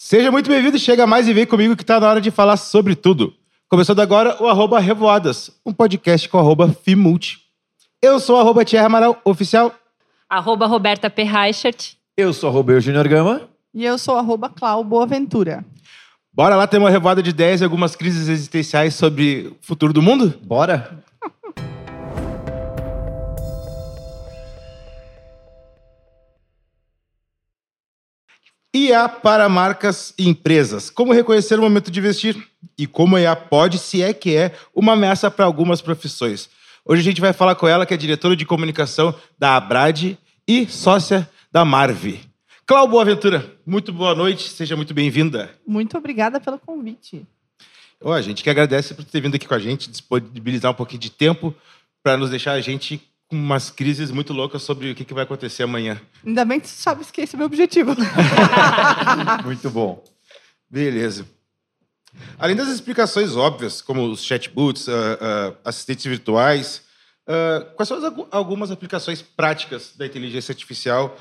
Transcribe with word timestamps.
Seja 0.00 0.30
muito 0.30 0.48
bem-vindo, 0.48 0.78
chega 0.78 1.08
mais 1.08 1.26
e 1.26 1.34
vem 1.34 1.44
comigo 1.44 1.74
que 1.74 1.84
tá 1.84 1.98
na 1.98 2.08
hora 2.08 2.20
de 2.20 2.30
falar 2.30 2.56
sobre 2.56 2.94
tudo. 2.94 3.34
Começando 3.68 3.98
agora 3.98 4.40
o 4.40 4.46
arroba 4.46 4.78
Revoadas, 4.78 5.50
um 5.66 5.72
podcast 5.72 6.28
com 6.28 6.38
arroba 6.38 6.68
Fimulti. 6.68 7.40
Eu 8.00 8.20
sou 8.20 8.36
o 8.36 8.38
arroba 8.38 8.64
Thierry 8.64 8.86
Amaral, 8.86 9.20
oficial. 9.24 9.74
Arroba 10.30 10.66
Roberta 10.66 11.10
P. 11.10 11.24
Reichert. 11.24 11.94
Eu 12.16 12.32
sou 12.32 12.64
o 12.64 12.80
Júnior 12.80 13.08
Gama. 13.08 13.48
E 13.74 13.84
eu 13.84 13.98
sou 13.98 14.16
arroba 14.16 14.48
Clau 14.48 14.84
Boaventura. 14.84 15.64
Bora 16.32 16.54
lá 16.54 16.68
ter 16.68 16.78
uma 16.78 16.90
revoada 16.90 17.20
de 17.20 17.30
ideias 17.30 17.60
e 17.60 17.64
algumas 17.64 17.96
crises 17.96 18.28
existenciais 18.28 18.94
sobre 18.94 19.48
o 19.48 19.56
futuro 19.60 19.92
do 19.92 20.00
mundo? 20.00 20.32
Bora! 20.44 21.02
IA 28.86 29.08
para 29.08 29.48
marcas 29.48 30.14
e 30.16 30.28
empresas. 30.28 30.90
Como 30.90 31.12
reconhecer 31.12 31.58
o 31.58 31.62
momento 31.62 31.90
de 31.90 31.98
investir 31.98 32.36
e 32.76 32.86
como 32.86 33.16
a 33.16 33.20
IA 33.20 33.36
pode, 33.36 33.78
se 33.78 34.02
é 34.02 34.12
que 34.12 34.36
é, 34.36 34.54
uma 34.74 34.92
ameaça 34.92 35.30
para 35.30 35.44
algumas 35.44 35.80
profissões. 35.80 36.48
Hoje 36.84 37.00
a 37.00 37.04
gente 37.04 37.20
vai 37.20 37.32
falar 37.32 37.54
com 37.54 37.66
ela, 37.68 37.84
que 37.84 37.92
é 37.92 37.96
diretora 37.96 38.36
de 38.36 38.46
comunicação 38.46 39.14
da 39.38 39.56
Abrade 39.56 40.16
e 40.46 40.66
sócia 40.66 41.28
da 41.52 41.64
Marve. 41.64 42.20
Cláudio 42.64 42.92
Boaventura, 42.92 43.58
muito 43.66 43.92
boa 43.92 44.14
noite, 44.14 44.48
seja 44.50 44.76
muito 44.76 44.94
bem-vinda. 44.94 45.50
Muito 45.66 45.96
obrigada 45.96 46.38
pelo 46.38 46.58
convite. 46.58 47.26
Oh, 48.00 48.12
a 48.12 48.22
gente 48.22 48.42
que 48.42 48.50
agradece 48.50 48.94
por 48.94 49.04
ter 49.04 49.20
vindo 49.20 49.34
aqui 49.34 49.48
com 49.48 49.54
a 49.54 49.58
gente, 49.58 49.90
disponibilizar 49.90 50.70
um 50.70 50.74
pouquinho 50.74 51.00
de 51.00 51.10
tempo 51.10 51.54
para 52.02 52.16
nos 52.16 52.30
deixar 52.30 52.52
a 52.52 52.60
gente 52.60 53.00
umas 53.30 53.70
crises 53.70 54.10
muito 54.10 54.32
loucas 54.32 54.62
sobre 54.62 54.90
o 54.90 54.94
que, 54.94 55.12
vai 55.12 55.24
acontecer 55.24 55.62
amanhã. 55.62 56.00
Ainda 56.24 56.44
bem 56.44 56.58
que 56.58 56.68
você 56.68 56.82
sabe 56.82 57.04
que 57.12 57.20
esse 57.20 57.34
é 57.34 57.36
o 57.36 57.38
meu 57.38 57.46
objetivo. 57.46 57.94
muito 59.44 59.68
bom. 59.70 60.02
Beleza. 60.70 61.26
Além 62.38 62.56
das 62.56 62.68
explicações 62.68 63.36
óbvias, 63.36 63.82
como 63.82 64.10
os 64.10 64.24
chatbots, 64.24 64.88
uh, 64.88 64.90
uh, 64.90 65.56
assistentes 65.64 66.06
virtuais, 66.06 66.82
uh, 67.26 67.74
quais 67.74 67.88
são 67.88 67.98
as, 67.98 68.12
algumas 68.30 68.70
aplicações 68.70 69.20
práticas 69.20 69.94
da 69.96 70.06
inteligência 70.06 70.52
artificial, 70.52 71.16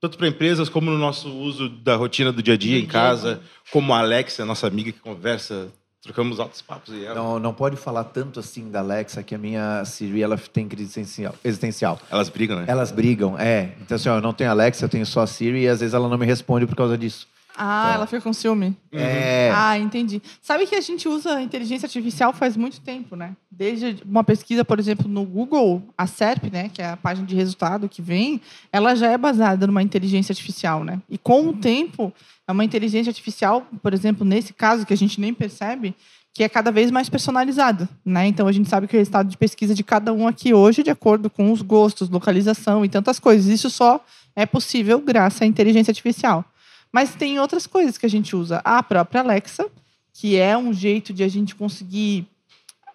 tanto 0.00 0.18
para 0.18 0.28
empresas 0.28 0.68
como 0.68 0.90
no 0.90 0.98
nosso 0.98 1.28
uso 1.28 1.68
da 1.68 1.96
rotina 1.96 2.32
do 2.32 2.42
dia 2.42 2.54
a 2.54 2.56
dia 2.56 2.78
em 2.78 2.86
casa, 2.86 3.40
como 3.72 3.92
a 3.92 3.98
Alexa, 3.98 4.44
nossa 4.44 4.66
amiga 4.66 4.92
que 4.92 5.00
conversa 5.00 5.72
Trocamos 6.08 6.40
altos 6.40 6.62
papos. 6.62 6.94
E 6.94 7.04
ela... 7.04 7.14
não, 7.14 7.38
não 7.38 7.52
pode 7.52 7.76
falar 7.76 8.02
tanto 8.04 8.40
assim 8.40 8.70
da 8.70 8.80
Alexa, 8.80 9.22
que 9.22 9.34
a 9.34 9.38
minha 9.38 9.84
Siri 9.84 10.22
ela 10.22 10.38
tem 10.38 10.66
crise 10.66 10.84
existencial. 10.84 11.34
existencial. 11.44 12.00
Elas 12.10 12.30
brigam, 12.30 12.56
né? 12.56 12.64
Elas 12.66 12.90
brigam, 12.90 13.38
é. 13.38 13.74
Então, 13.82 13.94
assim, 13.94 14.08
ó, 14.08 14.16
eu 14.16 14.22
não 14.22 14.32
tenho 14.32 14.50
Alexa, 14.50 14.86
eu 14.86 14.88
tenho 14.88 15.04
só 15.04 15.20
a 15.20 15.26
Siri 15.26 15.64
e 15.64 15.68
às 15.68 15.80
vezes 15.80 15.92
ela 15.92 16.08
não 16.08 16.16
me 16.16 16.24
responde 16.24 16.66
por 16.66 16.74
causa 16.74 16.96
disso. 16.96 17.28
Ah, 17.58 17.86
então... 17.86 17.94
ela 17.96 18.06
fica 18.06 18.22
com 18.22 18.32
ciúme. 18.32 18.76
É. 18.92 19.50
Ah, 19.52 19.76
entendi. 19.76 20.22
Sabe 20.40 20.66
que 20.66 20.76
a 20.76 20.80
gente 20.80 21.08
usa 21.08 21.42
inteligência 21.42 21.86
artificial 21.86 22.32
faz 22.32 22.56
muito 22.56 22.80
tempo, 22.80 23.16
né? 23.16 23.34
Desde 23.50 24.00
uma 24.04 24.22
pesquisa, 24.22 24.64
por 24.64 24.78
exemplo, 24.78 25.08
no 25.08 25.24
Google, 25.24 25.82
a 25.96 26.06
SERP, 26.06 26.44
né, 26.52 26.70
que 26.72 26.80
é 26.80 26.90
a 26.90 26.96
página 26.96 27.26
de 27.26 27.34
resultado 27.34 27.88
que 27.88 28.00
vem, 28.00 28.40
ela 28.72 28.94
já 28.94 29.10
é 29.10 29.18
baseada 29.18 29.66
numa 29.66 29.82
inteligência 29.82 30.32
artificial, 30.32 30.84
né? 30.84 31.02
E 31.10 31.18
com 31.18 31.48
o 31.48 31.52
tempo, 31.52 32.12
é 32.46 32.52
uma 32.52 32.64
inteligência 32.64 33.10
artificial, 33.10 33.66
por 33.82 33.92
exemplo, 33.92 34.24
nesse 34.24 34.52
caso 34.52 34.86
que 34.86 34.92
a 34.92 34.96
gente 34.96 35.20
nem 35.20 35.34
percebe, 35.34 35.94
que 36.32 36.44
é 36.44 36.48
cada 36.48 36.70
vez 36.70 36.92
mais 36.92 37.08
personalizada, 37.08 37.88
né? 38.04 38.28
Então 38.28 38.46
a 38.46 38.52
gente 38.52 38.68
sabe 38.68 38.86
que 38.86 38.96
o 38.96 38.98
resultado 38.98 39.28
de 39.28 39.36
pesquisa 39.36 39.74
de 39.74 39.82
cada 39.82 40.12
um 40.12 40.28
aqui 40.28 40.54
hoje, 40.54 40.84
de 40.84 40.90
acordo 40.90 41.28
com 41.28 41.50
os 41.50 41.62
gostos, 41.62 42.08
localização 42.08 42.84
e 42.84 42.88
tantas 42.88 43.18
coisas, 43.18 43.46
isso 43.46 43.68
só 43.68 44.04
é 44.36 44.46
possível 44.46 45.00
graças 45.00 45.42
à 45.42 45.46
inteligência 45.46 45.90
artificial. 45.90 46.44
Mas 46.92 47.14
tem 47.14 47.38
outras 47.38 47.66
coisas 47.66 47.98
que 47.98 48.06
a 48.06 48.10
gente 48.10 48.34
usa. 48.34 48.60
A 48.64 48.82
própria 48.82 49.20
Alexa, 49.20 49.66
que 50.12 50.36
é 50.36 50.56
um 50.56 50.72
jeito 50.72 51.12
de 51.12 51.22
a 51.22 51.28
gente 51.28 51.54
conseguir 51.54 52.26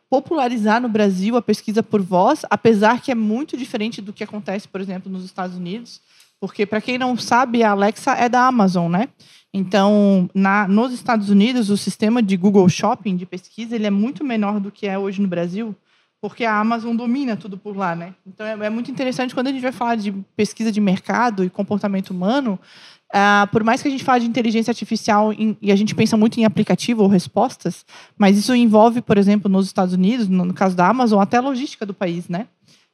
popularizar 0.10 0.80
no 0.80 0.88
Brasil 0.88 1.36
a 1.36 1.42
pesquisa 1.42 1.82
por 1.82 2.02
voz, 2.02 2.44
apesar 2.50 3.02
que 3.02 3.12
é 3.12 3.16
muito 3.16 3.58
diferente 3.58 4.00
do 4.00 4.14
que 4.14 4.24
acontece, 4.24 4.68
por 4.68 4.80
exemplo, 4.80 5.12
nos 5.12 5.26
Estados 5.26 5.56
Unidos, 5.56 6.02
porque 6.40 6.66
para 6.66 6.82
quem 6.82 6.98
não 6.98 7.18
sabe, 7.18 7.64
a 7.64 7.72
Alexa 7.72 8.12
é 8.12 8.30
da 8.30 8.46
Amazon, 8.46 8.92
né? 8.92 9.10
Então, 9.52 10.30
na, 10.34 10.68
nos 10.68 10.92
Estados 10.92 11.30
Unidos, 11.30 11.70
o 11.70 11.78
sistema 11.78 12.22
de 12.22 12.36
Google 12.36 12.68
Shopping 12.68 13.16
de 13.16 13.26
pesquisa 13.26 13.76
ele 13.76 13.88
é 13.88 13.90
muito 13.90 14.24
menor 14.24 14.60
do 14.60 14.70
que 14.70 14.86
é 14.86 15.00
hoje 15.00 15.22
no 15.22 15.28
Brasil, 15.28 15.76
porque 16.20 16.46
a 16.46 16.60
Amazon 16.60 16.96
domina 16.96 17.36
tudo 17.36 17.58
por 17.58 17.76
lá, 17.76 17.96
né? 17.96 18.14
Então, 18.26 18.46
é, 18.46 18.52
é 18.66 18.70
muito 18.70 18.92
interessante 18.92 19.34
quando 19.34 19.48
a 19.48 19.52
gente 19.52 19.62
vai 19.62 19.72
falar 19.72 19.96
de 19.96 20.12
pesquisa 20.36 20.72
de 20.72 20.82
mercado 20.82 21.44
e 21.44 21.50
comportamento 21.50 22.12
humano, 22.12 22.60
Uh, 23.14 23.46
por 23.52 23.64
mais 23.64 23.80
que 23.80 23.88
a 23.88 23.92
gente 23.92 24.04
fale 24.04 24.24
de 24.24 24.30
inteligência 24.30 24.72
artificial 24.72 25.32
em, 25.32 25.56
e 25.62 25.72
a 25.72 25.76
gente 25.76 25.94
pensa 25.94 26.18
muito 26.18 26.40
em 26.40 26.46
aplicativo 26.46 27.04
ou 27.04 27.08
respostas, 27.08 27.86
mas 28.18 28.40
isso 28.40 28.56
envolve, 28.56 29.04
por 29.04 29.20
exemplo, 29.20 29.52
nos 29.52 29.68
Estados 29.68 29.94
Unidos, 29.94 30.28
no, 30.28 30.44
no 30.44 30.54
caso 30.54 30.76
da 30.76 30.88
Amazon, 30.88 31.22
até 31.22 31.38
a 31.38 31.42
logística 31.42 31.86
do 31.86 31.94
país, 31.94 32.28
né? 32.28 32.48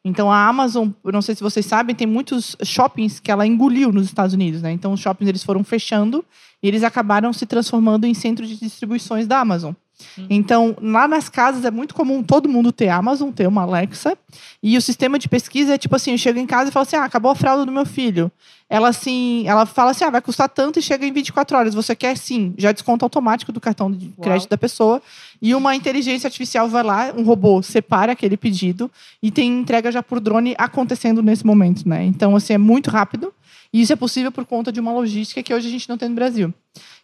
Então 0.03 0.29
a 0.29 0.45
Amazon, 0.45 0.89
não 1.05 1.21
sei 1.21 1.35
se 1.35 1.41
vocês 1.41 1.65
sabem, 1.65 1.95
tem 1.95 2.07
muitos 2.07 2.57
shoppings 2.63 3.19
que 3.19 3.31
ela 3.31 3.47
engoliu 3.47 3.93
nos 3.93 4.05
Estados 4.05 4.33
Unidos, 4.33 4.61
né? 4.61 4.71
Então 4.73 4.91
os 4.91 4.99
shoppings 4.99 5.29
eles 5.29 5.43
foram 5.43 5.63
fechando 5.63 6.23
e 6.61 6.67
eles 6.67 6.83
acabaram 6.83 7.31
se 7.31 7.45
transformando 7.45 8.05
em 8.05 8.13
centro 8.13 8.45
de 8.45 8.57
distribuições 8.57 9.25
da 9.25 9.39
Amazon. 9.39 9.73
Uhum. 10.17 10.27
Então, 10.29 10.75
lá 10.81 11.07
nas 11.07 11.29
casas 11.29 11.65
é 11.65 11.71
muito 11.71 11.93
comum 11.93 12.23
todo 12.23 12.49
mundo 12.49 12.71
ter 12.71 12.89
Amazon, 12.89 13.31
ter 13.31 13.47
uma 13.47 13.63
Alexa. 13.63 14.17
E 14.61 14.77
o 14.77 14.81
sistema 14.81 15.19
de 15.19 15.27
pesquisa 15.27 15.73
é 15.73 15.77
tipo 15.77 15.95
assim: 15.95 16.11
eu 16.11 16.17
chego 16.17 16.39
em 16.39 16.45
casa 16.45 16.69
e 16.69 16.73
falo 16.73 16.83
assim: 16.83 16.95
ah, 16.95 17.03
acabou 17.03 17.31
a 17.31 17.35
fralda 17.35 17.65
do 17.65 17.71
meu 17.71 17.85
filho. 17.85 18.31
Ela 18.69 18.89
assim, 18.89 19.47
ela 19.47 19.65
fala 19.65 19.91
assim: 19.91 20.03
ah, 20.03 20.09
vai 20.09 20.21
custar 20.21 20.49
tanto 20.49 20.79
e 20.79 20.81
chega 20.81 21.05
em 21.05 21.11
24 21.11 21.57
horas. 21.57 21.73
Você 21.73 21.95
quer 21.95 22.17
sim, 22.17 22.53
já 22.57 22.71
desconto 22.71 23.03
automático 23.05 23.51
do 23.51 23.59
cartão 23.59 23.91
de 23.91 24.07
crédito 24.21 24.43
Uau. 24.43 24.49
da 24.49 24.57
pessoa. 24.57 25.01
E 25.41 25.53
uma 25.55 25.75
inteligência 25.75 26.27
artificial 26.27 26.67
vai 26.67 26.83
lá, 26.83 27.13
um 27.15 27.23
robô 27.23 27.61
separa 27.61 28.11
aquele 28.11 28.37
pedido 28.37 28.91
e 29.21 29.31
tem 29.31 29.59
entrega 29.59 29.91
já 29.91 30.03
por 30.03 30.19
drone 30.19 30.55
acontecendo 30.57 31.21
nesse 31.21 31.45
momento, 31.45 31.87
né? 31.87 32.03
Então, 32.05 32.35
assim, 32.35 32.53
é 32.53 32.57
muito 32.57 32.89
rápido. 32.89 33.33
E 33.71 33.81
isso 33.81 33.93
é 33.93 33.95
possível 33.95 34.31
por 34.31 34.45
conta 34.45 34.71
de 34.71 34.79
uma 34.79 34.91
logística 34.91 35.43
que 35.43 35.53
hoje 35.53 35.67
a 35.67 35.71
gente 35.71 35.87
não 35.87 35.97
tem 35.97 36.09
no 36.09 36.15
Brasil. 36.15 36.53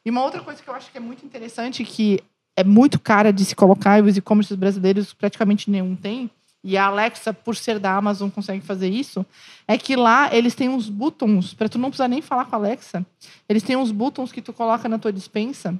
E 0.03 0.09
uma 0.09 0.23
outra 0.23 0.41
coisa 0.41 0.61
que 0.61 0.69
eu 0.69 0.73
acho 0.73 0.91
que 0.91 0.97
é 0.97 1.01
muito 1.01 1.25
interessante, 1.25 1.83
que 1.83 2.19
é 2.55 2.63
muito 2.63 2.99
cara 2.99 3.31
de 3.31 3.43
se 3.43 3.55
colocar, 3.55 3.99
e 3.99 4.01
os 4.01 4.17
e-commerces 4.17 4.55
brasileiros 4.55 5.13
praticamente 5.13 5.69
nenhum 5.69 5.95
tem, 5.95 6.29
e 6.63 6.77
a 6.77 6.85
Alexa, 6.85 7.31
por 7.31 7.55
ser 7.55 7.77
da 7.77 7.95
Amazon, 7.95 8.27
consegue 8.29 8.65
fazer 8.65 8.89
isso, 8.89 9.23
é 9.67 9.77
que 9.77 9.95
lá 9.95 10.35
eles 10.35 10.55
têm 10.55 10.67
uns 10.67 10.89
buttons, 10.89 11.53
para 11.53 11.69
tu 11.69 11.77
não 11.77 11.89
precisar 11.89 12.07
nem 12.07 12.23
falar 12.23 12.45
com 12.45 12.55
a 12.55 12.59
Alexa, 12.59 13.05
eles 13.47 13.61
têm 13.61 13.75
uns 13.75 13.91
buttons 13.91 14.31
que 14.31 14.41
tu 14.41 14.51
coloca 14.51 14.89
na 14.89 14.97
tua 14.97 15.13
dispensa, 15.13 15.79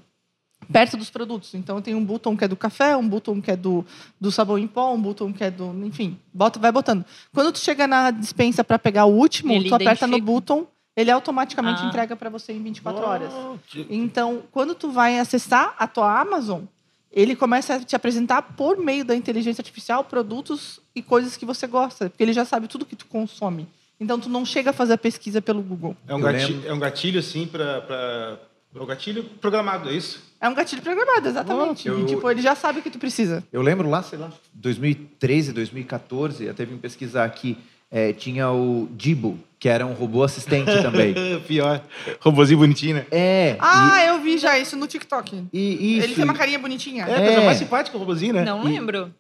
perto 0.72 0.98
dos 0.98 1.10
produtos. 1.10 1.54
Então 1.54 1.82
tem 1.82 1.96
um 1.96 2.04
botão 2.04 2.36
que 2.36 2.44
é 2.44 2.48
do 2.48 2.56
café, 2.56 2.96
um 2.96 3.08
botão 3.08 3.42
que 3.42 3.52
é 3.52 3.56
do, 3.56 3.86
do 4.20 4.32
sabão 4.32 4.58
em 4.58 4.68
pó, 4.68 4.94
um 4.94 5.02
botão 5.02 5.32
que 5.32 5.44
é 5.44 5.52
do, 5.52 5.74
enfim, 5.86 6.18
bota, 6.34 6.60
vai 6.60 6.72
botando. 6.72 7.06
Quando 7.34 7.52
tu 7.52 7.60
chega 7.60 7.88
na 7.88 8.12
dispensa 8.12 8.64
para 8.64 8.78
pegar 8.78 9.06
o 9.06 9.14
último, 9.14 9.54
ele 9.54 9.70
tu 9.70 9.76
aperta 9.76 10.08
no 10.08 10.20
botão, 10.22 10.68
ele 10.96 11.12
automaticamente 11.12 11.82
ah. 11.84 11.88
entrega 11.88 12.16
para 12.16 12.30
você 12.30 12.54
em 12.54 12.64
24 12.64 13.02
oh, 13.02 13.06
horas. 13.06 13.34
Que... 13.68 13.86
Então, 13.90 14.44
quando 14.52 14.74
tu 14.74 14.92
vai 14.92 15.20
acessar 15.20 15.76
a 15.78 15.88
tua 15.88 16.20
Amazon, 16.20 16.64
ele 17.12 17.36
começa 17.36 17.76
a 17.76 17.80
te 17.80 17.96
apresentar 17.96 18.42
por 18.42 18.78
meio 18.78 19.06
da 19.06 19.16
inteligência 19.16 19.62
artificial 19.62 20.04
produtos 20.04 20.80
e 20.96 21.02
coisas 21.02 21.38
que 21.38 21.46
você 21.46 21.68
gosta, 21.68 22.10
porque 22.10 22.24
ele 22.24 22.34
já 22.34 22.46
sabe 22.46 22.68
tudo 22.68 22.86
que 22.86 22.96
tu 22.96 23.06
consome. 23.08 23.68
Então 24.00 24.20
tu 24.20 24.30
não 24.30 24.46
chega 24.46 24.72
a 24.72 24.74
fazer 24.74 24.94
a 24.94 24.98
pesquisa 24.98 25.42
pelo 25.42 25.62
Google. 25.62 25.96
É 26.08 26.14
um 26.14 26.20
gatilho, 26.20 26.68
é 26.68 26.74
um 26.74 26.80
gatilho 26.80 27.20
assim 27.20 27.48
para 27.48 28.40
é 28.76 28.82
um 28.82 28.86
gatilho 28.86 29.24
programado, 29.40 29.90
é 29.90 29.94
isso? 29.94 30.22
É 30.40 30.50
um 30.50 30.54
gatilho 30.54 30.82
programado, 30.82 31.30
exatamente. 31.30 31.90
Oh, 31.90 31.94
eu... 31.94 32.02
E, 32.02 32.06
tipo, 32.08 32.30
ele 32.30 32.42
já 32.42 32.54
sabe 32.56 32.80
o 32.80 32.84
que 32.84 32.90
tu 32.90 33.00
precisa. 33.00 33.42
Eu 33.52 33.62
lembro 33.62 33.90
lá, 33.90 34.04
sei 34.04 34.20
lá, 34.20 34.30
2013, 34.54 35.54
2014, 35.54 36.50
até 36.50 36.66
vim 36.66 36.78
pesquisar 36.78 37.24
aqui, 37.24 37.58
é, 37.92 38.14
tinha 38.14 38.52
o 38.52 38.88
Dibo, 38.92 39.40
que 39.60 39.70
era 39.70 39.86
um 39.86 39.94
robô 39.94 40.24
assistente 40.24 40.72
também. 40.82 41.14
Pior. 41.48 41.82
Robôzinho 42.20 42.60
bonitinho, 42.60 42.98
né? 42.98 43.06
É. 43.12 43.56
Ah, 43.60 44.04
e... 44.04 44.08
eu 44.10 44.22
vi 44.22 44.38
já 44.38 44.58
isso 44.60 44.76
no 44.76 44.88
TikTok. 44.88 45.48
E, 45.52 45.98
isso, 45.98 46.08
Ele 46.08 46.16
tem 46.16 46.24
uma 46.24 46.34
carinha 46.34 46.60
bonitinha. 46.60 47.06
É, 47.06 47.12
é. 47.12 47.26
coisa 47.26 47.42
mais 47.42 47.58
simpática 47.58 47.96
o 47.96 48.00
robôzinho, 48.00 48.34
né? 48.34 48.44
Não 48.44 48.64
lembro. 48.64 49.14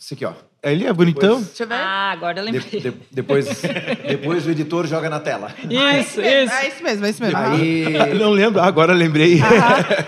Isso 0.00 0.14
aqui, 0.14 0.24
ó. 0.24 0.32
Ele 0.62 0.86
é 0.86 0.92
bonitão. 0.92 1.40
Depois, 1.40 1.46
deixa 1.48 1.62
eu 1.62 1.68
ver. 1.68 1.74
Ah, 1.74 2.10
agora 2.10 2.40
eu 2.40 2.44
lembrei. 2.44 2.80
De, 2.80 2.90
de, 2.90 2.96
depois, 3.10 3.62
depois 4.08 4.46
o 4.46 4.50
editor 4.50 4.86
joga 4.86 5.10
na 5.10 5.20
tela. 5.20 5.54
Isso, 5.58 5.78
ah, 5.78 5.98
isso. 5.98 6.20
É 6.22 6.68
isso 6.68 6.82
mesmo, 6.82 7.06
é 7.06 7.10
isso 7.10 7.22
mesmo. 7.22 7.38
Aí... 7.38 8.14
Não 8.18 8.30
lembro, 8.30 8.62
agora 8.62 8.94
lembrei. 8.94 9.38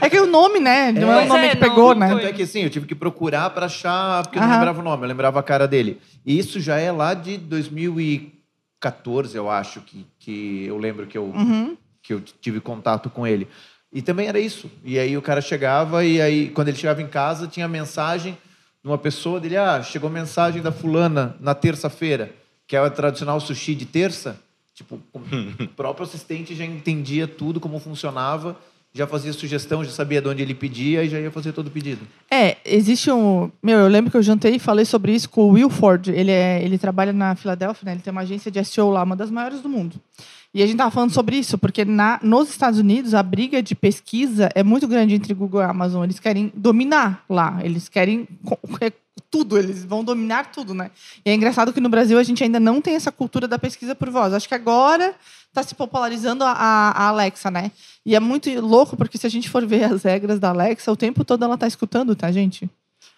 é 0.01 0.09
que 0.09 0.19
o 0.19 0.27
nome, 0.27 0.61
né? 0.61 0.93
Não 0.93 1.13
é, 1.13 1.23
é 1.23 1.25
o 1.25 1.29
nome 1.29 1.45
é, 1.45 1.51
que 1.51 1.57
pegou, 1.59 1.95
né? 1.95 2.09
Tanto 2.09 2.27
é 2.27 2.33
que 2.33 2.47
sim, 2.47 2.63
eu 2.63 2.71
tive 2.71 2.87
que 2.87 2.95
procurar 2.95 3.51
para 3.51 3.67
achar, 3.67 4.23
porque 4.23 4.39
eu 4.39 4.43
não 4.43 4.51
lembrava 4.51 4.81
o 4.81 4.85
nome, 4.85 5.05
eu 5.05 5.09
lembrava 5.09 5.41
a 5.41 5.43
cara 5.43 5.69
dele. 5.69 6.01
E 6.25 6.39
isso 6.39 6.59
já 6.59 6.79
é 6.79 6.91
lá 6.91 7.13
de 7.13 7.37
2014, 7.37 9.37
eu 9.37 9.51
acho, 9.51 9.83
que, 9.83 10.07
que 10.19 10.65
eu 10.67 10.79
lembro 10.79 11.07
que 11.07 11.19
eu, 11.19 11.25
uhum. 11.25 11.77
que 12.03 12.15
eu 12.15 12.21
tive 12.21 12.61
contato 12.61 13.11
com 13.11 13.27
ele. 13.27 13.47
E 13.93 14.01
também 14.01 14.27
era 14.27 14.41
isso. 14.41 14.71
E 14.83 14.99
aí 14.99 15.19
o 15.19 15.23
cara 15.23 15.43
chegava, 15.43 16.03
e 16.03 16.21
aí 16.21 16.49
quando 16.49 16.69
ele 16.69 16.79
chegava 16.79 17.03
em 17.03 17.09
casa, 17.09 17.47
tinha 17.47 17.69
mensagem 17.69 18.39
numa 18.83 18.99
pessoa 18.99 19.39
dele, 19.39 19.57
ah, 19.57 19.83
chegou 19.83 20.11
mensagem 20.11 20.61
da 20.61 20.73
fulana 20.73 21.37
na 21.41 21.55
terça-feira, 21.55 22.35
que 22.67 22.75
é 22.75 22.83
o 22.83 22.91
tradicional 22.91 23.41
sushi 23.41 23.75
de 23.75 23.87
terça. 23.87 24.39
Tipo, 24.75 25.01
o 25.15 25.69
próprio 25.69 26.07
assistente 26.07 26.55
já 26.55 26.65
entendia 26.65 27.29
tudo, 27.29 27.61
como 27.61 27.79
funcionava, 27.79 28.57
já 28.95 29.07
fazia 29.07 29.33
sugestão, 29.33 29.83
já 29.85 29.91
sabia 29.91 30.21
de 30.21 30.29
onde 30.29 30.43
ele 30.43 30.55
pedia 30.55 31.03
e 31.03 31.09
já 31.09 31.19
ia 31.19 31.31
fazer 31.31 31.53
todo 31.53 31.69
o 31.69 31.71
pedido. 31.71 32.07
É, 32.31 32.57
existe 32.65 33.11
um. 33.11 33.51
Meu, 33.63 33.79
eu 33.79 33.89
lembro 33.89 34.11
que 34.11 34.17
eu 34.17 34.23
jantei 34.23 34.57
e 34.57 34.59
falei 34.59 34.85
sobre 34.85 35.13
isso 35.13 35.31
com 35.31 35.43
o 35.43 35.53
Will 35.53 35.71
Ford. 35.71 36.09
Ele, 36.09 36.31
é, 36.31 36.63
ele 36.63 36.77
trabalha 36.77 37.13
na 37.13 37.35
Filadélfia, 37.35 37.87
né? 37.87 37.93
Ele 37.93 38.03
tem 38.03 38.11
uma 38.11 38.21
agência 38.21 38.51
de 38.51 38.63
SEO 38.65 38.91
lá, 38.91 39.03
uma 39.03 39.17
das 39.17 39.31
maiores 39.31 39.61
do 39.61 39.69
mundo. 39.69 39.97
E 40.55 40.63
a 40.63 40.67
gente 40.67 40.75
estava 40.75 40.91
falando 40.91 41.13
sobre 41.13 41.37
isso, 41.37 41.57
porque 41.57 41.85
na, 41.85 42.21
nos 42.23 42.51
Estados 42.51 42.79
Unidos 42.79 43.15
a 43.15 43.23
briga 43.23 43.63
de 43.63 43.75
pesquisa 43.75 44.51
é 44.55 44.63
muito 44.63 44.87
grande 44.87 45.15
entre 45.15 45.33
Google 45.33 45.63
e 45.63 45.65
Amazon. 45.65 46.05
Eles 46.05 46.21
querem 46.21 46.53
dominar 46.55 47.25
lá, 47.29 47.61
eles 47.63 47.89
querem 47.89 48.29
tudo, 49.31 49.59
eles 49.59 49.83
vão 49.83 50.05
dominar 50.05 50.53
tudo, 50.53 50.75
né? 50.75 50.91
E 51.25 51.31
é 51.31 51.35
engraçado 51.35 51.73
que 51.73 51.81
no 51.81 51.89
Brasil 51.89 52.19
a 52.19 52.23
gente 52.23 52.45
ainda 52.45 52.61
não 52.61 52.83
tem 52.83 52.95
essa 52.95 53.11
cultura 53.11 53.49
da 53.49 53.59
pesquisa 53.59 53.95
por 53.95 54.11
voz. 54.11 54.35
Acho 54.35 54.47
que 54.47 54.55
agora 54.55 55.15
está 55.49 55.63
se 55.63 55.75
popularizando 55.75 56.45
a, 56.45 56.53
a, 56.53 57.09
Alexa, 57.09 57.51
né? 57.51 57.73
E 58.05 58.15
é 58.15 58.21
muito 58.21 58.51
louco, 58.61 58.95
porque 58.95 59.17
se 59.17 59.27
a 59.27 59.31
gente 59.31 59.49
for 59.49 59.67
ver 59.67 59.85
as 59.85 60.03
regras 60.03 60.39
da 60.39 60.51
Alexa, 60.51 60.93
o 60.93 60.97
tempo 60.97 61.25
todo 61.25 61.45
ela 61.45 61.55
está 61.55 61.67
escutando, 61.67 62.15
tá, 62.15 62.31
gente? 62.31 62.69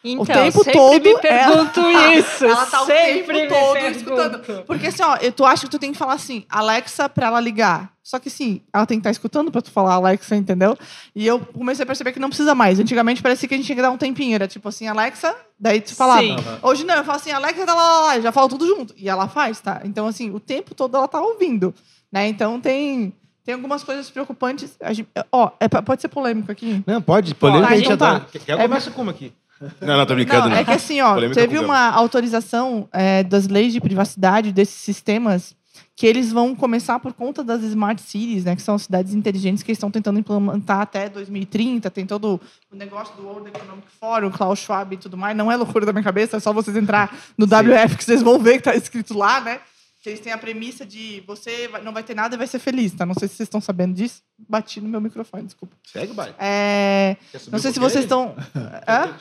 Então, 0.04 0.22
o 0.22 0.26
tempo 0.26 0.58
sempre 0.58 0.72
todo 0.74 1.02
me 1.02 1.18
pergunto 1.18 1.80
ela, 1.88 2.14
isso. 2.14 2.44
Ela 2.44 2.66
tá 2.66 2.82
o 2.82 2.86
tempo 2.86 3.32
todo 3.48 3.78
escutando. 3.86 4.64
Porque 4.66 4.88
assim, 4.88 5.02
ó, 5.02 5.16
tu 5.34 5.46
acha 5.46 5.64
que 5.64 5.70
tu 5.70 5.78
tem 5.78 5.92
que 5.92 5.98
falar 5.98 6.12
assim, 6.12 6.44
Alexa 6.46 7.08
para 7.08 7.28
ela 7.28 7.40
ligar. 7.40 7.90
Só 8.02 8.18
que 8.18 8.28
sim, 8.28 8.60
ela 8.70 8.84
tem 8.84 8.98
que 8.98 9.00
estar 9.00 9.08
tá 9.08 9.12
escutando 9.12 9.50
para 9.50 9.62
tu 9.62 9.70
falar 9.70 9.94
Alexa, 9.94 10.36
entendeu? 10.36 10.76
E 11.16 11.26
eu 11.26 11.40
comecei 11.40 11.84
a 11.84 11.86
perceber 11.86 12.12
que 12.12 12.20
não 12.20 12.28
precisa 12.28 12.54
mais. 12.54 12.78
Antigamente 12.78 13.22
parecia 13.22 13.48
que 13.48 13.54
a 13.54 13.56
gente 13.56 13.64
tinha 13.64 13.76
que 13.76 13.80
dar 13.80 13.90
um 13.90 13.96
tempinho, 13.96 14.34
era 14.34 14.46
tipo 14.46 14.68
assim, 14.68 14.86
Alexa, 14.86 15.34
daí 15.58 15.80
tu 15.80 15.94
falava. 15.94 16.20
Sim. 16.20 16.36
Hoje 16.60 16.84
não, 16.84 16.96
eu 16.96 17.04
falo 17.04 17.16
assim, 17.16 17.30
Alexa, 17.30 17.64
lá, 17.64 17.74
lá, 17.74 18.00
lá, 18.00 18.20
já 18.20 18.30
falo 18.30 18.50
tudo 18.50 18.66
junto. 18.66 18.94
E 18.98 19.08
ela 19.08 19.26
faz, 19.26 19.58
tá? 19.58 19.80
Então 19.84 20.06
assim, 20.06 20.30
o 20.30 20.38
tempo 20.38 20.74
todo 20.74 20.94
ela 20.98 21.08
tá 21.08 21.18
ouvindo, 21.18 21.74
né? 22.12 22.28
Então 22.28 22.60
tem 22.60 23.14
tem 23.42 23.54
algumas 23.54 23.82
coisas 23.82 24.10
preocupantes. 24.10 24.76
Gente, 24.90 25.08
ó, 25.32 25.50
é, 25.58 25.68
pode 25.68 26.02
ser 26.02 26.08
polêmico 26.08 26.52
aqui? 26.52 26.82
Não, 26.86 27.00
pode. 27.00 27.34
Polêmico 27.34 27.72
a 27.72 27.76
gente 27.76 27.92
então 27.92 27.96
tá. 27.96 28.20
Quer, 28.20 28.38
quer 28.40 28.58
é, 28.58 28.62
começa 28.62 28.90
como 28.90 29.08
aqui? 29.10 29.32
Não, 29.80 29.96
não, 29.96 30.06
tô 30.06 30.14
brincando. 30.14 30.48
Não, 30.48 30.56
é 30.56 30.64
que 30.64 30.72
assim, 30.72 31.00
ó, 31.00 31.14
Polêmica 31.14 31.40
teve 31.40 31.58
uma 31.58 31.90
autorização 31.90 32.88
é, 32.92 33.22
das 33.22 33.48
leis 33.48 33.72
de 33.72 33.80
privacidade 33.80 34.52
desses 34.52 34.74
sistemas 34.74 35.54
que 35.96 36.06
eles 36.06 36.32
vão 36.32 36.54
começar 36.56 36.98
por 36.98 37.12
conta 37.12 37.44
das 37.44 37.62
smart 37.62 38.02
cities, 38.02 38.44
né, 38.44 38.56
que 38.56 38.62
são 38.62 38.76
cidades 38.76 39.14
inteligentes 39.14 39.62
que 39.62 39.70
estão 39.70 39.90
tentando 39.90 40.18
implementar 40.18 40.80
até 40.80 41.08
2030. 41.08 41.88
Tem 41.90 42.04
todo 42.04 42.40
o 42.70 42.76
negócio 42.76 43.14
do 43.16 43.22
World 43.22 43.48
Economic 43.48 43.86
Forum, 44.00 44.30
Klaus 44.30 44.58
Schwab 44.58 44.94
e 44.94 44.98
tudo 44.98 45.16
mais. 45.16 45.36
Não 45.36 45.50
é 45.50 45.56
loucura 45.56 45.86
da 45.86 45.92
minha 45.92 46.02
cabeça, 46.02 46.36
é 46.36 46.40
só 46.40 46.52
vocês 46.52 46.76
entrar 46.76 47.16
no 47.38 47.46
Sim. 47.46 47.54
WF 47.54 47.96
que 47.96 48.04
vocês 48.04 48.22
vão 48.22 48.38
ver 48.40 48.54
que 48.54 48.68
está 48.68 48.74
escrito 48.74 49.16
lá, 49.16 49.40
né? 49.40 49.60
Que 50.04 50.10
eles 50.10 50.20
têm 50.20 50.34
a 50.34 50.36
premissa 50.36 50.84
de 50.84 51.22
você 51.26 51.66
não 51.82 51.90
vai 51.90 52.02
ter 52.02 52.14
nada 52.14 52.34
e 52.34 52.36
vai 52.36 52.46
ser 52.46 52.58
feliz, 52.58 52.92
tá? 52.92 53.06
Não 53.06 53.14
sei 53.14 53.26
se 53.26 53.36
vocês 53.36 53.46
estão 53.46 53.58
sabendo 53.58 53.94
disso. 53.94 54.22
Bati 54.38 54.78
no 54.78 54.86
meu 54.86 55.00
microfone, 55.00 55.44
desculpa. 55.44 55.74
Segue, 55.82 56.12
vai. 56.12 56.34
É... 56.38 57.16
Não 57.50 57.58
sei 57.58 57.72
se 57.72 57.80
vocês 57.80 58.04
estão. 58.04 58.36
Hã? 58.86 59.16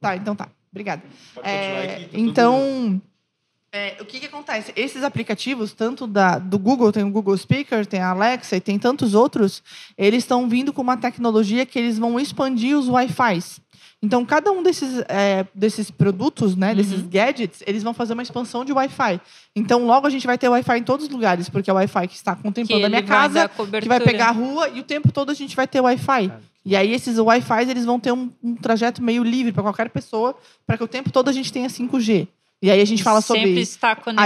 Tá, 0.00 0.16
então 0.16 0.34
tá. 0.34 0.48
Obrigada. 0.70 1.02
É, 1.42 1.96
aqui, 1.96 2.04
tá 2.06 2.18
então, 2.18 3.02
é, 3.76 3.96
o 4.00 4.06
que, 4.06 4.18
que 4.18 4.26
acontece? 4.26 4.72
Esses 4.74 5.02
aplicativos, 5.02 5.74
tanto 5.74 6.06
da, 6.06 6.38
do 6.38 6.58
Google, 6.58 6.90
tem 6.90 7.04
o 7.04 7.10
Google 7.10 7.36
Speaker, 7.36 7.84
tem 7.84 8.00
a 8.00 8.10
Alexa 8.10 8.56
e 8.56 8.60
tem 8.60 8.78
tantos 8.78 9.12
outros, 9.12 9.62
eles 9.98 10.24
estão 10.24 10.48
vindo 10.48 10.72
com 10.72 10.80
uma 10.80 10.96
tecnologia 10.96 11.66
que 11.66 11.78
eles 11.78 11.98
vão 11.98 12.18
expandir 12.18 12.76
os 12.76 12.88
Wi-Fis. 12.88 13.60
Então, 14.02 14.24
cada 14.24 14.50
um 14.50 14.62
desses, 14.62 15.04
é, 15.08 15.46
desses 15.54 15.90
produtos, 15.90 16.56
né, 16.56 16.70
uhum. 16.70 16.76
desses 16.76 17.02
gadgets, 17.02 17.62
eles 17.66 17.82
vão 17.82 17.92
fazer 17.92 18.14
uma 18.14 18.22
expansão 18.22 18.64
de 18.64 18.72
Wi-Fi. 18.72 19.20
Então, 19.54 19.84
logo 19.84 20.06
a 20.06 20.10
gente 20.10 20.26
vai 20.26 20.38
ter 20.38 20.48
Wi-Fi 20.48 20.78
em 20.78 20.82
todos 20.82 21.06
os 21.06 21.12
lugares, 21.12 21.48
porque 21.50 21.68
é 21.68 21.72
o 21.72 21.76
Wi-Fi 21.76 22.08
que 22.08 22.14
está 22.14 22.34
contemplando 22.34 22.80
que 22.80 22.86
a 22.86 22.88
minha 22.88 23.02
casa, 23.02 23.50
que 23.80 23.88
vai 23.88 24.00
pegar 24.00 24.28
a 24.28 24.32
rua, 24.32 24.70
e 24.70 24.80
o 24.80 24.84
tempo 24.84 25.12
todo 25.12 25.30
a 25.30 25.34
gente 25.34 25.54
vai 25.54 25.66
ter 25.66 25.80
Wi-Fi. 25.80 26.32
E 26.64 26.74
aí 26.74 26.92
esses 26.92 27.18
Wi-Fi 27.18 27.70
eles 27.70 27.84
vão 27.84 28.00
ter 28.00 28.12
um, 28.12 28.30
um 28.42 28.54
trajeto 28.54 29.02
meio 29.02 29.22
livre 29.22 29.52
para 29.52 29.62
qualquer 29.62 29.90
pessoa, 29.90 30.34
para 30.66 30.76
que 30.76 30.84
o 30.84 30.88
tempo 30.88 31.10
todo 31.10 31.28
a 31.28 31.32
gente 31.32 31.52
tenha 31.52 31.68
5G. 31.68 32.26
E 32.62 32.70
aí 32.70 32.80
a 32.80 32.84
gente 32.84 33.02
fala 33.02 33.20
sobre 33.20 33.62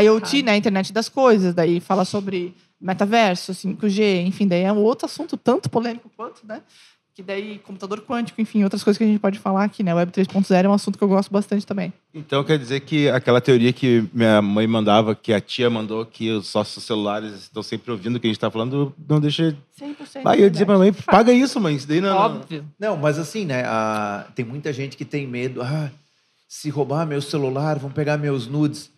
IoT, 0.03 0.43
né, 0.43 0.57
internet 0.57 0.93
das 0.93 1.09
coisas, 1.09 1.53
daí 1.53 1.81
fala 1.81 2.05
sobre 2.05 2.55
metaverso, 2.81 3.53
5G, 3.53 4.25
enfim, 4.27 4.47
daí 4.47 4.63
é 4.63 4.73
um 4.73 4.79
outro 4.79 5.07
assunto 5.07 5.37
tanto 5.37 5.69
polêmico 5.69 6.11
quanto, 6.17 6.47
né? 6.47 6.63
Que 7.13 7.25
daí, 7.25 7.59
computador 7.59 8.01
quântico, 8.03 8.41
enfim, 8.41 8.63
outras 8.63 8.85
coisas 8.85 8.97
que 8.97 9.03
a 9.03 9.07
gente 9.07 9.19
pode 9.19 9.39
falar 9.39 9.65
aqui, 9.65 9.83
né? 9.83 9.93
Web 9.93 10.13
3.0 10.13 10.65
é 10.65 10.69
um 10.69 10.73
assunto 10.73 10.97
que 10.97 11.03
eu 11.03 11.09
gosto 11.09 11.31
bastante 11.31 11.67
também. 11.67 11.93
Então 12.15 12.45
quer 12.45 12.57
dizer 12.57 12.81
que 12.81 13.11
aquela 13.11 13.41
teoria 13.41 13.73
que 13.73 14.09
minha 14.15 14.41
mãe 14.41 14.67
mandava, 14.67 15.15
que 15.15 15.33
a 15.33 15.41
tia 15.41 15.69
mandou, 15.69 16.07
que 16.07 16.31
os 16.31 16.55
nossos 16.55 16.85
celulares 16.85 17.35
estão 17.35 17.65
sempre 17.65 17.91
ouvindo 17.91 18.17
o 18.17 18.21
que 18.21 18.29
a 18.29 18.31
gente 18.31 18.37
está 18.37 18.51
falando, 18.51 18.95
não 19.09 19.19
deixa. 19.21 19.57
100% 19.79 20.23
Aí 20.25 20.41
eu 20.41 20.49
dizia 20.49 20.65
pra 20.65 20.79
mãe, 20.79 20.93
paga 20.93 21.33
isso, 21.33 21.61
mãe. 21.61 21.75
Isso 21.75 21.89
daí 21.89 22.01
não. 22.01 22.17
Óbvio. 22.17 22.65
Não, 22.79 22.97
mas 22.97 23.19
assim, 23.19 23.45
né? 23.45 23.65
A... 23.67 24.29
Tem 24.35 24.45
muita 24.45 24.73
gente 24.73 24.97
que 24.97 25.05
tem 25.05 25.27
medo. 25.27 25.61
Ah, 25.63 25.91
se 26.51 26.69
roubar 26.69 27.07
meu 27.07 27.23
celular, 27.23 27.79
vão 27.79 27.93
pegar 27.93 28.17
meus 28.19 28.49
nudes. 28.49 28.91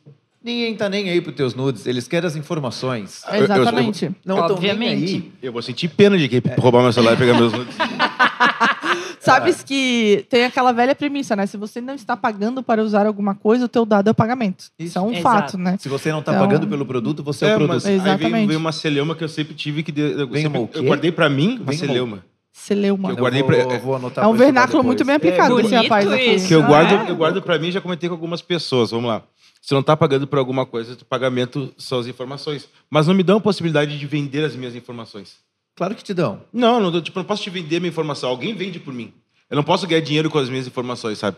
Ninguém 0.43 0.75
tá 0.75 0.88
nem 0.88 1.10
aí 1.10 1.20
pros 1.20 1.37
teus 1.37 1.54
nudes, 1.54 1.87
eles 1.87 2.08
querem 2.08 2.26
as 2.26 2.34
informações. 2.34 3.22
Exatamente. 3.31 4.06
Eu, 4.06 4.10
eu, 4.10 4.16
não 4.25 4.46
estão 4.46 4.58
nem 4.58 4.88
aí. 4.88 5.32
Eu 5.43 5.52
vou 5.52 5.60
sentir 5.60 5.88
pena 5.88 6.16
de 6.16 6.31
quem 6.31 6.40
roubar 6.58 6.82
meu 6.82 6.94
celular 6.94 7.12
e 7.12 7.16
pegar 7.19 7.34
meus 7.34 7.52
nudes. 7.52 7.76
Sabes 9.20 9.62
que 9.62 10.25
tem 10.31 10.46
aquela 10.46 10.72
velha 10.72 10.94
premissa, 10.94 11.37
né? 11.37 11.46
Se 11.46 11.58
você 11.58 11.81
não 11.81 11.94
está 11.94 12.16
pagando 12.16 12.62
para 12.62 12.82
usar 12.82 13.06
alguma 13.06 13.34
coisa, 13.34 13.66
o 13.66 13.69
teu 13.69 13.84
dado 13.84 14.08
é 14.08 14.10
o 14.10 14.14
pagamento. 14.14 14.64
Isso, 14.78 14.88
Isso 14.88 14.99
é 14.99 15.02
um 15.02 15.12
Exato. 15.12 15.22
fato, 15.22 15.58
né? 15.58 15.76
Se 15.78 15.90
você 15.90 16.10
não 16.10 16.20
está 16.20 16.32
então... 16.32 16.46
pagando 16.46 16.66
pelo 16.66 16.87
produto, 16.87 17.22
você 17.22 17.44
é, 17.44 17.50
é 17.50 17.54
o 17.54 17.58
produto. 17.58 17.75
Mas 17.75 17.87
Exatamente. 17.87 18.25
Aí 18.25 18.32
veio, 18.32 18.46
veio, 18.49 18.58
uma 18.58 18.72
celeuma 18.72 19.14
que 19.14 19.22
eu 19.22 19.28
sempre 19.28 19.54
tive 19.54 19.82
que 19.82 19.93
eu, 20.00 20.32
sempre, 20.34 20.69
eu 20.72 20.84
guardei 20.84 21.12
para 21.12 21.28
mim 21.28 21.60
uma 21.62 21.72
celeuma. 21.75 22.25
Celeuma. 22.52 23.10
eu 23.10 23.16
guardei 23.16 23.43
pra, 23.43 23.56
eu 23.56 23.81
vou 23.81 23.96
anotar 23.96 24.25
é 24.25 24.26
um 24.28 24.34
vernáculo 24.34 24.84
muito 24.84 25.04
bem 25.04 25.16
aplicado 25.16 25.58
é, 25.58 25.62
esse 25.62 25.75
rapaz 25.75 26.12
aqui. 26.12 26.46
Que 26.46 26.54
eu 26.54 26.62
guardo, 26.62 27.08
é? 27.08 27.10
eu 27.10 27.16
guardo 27.16 27.40
para 27.40 27.58
mim, 27.58 27.72
já 27.72 27.81
comentei 27.81 28.08
com 28.08 28.14
algumas 28.14 28.43
pessoas. 28.43 28.90
Vamos 28.90 29.08
lá. 29.08 29.22
Se 29.62 29.72
não 29.72 29.81
está 29.81 29.96
pagando 29.96 30.26
por 30.26 30.38
alguma 30.38 30.66
coisa, 30.66 30.93
o 30.93 31.04
pagamento 31.04 31.72
são 31.78 31.99
as 31.99 32.06
informações. 32.06 32.69
Mas 32.90 33.06
não 33.06 33.14
me 33.14 33.22
dão 33.22 33.38
a 33.38 33.40
possibilidade 33.40 33.99
de 33.99 34.06
vender 34.06 34.44
as 34.44 34.54
minhas 34.54 34.75
informações. 34.75 35.37
Claro 35.75 35.94
que 35.94 36.04
te 36.04 36.12
dão. 36.12 36.43
Não, 36.52 36.78
não, 36.78 37.00
tipo, 37.00 37.19
não 37.19 37.25
posso 37.25 37.43
te 37.43 37.49
vender 37.49 37.81
minha 37.81 37.90
informação. 37.90 38.28
Alguém 38.28 38.54
vende 38.54 38.78
por 38.78 38.93
mim. 38.93 39.14
Eu 39.49 39.56
não 39.56 39.62
posso 39.62 39.87
ganhar 39.87 40.00
dinheiro 40.02 40.28
com 40.28 40.38
as 40.38 40.49
minhas 40.49 40.66
informações, 40.66 41.19
sabe? 41.19 41.37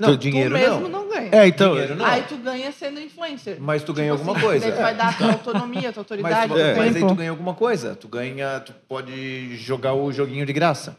Não, 0.00 0.16
dinheiro 0.16 0.54
tu 0.54 0.60
mesmo 0.60 0.88
não. 0.88 0.88
não 0.88 1.08
ganha. 1.08 1.28
É, 1.32 1.46
então. 1.46 1.74
Não. 1.74 2.06
Aí 2.06 2.22
tu 2.22 2.36
ganha 2.38 2.72
sendo 2.72 3.00
influencer. 3.00 3.58
Mas 3.60 3.82
tu 3.82 3.92
ganha 3.92 4.12
tipo 4.12 4.20
alguma 4.20 4.36
assim, 4.36 4.46
coisa. 4.46 4.66
Daí 4.66 4.76
tu 4.76 4.82
vai 4.82 4.94
dar 4.94 5.18
tua 5.18 5.32
autonomia, 5.32 5.92
tua 5.92 6.00
autoridade. 6.00 6.48
Mas, 6.48 6.60
é. 6.60 6.74
mas 6.74 6.96
aí 6.96 7.06
tu 7.06 7.14
ganha 7.14 7.30
alguma 7.30 7.54
coisa. 7.54 7.94
Tu 7.94 8.08
ganha, 8.08 8.60
tu 8.60 8.72
pode 8.88 9.56
jogar 9.56 9.94
o 9.94 10.10
joguinho 10.12 10.46
de 10.46 10.52
graça. 10.52 10.96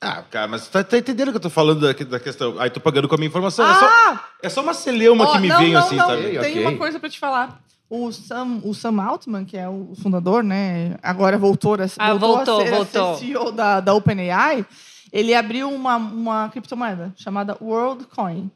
Ah, 0.00 0.22
cara, 0.30 0.46
mas 0.46 0.66
tu 0.66 0.70
tá, 0.70 0.84
tá 0.84 0.96
entendendo 0.96 1.28
o 1.28 1.30
que 1.32 1.38
eu 1.38 1.42
tô 1.42 1.50
falando 1.50 1.80
da, 1.80 1.92
da, 1.92 2.20
questão? 2.20 2.58
Aí 2.60 2.70
tô 2.70 2.80
pagando 2.80 3.08
com 3.08 3.14
a 3.16 3.18
minha 3.18 3.28
informação. 3.28 3.64
Ah! 3.64 3.70
É, 3.70 3.78
só, 3.78 3.86
ah! 3.86 4.24
é 4.44 4.48
só 4.48 4.62
uma 4.62 4.74
celeuma 4.74 5.24
oh, 5.24 5.32
que 5.32 5.38
me 5.40 5.48
não, 5.48 5.58
vem 5.58 5.72
não, 5.72 5.80
assim, 5.80 5.96
não. 5.96 6.06
sabe? 6.06 6.22
Tem 6.22 6.38
okay. 6.38 6.60
uma 6.60 6.76
coisa 6.76 7.00
pra 7.00 7.08
te 7.08 7.18
falar. 7.18 7.60
O 7.90 8.12
Sam, 8.12 8.60
o 8.64 8.74
Sam 8.74 9.02
Altman, 9.02 9.44
que 9.44 9.56
é 9.56 9.68
o 9.68 9.94
fundador, 10.00 10.44
né? 10.44 10.96
Agora 11.02 11.38
voltou, 11.38 11.74
a, 11.74 11.86
ah, 11.98 12.14
voltou, 12.14 12.36
voltou, 12.36 12.60
a 12.60 12.64
ser, 12.64 12.70
voltou. 12.70 13.10
A 13.12 13.14
ser 13.14 13.26
CEO 13.26 13.50
da, 13.50 13.80
da 13.80 13.94
OpenAI. 13.94 14.64
Ele 15.12 15.34
abriu 15.34 15.70
uma, 15.70 15.96
uma 15.96 16.48
criptomoeda 16.48 17.12
chamada 17.16 17.56
WorldCoin. 17.60 18.50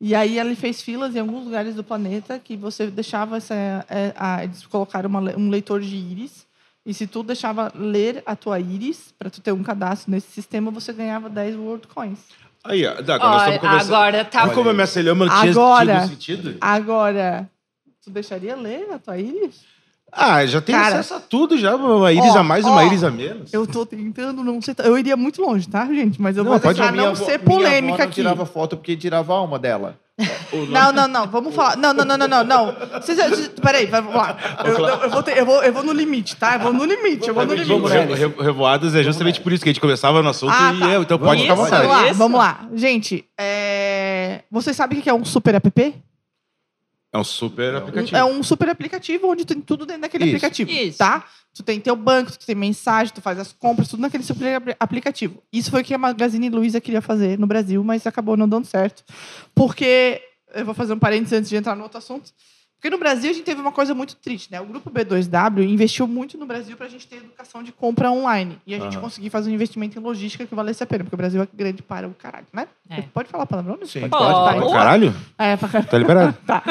E 0.00 0.14
aí 0.14 0.38
ele 0.38 0.54
fez 0.54 0.80
filas 0.80 1.14
em 1.14 1.20
alguns 1.20 1.44
lugares 1.44 1.74
do 1.74 1.84
planeta 1.84 2.38
que 2.38 2.56
você 2.56 2.86
deixava 2.86 3.36
essa, 3.36 3.54
é, 3.54 4.14
a, 4.16 4.44
eles 4.44 4.64
colocaram 4.66 5.08
uma, 5.10 5.20
um 5.36 5.50
leitor 5.50 5.80
de 5.80 5.94
íris 5.94 6.46
e 6.84 6.94
se 6.94 7.06
tu 7.06 7.22
deixava 7.22 7.70
ler 7.74 8.22
a 8.24 8.34
tua 8.34 8.58
íris, 8.58 9.14
para 9.18 9.28
tu 9.28 9.40
ter 9.40 9.52
um 9.52 9.62
cadastro 9.62 10.10
nesse 10.10 10.30
sistema, 10.30 10.70
você 10.70 10.92
ganhava 10.92 11.28
10 11.28 11.56
World 11.56 11.86
Coins. 11.86 12.18
Aí, 12.64 12.86
agora 12.86 13.18
nós 13.18 13.42
estamos 13.42 13.60
conversando. 13.60 13.94
Agora 13.94 14.24
tá. 14.24 14.48
Como 14.50 14.70
a 14.70 14.72
minha 14.72 14.86
celhama 14.86 15.28
tinha 15.28 15.50
agora, 15.50 16.06
sentido? 16.06 16.56
Agora, 16.60 17.50
tu 18.02 18.10
deixaria 18.10 18.56
ler 18.56 18.90
a 18.92 18.98
tua 18.98 19.18
íris? 19.18 19.64
Ah, 20.12 20.44
já 20.44 20.60
tem 20.60 20.74
Cara, 20.74 21.00
acesso 21.00 21.14
a 21.14 21.20
tudo 21.20 21.56
já, 21.56 21.76
uma 21.76 22.12
íris 22.12 22.34
ó, 22.34 22.38
a 22.38 22.42
mais, 22.42 22.64
ó, 22.64 22.70
uma 22.70 22.84
íris 22.84 23.04
a 23.04 23.10
menos. 23.10 23.52
Eu 23.52 23.66
tô 23.66 23.86
tentando 23.86 24.42
não 24.42 24.60
ser. 24.60 24.74
Eu 24.80 24.98
iria 24.98 25.16
muito 25.16 25.40
longe, 25.40 25.68
tá, 25.68 25.86
gente? 25.86 26.20
Mas 26.20 26.36
eu 26.36 26.44
não, 26.44 26.52
vou 26.52 26.60
tentar 26.60 26.92
não 26.92 27.14
ser 27.14 27.38
polêmica 27.38 27.80
minha 27.80 27.94
avó 27.94 28.04
não 28.04 28.10
tirava 28.10 28.46
foto 28.46 28.76
porque 28.76 28.96
tirava 28.96 29.32
a 29.32 29.36
alma 29.36 29.58
dela. 29.58 29.98
Não, 30.68 30.92
não, 30.92 31.08
não. 31.08 31.26
Vamos 31.28 31.54
falar. 31.54 31.76
Não, 31.76 31.94
não, 31.94 32.04
não, 32.04 32.18
não, 32.18 32.28
não. 32.28 32.44
não. 32.44 32.76
Vocês, 33.00 33.48
peraí, 33.62 33.86
vamos 33.86 34.14
lá. 34.14 34.36
Eu, 34.64 34.86
eu, 34.86 35.10
vou 35.10 35.22
ter, 35.22 35.38
eu, 35.38 35.46
vou, 35.46 35.62
eu 35.62 35.72
vou 35.72 35.82
no 35.82 35.92
limite, 35.92 36.36
tá? 36.36 36.56
Eu 36.56 36.60
vou 36.60 36.72
no 36.74 36.84
limite, 36.84 37.26
eu 37.26 37.32
vou 37.32 37.46
no 37.46 37.54
limite. 37.54 38.42
Revoadas 38.42 38.94
é 38.94 39.02
justamente 39.02 39.40
por 39.40 39.52
isso 39.52 39.62
que 39.62 39.70
a 39.70 39.72
gente 39.72 39.80
começava 39.80 40.22
no 40.22 40.28
assunto 40.28 40.52
ah, 40.52 40.74
e 40.74 40.78
tá. 40.78 40.88
eu, 40.88 41.02
então 41.02 41.18
pode 41.18 41.40
ficar 41.40 41.54
à 41.54 41.56
vontade. 41.56 41.86
Vamos 41.86 42.06
lá, 42.06 42.12
vamos 42.12 42.38
lá. 42.38 42.68
Gente, 42.74 43.24
é... 43.38 44.42
vocês 44.50 44.76
sabem 44.76 44.98
o 44.98 45.02
que 45.02 45.08
é 45.08 45.14
um 45.14 45.24
super 45.24 45.54
app? 45.54 45.94
É 47.12 47.18
um 47.18 47.24
super 47.24 47.74
aplicativo. 47.74 48.16
É 48.16 48.24
um 48.24 48.42
super 48.42 48.68
aplicativo 48.68 49.28
onde 49.28 49.44
tem 49.44 49.60
tudo 49.60 49.84
dentro 49.84 50.02
daquele 50.02 50.24
Isso. 50.24 50.36
aplicativo, 50.36 50.70
Isso. 50.70 50.98
tá? 50.98 51.24
Tu 51.52 51.62
tem 51.64 51.80
teu 51.80 51.96
banco, 51.96 52.30
tu 52.30 52.46
tem 52.46 52.54
mensagem, 52.54 53.12
tu 53.12 53.20
faz 53.20 53.38
as 53.38 53.52
compras, 53.52 53.88
tudo 53.88 54.00
naquele 54.00 54.22
super 54.22 54.76
aplicativo. 54.78 55.42
Isso 55.52 55.70
foi 55.70 55.80
o 55.82 55.84
que 55.84 55.92
a 55.92 55.98
Magazine 55.98 56.48
Luiza 56.48 56.80
queria 56.80 57.02
fazer 57.02 57.36
no 57.38 57.46
Brasil, 57.46 57.82
mas 57.82 58.06
acabou 58.06 58.36
não 58.36 58.48
dando 58.48 58.66
certo. 58.66 59.02
Porque, 59.54 60.22
eu 60.54 60.64
vou 60.64 60.74
fazer 60.74 60.92
um 60.92 60.98
parênteses 60.98 61.32
antes 61.32 61.50
de 61.50 61.56
entrar 61.56 61.74
no 61.74 61.82
outro 61.82 61.98
assunto, 61.98 62.30
Porque 62.80 62.88
no 62.88 62.96
Brasil 62.96 63.28
a 63.28 63.34
gente 63.34 63.44
teve 63.44 63.60
uma 63.60 63.72
coisa 63.72 63.94
muito 63.94 64.16
triste, 64.16 64.50
né? 64.50 64.58
O 64.58 64.64
grupo 64.64 64.90
B2W 64.90 65.68
investiu 65.68 66.08
muito 66.08 66.38
no 66.38 66.46
Brasil 66.46 66.78
para 66.78 66.86
a 66.86 66.88
gente 66.88 67.06
ter 67.06 67.16
educação 67.16 67.62
de 67.62 67.72
compra 67.72 68.10
online. 68.10 68.58
E 68.66 68.74
a 68.74 68.78
gente 68.78 68.96
uhum. 68.96 69.02
conseguir 69.02 69.28
fazer 69.28 69.50
um 69.50 69.52
investimento 69.52 69.98
em 69.98 70.02
logística 70.02 70.46
que 70.46 70.54
valesse 70.54 70.82
a 70.82 70.86
pena, 70.86 71.04
porque 71.04 71.14
o 71.14 71.18
Brasil 71.18 71.42
é 71.42 71.48
grande 71.52 71.82
para 71.82 72.08
o 72.08 72.14
caralho, 72.14 72.46
né? 72.50 72.66
É. 72.88 73.02
Pode 73.02 73.28
falar 73.28 73.44
palavrão? 73.44 73.78
Sim, 73.84 74.08
pode. 74.08 74.10
pode. 74.10 74.60
pode. 74.60 74.72
Caralho? 74.72 75.14
É, 75.36 75.58
pra 75.58 75.68
caralho. 75.68 75.90
Tá 75.90 75.98
liberado. 75.98 76.38
tá. 76.46 76.62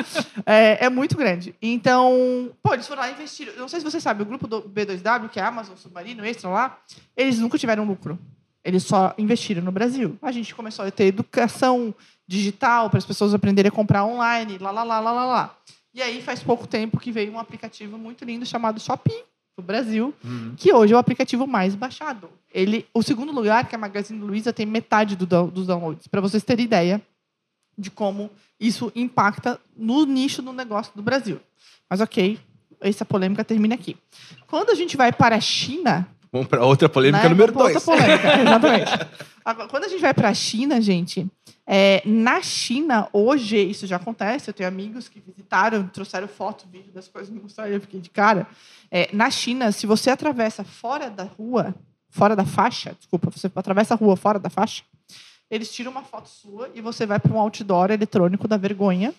É, 0.48 0.86
é, 0.86 0.90
muito 0.90 1.16
grande. 1.16 1.54
Então, 1.62 2.50
pô, 2.64 2.74
eles 2.74 2.88
foram 2.88 3.04
lá 3.04 3.12
investir. 3.12 3.54
Não 3.56 3.68
sei 3.68 3.80
se 3.80 3.86
você 3.86 4.02
sabe, 4.02 4.24
o 4.24 4.26
grupo 4.26 4.48
do 4.48 4.64
B2W, 4.64 5.30
que 5.30 5.40
é 5.40 5.44
a 5.44 5.48
Amazon, 5.48 5.76
Submarino, 5.76 6.26
Extra 6.26 6.50
lá, 6.50 6.80
eles 7.16 7.38
nunca 7.38 7.60
tiveram 7.60 7.86
lucro. 7.86 8.18
Eles 8.66 8.82
só 8.82 9.14
investiram 9.16 9.62
no 9.62 9.72
Brasil. 9.72 10.18
A 10.24 10.32
gente 10.32 10.56
começou 10.56 10.86
a 10.86 10.90
ter 10.90 11.06
educação 11.06 11.94
digital 12.28 12.90
para 12.90 12.98
as 12.98 13.06
pessoas 13.06 13.32
aprenderem 13.32 13.70
a 13.70 13.72
comprar 13.72 14.06
online, 14.06 14.58
lá, 14.58 14.72
lá, 14.72 14.84
lá, 14.84 15.00
lá, 15.00 15.12
lá, 15.12 15.26
lá. 15.26 15.56
E 15.94 16.02
aí 16.02 16.22
faz 16.22 16.44
pouco 16.44 16.68
tempo 16.68 17.00
que 17.00 17.12
veio 17.12 17.32
um 17.32 17.40
aplicativo 17.40 17.98
muito 17.98 18.24
lindo 18.24 18.46
chamado 18.46 18.80
Shopee 18.80 19.24
do 19.58 19.64
Brasil, 19.64 20.14
uhum. 20.24 20.54
que 20.56 20.74
hoje 20.74 20.94
é 20.94 20.96
o 20.96 21.00
aplicativo 21.00 21.46
mais 21.46 21.76
baixado. 21.76 22.30
Ele, 22.52 22.86
o 22.94 23.04
segundo 23.04 23.32
lugar, 23.32 23.68
que 23.68 23.76
é 23.76 23.78
a 23.78 23.80
Magazine 23.80 24.20
Luiza, 24.20 24.54
tem 24.54 24.66
metade 24.66 25.16
do, 25.16 25.26
dos 25.26 25.68
downloads. 25.68 26.08
Para 26.08 26.22
vocês 26.22 26.44
terem 26.44 26.66
ideia 26.66 27.02
de 27.78 27.90
como 27.90 28.30
isso 28.60 28.92
impacta 28.96 29.60
no 29.76 30.06
nicho 30.06 30.42
do 30.42 30.54
negócio 30.54 30.92
do 30.96 31.02
Brasil. 31.02 31.40
Mas 31.90 32.02
ok, 32.02 32.40
essa 32.82 33.06
polêmica 33.06 33.44
termina 33.44 33.76
aqui. 33.76 33.98
Quando 34.48 34.70
a 34.70 34.76
gente 34.76 34.96
vai 34.96 35.12
para 35.12 35.36
a 35.36 35.42
China, 35.42 36.08
Vamos 36.32 36.48
para 36.48 36.64
outra 36.64 36.88
polêmica 36.88 37.24
né? 37.24 37.30
número 37.30 37.52
dois. 37.52 37.76
Outra 37.76 37.98
polêmica, 37.98 38.42
exatamente. 38.42 38.92
quando 39.70 39.84
a 39.86 39.88
gente 39.88 40.02
vai 40.02 40.14
para 40.14 40.30
a 40.30 40.34
China, 40.34 40.80
gente, 40.80 41.28
é, 41.66 42.02
na 42.06 42.42
China, 42.42 43.08
hoje, 43.14 43.58
isso 43.58 43.86
já 43.86 43.98
acontece. 43.98 44.50
Eu 44.50 44.54
tenho 44.54 44.68
amigos 44.68 45.08
que 45.08 45.20
visitaram, 45.20 45.88
trouxeram 45.88 46.28
foto, 46.28 46.68
vídeo 46.68 46.92
das 46.92 47.08
coisas, 47.08 47.30
me 47.30 47.40
mostraram, 47.40 47.72
eu 47.72 47.82
fiquei 47.82 48.00
de 48.00 48.10
cara. 48.10 48.48
É, 48.90 49.10
na 49.14 49.30
China, 49.30 49.72
se 49.72 49.86
você 49.86 50.10
atravessa 50.10 50.64
fora 50.64 51.10
da 51.10 51.24
rua, 51.24 51.76
fora 52.10 52.36
da 52.36 52.46
faixa, 52.46 52.96
desculpa, 52.98 53.30
você 53.30 53.52
atravessa 53.54 53.94
a 53.94 53.98
rua 53.98 54.16
fora 54.16 54.40
da 54.40 54.50
faixa, 54.50 54.84
eles 55.50 55.72
tiram 55.72 55.92
uma 55.92 56.04
foto 56.04 56.30
sua 56.30 56.70
e 56.74 56.82
você 56.82 57.06
vai 57.06 57.20
para 57.20 57.34
um 57.34 57.40
outdoor 57.40 57.92
eletrônico 57.92 58.48
da 58.48 58.58
vergonha 58.58 59.14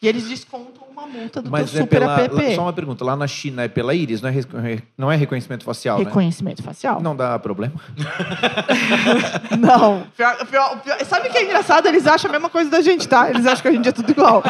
e 0.00 0.06
eles 0.06 0.28
descontam 0.28 0.86
uma 0.90 1.06
multa 1.06 1.42
do 1.42 1.50
Mas 1.50 1.70
teu 1.70 1.80
é 1.80 1.82
super 1.82 2.00
pela, 2.00 2.20
app. 2.20 2.54
Só 2.54 2.62
uma 2.62 2.72
pergunta, 2.72 3.04
lá 3.04 3.16
na 3.16 3.26
China 3.26 3.62
é 3.62 3.68
pela 3.68 3.94
íris, 3.94 4.20
não 4.20 4.28
é, 4.28 4.82
não 4.96 5.12
é 5.12 5.16
reconhecimento 5.16 5.64
facial, 5.64 5.98
né? 5.98 6.04
Reconhecimento 6.04 6.60
né? 6.60 6.66
facial. 6.66 7.00
Não 7.00 7.16
dá 7.16 7.38
problema? 7.38 7.74
não. 9.58 10.06
Pior, 10.16 10.46
pior, 10.46 10.80
pior, 10.82 11.04
sabe 11.04 11.28
o 11.28 11.32
que 11.32 11.38
é 11.38 11.44
engraçado? 11.44 11.86
Eles 11.86 12.06
acham 12.06 12.28
a 12.28 12.32
mesma 12.32 12.48
coisa 12.48 12.70
da 12.70 12.80
gente, 12.80 13.06
tá? 13.08 13.30
Eles 13.30 13.46
acham 13.46 13.62
que 13.62 13.68
a 13.68 13.72
gente 13.72 13.88
é 13.88 13.92
tudo 13.92 14.10
igual. 14.10 14.42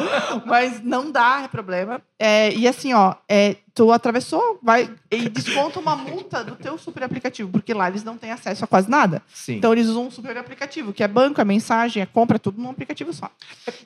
Mas 0.46 0.82
não 0.82 1.10
dá 1.10 1.48
problema. 1.50 2.00
É, 2.18 2.52
e 2.54 2.66
assim, 2.66 2.92
ó, 2.92 3.14
é, 3.28 3.56
tu 3.78 3.92
atravessou, 3.92 4.58
vai 4.60 4.90
e 5.08 5.28
desconta 5.28 5.78
uma 5.78 5.94
multa 5.94 6.42
do 6.42 6.56
teu 6.56 6.76
super 6.76 7.04
aplicativo, 7.04 7.48
porque 7.48 7.72
lá 7.72 7.88
eles 7.88 8.02
não 8.02 8.18
têm 8.18 8.32
acesso 8.32 8.64
a 8.64 8.66
quase 8.66 8.90
nada. 8.90 9.22
Sim. 9.32 9.54
Então 9.54 9.72
eles 9.72 9.86
usam 9.86 10.08
um 10.08 10.10
super 10.10 10.36
aplicativo, 10.36 10.92
que 10.92 11.04
é 11.04 11.06
banco, 11.06 11.40
é 11.40 11.44
mensagem, 11.44 12.02
é 12.02 12.06
compra, 12.06 12.40
tudo 12.40 12.60
num 12.60 12.70
aplicativo 12.70 13.12
só. 13.12 13.30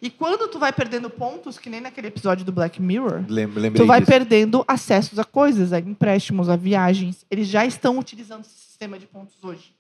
E 0.01 0.09
quando 0.09 0.49
tu 0.49 0.59
vai 0.59 0.73
perdendo 0.73 1.11
pontos, 1.11 1.52
que 1.59 1.71
nem 1.71 1.81
naquele 1.81 2.09
episódio 2.09 2.45
do 2.45 2.53
Black 2.53 2.81
Mirror, 2.81 3.25
Lembra, 3.29 3.71
tu 3.73 3.87
vai 3.87 4.01
disso. 4.01 4.11
perdendo 4.11 4.65
acessos 4.67 5.19
a 5.19 5.25
coisas, 5.25 5.73
a 5.73 5.79
empréstimos, 5.79 6.49
a 6.49 6.57
viagens. 6.57 7.25
Eles 7.31 7.49
já 7.49 7.65
estão 7.65 7.99
utilizando 7.99 8.43
esse 8.43 8.55
sistema 8.55 8.99
de 8.99 9.07
pontos 9.07 9.43
hoje. 9.43 9.75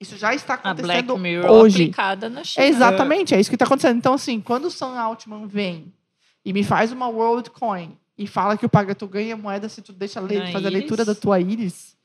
Isso 0.00 0.16
já 0.16 0.32
está 0.32 0.54
acontecendo 0.54 0.90
a 0.90 1.02
Black 1.02 1.20
Mirror 1.20 1.50
hoje. 1.50 1.82
aplicada 1.82 2.28
na 2.28 2.44
China. 2.44 2.66
exatamente, 2.66 3.34
é 3.34 3.40
isso 3.40 3.50
que 3.50 3.56
está 3.56 3.64
acontecendo. 3.64 3.96
Então, 3.96 4.14
assim, 4.14 4.40
quando 4.40 4.66
o 4.66 4.70
Sam 4.70 4.98
Altman 4.98 5.46
vem 5.46 5.92
e 6.44 6.52
me 6.52 6.62
faz 6.62 6.92
uma 6.92 7.08
World 7.08 7.50
Coin 7.50 7.96
e 8.16 8.26
fala 8.26 8.56
que 8.56 8.64
o 8.64 8.68
paga 8.68 8.94
tu 8.94 9.06
ganha 9.06 9.36
moeda 9.36 9.68
se 9.68 9.82
tu 9.82 9.92
deixa 9.92 10.20
ler, 10.20 10.52
fazer 10.52 10.66
a 10.66 10.70
leitura 10.70 11.04
da 11.04 11.14
tua 11.14 11.40
íris. 11.40 11.96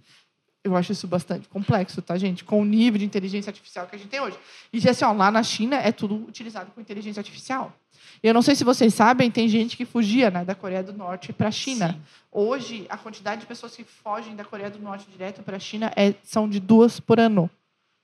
Eu 0.64 0.76
acho 0.76 0.94
isso 0.94 1.08
bastante 1.08 1.48
complexo, 1.50 2.02
tá, 2.02 2.18
gente? 2.18 2.44
Com 2.44 2.62
o 2.62 2.66
nível 2.66 2.98
de 2.98 3.06
inteligência 3.06 3.50
artificial 3.50 3.86
que 3.86 3.96
a 3.96 4.00
gente 4.00 4.08
tem 4.08 4.22
hoje. 4.22 4.38
E 4.72 4.90
assim, 4.90 5.04
ó, 5.04 5.12
lá 5.12 5.30
na 5.30 5.44
China 5.44 5.76
é 5.76 5.92
tudo 5.92 6.16
utilizado 6.16 6.72
com 6.72 6.80
inteligência 6.80 7.20
artificial. 7.20 7.78
Eu 8.24 8.34
não 8.34 8.42
sei 8.42 8.56
se 8.56 8.64
vocês 8.64 8.94
sabem, 8.94 9.30
tem 9.30 9.50
gente 9.50 9.76
que 9.76 9.84
fugia 9.84 10.32
né, 10.32 10.46
da 10.46 10.56
Coreia 10.56 10.82
do 10.82 10.94
Norte 10.94 11.34
para 11.34 11.50
a 11.50 11.52
China. 11.52 11.92
Sim. 11.92 12.02
Hoje, 12.32 12.86
a 12.90 12.98
quantidade 12.98 13.42
de 13.42 13.48
pessoas 13.48 13.76
que 13.76 13.84
fogem 13.84 14.34
da 14.34 14.46
Coreia 14.46 14.70
do 14.70 14.80
Norte 14.80 15.06
direto 15.12 15.44
para 15.44 15.58
a 15.58 15.60
China 15.60 15.92
é, 15.94 16.14
são 16.24 16.48
de 16.48 16.58
duas 16.58 17.02
por 17.02 17.20
ano. 17.20 17.50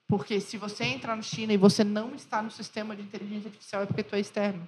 Porque 0.10 0.42
se 0.42 0.58
você 0.58 0.84
entrar 0.84 1.16
na 1.16 1.22
China 1.22 1.54
e 1.54 1.58
você 1.58 1.86
não 1.86 2.14
está 2.14 2.42
no 2.42 2.52
sistema 2.52 2.96
de 2.96 3.02
inteligência 3.02 3.48
artificial, 3.48 3.84
é 3.84 3.86
porque 3.86 4.04
tu 4.04 4.14
é 4.14 4.20
externo. 4.20 4.68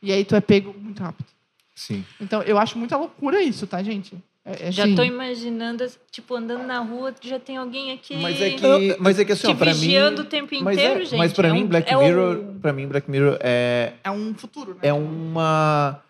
E 0.00 0.10
aí 0.12 0.24
tu 0.24 0.34
é 0.34 0.40
pego 0.40 0.72
muito 0.72 1.02
rápido. 1.02 1.28
Sim. 1.74 2.02
Então, 2.18 2.40
eu 2.42 2.56
acho 2.56 2.78
muita 2.78 2.96
loucura 2.96 3.42
isso, 3.42 3.66
tá, 3.66 3.82
gente? 3.82 4.16
É, 4.46 4.68
é 4.68 4.72
já 4.72 4.86
estou 4.86 5.04
assim. 5.04 5.12
imaginando, 5.12 5.84
tipo, 6.12 6.36
andando 6.36 6.64
na 6.64 6.78
rua, 6.78 7.12
já 7.20 7.38
tem 7.40 7.56
alguém 7.56 7.90
aqui. 7.90 8.16
Mas 8.16 8.40
é 8.40 8.50
que, 8.50 8.96
mas 9.00 9.18
é 9.18 9.24
que 9.24 9.32
assim, 9.32 9.56
para 9.56 9.74
mim. 9.74 9.80
Vigiando 9.80 10.22
o 10.22 10.24
tempo 10.24 10.54
inteiro, 10.54 11.00
é, 11.00 11.04
gente. 11.04 11.18
Mas 11.18 11.32
para 11.32 11.48
é 11.48 11.52
mim, 11.52 11.64
um, 11.64 11.66
Black 11.66 11.92
é 11.92 11.96
Mirror, 11.96 12.38
um... 12.38 12.58
para 12.60 12.72
mim, 12.72 12.86
Black 12.86 13.10
Mirror 13.10 13.38
é. 13.40 13.94
É 14.04 14.10
um 14.10 14.32
futuro, 14.34 14.74
né? 14.74 14.80
É 14.82 14.92
uma. 14.92 16.00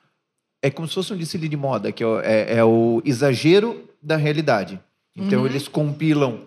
É 0.63 0.71
como 0.71 0.87
se 0.87 0.95
fosse 0.95 1.15
um 1.15 1.17
desfile 1.17 1.49
de 1.49 1.57
moda, 1.57 1.91
que 1.91 2.05
é, 2.05 2.59
é 2.59 2.65
o 2.65 3.01
exagero 3.07 3.89
da 4.03 4.17
realidade. 4.17 4.79
Então, 5.17 5.41
uhum. 5.41 5.47
eles 5.47 5.67
compilam 5.67 6.41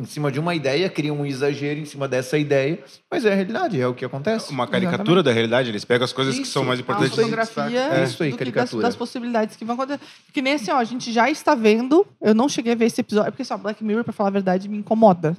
em 0.00 0.04
cima 0.04 0.32
de 0.32 0.40
uma 0.40 0.54
ideia, 0.54 0.88
criam 0.88 1.20
um 1.20 1.26
exagero 1.26 1.78
em 1.78 1.84
cima 1.84 2.08
dessa 2.08 2.38
ideia, 2.38 2.82
mas 3.10 3.24
é 3.24 3.32
a 3.32 3.34
realidade, 3.34 3.80
é 3.80 3.86
o 3.86 3.94
que 3.94 4.04
acontece. 4.04 4.50
Uma 4.50 4.66
caricatura 4.66 5.02
Exatamente. 5.02 5.24
da 5.24 5.32
realidade, 5.32 5.68
eles 5.68 5.84
pegam 5.84 6.04
as 6.04 6.12
coisas 6.12 6.34
isso, 6.34 6.42
que 6.42 6.48
são 6.48 6.64
mais 6.64 6.80
importantes. 6.80 7.16
Uma 7.16 7.24
fotografia 7.24 7.80
é. 7.80 8.04
isso 8.04 8.22
aí, 8.22 8.32
caricatura. 8.32 8.82
Das, 8.82 8.90
das, 8.90 8.96
possibilidades 8.96 9.56
que 9.56 9.64
vão 9.64 9.74
acontecer. 9.74 10.00
Que 10.32 10.40
nem 10.40 10.54
assim, 10.54 10.70
ó, 10.70 10.76
a 10.76 10.84
gente 10.84 11.12
já 11.12 11.30
está 11.30 11.54
vendo, 11.54 12.06
eu 12.20 12.34
não 12.34 12.48
cheguei 12.48 12.72
a 12.72 12.76
ver 12.76 12.86
esse 12.86 13.00
episódio, 13.00 13.28
é 13.28 13.30
porque 13.30 13.44
só 13.44 13.56
Black 13.56 13.84
Mirror, 13.84 14.04
para 14.04 14.12
falar 14.12 14.30
a 14.30 14.32
verdade, 14.32 14.68
me 14.68 14.78
incomoda. 14.78 15.36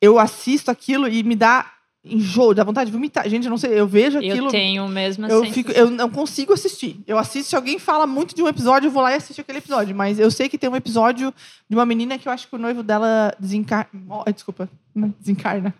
Eu 0.00 0.18
assisto 0.18 0.70
aquilo 0.70 1.08
e 1.08 1.22
me 1.22 1.36
dá 1.36 1.73
enjoo, 2.04 2.54
dá 2.54 2.62
vontade 2.62 2.90
de 2.90 2.92
vomitar. 2.92 3.26
Gente, 3.28 3.44
eu 3.44 3.50
não 3.50 3.56
sei, 3.56 3.78
eu 3.78 3.86
vejo 3.86 4.18
aquilo. 4.18 4.48
Eu 4.48 4.50
tenho 4.50 4.88
mesmo 4.88 5.26
eu 5.26 5.44
fico 5.46 5.72
Eu 5.72 5.90
não 5.90 6.10
consigo 6.10 6.52
assistir. 6.52 7.00
Eu 7.06 7.18
assisto, 7.18 7.50
se 7.50 7.56
alguém 7.56 7.78
fala 7.78 8.06
muito 8.06 8.34
de 8.34 8.42
um 8.42 8.48
episódio, 8.48 8.88
eu 8.88 8.90
vou 8.90 9.02
lá 9.02 9.12
e 9.12 9.16
assisto 9.16 9.40
aquele 9.40 9.58
episódio. 9.58 9.96
Mas 9.96 10.18
eu 10.18 10.30
sei 10.30 10.48
que 10.48 10.58
tem 10.58 10.68
um 10.68 10.76
episódio 10.76 11.32
de 11.68 11.74
uma 11.74 11.86
menina 11.86 12.18
que 12.18 12.28
eu 12.28 12.32
acho 12.32 12.46
que 12.46 12.54
o 12.54 12.58
noivo 12.58 12.82
dela 12.82 13.34
desencarna. 13.38 13.88
Desculpa, 14.32 14.68
desencarna. 15.18 15.74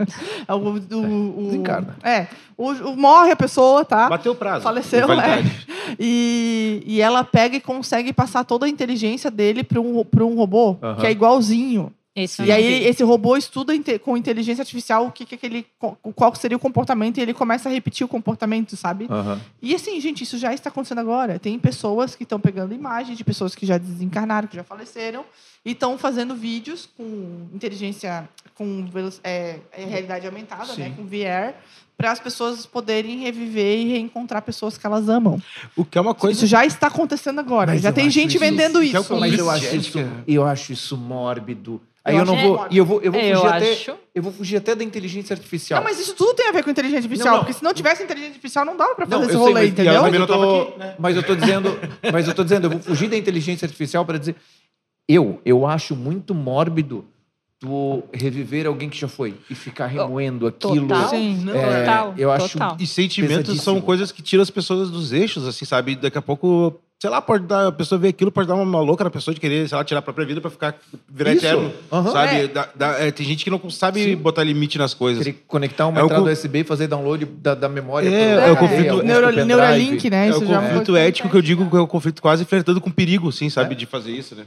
É 0.48 0.54
o, 0.54 0.56
o, 0.56 1.38
o, 1.38 1.46
desencarna. 1.46 1.96
É. 2.02 2.26
O, 2.56 2.70
o, 2.70 2.96
morre 2.96 3.32
a 3.32 3.36
pessoa, 3.36 3.84
tá? 3.84 4.08
Bateu 4.08 4.32
o 4.32 4.36
prazo. 4.36 4.62
Faleceu, 4.62 5.12
é. 5.12 5.42
E, 6.00 6.82
e 6.86 7.00
ela 7.02 7.22
pega 7.22 7.56
e 7.56 7.60
consegue 7.60 8.10
passar 8.10 8.42
toda 8.42 8.64
a 8.64 8.68
inteligência 8.68 9.30
dele 9.30 9.62
para 9.62 9.78
um, 9.78 9.98
um 10.00 10.34
robô, 10.34 10.70
uh 10.70 10.78
-huh. 10.80 10.96
que 10.96 11.06
é 11.06 11.10
igualzinho. 11.10 11.92
Esse 12.16 12.44
e 12.44 12.52
aí 12.52 12.84
esse 12.84 13.02
robô 13.02 13.36
estuda 13.36 13.72
com 13.98 14.16
inteligência 14.16 14.62
artificial 14.62 15.06
o 15.06 15.10
que, 15.10 15.26
que 15.26 15.34
aquele, 15.34 15.66
qual 16.14 16.32
seria 16.36 16.56
o 16.56 16.60
comportamento 16.60 17.18
e 17.18 17.20
ele 17.20 17.34
começa 17.34 17.68
a 17.68 17.72
repetir 17.72 18.04
o 18.04 18.08
comportamento, 18.08 18.76
sabe? 18.76 19.06
Uhum. 19.06 19.40
E 19.60 19.74
assim, 19.74 20.00
gente, 20.00 20.22
isso 20.22 20.38
já 20.38 20.54
está 20.54 20.70
acontecendo 20.70 21.00
agora. 21.00 21.40
Tem 21.40 21.58
pessoas 21.58 22.14
que 22.14 22.22
estão 22.22 22.38
pegando 22.38 22.72
imagens 22.72 23.18
de 23.18 23.24
pessoas 23.24 23.56
que 23.56 23.66
já 23.66 23.78
desencarnaram, 23.78 24.46
que 24.46 24.54
já 24.54 24.62
faleceram, 24.62 25.24
e 25.64 25.72
estão 25.72 25.98
fazendo 25.98 26.36
vídeos 26.36 26.88
com 26.96 27.48
inteligência, 27.52 28.28
com 28.54 28.88
é, 29.24 29.58
é 29.72 29.84
realidade 29.84 30.24
aumentada, 30.24 30.72
né, 30.76 30.94
com 30.96 31.04
VR, 31.04 31.54
para 31.96 32.10
as 32.10 32.20
pessoas 32.20 32.66
poderem 32.66 33.20
reviver 33.20 33.78
e 33.78 33.88
reencontrar 33.92 34.42
pessoas 34.42 34.76
que 34.76 34.86
elas 34.86 35.08
amam. 35.08 35.40
O 35.76 35.84
que 35.84 35.96
é 35.96 36.00
uma 36.00 36.14
coisa. 36.14 36.38
Isso 36.38 36.46
já 36.46 36.64
está 36.64 36.88
acontecendo 36.88 37.38
agora. 37.38 37.72
Mas 37.72 37.82
já 37.82 37.92
tem 37.92 38.10
gente 38.10 38.30
isso, 38.30 38.40
vendendo 38.40 38.82
isso. 38.82 38.96
isso. 38.96 39.16
Mas 39.16 39.38
eu 39.38 39.50
acho 39.50 39.76
isso, 39.76 39.98
eu 40.26 40.44
acho 40.44 40.72
isso 40.72 40.96
mórbido. 40.96 41.80
Aí 42.04 42.16
eu, 42.16 42.20
eu 42.20 42.26
não 42.26 42.36
vou. 42.36 42.66
E 42.70 42.76
eu 42.76 42.84
vou, 42.84 43.00
eu 43.00 43.10
vou 43.10 43.20
eu 43.20 43.38
fugir 43.38 43.54
acho... 43.54 43.90
até. 43.90 44.00
Eu 44.14 44.22
vou 44.22 44.32
fugir 44.32 44.56
até 44.56 44.74
da 44.74 44.84
inteligência 44.84 45.32
artificial. 45.32 45.80
Não, 45.80 45.84
mas 45.88 45.98
isso 45.98 46.14
tudo 46.14 46.34
tem 46.34 46.48
a 46.48 46.52
ver 46.52 46.62
com 46.62 46.68
inteligência 46.68 46.98
artificial. 46.98 47.26
Não, 47.26 47.36
não. 47.36 47.44
Porque 47.44 47.58
se 47.58 47.64
não 47.64 47.72
tivesse 47.72 48.02
inteligência 48.02 48.32
artificial, 48.34 48.64
não 48.64 48.76
dava 48.76 48.94
pra 48.94 49.06
fazer 49.06 49.22
não, 49.22 49.28
esse 49.28 49.36
rolê, 49.36 49.52
sei, 49.52 49.62
mas, 49.62 49.70
entendeu? 49.70 50.02
Mas 50.02 50.14
eu, 50.14 50.26
tô, 50.26 50.62
aqui, 50.62 50.78
né? 50.78 50.94
mas 50.98 51.16
eu 51.16 51.22
tô 51.22 51.34
dizendo. 51.34 51.78
mas 52.12 52.28
eu 52.28 52.34
tô 52.34 52.44
dizendo, 52.44 52.64
eu 52.66 52.70
vou 52.70 52.80
fugir 52.80 53.08
da 53.08 53.16
inteligência 53.16 53.64
artificial 53.64 54.04
para 54.04 54.18
dizer. 54.18 54.36
Eu, 55.08 55.40
eu 55.44 55.66
acho 55.66 55.96
muito 55.96 56.34
mórbido 56.34 57.06
tu 57.64 58.04
reviver 58.12 58.66
alguém 58.66 58.90
que 58.90 59.00
já 59.00 59.08
foi 59.08 59.34
e 59.48 59.54
ficar 59.54 59.86
remoendo 59.86 60.46
aquilo. 60.46 60.86
Total, 60.86 61.08
Sim, 61.08 61.46
é, 61.50 61.80
total. 61.80 62.14
Eu 62.18 62.30
acho 62.30 62.52
total. 62.52 62.76
E 62.78 62.86
sentimentos 62.86 63.62
são 63.62 63.80
coisas 63.80 64.12
que 64.12 64.22
tiram 64.22 64.42
as 64.42 64.50
pessoas 64.50 64.90
dos 64.90 65.12
eixos, 65.12 65.46
assim, 65.46 65.64
sabe? 65.64 65.96
Daqui 65.96 66.18
a 66.18 66.22
pouco 66.22 66.78
sei 67.00 67.10
lá, 67.10 67.20
pode 67.20 67.44
dar, 67.44 67.66
a 67.66 67.72
pessoa 67.72 67.98
ver 67.98 68.08
aquilo, 68.08 68.32
pode 68.32 68.48
dar 68.48 68.54
uma 68.54 68.80
louca 68.80 69.04
na 69.04 69.10
pessoa 69.10 69.34
de 69.34 69.40
querer, 69.40 69.68
sei 69.68 69.76
lá, 69.76 69.84
tirar 69.84 69.98
a 69.98 70.02
própria 70.02 70.24
vida 70.24 70.40
pra 70.40 70.48
ficar, 70.50 70.74
virar 71.06 71.34
Isso. 71.34 71.44
eterno, 71.44 71.70
uhum. 71.90 72.12
sabe? 72.12 72.36
É. 72.36 72.48
Da, 72.48 72.68
da, 72.74 72.88
é, 72.98 73.10
tem 73.10 73.26
gente 73.26 73.44
que 73.44 73.50
não 73.50 73.68
sabe 73.68 74.02
Sim. 74.02 74.16
botar 74.16 74.42
limite 74.42 74.78
nas 74.78 74.94
coisas. 74.94 75.22
Querer 75.22 75.44
conectar 75.46 75.86
uma 75.86 76.00
é 76.00 76.04
entrada 76.04 76.32
USB 76.32 76.60
e 76.60 76.64
fazer 76.64 76.86
download 76.86 77.26
da, 77.26 77.54
da 77.54 77.68
memória. 77.68 78.08
É, 78.08 78.48
é, 78.48 78.52
o 78.52 78.56
conflito... 78.56 79.02
Neuro, 79.02 79.44
Neuralink, 79.44 80.08
né? 80.08 80.28
É 80.28 80.34
o 80.34 80.40
conflito 80.40 80.96
ético 80.96 81.28
que 81.28 81.36
eu 81.36 81.42
digo 81.42 81.68
que 81.68 81.76
é 81.76 81.80
o 81.80 81.86
conflito 81.86 82.22
quase 82.22 82.46
flertando 82.46 82.80
com 82.80 82.90
perigo, 82.90 83.30
sim, 83.30 83.50
sabe? 83.50 83.74
É. 83.74 83.76
De 83.76 83.84
fazer 83.84 84.12
isso, 84.12 84.34
né? 84.34 84.44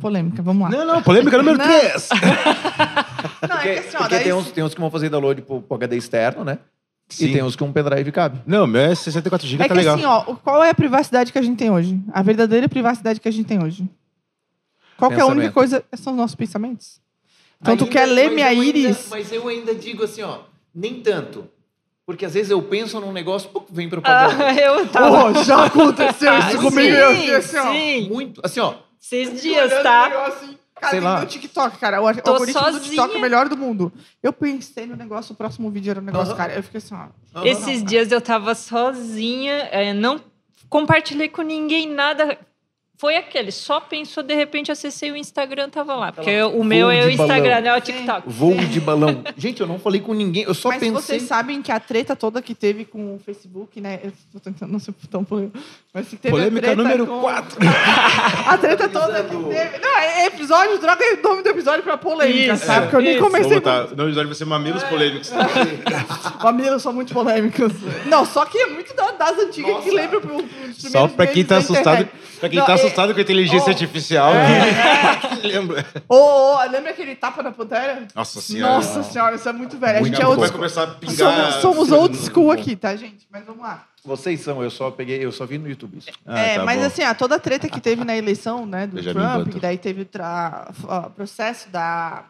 Polêmica, 0.00 0.42
vamos 0.42 0.62
lá. 0.70 0.76
Não, 0.76 0.86
não, 0.86 1.02
polêmica 1.02 1.36
número 1.36 1.58
3. 1.58 2.08
não, 3.42 3.48
porque, 3.48 3.68
é 3.68 3.74
que 3.74 3.78
assim, 3.88 3.96
ó, 3.96 4.00
porque 4.00 4.18
tem, 4.20 4.32
uns, 4.32 4.50
tem 4.50 4.64
uns 4.64 4.74
que 4.74 4.80
vão 4.80 4.90
fazer 4.90 5.08
download 5.10 5.42
pro, 5.42 5.60
pro 5.60 5.74
HD 5.76 5.96
externo, 5.96 6.44
né? 6.44 6.58
E 7.20 7.30
tem 7.30 7.42
uns 7.42 7.54
que 7.54 7.62
um 7.62 7.70
pendrive 7.72 8.10
cabe. 8.10 8.40
Não, 8.46 8.66
meu 8.66 8.80
é 8.80 8.94
64 8.94 9.46
GB, 9.46 9.64
É 9.64 9.68
tá 9.68 9.74
que 9.74 9.78
legal. 9.80 9.96
assim, 9.96 10.04
ó, 10.04 10.32
o- 10.32 10.36
qual 10.36 10.64
é 10.64 10.70
a 10.70 10.74
privacidade 10.74 11.30
que 11.30 11.38
a 11.38 11.42
gente 11.42 11.58
tem 11.58 11.70
hoje? 11.70 12.00
A 12.10 12.22
verdadeira 12.22 12.68
privacidade 12.70 13.20
que 13.20 13.28
a 13.28 13.32
gente 13.32 13.44
tem 13.46 13.62
hoje. 13.62 13.86
Qual 14.96 15.10
que 15.10 15.18
é 15.18 15.20
a 15.20 15.26
única 15.26 15.50
Pensamento. 15.50 15.52
coisa? 15.52 15.84
São 15.94 16.14
os 16.14 16.18
nossos 16.18 16.34
pensamentos. 16.36 17.00
Então 17.60 17.76
tu 17.76 17.84
Ainda- 17.84 17.92
quer 17.92 18.06
ler 18.06 18.24
mas 18.26 18.34
minha 18.34 18.46
eu 18.54 18.60
ainda- 18.62 18.78
íris? 18.78 19.06
mas 19.10 19.30
eu 19.30 19.46
ainda 19.46 19.74
digo 19.74 20.04
assim, 20.04 20.22
ó, 20.22 20.38
nem 20.74 21.00
tanto. 21.02 21.46
Porque 22.06 22.24
às 22.24 22.32
vezes 22.32 22.50
eu 22.50 22.62
penso 22.62 22.98
num 22.98 23.12
negócio, 23.12 23.50
pum, 23.50 23.62
vem 23.70 23.88
propaganda. 23.90 24.46
Ah, 24.46 24.54
eu 24.54 24.86
tava. 24.88 25.24
Oh, 25.38 25.44
já 25.44 25.66
aconteceu 25.66 26.38
isso 26.38 26.56
comigo. 26.62 26.72
sim, 26.72 26.86
eu 26.86 27.14
fiquei 27.14 27.34
assim, 27.36 27.56
ó. 27.58 27.72
sim. 27.72 28.08
Muito, 28.08 28.40
assim, 28.42 28.60
ó, 28.60 28.74
Esses 29.02 29.42
dias, 29.42 29.70
tá? 29.82 30.10
Cara, 30.82 30.90
Sei 30.90 31.00
lá. 31.00 31.18
meu 31.18 31.28
TikTok, 31.28 31.78
cara. 31.78 32.02
O 32.02 32.14
Tô 32.22 32.32
algoritmo 32.32 32.60
do 32.60 32.72
sozinha. 32.72 32.82
TikTok 32.82 33.14
é 33.14 33.18
o 33.18 33.20
melhor 33.20 33.48
do 33.48 33.56
mundo. 33.56 33.92
Eu 34.22 34.32
pensei 34.32 34.86
no 34.86 34.96
negócio, 34.96 35.32
o 35.32 35.36
próximo 35.36 35.70
vídeo 35.70 35.90
era 35.90 36.00
um 36.00 36.04
negócio, 36.04 36.34
cara. 36.34 36.54
Eu 36.54 36.62
fiquei 36.62 36.78
assim, 36.78 36.94
ó. 36.94 37.44
Esses 37.44 37.84
dias 37.84 38.10
eu 38.10 38.20
tava 38.20 38.54
sozinha, 38.54 39.68
é, 39.70 39.92
não 39.92 40.20
compartilhei 40.68 41.28
com 41.28 41.42
ninguém 41.42 41.88
nada. 41.88 42.38
Foi 43.02 43.16
aquele, 43.16 43.50
só 43.50 43.80
pensou, 43.80 44.22
de 44.22 44.32
repente 44.32 44.70
acessei 44.70 45.10
o 45.10 45.16
Instagram, 45.16 45.68
tava 45.68 45.92
lá. 45.96 46.12
Porque 46.12 46.30
Ela 46.30 46.52
o 46.52 46.62
meu 46.62 46.88
é 46.88 47.04
o 47.04 47.10
de 47.10 47.16
balão. 47.16 47.34
Instagram, 47.36 47.60
não 47.60 47.70
é 47.74 47.76
o 47.76 47.80
TikTok. 47.80 48.22
Voo 48.28 48.54
de 48.54 48.78
balão. 48.80 49.24
Gente, 49.36 49.60
eu 49.60 49.66
não 49.66 49.76
falei 49.80 50.00
com 50.00 50.14
ninguém, 50.14 50.44
eu 50.44 50.54
só 50.54 50.68
Mas 50.68 50.78
pensei. 50.78 50.92
vocês 50.94 51.22
sabem 51.24 51.60
que 51.62 51.72
a 51.72 51.80
treta 51.80 52.14
toda 52.14 52.40
que 52.40 52.54
teve 52.54 52.84
com 52.84 53.16
o 53.16 53.18
Facebook, 53.18 53.80
né? 53.80 53.98
Eu 54.04 54.12
tô 54.32 54.38
tentando 54.38 54.70
não 54.70 54.78
ser 54.78 54.94
tão 55.10 55.24
polêmico. 55.24 55.58
Mas 55.92 56.06
que 56.06 56.14
teve 56.16 56.28
a 56.32 56.38
Polêmica 56.38 56.60
treta 56.68 56.80
número 56.80 57.06
com- 57.08 57.20
4. 57.22 57.58
A 58.46 58.56
treta 58.56 58.88
toda 58.88 59.22
que 59.24 59.36
teve. 59.36 59.78
Não, 59.78 59.98
é 59.98 60.26
episódio, 60.26 60.78
troca 60.78 61.02
o 61.04 61.22
nome 61.28 61.42
do 61.42 61.48
episódio 61.48 61.82
pra 61.82 61.98
polêmica, 61.98 62.54
Isso, 62.54 62.64
sabe? 62.66 62.82
Porque 62.82 62.96
eu 62.96 63.00
nem 63.02 63.12
isso. 63.16 63.20
comecei. 63.24 63.50
Vou 63.50 63.60
botar. 63.60 63.96
No 63.96 64.04
episódio 64.04 64.28
vai 64.28 64.34
ser 64.36 64.44
mamilos 64.44 64.82
polêmicos. 64.84 65.30
Mamilos 66.42 66.82
são 66.82 66.92
muito 66.92 67.12
polêmicos. 67.12 67.72
Não, 68.06 68.24
só 68.24 68.44
que 68.44 68.58
é 68.58 68.66
muito 68.68 68.94
da- 68.94 69.10
das 69.10 69.38
antigas 69.38 69.70
Nossa. 69.72 69.82
que 69.82 69.90
lembra 69.94 70.20
pro- 70.20 70.44
Só 70.76 71.08
pra 71.08 71.26
quem 71.26 71.44
tá 71.44 71.56
assustado, 71.58 72.02
internet. 72.02 72.12
Pra 72.42 72.48
quem 72.48 72.58
Não, 72.58 72.66
tá 72.66 72.72
é- 72.72 72.74
assustado 72.74 73.12
com 73.14 73.20
a 73.20 73.22
inteligência 73.22 73.66
Oh. 73.68 73.70
artificial. 73.70 74.32
É, 74.34 75.38
Lembra? 75.46 75.86
Ô, 76.08 76.16
ô, 76.16 76.62
lembra 76.70 76.90
aquele 76.90 77.14
tapa 77.14 77.40
na 77.42 77.52
pantera? 77.52 78.06
Nossa 78.14 78.40
senhora. 78.40 78.74
Nossa 78.74 79.02
senhora, 79.04 79.36
isso 79.36 79.48
é 79.48 79.52
muito 79.52 79.78
velho. 79.78 79.98
A 79.98 80.00
Muito 80.00 80.14
gente 80.14 80.22
é 80.24 80.26
old 80.26 80.40
Vai 80.40 80.50
começar 80.50 80.82
a 80.82 80.86
pingar. 80.88 81.14
Somos, 81.60 81.88
somos 81.88 81.92
old 81.92 82.16
school 82.16 82.50
aqui, 82.50 82.74
tá, 82.74 82.94
gente? 82.96 83.26
Mas 83.30 83.44
vamos 83.44 83.62
lá. 83.62 83.86
Vocês 84.04 84.40
são, 84.40 84.60
eu 84.62 84.70
só 84.70 84.90
peguei, 84.90 85.24
eu 85.24 85.30
só 85.30 85.46
vi 85.46 85.58
no 85.58 85.68
YouTube 85.68 85.98
isso. 85.98 86.08
Ah, 86.26 86.38
é, 86.40 86.56
tá 86.58 86.64
mas 86.64 86.80
bom. 86.80 86.86
assim, 86.86 87.02
a 87.02 87.14
toda 87.14 87.36
a 87.36 87.38
treta 87.38 87.68
que 87.68 87.80
teve 87.80 88.04
na 88.04 88.16
eleição, 88.16 88.66
né, 88.66 88.86
do 88.88 88.96
Benjamin 88.96 89.14
Trump, 89.20 89.36
Button. 89.38 89.50
que 89.52 89.60
daí 89.60 89.78
teve 89.78 90.02
o 90.02 90.04
tra- 90.04 90.70
processo 91.14 91.68
da 91.70 92.24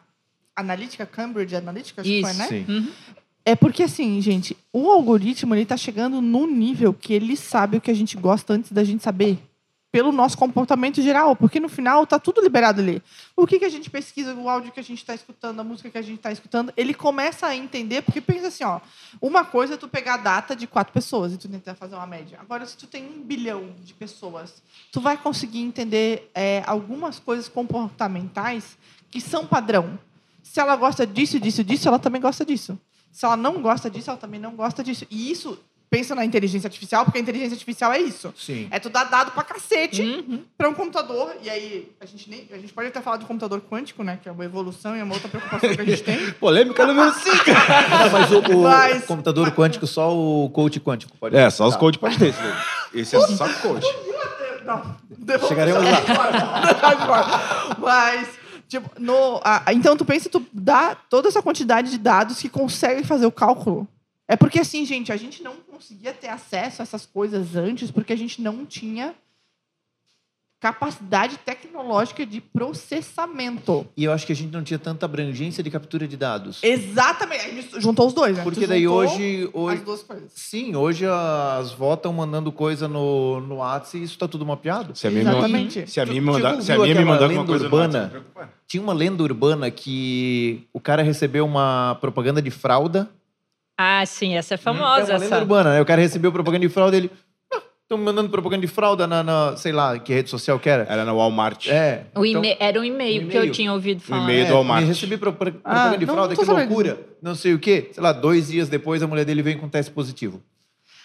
analítica, 0.54 1.06
Cambridge 1.06 1.56
Analytica, 1.56 2.02
acho 2.02 2.10
que 2.10 2.20
foi, 2.20 2.30
Isso. 2.30 2.38
né? 2.38 2.46
Sim. 2.48 2.88
É 3.44 3.56
porque 3.56 3.82
assim, 3.84 4.20
gente, 4.20 4.56
o 4.72 4.90
algoritmo 4.90 5.54
ele 5.54 5.64
tá 5.66 5.76
chegando 5.76 6.20
num 6.20 6.46
nível 6.46 6.92
que 6.94 7.12
ele 7.12 7.36
sabe 7.36 7.78
o 7.78 7.80
que 7.80 7.90
a 7.90 7.94
gente 7.94 8.16
gosta 8.16 8.52
antes 8.52 8.70
da 8.70 8.84
gente 8.84 9.02
saber. 9.02 9.38
Pelo 9.92 10.10
nosso 10.10 10.38
comportamento 10.38 11.02
geral, 11.02 11.36
porque 11.36 11.60
no 11.60 11.68
final 11.68 12.06
tá 12.06 12.18
tudo 12.18 12.40
liberado 12.40 12.80
ali. 12.80 13.02
O 13.36 13.46
que, 13.46 13.58
que 13.58 13.64
a 13.66 13.68
gente 13.68 13.90
pesquisa, 13.90 14.34
o 14.34 14.48
áudio 14.48 14.72
que 14.72 14.80
a 14.80 14.82
gente 14.82 14.98
está 14.98 15.14
escutando, 15.14 15.60
a 15.60 15.64
música 15.64 15.90
que 15.90 15.98
a 15.98 16.02
gente 16.02 16.16
está 16.16 16.32
escutando, 16.32 16.72
ele 16.78 16.94
começa 16.94 17.46
a 17.46 17.54
entender, 17.54 18.00
porque 18.00 18.20
pensa 18.20 18.48
assim, 18.48 18.64
ó, 18.64 18.80
uma 19.20 19.44
coisa 19.44 19.74
é 19.74 19.76
tu 19.76 19.86
pegar 19.86 20.14
a 20.14 20.16
data 20.16 20.56
de 20.56 20.66
quatro 20.66 20.94
pessoas 20.94 21.34
e 21.34 21.36
tu 21.36 21.46
tentar 21.46 21.74
fazer 21.74 21.94
uma 21.94 22.06
média. 22.06 22.38
Agora, 22.40 22.64
se 22.64 22.74
tu 22.74 22.86
tem 22.86 23.04
um 23.04 23.22
bilhão 23.22 23.74
de 23.84 23.92
pessoas, 23.92 24.62
tu 24.90 24.98
vai 24.98 25.18
conseguir 25.18 25.60
entender 25.60 26.30
é, 26.34 26.62
algumas 26.66 27.18
coisas 27.18 27.46
comportamentais 27.46 28.78
que 29.10 29.20
são 29.20 29.46
padrão. 29.46 29.98
Se 30.42 30.58
ela 30.58 30.74
gosta 30.74 31.06
disso, 31.06 31.38
disso, 31.38 31.62
disso, 31.62 31.86
ela 31.86 31.98
também 31.98 32.20
gosta 32.20 32.44
disso. 32.46 32.78
Se 33.12 33.26
ela 33.26 33.36
não 33.36 33.60
gosta 33.60 33.90
disso, 33.90 34.08
ela 34.08 34.18
também 34.18 34.40
não 34.40 34.56
gosta 34.56 34.82
disso. 34.82 35.06
E 35.10 35.30
isso, 35.30 35.58
pensa 35.92 36.14
na 36.14 36.24
inteligência 36.24 36.66
artificial, 36.68 37.04
porque 37.04 37.18
a 37.18 37.20
inteligência 37.20 37.52
artificial 37.52 37.92
é 37.92 37.98
isso. 38.00 38.32
Sim. 38.34 38.66
É 38.70 38.78
tu 38.80 38.88
dar 38.88 39.04
dado 39.04 39.32
pra 39.32 39.44
cacete 39.44 40.00
Uhum. 40.00 40.42
para 40.56 40.66
um 40.70 40.72
computador. 40.72 41.36
E 41.42 41.50
aí, 41.50 41.92
a 42.00 42.06
gente, 42.06 42.30
nem, 42.30 42.48
a 42.50 42.56
gente 42.56 42.72
pode 42.72 42.88
até 42.88 43.02
falar 43.02 43.18
do 43.18 43.26
computador 43.26 43.60
quântico, 43.60 44.02
né? 44.02 44.18
Que 44.22 44.26
é 44.26 44.32
uma 44.32 44.42
evolução 44.44 44.96
e 44.96 45.00
é 45.00 45.04
uma 45.04 45.12
outra 45.12 45.28
preocupação 45.28 45.68
que 45.74 45.80
a 45.80 45.84
gente 45.84 46.02
tem. 46.02 46.32
Polêmica 46.40 46.86
número 46.86 47.12
5. 47.12 47.36
Não, 47.36 48.10
mas 48.10 48.30
o, 48.32 48.38
o 48.38 48.62
Mas- 48.62 49.04
computador 49.04 49.50
quântico, 49.52 49.86
só 49.86 50.16
o 50.16 50.48
coach 50.48 50.80
quântico 50.80 51.14
pode 51.18 51.36
É, 51.36 51.50
só 51.50 51.66
os 51.66 51.74
Tá. 51.74 51.80
coach 51.80 51.98
pode 51.98 52.18
ter 52.18 52.34
esse 52.94 53.14
é 53.14 53.20
só 53.20 53.46
coach. 53.60 53.86
Não, 54.64 54.96
devolve- 55.10 55.48
Chegaremos 55.48 55.82
lá. 55.84 56.00
Deixa 56.00 56.94
de 56.94 57.06
fora. 57.06 57.76
Mas, 57.78 58.28
tipo, 58.68 58.90
no, 58.98 59.40
a- 59.44 59.64
então 59.72 59.96
tu 59.96 60.04
pensa, 60.04 60.28
tu 60.30 60.42
dá 60.52 60.94
toda 60.94 61.28
essa 61.28 61.42
quantidade 61.42 61.90
de 61.90 61.98
dados 61.98 62.40
que 62.40 62.48
consegue 62.48 63.04
fazer 63.04 63.26
o 63.26 63.32
cálculo. 63.32 63.86
É 64.28 64.36
porque 64.36 64.60
assim, 64.60 64.84
gente, 64.84 65.12
a 65.12 65.16
gente 65.16 65.42
não 65.42 65.56
conseguia 65.56 66.12
ter 66.12 66.28
acesso 66.28 66.82
a 66.82 66.84
essas 66.84 67.04
coisas 67.04 67.56
antes 67.56 67.90
porque 67.90 68.12
a 68.12 68.16
gente 68.16 68.40
não 68.40 68.64
tinha 68.64 69.14
capacidade 70.62 71.38
tecnológica 71.38 72.24
de 72.24 72.40
processamento. 72.40 73.84
E 73.96 74.04
eu 74.04 74.12
acho 74.12 74.24
que 74.24 74.32
a 74.32 74.36
gente 74.36 74.52
não 74.52 74.62
tinha 74.62 74.78
tanta 74.78 75.04
abrangência 75.04 75.60
de 75.60 75.68
captura 75.68 76.06
de 76.06 76.16
dados. 76.16 76.60
Exatamente. 76.62 77.46
Aí 77.46 77.68
juntou 77.78 78.06
os 78.06 78.14
dois, 78.14 78.36
né? 78.36 78.44
Porque 78.44 78.60
Tu 78.60 78.68
daí 78.68 78.86
hoje, 78.86 79.50
hoje. 79.52 79.78
As 79.78 79.82
duas 79.82 80.02
coisas. 80.04 80.30
Sim, 80.32 80.76
hoje 80.76 81.04
as 81.04 81.72
vó 81.72 81.94
estão 81.94 82.12
mandando 82.12 82.52
coisa 82.52 82.86
no, 82.86 83.40
no 83.40 83.56
WhatsApp 83.56 83.98
e 83.98 84.04
isso 84.04 84.16
tá 84.16 84.28
tudo 84.28 84.46
mapeado. 84.46 84.94
Se 84.94 85.08
a 85.08 85.10
minha 85.10 85.22
Exatamente. 85.22 85.80
me, 85.80 85.86
se 85.88 86.00
a 86.00 86.06
minha 86.06 86.22
tu 86.22 86.26
mandar, 86.26 86.62
se 86.62 86.70
a 86.70 86.78
minha 86.78 86.94
me 86.94 87.04
mandar 87.04 87.24
alguma 87.24 87.40
lenda 87.40 87.44
coisa 87.44 87.68
no 87.68 87.74
urbana? 87.74 88.08
Preocupar. 88.08 88.52
Tinha 88.68 88.82
uma 88.84 88.92
lenda 88.92 89.22
urbana 89.24 89.68
que 89.68 90.62
o 90.72 90.78
cara 90.78 91.02
recebeu 91.02 91.44
uma 91.44 91.98
propaganda 92.00 92.40
de 92.40 92.52
fralda. 92.52 93.10
Ah, 93.76 94.04
sim, 94.06 94.34
essa 94.36 94.54
é 94.54 94.56
é 94.56 94.58
famosa. 94.58 94.84
uma 95.12 95.18
lenda 95.18 95.24
essa. 95.24 95.38
urbana, 95.38 95.72
né? 95.74 95.80
O 95.80 95.84
cara 95.86 96.00
recebeu 96.00 96.30
propaganda 96.32 96.66
de 96.66 96.72
fralda 96.72 96.96
e 96.96 97.00
ele. 97.00 97.10
Estão 97.82 97.98
me 97.98 98.04
mandando 98.04 98.30
propaganda 98.30 98.62
de 98.62 98.72
fralda 98.72 99.06
na, 99.06 99.22
na- 99.22 99.56
sei 99.56 99.70
lá, 99.70 99.98
que 99.98 100.14
rede 100.14 100.30
social 100.30 100.58
que 100.58 100.68
era. 100.68 100.84
Era 100.88 101.04
na 101.04 101.12
Walmart. 101.12 101.66
É. 101.68 102.04
O 102.14 102.24
então- 102.24 102.42
eme- 102.42 102.56
Era 102.58 102.80
um 102.80 102.84
e-mail 102.84 103.24
Um 103.24 103.28
que 103.28 103.36
eu 103.36 103.40
e-mail. 103.42 103.52
tinha 103.52 103.72
ouvido 103.72 104.00
falar. 104.00 104.22
e-mail 104.22 104.46
do 104.46 104.54
Walmart. 104.54 104.80
Me 104.82 104.88
recebi 104.88 105.16
pro- 105.18 105.32
pro- 105.32 105.48
Ah, 105.48 105.52
propaganda 105.60 105.98
de 105.98 106.06
não- 106.06 106.14
fralda, 106.14 106.28
não 106.30 106.36
tô 106.36 106.40
que 106.40 106.46
sabendo 106.46 106.68
loucura. 106.68 107.00
Não 107.20 107.34
sei 107.34 107.52
o 107.52 107.58
quê. 107.58 107.90
Sei 107.92 108.02
lá, 108.02 108.12
dois 108.12 108.48
dias 108.48 108.68
depois 108.70 109.02
a 109.02 109.06
mulher 109.06 109.24
dele 109.26 109.42
veio 109.42 109.58
com 109.58 109.68
teste 109.68 109.92
positivo. 109.92 110.42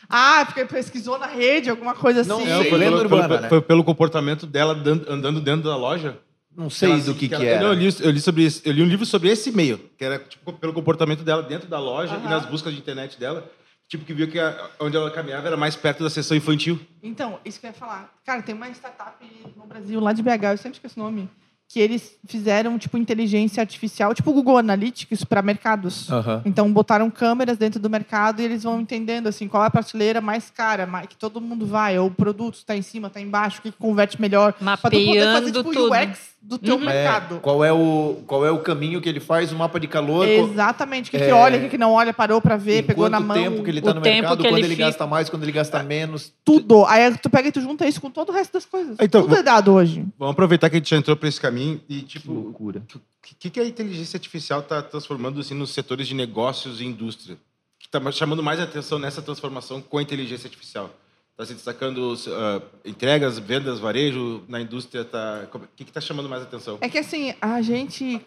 Ah, 0.09 0.43
porque 0.45 0.63
pesquisou 0.63 1.19
na 1.19 1.27
rede, 1.27 1.69
alguma 1.69 1.93
coisa 1.93 2.21
assim. 2.21 2.29
Não 2.29 2.39
Não, 2.45 2.61
sei. 2.61 2.69
foi, 2.69 2.77
Lenda 2.79 2.91
pelo, 2.91 3.01
urbana, 3.03 3.27
pelo- 3.27 3.41
né? 3.41 3.49
foi 3.49 3.61
pelo 3.61 3.83
comportamento 3.83 4.45
dela 4.47 4.73
dan- 4.73 5.01
andando 5.09 5.41
dentro 5.41 5.67
da 5.69 5.75
loja. 5.75 6.17
Não 6.57 6.71
sei 6.71 6.89
Ela- 6.91 7.01
do 7.01 7.13
que, 7.13 7.27
que, 7.29 7.35
ela- 7.35 7.45
era. 7.45 7.63
Eu 7.65 7.73
li, 7.73 7.95
eu 8.01 8.09
li 8.09 8.19
sobre 8.19 8.43
isso- 8.43 8.61
eu 8.65 8.73
li 8.73 8.81
um 8.81 8.87
livro 8.87 9.05
sobre 9.05 9.29
esse 9.29 9.49
e-mail, 9.51 9.77
que 9.95 10.03
era 10.03 10.17
tipo, 10.17 10.51
pelo 10.53 10.73
comportamento 10.73 11.23
dela 11.23 11.43
dentro 11.43 11.67
da 11.69 11.79
loja 11.79 12.15
e 12.17 12.23
nas 12.27 12.47
buscas 12.47 12.73
de 12.73 12.79
internet 12.79 13.19
dela. 13.19 13.47
Tipo, 13.87 14.03
que 14.03 14.13
viu 14.13 14.27
que 14.27 14.37
a- 14.39 14.69
onde 14.81 14.97
ela 14.97 15.09
caminhava 15.11 15.47
era 15.47 15.55
mais 15.55 15.75
perto 15.75 16.03
da 16.03 16.09
sessão 16.09 16.35
infantil. 16.35 16.77
Então, 17.01 17.39
isso 17.45 17.59
que 17.59 17.67
eu 17.67 17.69
ia 17.69 17.73
falar. 17.73 18.11
Cara, 18.25 18.41
tem 18.41 18.53
uma 18.55 18.67
startup 18.71 19.15
no 19.55 19.65
Brasil, 19.67 19.99
lá 20.01 20.11
de 20.11 20.21
BH, 20.23 20.51
eu 20.53 20.57
sempre 20.57 20.77
esqueço 20.77 20.99
o 20.99 21.03
nome, 21.03 21.29
que 21.69 21.79
eles 21.79 22.17
fizeram, 22.25 22.77
tipo, 22.77 22.97
inteligência 22.97 23.61
artificial, 23.61 24.13
tipo 24.13 24.33
Google 24.33 24.57
Analytics 24.57 25.23
para 25.23 25.41
mercados. 25.41 26.09
Aham. 26.11 26.41
Então, 26.45 26.71
botaram 26.71 27.09
câmeras 27.09 27.57
dentro 27.57 27.79
do 27.79 27.89
mercado 27.89 28.41
e 28.41 28.45
eles 28.45 28.63
vão 28.63 28.79
entendendo, 28.81 29.27
assim, 29.27 29.47
qual 29.47 29.63
é 29.63 29.67
a 29.67 29.69
prateleira 29.69 30.19
mais 30.19 30.49
cara, 30.49 30.85
mais, 30.85 31.07
que 31.07 31.15
todo 31.15 31.39
mundo 31.39 31.65
vai, 31.65 31.97
ou 31.99 32.07
o 32.07 32.11
produto 32.11 32.55
está 32.55 32.75
em 32.75 32.81
cima, 32.81 33.07
está 33.07 33.21
embaixo, 33.21 33.59
o 33.59 33.61
que 33.61 33.71
que 33.71 33.77
converte 33.77 34.19
melhor. 34.19 34.51
Pra 34.53 34.75
tu 34.77 34.81
poder 34.81 35.05
fazer, 35.05 35.25
Mapeando 35.25 35.51
tipo, 35.63 35.73
tudo. 35.73 35.91
o 35.93 35.93
UX 35.93 36.36
do 36.41 36.57
teu 36.57 36.75
Uhum. 36.75 36.85
mercado. 36.85 37.35
É, 37.35 37.39
qual, 37.39 37.63
é 37.65 37.73
o, 37.73 38.21
qual 38.25 38.45
é 38.45 38.51
o 38.51 38.59
caminho 38.59 39.01
que 39.01 39.09
ele 39.09 39.19
faz, 39.19 39.51
o 39.51 39.55
mapa 39.55 39.79
de 39.79 39.87
calor, 39.87 40.25
Exatamente. 40.27 41.09
O 41.09 41.11
que, 41.11 41.17
que 41.17 41.23
É. 41.25 41.33
olha, 41.33 41.57
o 41.57 41.61
que, 41.61 41.69
que 41.69 41.77
não 41.77 41.91
olha, 41.91 42.13
parou 42.13 42.41
para 42.41 42.55
ver, 42.55 42.83
pegou 42.83 43.09
na 43.09 43.17
quanto 43.17 43.27
mão. 43.27 43.37
tempo 43.37 43.63
que 43.63 43.69
ele 43.69 43.79
está 43.79 43.91
o 43.91 43.93
no 43.95 44.01
mercado, 44.01 44.37
que 44.37 44.43
quando 44.43 44.57
ele 44.57 44.67
ele, 44.67 44.75
fica. 44.75 44.85
gasta 44.87 45.05
mais, 45.07 45.29
quando 45.29 45.43
ele 45.43 45.51
gasta 45.51 45.83
menos. 45.83 46.31
Tudo. 46.45 46.85
Aí 46.85 47.17
tu 47.17 47.29
pega 47.29 47.49
e 47.49 47.51
tu 47.51 47.59
junta 47.59 47.85
isso 47.87 47.99
com 47.99 48.09
todo 48.09 48.29
o 48.29 48.31
resto 48.31 48.53
das 48.53 48.65
coisas. 48.65 48.95
Então, 49.01 49.23
Tudo 49.23 49.35
é 49.35 49.43
dado 49.43 49.73
hoje. 49.73 50.05
Vamos 50.17 50.31
aproveitar 50.33 50.69
que 50.69 50.77
a 50.77 50.79
gente 50.79 50.89
já 50.89 50.97
entrou 50.97 51.17
para 51.17 51.27
esse 51.27 51.41
caminho 51.41 51.81
e, 51.89 52.01
Que 52.01 52.19
tipo, 52.19 52.31
loucura. 52.31 52.81
o 52.95 52.99
que, 53.39 53.49
que 53.49 53.59
a 53.59 53.65
inteligência 53.65 54.15
artificial 54.15 54.61
está 54.61 54.81
transformando 54.81 55.39
assim, 55.41 55.53
nos 55.53 55.71
setores 55.73 56.07
de 56.07 56.15
negócios 56.15 56.79
e 56.79 56.85
indústria? 56.85 57.37
Que 57.79 57.87
está 57.87 58.11
chamando 58.11 58.41
mais 58.41 58.59
atenção 58.59 58.97
nessa 58.99 59.21
transformação 59.21 59.81
com 59.81 59.97
a 59.97 60.01
inteligência 60.01 60.47
artificial? 60.47 60.89
Está 61.37 61.45
se 61.45 61.53
destacando 61.53 62.15
ah, 62.29 62.63
entregas, 62.83 63.37
vendas, 63.37 63.79
varejo 63.79 64.43
na 64.47 64.59
indústria? 64.59 65.05
Tá, 65.05 65.47
o 65.53 65.59
que 65.75 65.83
está 65.83 66.01
chamando 66.01 66.27
mais 66.27 66.41
atenção? 66.41 66.79
É 66.81 66.89
que 66.89 66.97
assim, 66.97 67.31
a 67.39 67.61
gente. 67.61 68.19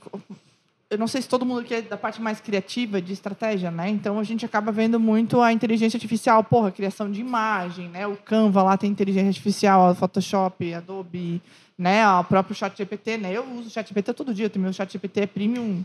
Eu 0.88 0.96
não 0.96 1.08
sei 1.08 1.20
se 1.20 1.28
todo 1.28 1.44
mundo 1.44 1.60
aqui 1.60 1.74
é 1.74 1.82
da 1.82 1.96
parte 1.96 2.22
mais 2.22 2.40
criativa 2.40 3.02
de 3.02 3.12
estratégia, 3.12 3.68
né? 3.68 3.88
Então 3.88 4.16
a 4.16 4.22
gente 4.22 4.46
acaba 4.46 4.70
vendo 4.70 5.00
muito 5.00 5.40
a 5.40 5.52
inteligência 5.52 5.96
artificial, 5.96 6.44
porra, 6.44 6.70
criação 6.70 7.10
de 7.10 7.20
imagem, 7.20 7.88
né? 7.88 8.06
O 8.06 8.16
Canva 8.16 8.62
lá 8.62 8.76
tem 8.76 8.88
inteligência 8.88 9.30
artificial, 9.30 9.92
Photoshop, 9.96 10.72
Adobe, 10.72 11.42
né? 11.76 12.08
O 12.10 12.22
próprio 12.22 12.54
ChatGPT, 12.54 13.18
né? 13.18 13.36
Eu 13.36 13.44
uso 13.54 13.66
o 13.66 13.70
ChatGPT 13.70 14.12
todo 14.12 14.32
dia, 14.32 14.48
o 14.54 14.58
meu 14.60 14.72
ChatGPT 14.72 15.22
é 15.22 15.26
premium. 15.26 15.84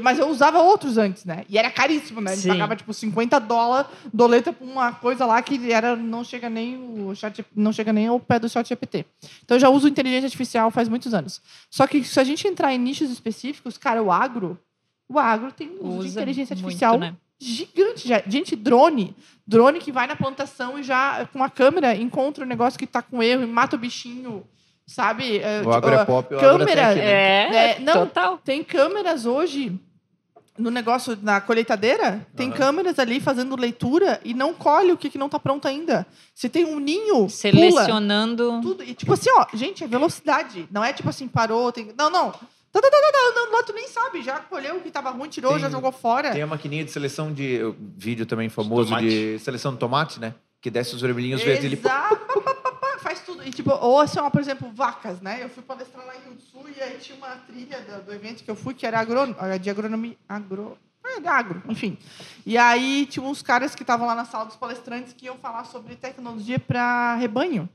Mas 0.00 0.18
eu 0.18 0.28
usava 0.28 0.60
outros 0.60 0.96
antes, 0.96 1.24
né? 1.24 1.44
E 1.48 1.58
era 1.58 1.68
caríssimo, 1.70 2.20
né? 2.20 2.32
A 2.32 2.34
gente 2.34 2.44
Sim. 2.44 2.48
pagava 2.50 2.76
tipo 2.76 2.92
50 2.92 3.40
dólares 3.40 3.90
doleta 4.12 4.52
por 4.52 4.64
uma 4.64 4.92
coisa 4.92 5.26
lá 5.26 5.42
que 5.42 5.72
era 5.72 5.96
não 5.96 6.22
chega 6.22 6.48
nem 6.48 6.76
o 6.76 7.14
chat, 7.16 7.44
não 7.54 7.72
chega 7.72 7.92
nem 7.92 8.06
ao 8.06 8.20
pé 8.20 8.38
do 8.38 8.48
ChatGPT. 8.48 9.04
Então 9.44 9.56
eu 9.56 9.60
já 9.60 9.68
uso 9.68 9.88
inteligência 9.88 10.26
artificial 10.26 10.70
faz 10.70 10.88
muitos 10.88 11.12
anos. 11.12 11.42
Só 11.68 11.86
que 11.86 12.04
se 12.04 12.20
a 12.20 12.24
gente 12.24 12.46
entrar 12.46 12.72
em 12.72 12.78
nichos 12.78 13.10
específicos, 13.10 13.76
cara, 13.76 14.00
o 14.00 14.12
agro, 14.12 14.56
o 15.08 15.18
agro 15.18 15.50
tem 15.50 15.70
uso 15.80 16.02
de 16.02 16.06
Usa 16.06 16.20
inteligência 16.20 16.54
muito, 16.54 16.66
artificial 16.66 16.98
né? 16.98 17.16
gigante. 17.40 18.06
Já. 18.06 18.22
Gente, 18.24 18.54
drone. 18.54 19.16
Drone 19.44 19.80
que 19.80 19.90
vai 19.90 20.06
na 20.06 20.14
plantação 20.14 20.78
e 20.78 20.82
já, 20.84 21.26
com 21.32 21.42
a 21.42 21.50
câmera, 21.50 21.96
encontra 21.96 22.44
o 22.44 22.46
negócio 22.46 22.78
que 22.78 22.84
está 22.84 23.02
com 23.02 23.20
erro 23.20 23.42
e 23.42 23.46
mata 23.46 23.74
o 23.74 23.78
bichinho. 23.78 24.44
Sabe? 24.86 25.38
É, 25.38 25.62
O 25.64 25.72
agro 25.72 25.94
é 25.94 26.04
pop, 26.04 26.34
o 26.34 26.38
câmera, 26.38 26.52
agro 26.54 26.62
é 26.70 26.74
tech, 26.94 26.98
né? 26.98 27.04
É, 27.56 27.70
É, 27.76 27.78
não, 27.80 28.06
total. 28.06 28.38
Tem 28.38 28.62
câmeras 28.64 29.24
hoje 29.26 29.78
no 30.58 30.70
negócio 30.70 31.18
na 31.22 31.40
colheitadeira, 31.40 32.26
tem 32.36 32.48
Aham. 32.48 32.56
câmeras 32.58 32.98
ali 32.98 33.20
fazendo 33.20 33.56
leitura 33.56 34.20
e 34.22 34.34
não 34.34 34.52
colhe 34.52 34.92
o 34.92 34.96
que, 34.98 35.08
que 35.08 35.16
não 35.16 35.26
está 35.26 35.38
pronto 35.38 35.66
ainda. 35.66 36.06
Se 36.34 36.48
tem 36.48 36.64
um 36.66 36.78
ninho, 36.78 37.14
pula 37.16 37.30
Selecionando. 37.30 38.60
tudo. 38.60 38.82
E 38.84 38.94
tipo 38.94 39.12
assim, 39.14 39.30
ó, 39.36 39.46
gente, 39.54 39.82
é 39.82 39.86
velocidade. 39.86 40.68
Não 40.70 40.84
é 40.84 40.92
tipo 40.92 41.08
assim, 41.08 41.26
parou, 41.26 41.72
tem. 41.72 41.92
Não, 41.96 42.10
não. 42.10 42.30
Tá, 42.30 42.80
tá, 42.80 42.90
tá, 42.90 42.90
tá, 42.90 43.12
tá, 43.12 43.32
não, 43.34 43.52
lá 43.52 43.62
tu 43.62 43.72
nem 43.74 43.86
sabe, 43.86 44.22
já 44.22 44.40
colheu 44.40 44.76
o 44.76 44.80
que 44.80 44.90
tava 44.90 45.10
ruim, 45.10 45.28
tirou, 45.28 45.52
Tem- 45.52 45.60
já 45.60 45.68
jogou 45.70 45.92
fora. 45.92 46.30
Tem 46.32 46.40
a 46.42 46.46
maquininha 46.46 46.84
de 46.84 46.90
seleção 46.90 47.32
de. 47.32 47.62
uh, 47.62 47.76
Vídeo 47.98 48.24
também 48.26 48.48
famoso 48.48 48.88
tomate. 48.90 49.08
de 49.08 49.38
seleção 49.40 49.72
de 49.72 49.78
tomate, 49.78 50.18
né? 50.20 50.34
Que 50.60 50.70
desce 50.70 50.94
os 50.94 51.00
vermelhinhos 51.02 51.42
verdes 51.42 51.64
ele. 51.64 51.76
Faz 53.02 53.20
tudo. 53.20 53.46
E, 53.46 53.50
tipo, 53.50 53.70
ou 53.70 54.00
assim, 54.00 54.18
ó, 54.18 54.30
por 54.30 54.40
exemplo, 54.40 54.70
vacas, 54.72 55.20
né? 55.20 55.42
Eu 55.42 55.48
fui 55.48 55.62
palestrar 55.62 56.06
lá 56.06 56.16
em 56.16 56.20
Rio 56.20 56.34
do 56.34 56.42
Sul 56.42 56.64
e 56.74 56.80
aí 56.80 56.98
tinha 56.98 57.16
uma 57.18 57.36
trilha 57.36 57.80
do, 57.80 58.04
do 58.04 58.12
evento 58.12 58.42
que 58.42 58.50
eu 58.50 58.56
fui, 58.56 58.72
que 58.74 58.86
era 58.86 59.00
agro, 59.00 59.36
de 59.60 59.70
agronomia. 59.70 60.16
Agro, 60.28 60.78
é, 61.04 61.28
agro, 61.28 61.62
enfim. 61.68 61.98
E 62.46 62.56
aí 62.56 63.06
tinha 63.06 63.24
uns 63.24 63.42
caras 63.42 63.74
que 63.74 63.82
estavam 63.82 64.06
lá 64.06 64.14
na 64.14 64.24
sala 64.24 64.46
dos 64.46 64.56
palestrantes 64.56 65.12
que 65.12 65.26
iam 65.26 65.36
falar 65.36 65.64
sobre 65.64 65.96
tecnologia 65.96 66.58
para 66.58 67.16
rebanho. 67.16 67.68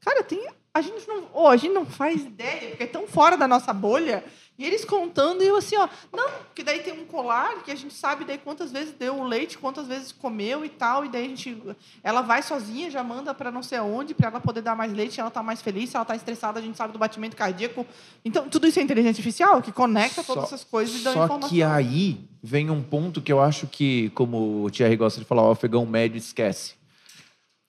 Cara, 0.00 0.22
tem. 0.22 0.48
A 0.74 0.80
gente 0.80 1.06
não. 1.06 1.28
ô, 1.34 1.48
a 1.48 1.56
gente 1.56 1.74
não 1.74 1.84
faz 1.84 2.22
ideia, 2.22 2.70
porque 2.70 2.84
é 2.84 2.86
tão 2.86 3.06
fora 3.06 3.36
da 3.36 3.46
nossa 3.46 3.72
bolha. 3.72 4.24
E 4.58 4.64
eles 4.66 4.84
contando, 4.84 5.42
e 5.42 5.46
eu 5.46 5.56
assim, 5.56 5.76
ó, 5.76 5.88
não, 6.12 6.30
porque 6.44 6.62
daí 6.62 6.80
tem 6.80 6.92
um 6.92 7.06
colar 7.06 7.62
que 7.64 7.70
a 7.70 7.74
gente 7.74 7.94
sabe 7.94 8.24
daí 8.24 8.36
quantas 8.36 8.70
vezes 8.70 8.92
deu 8.92 9.18
o 9.18 9.24
leite, 9.24 9.56
quantas 9.56 9.86
vezes 9.88 10.12
comeu 10.12 10.62
e 10.64 10.68
tal, 10.68 11.04
e 11.04 11.08
daí 11.08 11.24
a 11.24 11.28
gente. 11.28 11.62
Ela 12.02 12.20
vai 12.20 12.42
sozinha, 12.42 12.90
já 12.90 13.02
manda 13.02 13.32
para 13.32 13.50
não 13.50 13.62
sei 13.62 13.78
aonde, 13.78 14.14
para 14.14 14.28
ela 14.28 14.40
poder 14.40 14.60
dar 14.60 14.76
mais 14.76 14.92
leite, 14.92 15.18
ela 15.18 15.30
tá 15.30 15.42
mais 15.42 15.62
feliz, 15.62 15.88
se 15.90 15.96
ela 15.96 16.04
tá 16.04 16.14
estressada, 16.14 16.60
a 16.60 16.62
gente 16.62 16.76
sabe 16.76 16.92
do 16.92 16.98
batimento 16.98 17.34
cardíaco. 17.34 17.86
Então, 18.24 18.46
tudo 18.48 18.68
isso 18.68 18.78
é 18.78 18.82
inteligência 18.82 19.20
artificial, 19.20 19.62
que 19.62 19.72
conecta 19.72 20.22
todas 20.22 20.48
Só- 20.48 20.54
essas 20.54 20.64
coisas 20.64 21.00
e 21.00 21.04
dá 21.04 21.12
Só 21.12 21.24
informação. 21.24 21.48
que 21.48 21.62
aí 21.62 22.20
vem 22.42 22.68
um 22.68 22.82
ponto 22.82 23.22
que 23.22 23.32
eu 23.32 23.40
acho 23.40 23.66
que, 23.66 24.10
como 24.10 24.64
o 24.64 24.70
Thierry 24.70 24.96
gosta 24.96 25.18
de 25.18 25.26
falar, 25.26 25.42
o 25.48 25.50
afegão 25.50 25.86
médio 25.86 26.18
esquece. 26.18 26.74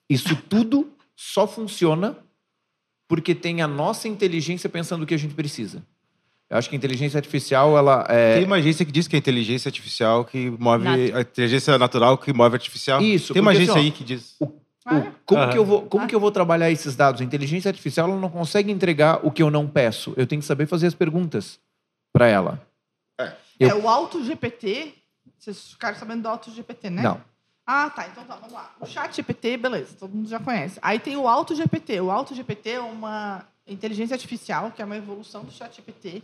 Isso 0.08 0.36
tudo 0.48 0.92
só 1.16 1.46
funciona 1.46 2.18
porque 3.08 3.34
tem 3.34 3.62
a 3.62 3.66
nossa 3.66 4.06
inteligência 4.06 4.68
pensando 4.68 5.02
o 5.02 5.06
que 5.06 5.14
a 5.14 5.18
gente 5.18 5.34
precisa. 5.34 5.82
Eu 6.50 6.58
acho 6.58 6.68
que 6.68 6.76
a 6.76 6.78
inteligência 6.78 7.16
artificial, 7.18 7.76
ela 7.76 8.04
é... 8.08 8.36
Tem 8.36 8.44
uma 8.44 8.56
agência 8.56 8.84
que 8.84 8.92
diz 8.92 9.08
que 9.08 9.16
é 9.16 9.18
a 9.18 9.20
inteligência 9.20 9.68
artificial 9.68 10.24
que 10.24 10.50
move. 10.50 10.84
Nat- 10.84 11.14
A 11.16 11.20
inteligência 11.22 11.76
natural 11.78 12.18
que 12.18 12.32
move 12.32 12.52
a 12.54 12.56
artificial. 12.56 13.00
Isso, 13.00 13.32
Tem 13.32 13.40
uma 13.42 13.50
agência 13.52 13.72
assim, 13.72 13.80
ó, 13.80 13.84
aí 13.84 13.90
que 13.90 14.04
diz. 14.04 14.36
O- 14.40 14.52
Ah, 14.86 14.98
é? 14.98 15.12
como 15.24 15.48
que 15.50 15.56
eu 15.58 15.64
vou, 15.64 15.82
como 15.86 16.04
Ah. 16.04 16.06
que 16.06 16.14
eu 16.14 16.20
vou 16.20 16.30
trabalhar 16.30 16.70
esses 16.70 16.94
dados? 16.94 17.22
A 17.22 17.24
inteligência 17.24 17.70
artificial 17.70 18.08
ela 18.10 18.20
não 18.20 18.28
consegue 18.28 18.70
entregar 18.70 19.20
o 19.26 19.30
que 19.30 19.42
eu 19.42 19.50
não 19.50 19.66
peço. 19.66 20.12
Eu 20.16 20.26
tenho 20.26 20.42
que 20.42 20.46
saber 20.46 20.66
fazer 20.66 20.86
as 20.86 20.94
perguntas 20.94 21.58
para 22.12 22.26
ela. 22.28 22.60
eu- 23.58 23.68
É 23.70 23.74
o 23.74 23.88
Auto 23.88 24.22
GPT. 24.24 24.92
Vocês 25.38 25.70
ficaram 25.72 25.96
sabendo 25.96 26.22
do 26.22 26.28
Auto 26.28 26.50
GPT, 26.50 26.90
né? 26.90 27.02
Não. 27.02 27.20
Ah, 27.66 27.88
tá. 27.88 28.06
Então 28.08 28.24
tá, 28.24 28.34
vamos 28.36 28.52
lá. 28.52 28.74
O 28.80 28.84
chat 28.86 29.14
GPT, 29.16 29.56
beleza, 29.56 29.94
todo 29.98 30.14
mundo 30.14 30.28
já 30.28 30.38
conhece. 30.38 30.78
Aí 30.82 30.98
tem 30.98 31.16
o 31.16 31.26
Auto 31.26 31.54
GPT. 31.54 32.00
O 32.00 32.10
Auto 32.10 32.34
GPT 32.34 32.70
é 32.72 32.80
uma 32.80 33.46
inteligência 33.66 34.14
artificial, 34.14 34.70
que 34.70 34.82
é 34.82 34.84
uma 34.84 34.96
evolução 34.96 35.44
do 35.44 35.52
chat 35.52 35.76
GPT, 35.76 36.22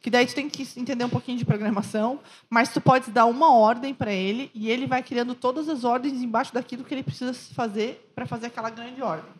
que 0.00 0.10
daí 0.10 0.26
tu 0.26 0.34
tem 0.34 0.48
que 0.48 0.66
entender 0.76 1.04
um 1.04 1.08
pouquinho 1.08 1.38
de 1.38 1.44
programação, 1.44 2.20
mas 2.50 2.68
tu 2.68 2.80
pode 2.80 3.10
dar 3.10 3.24
uma 3.26 3.54
ordem 3.54 3.94
para 3.94 4.12
ele 4.12 4.50
e 4.52 4.68
ele 4.68 4.86
vai 4.86 5.02
criando 5.02 5.34
todas 5.34 5.68
as 5.68 5.84
ordens 5.84 6.20
embaixo 6.20 6.52
daquilo 6.52 6.84
que 6.84 6.92
ele 6.92 7.04
precisa 7.04 7.32
fazer 7.32 8.10
para 8.14 8.26
fazer 8.26 8.46
aquela 8.46 8.68
grande 8.68 9.00
ordem. 9.00 9.30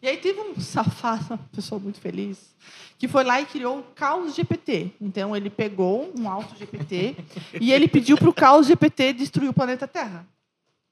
E 0.00 0.08
aí 0.08 0.16
teve 0.16 0.40
um 0.40 0.60
safado, 0.60 1.34
uma 1.34 1.38
pessoa 1.52 1.80
muito 1.80 2.00
feliz, 2.00 2.54
que 2.98 3.08
foi 3.08 3.24
lá 3.24 3.40
e 3.40 3.46
criou 3.46 3.78
o 3.78 3.82
Caos 3.94 4.34
GPT. 4.34 4.92
Então 5.00 5.36
ele 5.36 5.50
pegou 5.50 6.12
um 6.16 6.28
Auto 6.28 6.56
GPT 6.56 7.16
e 7.60 7.72
ele 7.72 7.88
pediu 7.88 8.16
para 8.16 8.28
o 8.28 8.34
Caos 8.34 8.66
GPT 8.66 9.12
destruir 9.12 9.48
o 9.48 9.54
planeta 9.54 9.86
Terra. 9.86 10.26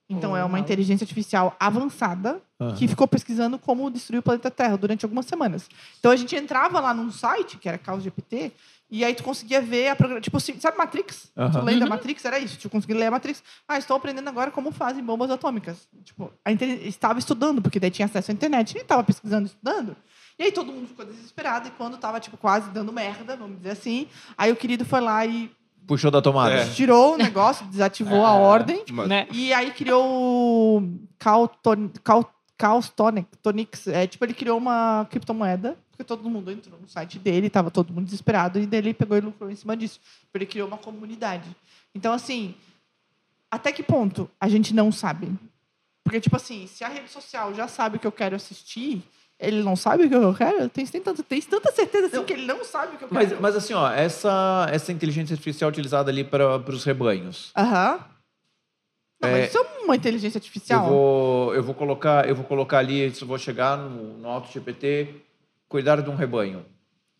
Então 0.09 0.37
é 0.37 0.45
uma 0.45 0.59
inteligência 0.61 1.05
artificial 1.05 1.57
avançada 1.59 2.41
que 2.79 2.87
ficou 2.87 3.09
pesquisando 3.09 3.59
como 3.59 3.91
destruir 3.91 4.19
o 4.21 4.23
planeta 4.23 4.51
Terra 4.51 4.77
durante 4.77 5.05
algumas 5.05 5.27
semanas. 5.27 5.69
Então 5.99 6.11
a 6.13 6.17
gente 6.17 6.35
entrava 6.37 6.79
lá 6.81 6.95
num 6.95 7.11
site 7.11 7.59
que 7.59 7.69
era 7.69 7.77
Caos 7.77 8.03
GPT 8.05 8.53
e 8.89 9.05
aí 9.05 9.15
tu 9.15 9.25
conseguia 9.25 9.61
ver 9.61 9.89
a 9.89 9.97
programa, 9.97 10.21
tipo 10.21 10.37
assim, 10.37 10.59
sabe 10.61 10.79
Matrix? 10.79 11.33
Tu 11.35 11.41
Aham. 11.41 11.63
lendo 11.65 11.83
a 11.83 11.85
Uhum. 11.87 11.91
Matrix 11.91 12.25
era 12.25 12.39
isso, 12.39 12.57
tu 12.57 12.71
conseguia 12.71 12.97
ler 12.97 13.07
a 13.07 13.11
Matrix. 13.11 13.43
Ah, 13.67 13.79
estou 13.79 13.97
aprendendo 13.97 14.29
agora 14.29 14.53
como 14.53 14.71
fazem 14.71 15.03
bombas 15.03 15.29
atômicas. 15.29 15.89
Tipo, 16.05 16.33
a 16.45 16.53
inte- 16.53 16.65
estava 16.87 17.19
estudando 17.19 17.61
porque 17.61 17.81
daí 17.81 17.91
tinha 17.91 18.07
acesso 18.07 18.31
à 18.31 18.35
internet 18.35 18.77
e 18.77 18.83
estava 18.83 19.03
pesquisando, 19.03 19.47
estudando. 19.47 19.97
E 20.39 20.45
aí 20.45 20.53
todo 20.53 20.71
mundo 20.71 20.87
ficou 20.87 21.05
desesperado 21.05 21.67
e 21.67 21.71
quando 21.73 21.95
estava 21.95 22.21
tipo 22.21 22.37
quase 22.37 22.71
dando 22.71 22.93
merda, 22.93 23.37
vamos 23.37 23.57
dizer 23.57 23.71
assim, 23.71 24.07
aí 24.39 24.53
o 24.53 24.57
querido 24.57 24.85
foi 24.85 25.01
lá 25.01 25.27
e 25.27 25.51
Puxou 25.87 26.11
da 26.11 26.21
tomada. 26.21 26.55
É. 26.55 26.69
tirou 26.73 27.15
o 27.15 27.17
negócio, 27.17 27.65
desativou 27.67 28.25
a 28.25 28.33
ordem 28.33 28.83
Mas- 28.91 29.09
Né? 29.09 29.29
e 29.33 29.53
aí 29.53 29.71
criou 29.71 30.05
o 30.81 30.99
Calton, 31.19 31.91
Cal, 32.03 32.29
Caos 32.59 32.89
Tonic, 32.91 33.29
Tonix. 33.43 33.87
É, 33.87 34.07
tipo, 34.07 34.25
ele 34.25 34.35
criou 34.35 34.59
uma 34.59 35.07
criptomoeda, 35.11 35.77
porque 35.91 36.03
todo 36.03 36.29
mundo 36.29 36.51
entrou 36.51 36.79
no 36.81 36.89
site 36.89 37.19
dele, 37.19 37.47
estava 37.47 37.71
todo 37.71 37.93
mundo 37.93 38.05
desesperado, 38.07 38.59
e 38.59 38.67
daí 38.67 38.79
ele 38.81 38.95
pegou 38.95 39.17
e 39.17 39.21
lucrou 39.21 39.51
em 39.51 39.55
cima 39.57 39.77
disso. 39.77 40.01
Ele 40.35 40.47
criou 40.47 40.67
uma 40.67 40.79
comunidade. 40.79 41.49
Então, 41.95 42.13
assim, 42.13 42.55
até 43.51 43.71
que 43.73 43.83
ponto 43.83 44.29
a 44.41 44.49
gente 44.49 44.75
não 44.75 44.91
sabe? 44.91 45.33
Porque, 46.03 46.21
tipo 46.21 46.37
assim, 46.37 46.67
se 46.67 46.85
a 46.85 46.89
rede 46.89 47.11
social 47.11 47.55
já 47.55 47.67
sabe 47.69 47.97
o 47.97 48.01
que 48.01 48.07
eu 48.07 48.13
quero 48.13 48.37
assistir, 48.37 49.03
ele 49.39 49.63
não 49.63 49.77
sabe 49.77 50.05
o 50.05 50.09
que 50.09 50.15
eu 50.15 50.35
quero? 50.35 50.69
Tem, 50.69 50.87
tanta, 50.87 51.15
tanta 51.23 51.73
certeza 51.73 52.07
assim, 52.07 52.25
que 52.25 52.33
ele 52.33 52.47
não 52.47 52.65
sabe 52.65 52.97
o 52.97 52.99
que 52.99 53.05
eu 53.05 53.09
quero. 53.09 53.15
Mas, 53.15 53.41
mas 53.41 53.57
assim, 53.57 53.75
ó, 53.75 53.91
essa, 53.91 54.67
essa 54.71 54.93
inteligência 54.93 55.35
artificial 55.35 55.71
utilizada 55.71 56.11
ali 56.11 56.25
para 56.25 56.57
os 56.71 56.85
rebanhos. 56.85 57.53
Aham. 57.57 58.01
Não, 59.21 59.29
É, 59.29 59.33
mas 59.33 59.49
isso 59.49 59.59
é 59.59 59.61
uma 59.85 59.97
inteligência 59.97 60.39
artificial. 60.39 60.87
Eu 60.87 60.91
vou, 60.91 61.55
eu 61.55 61.63
vou 61.63 61.75
colocar, 61.75 62.29
eu 62.29 62.35
vou 62.35 62.45
colocar 62.45 62.79
ali, 62.79 63.01
eu 63.01 63.27
vou 63.27 63.39
chegar 63.39 63.77
no, 63.77 64.19
no 64.19 64.29
Auto 64.29 64.53
GPT, 64.53 65.23
cuidar 65.69 66.01
de 66.03 66.11
um 66.11 66.15
rebanho. 66.15 66.65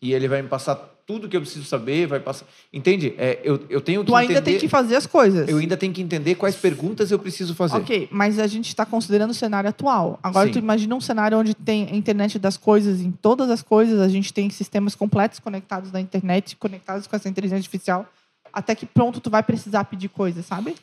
E 0.01 0.13
ele 0.13 0.27
vai 0.27 0.41
me 0.41 0.47
passar 0.47 0.75
tudo 1.07 1.29
que 1.29 1.37
eu 1.37 1.41
preciso 1.41 1.65
saber, 1.65 2.05
vai 2.05 2.19
passar. 2.19 2.45
Entende? 2.71 3.15
É, 3.17 3.39
eu, 3.41 3.65
eu 3.69 3.79
tenho 3.79 4.01
que 4.01 4.07
Tu 4.07 4.15
ainda 4.15 4.33
entender. 4.33 4.51
tem 4.51 4.59
que 4.59 4.67
fazer 4.67 4.97
as 4.97 5.05
coisas. 5.05 5.47
Eu 5.47 5.57
ainda 5.57 5.77
tenho 5.77 5.93
que 5.93 6.01
entender 6.01 6.35
quais 6.35 6.55
perguntas 6.57 7.09
eu 7.09 7.17
preciso 7.17 7.55
fazer. 7.55 7.77
Ok, 7.77 8.09
mas 8.11 8.37
a 8.37 8.45
gente 8.45 8.67
está 8.67 8.85
considerando 8.85 9.31
o 9.31 9.33
cenário 9.33 9.69
atual. 9.69 10.19
Agora, 10.21 10.47
Sim. 10.47 10.53
tu 10.53 10.59
imagina 10.59 10.93
um 10.93 10.99
cenário 10.99 11.37
onde 11.37 11.53
tem 11.55 11.87
a 11.89 11.95
internet 11.95 12.37
das 12.37 12.57
coisas, 12.57 12.99
em 12.99 13.11
todas 13.11 13.49
as 13.49 13.61
coisas, 13.61 14.01
a 14.01 14.09
gente 14.09 14.33
tem 14.33 14.49
sistemas 14.49 14.95
completos 14.95 15.39
conectados 15.39 15.93
na 15.93 16.01
internet, 16.01 16.57
conectados 16.57 17.07
com 17.07 17.15
essa 17.15 17.29
inteligência 17.29 17.59
artificial. 17.59 18.05
Até 18.51 18.75
que 18.75 18.85
pronto 18.85 19.21
tu 19.21 19.29
vai 19.29 19.43
precisar 19.43 19.85
pedir 19.85 20.09
coisas, 20.09 20.45
sabe? 20.45 20.75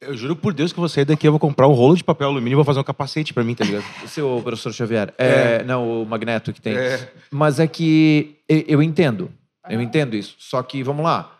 Eu 0.00 0.16
juro 0.16 0.34
por 0.34 0.54
Deus 0.54 0.72
que 0.72 0.80
vou 0.80 0.88
sair 0.88 1.04
daqui, 1.04 1.28
eu 1.28 1.32
vou 1.32 1.38
comprar 1.38 1.68
um 1.68 1.72
rolo 1.72 1.94
de 1.94 2.02
papel 2.02 2.28
alumínio 2.28 2.54
e 2.54 2.56
vou 2.56 2.64
fazer 2.64 2.80
um 2.80 2.84
capacete 2.84 3.34
pra 3.34 3.44
mim, 3.44 3.54
tá 3.54 3.64
ligado? 3.64 3.84
O 4.02 4.08
seu 4.08 4.40
professor 4.42 4.72
Xavier. 4.72 5.12
É, 5.18 5.62
Não, 5.62 6.02
o 6.02 6.06
Magneto 6.06 6.52
que 6.52 6.60
tem. 6.60 6.74
É. 6.74 7.12
Mas 7.30 7.60
é 7.60 7.66
que 7.66 8.36
eu, 8.48 8.64
eu 8.66 8.82
entendo. 8.82 9.30
Eu 9.68 9.80
entendo 9.80 10.16
isso. 10.16 10.36
Só 10.38 10.62
que, 10.62 10.82
vamos 10.82 11.04
lá. 11.04 11.38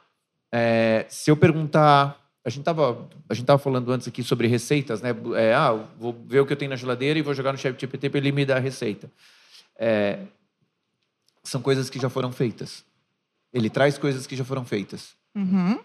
É, 0.53 1.07
se 1.09 1.31
eu 1.31 1.37
perguntar. 1.37 2.18
A 2.42 2.49
gente 2.49 2.61
estava 2.61 3.07
a 3.29 3.35
gente 3.35 3.44
tava 3.44 3.59
falando 3.59 3.92
antes 3.92 4.09
aqui 4.09 4.23
sobre 4.23 4.49
receitas, 4.49 5.03
né? 5.03 5.11
É, 5.37 5.55
ah, 5.55 5.73
eu 5.73 5.87
vou 5.99 6.16
ver 6.27 6.40
o 6.40 6.46
que 6.46 6.53
eu 6.53 6.57
tenho 6.57 6.70
na 6.70 6.77
geladeira 6.77 7.18
e 7.18 7.23
vou 7.23 7.35
jogar 7.35 7.53
no 7.53 7.59
chat 7.59 7.79
GPT 7.79 8.09
para 8.09 8.18
ele 8.18 8.33
me 8.33 8.46
dar 8.46 8.57
a 8.57 8.61
receita. 8.61 9.11
É, 9.79 10.20
são 11.44 11.61
coisas 11.61 11.90
que 11.90 11.99
já 11.99 12.09
foram 12.09 12.33
feitas. 12.33 12.83
Ele 13.53 13.68
traz 13.68 13.99
coisas 13.99 14.27
que 14.27 14.35
já 14.35 14.44
foram 14.44 14.64
feitas. 14.64 15.11
Uhum. 15.35 15.79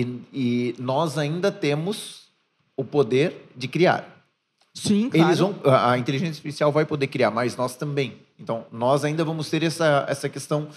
E, 0.00 0.22
e 0.32 0.74
nós 0.78 1.16
ainda 1.16 1.50
temos 1.50 2.26
o 2.76 2.84
poder 2.84 3.46
de 3.56 3.66
criar. 3.66 4.14
Sim, 4.74 5.08
claro. 5.08 5.28
Eles 5.28 5.38
vão, 5.38 5.54
a 5.64 5.96
inteligência 5.96 6.32
artificial 6.32 6.70
vai 6.70 6.84
poder 6.84 7.06
criar, 7.06 7.30
mas 7.30 7.56
nós 7.56 7.76
também. 7.76 8.18
Então, 8.38 8.66
nós 8.70 9.04
ainda 9.04 9.24
vamos 9.24 9.48
ter 9.48 9.62
essa, 9.62 10.04
essa 10.06 10.28
questão 10.28 10.68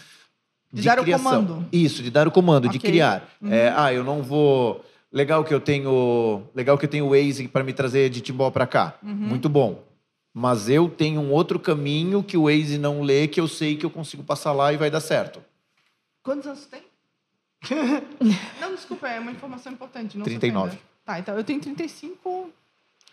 De 0.71 0.81
de, 0.81 0.87
dar 0.87 0.99
o 0.99 1.03
criação. 1.03 1.45
comando. 1.45 1.67
Isso, 1.71 2.01
de 2.01 2.09
dar 2.09 2.25
o 2.27 2.31
comando, 2.31 2.69
de 2.69 2.77
Ok. 2.77 2.89
criar. 2.89 3.27
Uhum. 3.41 3.51
É, 3.51 3.73
ah, 3.75 3.93
eu 3.93 4.03
não 4.03 4.23
vou. 4.23 4.85
Legal 5.11 5.43
que 5.43 5.53
eu 5.53 5.59
tenho, 5.59 6.43
legal 6.55 6.77
que 6.77 6.85
eu 6.85 6.89
tenho 6.89 7.07
o 7.07 7.09
Waze 7.09 7.47
para 7.49 7.63
me 7.63 7.73
trazer 7.73 8.09
de 8.09 8.21
Timbó 8.21 8.49
para 8.51 8.65
cá. 8.67 8.97
Uhum. 9.03 9.09
Muito 9.11 9.49
bom. 9.49 9.83
Mas 10.33 10.69
eu 10.69 10.87
tenho 10.87 11.19
um 11.19 11.31
outro 11.31 11.59
caminho 11.59 12.23
que 12.23 12.37
o 12.37 12.43
Waze 12.43 12.77
não 12.77 13.01
lê, 13.01 13.27
que 13.27 13.41
eu 13.41 13.47
sei 13.47 13.75
que 13.75 13.85
eu 13.85 13.89
consigo 13.89 14.23
passar 14.23 14.53
lá 14.53 14.71
e 14.71 14.77
vai 14.77 14.89
dar 14.89 15.01
certo. 15.01 15.41
Quantos 16.23 16.45
anos 16.47 16.65
tem? 16.67 16.81
Não, 18.61 18.75
desculpa, 18.75 19.07
é 19.07 19.19
uma 19.19 19.31
informação 19.31 19.71
importante. 19.71 20.17
Não 20.17 20.23
39. 20.25 20.69
se 20.71 20.75
ofenda. 20.75 20.89
Tá, 21.05 21.19
então 21.19 21.35
eu 21.37 21.43
tenho 21.43 21.59
35. 21.59 22.51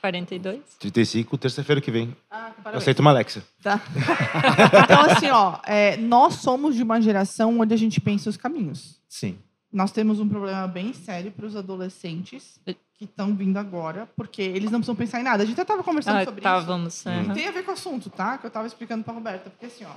42. 0.00 0.60
35, 0.78 1.38
terça-feira 1.38 1.80
que 1.80 1.90
vem. 1.90 2.14
Ah, 2.30 2.48
Eu 2.56 2.62
parabéns. 2.62 2.82
aceito 2.82 3.00
uma 3.00 3.10
Alexa. 3.10 3.42
Tá. 3.62 3.80
então, 4.84 5.00
assim, 5.10 5.30
ó, 5.30 5.58
é, 5.64 5.96
nós 5.96 6.34
somos 6.34 6.76
de 6.76 6.82
uma 6.82 7.00
geração 7.00 7.58
onde 7.58 7.72
a 7.74 7.76
gente 7.76 8.00
pensa 8.00 8.28
os 8.30 8.36
caminhos. 8.36 9.00
Sim. 9.08 9.38
Nós 9.72 9.90
temos 9.90 10.20
um 10.20 10.28
problema 10.28 10.68
bem 10.68 10.92
sério 10.92 11.32
para 11.32 11.46
os 11.46 11.56
adolescentes, 11.56 12.60
que 12.94 13.04
estão 13.04 13.34
vindo 13.34 13.56
agora, 13.56 14.08
porque 14.16 14.42
eles 14.42 14.70
não 14.70 14.78
precisam 14.80 14.94
pensar 14.94 15.20
em 15.20 15.24
nada. 15.24 15.42
A 15.42 15.46
gente 15.46 15.54
até 15.54 15.62
estava 15.62 15.82
conversando 15.82 16.18
Ah, 16.18 16.24
sobre 16.24 16.40
estávamos. 16.40 16.94
isso. 16.94 17.08
E 17.08 17.34
tem 17.34 17.48
a 17.48 17.50
ver 17.50 17.64
com 17.64 17.70
o 17.70 17.74
assunto, 17.74 18.08
tá? 18.10 18.38
Que 18.38 18.46
eu 18.46 18.48
estava 18.48 18.66
explicando 18.66 19.02
para 19.02 19.12
Roberta. 19.14 19.50
Porque 19.50 19.66
assim, 19.66 19.84
ó, 19.84 19.92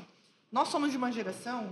nós 0.52 0.70
somos 0.70 0.92
de 0.92 0.98
uma 0.98 1.12
geração 1.12 1.68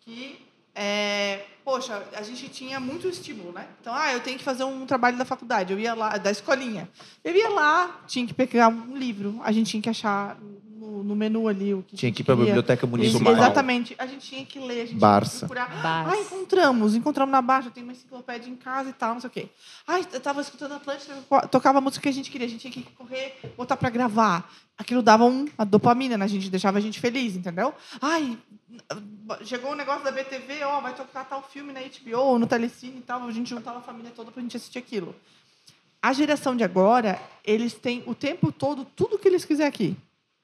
que, 0.00 0.40
é, 0.74 1.44
poxa, 1.64 2.02
a 2.14 2.22
gente 2.22 2.48
tinha 2.48 2.78
muito 2.80 3.08
estímulo, 3.08 3.52
né? 3.52 3.66
Então, 3.80 3.94
ah, 3.94 4.12
eu 4.12 4.20
tenho 4.20 4.38
que 4.38 4.44
fazer 4.44 4.64
um 4.64 4.86
trabalho 4.86 5.16
da 5.16 5.24
faculdade, 5.24 5.72
eu 5.72 5.78
ia 5.78 5.94
lá, 5.94 6.16
da 6.16 6.30
escolinha. 6.30 6.88
Eu 7.24 7.34
ia 7.34 7.48
lá, 7.48 8.00
tinha 8.06 8.26
que 8.26 8.34
pegar 8.34 8.68
um 8.68 8.96
livro, 8.96 9.40
a 9.42 9.52
gente 9.52 9.70
tinha 9.70 9.82
que 9.82 9.90
achar 9.90 10.36
no, 10.80 11.04
no 11.04 11.14
menu 11.14 11.46
ali 11.46 11.74
o 11.74 11.82
que 11.82 11.94
Tinha 11.94 12.10
a 12.10 12.14
que 12.14 12.22
ir 12.22 12.24
para 12.24 12.32
a 12.32 12.36
biblioteca 12.38 12.86
municipal. 12.86 13.32
exatamente. 13.34 13.94
A 13.98 14.06
gente 14.06 14.26
tinha 14.26 14.44
que 14.46 14.58
ler, 14.58 14.80
a 14.82 14.86
gente 14.86 14.98
Barça. 14.98 15.46
tinha 15.46 15.48
que 15.48 15.54
procurar. 15.54 15.82
Barça. 15.82 16.16
Ah, 16.16 16.20
encontramos, 16.20 16.94
encontramos 16.94 17.30
na 17.30 17.42
Baixa, 17.42 17.70
tem 17.70 17.82
uma 17.82 17.92
enciclopédia 17.92 18.50
em 18.50 18.56
casa 18.56 18.88
e 18.88 18.92
tal, 18.94 19.12
não 19.14 19.20
sei 19.20 19.28
o 19.28 19.30
quê. 19.30 19.48
Ah, 19.86 20.00
eu 20.00 20.20
tava 20.20 20.40
escutando 20.40 20.72
Atlântida, 20.72 21.14
tocava 21.50 21.78
a 21.78 21.80
música 21.80 22.02
que 22.02 22.08
a 22.08 22.12
gente 22.12 22.30
queria, 22.30 22.46
a 22.46 22.50
gente 22.50 22.60
tinha 22.70 22.72
que 22.72 22.90
correr, 22.92 23.38
botar 23.56 23.76
para 23.76 23.90
gravar. 23.90 24.50
Aquilo 24.78 25.02
dava 25.02 25.24
um, 25.26 25.46
a 25.58 25.64
dopamina 25.64 26.16
na 26.16 26.26
gente, 26.26 26.48
deixava 26.48 26.78
a 26.78 26.80
gente 26.80 26.98
feliz, 26.98 27.36
entendeu? 27.36 27.74
Ai, 28.00 28.38
chegou 29.44 29.72
um 29.72 29.74
negócio 29.74 30.02
da 30.02 30.10
BTV, 30.10 30.62
ó, 30.64 30.80
vai 30.80 30.94
tocar 30.94 31.24
tal 31.24 31.42
filme 31.42 31.72
na 31.72 31.80
HBO, 31.80 32.38
no 32.38 32.46
Telecine 32.46 32.98
e 32.98 33.02
tal, 33.02 33.22
a 33.26 33.32
gente 33.32 33.50
juntava 33.50 33.78
a 33.78 33.82
família 33.82 34.10
toda 34.16 34.30
pra 34.30 34.40
gente 34.42 34.56
assistir 34.56 34.78
aquilo. 34.78 35.14
A 36.02 36.14
geração 36.14 36.56
de 36.56 36.64
agora, 36.64 37.20
eles 37.44 37.74
têm 37.74 38.02
o 38.06 38.14
tempo 38.14 38.50
todo 38.50 38.86
tudo 38.96 39.18
que 39.18 39.28
eles 39.28 39.44
quiserem 39.44 39.68
aqui. 39.68 39.96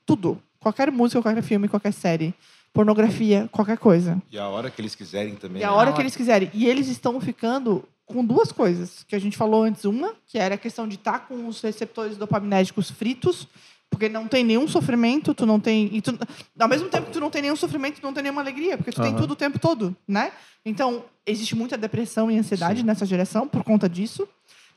Tudo. 0.06 0.40
Qualquer 0.60 0.90
música, 0.90 1.20
qualquer 1.20 1.42
filme, 1.42 1.68
qualquer 1.68 1.92
série. 1.92 2.32
Pornografia, 2.72 3.48
qualquer 3.50 3.78
coisa. 3.78 4.20
E 4.30 4.38
a 4.38 4.48
hora 4.48 4.70
que 4.70 4.80
eles 4.80 4.94
quiserem 4.94 5.34
também. 5.34 5.60
E 5.60 5.64
a 5.64 5.68
né? 5.68 5.74
hora 5.74 5.92
que 5.92 6.00
eles 6.00 6.14
quiserem. 6.14 6.50
E 6.54 6.66
eles 6.66 6.88
estão 6.88 7.20
ficando 7.20 7.84
com 8.06 8.24
duas 8.24 8.52
coisas 8.52 9.04
que 9.06 9.16
a 9.16 9.18
gente 9.18 9.36
falou 9.36 9.64
antes. 9.64 9.84
Uma, 9.84 10.14
que 10.26 10.38
era 10.38 10.54
a 10.54 10.58
questão 10.58 10.86
de 10.86 10.94
estar 10.94 11.26
com 11.26 11.48
os 11.48 11.60
receptores 11.60 12.16
dopaminérgicos 12.16 12.90
fritos, 12.90 13.48
porque 13.90 14.08
não 14.08 14.28
tem 14.28 14.44
nenhum 14.44 14.68
sofrimento, 14.68 15.34
tu 15.34 15.44
não 15.44 15.58
tem. 15.58 15.88
E 15.92 16.00
tu, 16.00 16.16
ao 16.58 16.68
mesmo 16.68 16.88
tempo 16.88 17.06
que 17.06 17.12
tu 17.12 17.20
não 17.20 17.30
tem 17.30 17.42
nenhum 17.42 17.56
sofrimento, 17.56 18.00
tu 18.00 18.06
não 18.06 18.14
tem 18.14 18.22
nenhuma 18.22 18.42
alegria, 18.42 18.76
porque 18.76 18.92
tu 18.92 19.00
tem 19.00 19.10
Aham. 19.10 19.20
tudo 19.20 19.32
o 19.32 19.36
tempo 19.36 19.58
todo, 19.58 19.96
né? 20.06 20.32
Então, 20.64 21.04
existe 21.26 21.56
muita 21.56 21.76
depressão 21.76 22.30
e 22.30 22.38
ansiedade 22.38 22.80
Sim. 22.80 22.86
nessa 22.86 23.06
geração 23.06 23.48
por 23.48 23.64
conta 23.64 23.88
disso. 23.88 24.28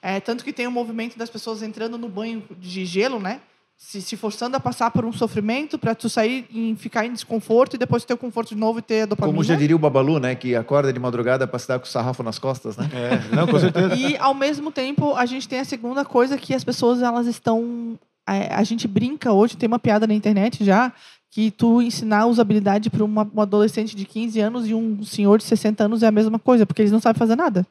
É, 0.02 0.20
tanto 0.20 0.44
que 0.44 0.54
tem 0.54 0.66
o 0.66 0.72
movimento 0.72 1.18
das 1.18 1.30
pessoas 1.30 1.62
entrando 1.62 1.98
no 1.98 2.08
banho 2.08 2.44
de 2.58 2.86
gelo, 2.86 3.20
né? 3.20 3.42
Se, 3.82 4.02
se 4.02 4.18
forçando 4.18 4.58
a 4.58 4.60
passar 4.60 4.92
por 4.92 5.06
um 5.06 5.14
sofrimento 5.14 5.80
para 5.80 5.96
tu 5.96 6.10
sair 6.10 6.46
e 6.54 6.76
ficar 6.78 7.06
em 7.06 7.14
desconforto 7.14 7.76
e 7.76 7.80
depois 7.80 8.04
ter 8.04 8.14
o 8.14 8.18
conforto 8.18 8.50
de 8.50 8.56
novo 8.56 8.80
e 8.80 8.82
ter 8.82 9.04
a 9.04 9.06
dopamina. 9.06 9.34
Como 9.34 9.42
já 9.44 9.56
diria 9.56 9.74
o 9.76 9.80
Babalu, 9.80 10.20
né? 10.20 10.36
Que 10.36 10.54
acorda 10.54 10.92
de 10.92 11.00
madrugada 11.00 11.48
para 11.48 11.58
se 11.58 11.66
dar 11.68 11.80
com 11.80 11.86
o 11.86 11.88
sarrafo 11.88 12.22
nas 12.22 12.38
costas, 12.38 12.76
né? 12.76 12.90
É, 12.94 13.34
não, 13.36 13.48
com 13.48 13.58
certeza. 13.58 13.96
E 13.96 14.18
ao 14.18 14.34
mesmo 14.34 14.70
tempo 14.70 15.16
a 15.16 15.26
gente 15.26 15.48
tem 15.48 15.60
a 15.62 15.66
segunda 15.66 16.04
coisa 16.04 16.38
que 16.38 16.54
as 16.54 16.62
pessoas 16.64 17.02
elas 17.02 17.26
estão 17.26 17.98
é, 18.28 18.54
a 18.54 18.64
gente 18.64 18.86
brinca 18.86 19.32
hoje 19.32 19.56
tem 19.56 19.66
uma 19.68 19.80
piada 19.80 20.06
na 20.06 20.14
internet 20.14 20.64
já 20.64 20.92
que 21.32 21.50
tu 21.50 21.82
ensinar 21.82 22.26
usabilidade 22.26 22.90
para 22.90 23.04
um 23.06 23.42
adolescente 23.42 23.96
de 23.96 24.04
15 24.04 24.40
anos 24.42 24.68
e 24.68 24.74
um 24.74 25.02
senhor 25.06 25.38
de 25.38 25.46
60 25.46 25.86
anos 25.86 26.04
é 26.04 26.08
a 26.08 26.12
mesma 26.12 26.38
coisa 26.38 26.66
porque 26.66 26.82
eles 26.82 26.92
não 26.92 27.00
sabem 27.00 27.18
fazer 27.18 27.38
nada. 27.38 27.66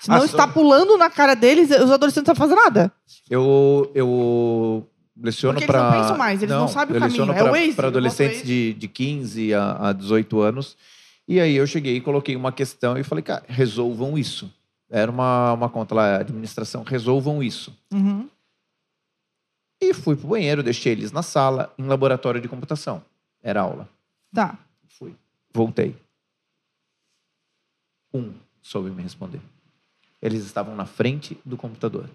Se 0.00 0.08
não 0.08 0.16
Ah, 0.16 0.24
está 0.24 0.46
só- 0.48 0.52
pulando 0.52 0.98
na 0.98 1.08
cara 1.08 1.34
deles, 1.36 1.70
os 1.70 1.90
adolescentes 1.92 2.26
não 2.26 2.34
sabem 2.34 2.48
fazer 2.50 2.54
nada. 2.56 2.92
Eu, 3.30 3.90
eu 3.94 4.84
leciono 5.22 5.54
Porque 5.54 5.64
eles 5.70 5.76
para. 5.80 5.90
não 5.90 6.00
pensam 6.02 6.18
mais, 6.18 6.42
eles 6.42 6.54
não 6.54 6.68
sabem 6.68 6.96
o 6.96 7.00
caminho, 7.00 7.22
é 7.22 7.24
o 7.24 7.34
pra- 7.34 7.50
Waze, 7.52 7.72
Para 7.74 7.86
eu 7.86 7.90
boto 7.92 7.98
adolescentes 7.98 8.42
de, 8.42 8.74
de 8.74 8.88
15 8.88 9.54
a, 9.54 9.88
a 9.88 9.92
18 9.92 10.40
anos. 10.40 10.76
E 11.28 11.40
aí 11.40 11.54
eu 11.54 11.66
cheguei 11.66 11.96
e 11.96 12.00
coloquei 12.00 12.34
uma 12.36 12.50
questão 12.52 12.98
e 12.98 13.04
falei, 13.04 13.22
cara, 13.22 13.44
resolvam 13.48 14.18
isso. 14.18 14.52
Era 14.90 15.10
uma, 15.10 15.52
uma 15.52 15.68
conta 15.70 15.94
lá, 15.94 16.16
administração, 16.16 16.82
resolvam 16.82 17.42
isso. 17.42 17.74
Uhum. 17.92 18.28
E 19.80 19.94
fui 19.94 20.14
pro 20.16 20.28
banheiro, 20.28 20.62
deixei 20.62 20.92
eles 20.92 21.10
na 21.12 21.22
sala, 21.22 21.72
em 21.78 21.84
laboratório 21.86 22.40
de 22.40 22.48
computação. 22.48 23.02
Era 23.42 23.62
aula. 23.62 23.88
Tá. 24.34 24.58
Fui. 24.88 25.14
Voltei. 25.54 25.96
Um 28.12 28.32
soube 28.60 28.90
me 28.90 29.02
responder. 29.02 29.40
Eles 30.20 30.44
estavam 30.44 30.76
na 30.76 30.86
frente 30.86 31.36
do 31.44 31.56
computador. 31.56 32.08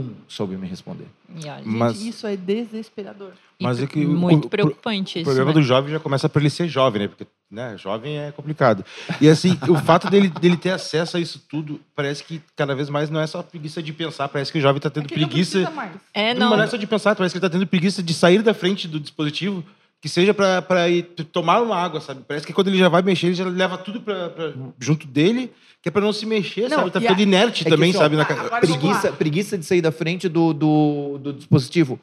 Um 0.00 0.14
soube 0.28 0.56
me 0.56 0.66
responder. 0.68 1.06
E 1.28 1.46
olha, 1.48 1.56
Gente, 1.58 1.66
Mas- 1.68 2.00
isso 2.02 2.26
é 2.26 2.36
desesperador. 2.36 3.32
Mas 3.60 3.82
é 3.82 3.86
que 3.86 4.04
o- 4.04 4.08
muito 4.08 4.46
o- 4.46 4.50
preocupante 4.50 5.18
O 5.18 5.20
isso. 5.20 5.24
problema 5.24 5.50
né? 5.50 5.54
do 5.54 5.62
jovem 5.62 5.90
já 5.92 5.98
começa 5.98 6.28
por 6.28 6.40
ele 6.40 6.50
ser 6.50 6.68
jovem, 6.68 7.02
né? 7.02 7.08
Porque 7.08 7.26
né, 7.50 7.76
jovem 7.78 8.18
é 8.18 8.30
complicado. 8.30 8.84
E 9.20 9.28
assim, 9.28 9.58
o 9.68 9.74
fato 9.78 10.10
dele, 10.10 10.28
dele 10.28 10.56
ter 10.56 10.70
acesso 10.70 11.16
a 11.16 11.20
isso 11.20 11.42
tudo, 11.48 11.80
parece 11.96 12.22
que 12.22 12.40
cada 12.54 12.74
vez 12.74 12.90
mais 12.90 13.08
não 13.08 13.18
é 13.20 13.26
só 13.26 13.42
preguiça 13.42 13.82
de 13.82 13.90
pensar, 13.92 14.28
parece 14.28 14.52
que 14.52 14.58
o 14.58 14.60
jovem 14.60 14.76
está 14.76 14.90
tendo 14.90 15.06
É 15.12 15.18
não 15.18 15.26
preguiça. 15.28 15.70
mais. 15.70 15.92
É, 16.12 16.34
Não, 16.34 16.50
não. 16.50 16.56
não 16.58 16.64
é 16.64 16.66
só 16.66 16.76
de 16.76 16.86
pensar, 16.86 17.16
parece 17.16 17.32
que 17.32 17.38
ele 17.38 17.46
está 17.46 17.58
tendo 17.58 17.66
preguiça 17.66 18.02
de 18.02 18.12
sair 18.12 18.42
da 18.42 18.52
frente 18.52 18.86
do 18.86 19.00
dispositivo, 19.00 19.64
que 20.00 20.08
seja 20.08 20.32
para 20.32 20.88
ir 20.88 21.02
tomar 21.32 21.60
uma 21.60 21.76
água, 21.76 22.00
sabe? 22.00 22.22
Parece 22.26 22.46
que 22.46 22.52
quando 22.52 22.68
ele 22.68 22.78
já 22.78 22.88
vai 22.88 23.02
mexer, 23.02 23.26
ele 23.26 23.34
já 23.34 23.44
leva 23.44 23.76
tudo 23.76 24.00
pra, 24.00 24.30
pra- 24.30 24.52
junto 24.78 25.06
dele, 25.06 25.50
que 25.82 25.88
é 25.88 25.92
para 25.92 26.02
não 26.02 26.12
se 26.12 26.24
mexer, 26.24 26.68
Não, 26.68 26.78
sabe? 26.78 26.90
Tá 26.92 27.00
ficando 27.00 27.18
a- 27.18 27.22
inerte 27.22 27.62
É 27.62 27.64
que 27.64 27.70
também, 27.70 27.90
assim, 27.90 27.98
ó, 27.98 28.02
sabe? 28.02 28.16
Na 28.16 28.24
Preguiça, 28.60 29.12
preguiça 29.12 29.58
de 29.58 29.64
sair 29.66 29.80
da 29.82 29.90
frente 29.92 30.28
do, 30.28 30.52
do, 30.52 31.18
do 31.18 31.32
dispositivo. 31.32 31.98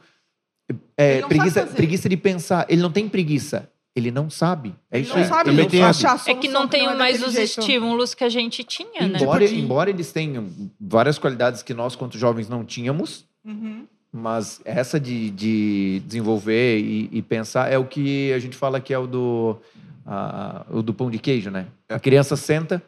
É, 0.98 1.22
preguiça, 1.22 1.66
preguiça 1.66 2.10
de 2.10 2.18
pensar. 2.18 2.66
Ele 2.70 2.82
não 2.82 2.92
tem 2.92 3.08
preguiça. 3.08 3.70
Ele 3.96 4.12
não 4.12 4.30
sabe. 4.30 4.76
É 4.92 4.98
Ele 4.98 5.06
isso 5.06 5.14
não 5.16 5.22
aí. 5.24 5.30
sabe, 5.30 5.44
Também 5.52 5.60
ele 5.66 5.70
tem 5.70 5.80
não 5.82 5.94
sabe 5.94 6.22
É 6.32 6.34
que 6.36 6.48
não 6.50 6.68
tem 6.68 6.86
é 6.86 6.96
mais 6.96 7.24
os 7.24 7.32
jeito. 7.34 7.60
estímulos 7.62 8.14
que 8.14 8.26
a 8.26 8.30
gente 8.30 8.62
tinha, 8.64 9.08
né? 9.08 9.20
Embora, 9.22 9.46
embora 9.46 9.90
eles 9.90 10.12
tenham 10.12 10.50
várias 10.82 11.18
qualidades 11.18 11.64
que 11.64 11.74
nós, 11.74 11.96
quanto 11.96 12.18
jovens, 12.18 12.50
não 12.50 12.66
tínhamos, 12.66 13.24
Uhum. 13.46 13.86
Mas 14.18 14.62
essa 14.64 14.98
de, 14.98 15.30
de 15.32 16.02
desenvolver 16.06 16.80
e, 16.80 17.10
e 17.12 17.22
pensar 17.22 17.70
é 17.72 17.78
o 17.78 17.86
que 17.86 18.32
a 18.32 18.40
gente 18.40 18.56
fala 18.56 18.80
que 18.80 18.94
é 18.94 18.98
o 18.98 19.06
do, 19.06 19.58
a- 20.06 20.66
o 20.72 20.82
do 20.82 20.94
pão 20.94 21.12
de 21.12 21.20
queijo, 21.20 21.52
né? 21.52 21.68
A 21.90 22.00
criança 22.00 22.38
senta, 22.38 22.82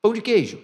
pão 0.00 0.14
de 0.14 0.22
queijo. 0.22 0.58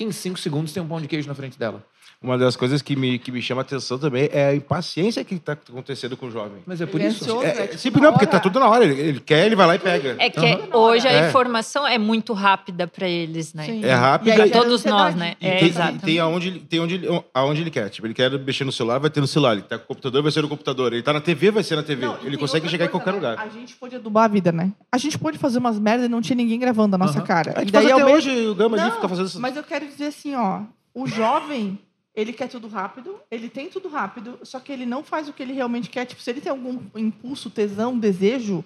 Em 0.00 0.10
cinco 0.10 0.38
segundos 0.38 0.72
tem 0.72 0.82
um 0.82 0.88
pão 0.88 1.00
de 1.00 1.06
queijo 1.06 1.28
na 1.28 1.34
frente 1.34 1.56
dela. 1.58 1.84
Uma 2.22 2.36
das 2.36 2.54
coisas 2.54 2.82
que 2.82 2.94
me, 2.94 3.18
que 3.18 3.32
me 3.32 3.40
chama 3.40 3.62
a 3.62 3.64
atenção 3.64 3.98
também 3.98 4.28
é 4.30 4.48
a 4.48 4.54
impaciência 4.54 5.24
que 5.24 5.36
está 5.36 5.52
acontecendo 5.54 6.18
com 6.18 6.26
o 6.26 6.30
jovem. 6.30 6.58
Mas 6.66 6.78
é 6.78 6.84
por 6.84 6.98
Ele 7.00 7.06
é 7.08 7.10
isso. 7.12 7.24
ansioso, 7.24 7.42
É, 7.46 7.48
é 7.48 7.50
é, 7.62 7.66
tipo, 7.68 7.78
sempre 7.78 8.02
não, 8.02 8.12
porque 8.12 8.26
hora. 8.26 8.32
tá 8.32 8.40
tudo 8.40 8.60
na 8.60 8.68
hora. 8.68 8.84
Ele, 8.84 9.00
ele 9.00 9.20
quer, 9.20 9.46
ele 9.46 9.56
vai 9.56 9.66
lá 9.66 9.74
e 9.74 9.78
pega. 9.78 10.16
É 10.18 10.28
que 10.28 10.38
Aham. 10.38 10.68
hoje 10.76 11.08
a 11.08 11.12
É. 11.12 11.28
informação 11.30 11.86
é 11.86 11.96
muito 11.96 12.34
rápida 12.34 12.86
para 12.86 13.08
eles, 13.08 13.54
né? 13.54 13.64
Sim. 13.64 13.82
É 13.82 13.88
E 13.88 14.28
e- 14.28 14.36
gera 14.36 14.50
Todos 14.50 14.84
nós, 14.84 15.14
né? 15.14 15.34
E 15.40 15.46
É, 15.48 15.56
tem, 15.60 15.68
exato. 15.70 15.98
tem, 16.00 16.18
aonde, 16.18 16.48
ele- 16.48 16.60
tem 16.60 16.78
onde, 16.80 17.00
aonde 17.32 17.62
ele 17.62 17.70
quer. 17.70 17.88
Tipo, 17.88 18.06
ele 18.06 18.12
quer 18.12 18.30
mexer 18.38 18.64
no 18.64 18.72
celular, 18.72 18.98
vai 18.98 19.08
ter 19.08 19.22
no 19.22 19.26
celular. 19.26 19.54
Ele 19.54 19.62
tá 19.62 19.78
com 19.78 19.84
o 19.84 19.86
computador, 19.88 20.22
vai 20.22 20.30
ser 20.30 20.42
no 20.42 20.48
computador. 20.50 20.92
Ele 20.92 21.02
tá 21.02 21.14
na 21.14 21.22
TV, 21.22 21.50
vai 21.50 21.62
ser 21.62 21.76
na 21.76 21.82
TV. 21.82 22.04
Não, 22.04 22.18
e 22.22 22.26
ele 22.26 22.36
consegue 22.36 22.68
chegar 22.68 22.84
em 22.84 22.88
coisa, 22.88 23.02
qualquer 23.02 23.18
né? 23.18 23.30
lugar. 23.30 23.46
A 23.46 23.48
gente 23.48 23.74
pode 23.76 23.96
adubar 23.96 24.24
a 24.24 24.28
vida, 24.28 24.52
né? 24.52 24.70
A 24.92 24.98
gente 24.98 25.18
pode 25.18 25.38
fazer 25.38 25.58
umas 25.58 25.78
merdas 25.78 26.04
e 26.04 26.08
não 26.10 26.20
tinha 26.20 26.36
ninguém 26.36 26.58
gravando 26.58 26.96
a 26.96 26.98
nossa 26.98 27.16
Aham. 27.20 27.26
cara. 27.26 27.52
A 27.56 27.62
E 27.62 27.64
gente 27.64 27.72
daí 27.72 27.84
faz 27.84 27.94
ao 27.94 28.00
até 28.00 28.12
mesmo- 28.14 28.30
hoje, 28.30 28.46
o 28.48 28.54
Gama 28.54 28.76
ali 28.76 28.84
Não, 28.84 28.94
fica 28.96 29.08
fazendo 29.08 29.26
isso. 29.26 29.40
Mas 29.40 29.56
eu 29.56 29.62
quero 29.62 29.86
dizer 29.86 30.08
assim, 30.08 30.34
ó, 30.34 30.60
o 30.94 31.06
jovem, 31.06 31.78
ele 32.14 32.32
quer 32.32 32.48
tudo 32.48 32.68
rápido, 32.68 33.16
ele 33.30 33.48
tem 33.48 33.68
tudo 33.68 33.88
rápido, 33.88 34.38
só 34.42 34.58
que 34.58 34.72
ele 34.72 34.84
não 34.84 35.04
faz 35.04 35.28
o 35.28 35.32
que 35.32 35.42
ele 35.42 35.52
realmente 35.52 35.88
quer. 35.88 36.04
Tipo, 36.04 36.20
se 36.20 36.30
ele 36.30 36.40
tem 36.40 36.50
algum 36.50 36.80
impulso, 36.96 37.50
tesão, 37.50 37.98
desejo, 37.98 38.64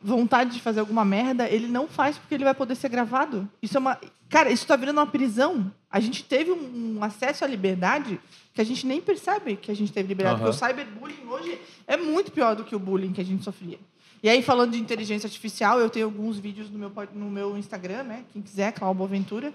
vontade 0.00 0.52
de 0.52 0.60
fazer 0.60 0.80
alguma 0.80 1.04
merda, 1.04 1.48
ele 1.48 1.66
não 1.66 1.88
faz 1.88 2.16
porque 2.16 2.34
ele 2.34 2.44
vai 2.44 2.54
poder 2.54 2.74
ser 2.74 2.88
gravado. 2.88 3.48
Isso 3.60 3.76
é 3.76 3.80
uma. 3.80 3.98
Cara, 4.28 4.50
isso 4.50 4.66
tá 4.66 4.76
virando 4.76 4.98
uma 4.98 5.06
prisão. 5.06 5.72
A 5.90 6.00
gente 6.00 6.24
teve 6.24 6.50
um, 6.50 6.96
um 6.98 7.04
acesso 7.04 7.44
à 7.44 7.48
liberdade 7.48 8.20
que 8.52 8.60
a 8.60 8.64
gente 8.64 8.86
nem 8.86 9.00
percebe 9.00 9.56
que 9.56 9.70
a 9.70 9.74
gente 9.74 9.92
teve 9.92 10.08
liberdade. 10.08 10.40
Aham. 10.40 10.50
Porque 10.50 10.64
o 10.64 10.68
cyberbullying 10.68 11.26
hoje 11.28 11.60
é 11.86 11.96
muito 11.96 12.32
pior 12.32 12.56
do 12.56 12.64
que 12.64 12.74
o 12.74 12.78
bullying 12.78 13.12
que 13.12 13.20
a 13.20 13.24
gente 13.24 13.44
sofria. 13.44 13.78
E 14.22 14.28
aí, 14.28 14.42
falando 14.42 14.72
de 14.72 14.78
inteligência 14.78 15.26
artificial, 15.26 15.78
eu 15.78 15.90
tenho 15.90 16.06
alguns 16.06 16.38
vídeos 16.38 16.70
no 16.70 16.78
meu, 16.78 16.92
no 17.12 17.30
meu 17.30 17.56
Instagram, 17.56 18.02
né? 18.02 18.24
Quem 18.32 18.40
quiser, 18.40 18.72
Cláudio 18.72 18.98
Boaventura, 18.98 19.52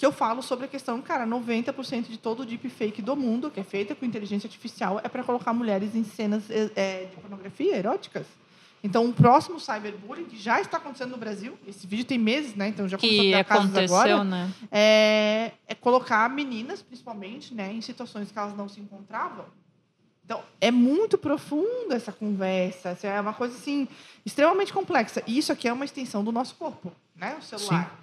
que 0.00 0.06
eu 0.06 0.10
falo 0.10 0.40
sobre 0.40 0.64
a 0.64 0.68
questão, 0.68 0.98
cara, 1.02 1.26
90% 1.26 2.08
de 2.08 2.16
todo 2.16 2.40
o 2.40 2.46
deepfake 2.46 3.02
do 3.02 3.14
mundo, 3.14 3.50
que 3.50 3.60
é 3.60 3.62
feita 3.62 3.94
com 3.94 4.06
inteligência 4.06 4.46
artificial, 4.46 4.98
é 5.04 5.10
para 5.10 5.22
colocar 5.22 5.52
mulheres 5.52 5.94
em 5.94 6.02
cenas 6.04 6.44
eh, 6.48 7.04
de 7.10 7.16
pornografia, 7.20 7.76
eróticas. 7.76 8.26
Então, 8.82 9.04
o 9.04 9.12
próximo 9.12 9.60
cyberbullying, 9.60 10.24
que 10.24 10.38
já 10.38 10.58
está 10.58 10.78
acontecendo 10.78 11.10
no 11.10 11.18
Brasil, 11.18 11.58
esse 11.68 11.86
vídeo 11.86 12.06
tem 12.06 12.16
meses, 12.16 12.54
né? 12.54 12.68
Então 12.68 12.88
já 12.88 12.96
começou 12.96 13.20
a 13.20 13.24
Que 13.24 13.30
dar 13.30 13.44
casos 13.44 13.66
aconteceu, 13.66 13.94
agora, 13.94 14.24
né? 14.24 14.50
é, 14.72 15.52
é 15.68 15.74
colocar 15.74 16.30
meninas, 16.30 16.80
principalmente, 16.80 17.52
né, 17.52 17.70
em 17.70 17.82
situações 17.82 18.32
que 18.32 18.38
elas 18.38 18.56
não 18.56 18.70
se 18.70 18.80
encontravam. 18.80 19.44
Então, 20.24 20.42
é 20.62 20.70
muito 20.70 21.18
profunda 21.18 21.94
essa 21.94 22.10
conversa. 22.10 22.92
assim, 22.92 23.06
É 23.06 23.20
uma 23.20 23.34
coisa, 23.34 23.54
assim, 23.54 23.86
extremamente 24.24 24.72
complexa. 24.72 25.22
E 25.26 25.36
isso 25.36 25.52
aqui 25.52 25.68
é 25.68 25.72
uma 25.74 25.84
extensão 25.84 26.24
do 26.24 26.32
nosso 26.32 26.54
corpo, 26.54 26.90
né? 27.14 27.36
O 27.38 27.42
celular. 27.42 28.00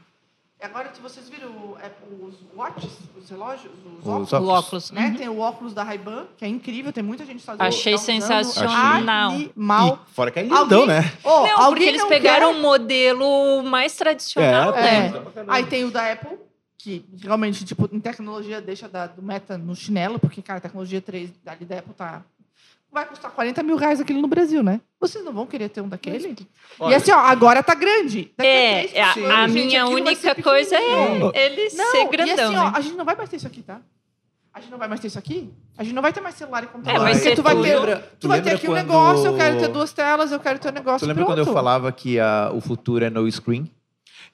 Agora, 0.60 0.92
se 0.94 1.00
vocês 1.00 1.30
viram 1.30 1.78
é, 1.80 1.92
os 2.20 2.34
watches, 2.56 2.90
os 3.16 3.30
relógios, 3.30 3.72
os 3.86 4.00
Os 4.02 4.08
óculos, 4.08 4.34
óculos. 4.34 4.50
óculos. 4.66 4.92
né? 4.92 5.08
Uhum. 5.10 5.16
Tem 5.16 5.30
o 5.30 5.40
óculos 5.40 5.74
da 5.74 5.84
Ray-Ban, 5.84 6.26
que 6.36 6.44
é 6.44 6.48
incrível. 6.48 6.92
Tem 6.92 7.04
muita 7.04 7.24
gente 7.26 7.44
fazendo. 7.44 7.62
Achei 7.62 7.94
tá 7.94 8.00
sensacional. 8.00 9.30
Animal. 9.32 10.00
E 10.10 10.14
fora 10.16 10.32
que 10.32 10.40
é 10.40 10.44
lindão, 10.44 10.58
Alguém- 10.60 10.88
né? 10.88 11.14
Ô, 11.24 11.48
Não, 11.48 11.70
porque 11.70 11.84
eles 11.84 12.02
não 12.02 12.10
pegaram 12.10 12.52
quer? 12.54 12.58
um 12.58 12.62
modelo 12.62 13.62
mais 13.64 13.96
tradicional, 13.96 14.74
É, 14.76 14.82
né? 14.82 15.24
É. 15.36 15.44
Aí 15.48 15.64
tem 15.68 15.84
o 15.86 15.92
da 15.92 16.12
Apple, 16.12 16.38
que 16.80 17.06
realmente, 17.22 17.64
tipo, 17.64 17.88
em 17.92 18.00
tecnologia 18.00 18.60
deixa 18.60 18.88
da, 18.90 19.06
do 19.06 19.22
meta 19.22 19.60
no 19.60 19.76
chinelo, 19.76 20.18
porque, 20.18 20.42
cara, 20.42 20.58
a 20.58 20.62
tecnologia 20.62 21.02
3 21.02 21.32
ali 21.46 21.66
da 21.66 21.78
Apple 21.80 21.94
tá. 21.94 22.24
Vai 22.98 23.06
custar 23.06 23.30
40 23.30 23.62
mil 23.62 23.76
reais 23.76 24.02
aquele 24.02 24.20
no 24.20 24.28
Brasil, 24.28 24.64
né? 24.64 24.82
Vocês 25.00 25.24
não 25.24 25.32
vão 25.32 25.46
querer 25.46 25.70
ter 25.70 25.82
um 25.82 25.88
daquele? 25.88 26.36
Olha- 26.80 26.94
e 26.94 26.96
assim, 26.96 27.12
ó, 27.12 27.18
agora 27.20 27.62
tá 27.62 27.76
grande. 27.76 28.32
Daqui 28.36 28.50
É, 28.50 28.88
três 28.88 28.96
a, 28.98 29.14
pessoas, 29.14 29.32
a 29.32 29.48
gente, 29.48 29.66
minha 29.68 29.86
única 29.88 30.36
coisa 30.42 30.76
é 30.76 31.12
ele 31.36 31.70
Não, 31.76 31.92
ser 31.92 32.02
e 32.02 32.08
grandão, 32.10 32.46
assim, 32.48 32.58
ó, 32.58 32.64
né? 32.66 32.72
a 32.76 32.82
gente 32.82 32.96
não 32.96 33.06
vai 33.06 33.16
mais 33.16 33.30
ter 33.30 33.36
isso 33.36 33.46
aqui, 33.46 33.62
tá? 33.62 33.80
A 34.52 34.60
gente 34.60 34.72
não 34.72 34.80
vai 34.80 34.88
mais 34.88 35.00
ter 35.00 35.08
isso 35.08 35.20
aqui. 35.20 35.54
A 35.78 35.84
gente 35.84 35.94
não 35.94 36.02
vai 36.02 36.12
ter 36.12 36.22
mais 36.22 36.34
celular 36.34 36.64
e 36.64 36.66
computador. 36.68 37.00
É, 37.00 37.04
vai 37.04 37.12
porque 37.14 37.30
ser 37.30 37.36
tu 37.36 37.44
vai 37.44 37.54
ter, 37.56 37.62
Lembra- 37.62 37.98
tu 37.98 38.18
tu 38.22 38.28
vai 38.28 38.40
ter 38.42 38.46
lembra 38.50 38.58
aqui 38.58 38.70
um 38.72 38.74
negócio, 38.74 39.26
eu 39.28 39.36
quero 39.38 39.60
ter 39.60 39.68
duas 39.68 39.94
telas, 39.94 40.32
eu 40.32 40.40
quero 40.40 40.58
ter 40.58 40.70
um 40.70 40.72
negócio 40.72 41.06
Tu 41.06 41.08
lembra 41.08 41.24
pronto. 41.26 41.38
quando 41.38 41.48
eu 41.48 41.54
falava 41.54 41.92
que 41.92 42.20
a- 42.20 42.50
o 42.52 42.60
futuro 42.60 43.06
é 43.06 43.12
no 43.12 43.32
screen? 43.32 43.72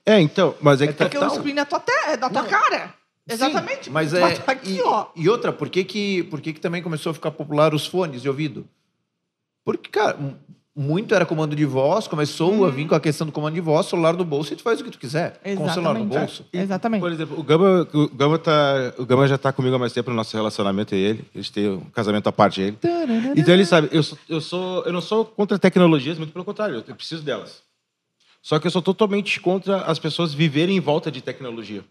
É, 0.06 0.21
então, 0.21 0.56
mas 0.62 0.82
é 0.82 0.88
que 0.88 0.93
Porque 0.93 1.17
tá- 1.17 1.28
o 1.28 1.30
screen 1.36 1.60
é, 1.60 1.65
tua 1.65 1.82
te... 1.82 1.91
é 2.08 2.15
da 2.15 2.30
tua 2.30 2.43
cara. 2.45 2.93
Exatamente. 3.29 3.86
Sim, 3.86 3.91
mas 3.91 4.13
é. 4.13 4.36
tá 4.36 4.51
aqui, 4.51 4.75
e, 4.77 4.81
ó. 4.81 5.07
e 5.15 5.29
outra, 5.29 5.53
por 5.53 5.69
que 5.69 5.83
que, 5.83 6.23
por 6.23 6.41
que 6.41 6.53
que 6.53 6.59
também 6.59 6.81
começou 6.83 7.12
a 7.12 7.13
ficar 7.13 7.31
popular 7.31 7.73
os 7.73 7.86
fones 7.86 8.21
de 8.21 8.27
ouvido? 8.27 8.67
Porque, 9.63 9.89
cara, 9.89 10.17
muito 10.75 11.13
era 11.15 11.25
comando 11.25 11.55
de 11.55 11.63
voz, 11.65 12.07
começou 12.07 12.51
Uhum. 12.51 12.65
a 12.65 12.69
vir 12.69 12.88
com 12.88 12.95
a 12.95 12.99
questão 12.99 13.25
do 13.25 13.31
comando 13.31 13.53
de 13.53 13.62
voz, 13.62 13.86
celular 13.86 14.13
no 14.13 14.25
bolso 14.25 14.51
e 14.51 14.55
tu 14.57 14.63
faz 14.63 14.81
o 14.81 14.83
que 14.83 14.89
tu 14.91 14.97
quiser. 14.99 15.39
Com 15.41 15.63
o 15.63 15.69
celular 15.69 15.93
no 15.93 15.99
Exatamente. 16.01 16.09
bolso. 16.09 16.45
Exatamente. 16.51 17.01
Por 17.01 17.12
exemplo, 17.12 17.39
o 17.39 17.43
Gama, 17.43 17.88
o 17.93 18.07
Gama, 18.09 18.39
tá, 18.39 18.93
o 18.97 19.05
Gama 19.05 19.27
já 19.27 19.38
tá 19.38 19.53
comigo 19.53 19.75
há 19.75 19.79
mais 19.79 19.93
tempo 19.93 20.09
no 20.09 20.15
nosso 20.17 20.36
relacionamento 20.36 20.93
e 20.93 20.97
ele. 20.97 21.25
A 21.33 21.38
gente 21.38 21.51
tem 21.53 21.69
um 21.69 21.79
casamento 21.91 22.27
à 22.27 22.31
parte 22.31 22.59
ele. 22.59 22.77
Então 23.38 23.53
ele 23.53 23.65
sabe, 23.65 23.88
eu, 23.91 24.03
sou, 24.03 24.17
eu, 24.27 24.41
sou, 24.41 24.83
eu 24.83 24.91
não 24.91 25.01
sou 25.01 25.23
contra 25.23 25.57
tecnologias, 25.57 26.17
muito 26.17 26.33
pelo 26.33 26.43
contrário, 26.43 26.83
eu 26.86 26.95
preciso 26.95 27.23
delas. 27.23 27.62
Só 28.41 28.59
que 28.59 28.67
eu 28.67 28.71
sou 28.71 28.81
totalmente 28.81 29.39
contra 29.39 29.77
as 29.83 29.97
pessoas 29.97 30.33
viverem 30.33 30.75
em 30.75 30.79
volta 30.81 31.09
de 31.09 31.21
tecnologia. 31.21 31.86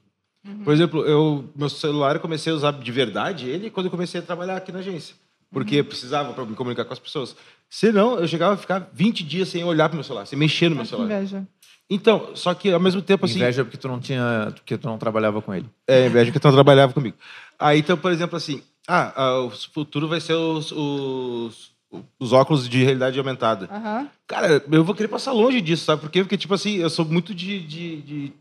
Por 0.64 0.72
exemplo, 0.72 1.04
eu, 1.06 1.48
meu 1.54 1.68
celular 1.68 2.16
eu 2.16 2.20
comecei 2.20 2.52
a 2.52 2.56
usar 2.56 2.72
de 2.72 2.92
verdade 2.92 3.48
ele 3.48 3.70
quando 3.70 3.86
eu 3.86 3.90
comecei 3.90 4.20
a 4.20 4.22
trabalhar 4.22 4.56
aqui 4.56 4.72
na 4.72 4.80
agência. 4.80 5.14
Porque 5.50 5.76
eu 5.76 5.84
precisava 5.84 6.32
para 6.32 6.44
me 6.46 6.54
comunicar 6.54 6.84
com 6.84 6.92
as 6.94 6.98
pessoas. 6.98 7.36
Senão, 7.68 8.18
eu 8.18 8.26
chegava 8.26 8.54
a 8.54 8.56
ficar 8.56 8.88
20 8.92 9.22
dias 9.22 9.48
sem 9.48 9.62
olhar 9.62 9.88
para 9.88 9.96
meu 9.96 10.02
celular, 10.04 10.26
sem 10.26 10.38
mexer 10.38 10.68
no 10.70 10.76
meu 10.76 10.84
que 10.84 10.90
celular. 10.90 11.06
inveja. 11.14 11.46
Então, 11.90 12.34
só 12.34 12.54
que 12.54 12.70
ao 12.72 12.80
mesmo 12.80 13.02
tempo 13.02 13.26
assim. 13.26 13.36
Inveja 13.38 13.62
porque 13.64 13.76
tu 13.76 13.86
não 13.86 14.00
tinha, 14.00 14.50
porque 14.54 14.78
tu 14.78 14.86
não 14.88 14.96
trabalhava 14.96 15.42
com 15.42 15.52
ele. 15.54 15.68
É, 15.86 16.06
inveja 16.06 16.32
que 16.32 16.40
tu 16.40 16.44
não 16.48 16.54
trabalhava 16.54 16.92
comigo. 16.94 17.16
Aí, 17.58 17.80
então, 17.80 17.98
por 17.98 18.10
exemplo, 18.10 18.34
assim, 18.36 18.62
ah, 18.88 19.12
ah, 19.14 19.38
o 19.40 19.50
futuro 19.50 20.08
vai 20.08 20.20
ser 20.20 20.32
os, 20.34 20.72
os, 20.72 21.70
os 22.18 22.32
óculos 22.32 22.66
de 22.66 22.82
realidade 22.82 23.18
aumentada. 23.18 23.68
Aham. 23.70 24.08
Cara, 24.26 24.64
eu 24.72 24.82
vou 24.84 24.94
querer 24.94 25.08
passar 25.08 25.32
longe 25.32 25.60
disso, 25.60 25.84
sabe 25.84 26.00
por 26.00 26.10
quê? 26.10 26.22
Porque, 26.22 26.38
tipo 26.38 26.54
assim, 26.54 26.76
eu 26.76 26.88
sou 26.88 27.04
muito 27.04 27.34
de. 27.34 27.60
de, 27.60 27.96
de- 28.02 28.32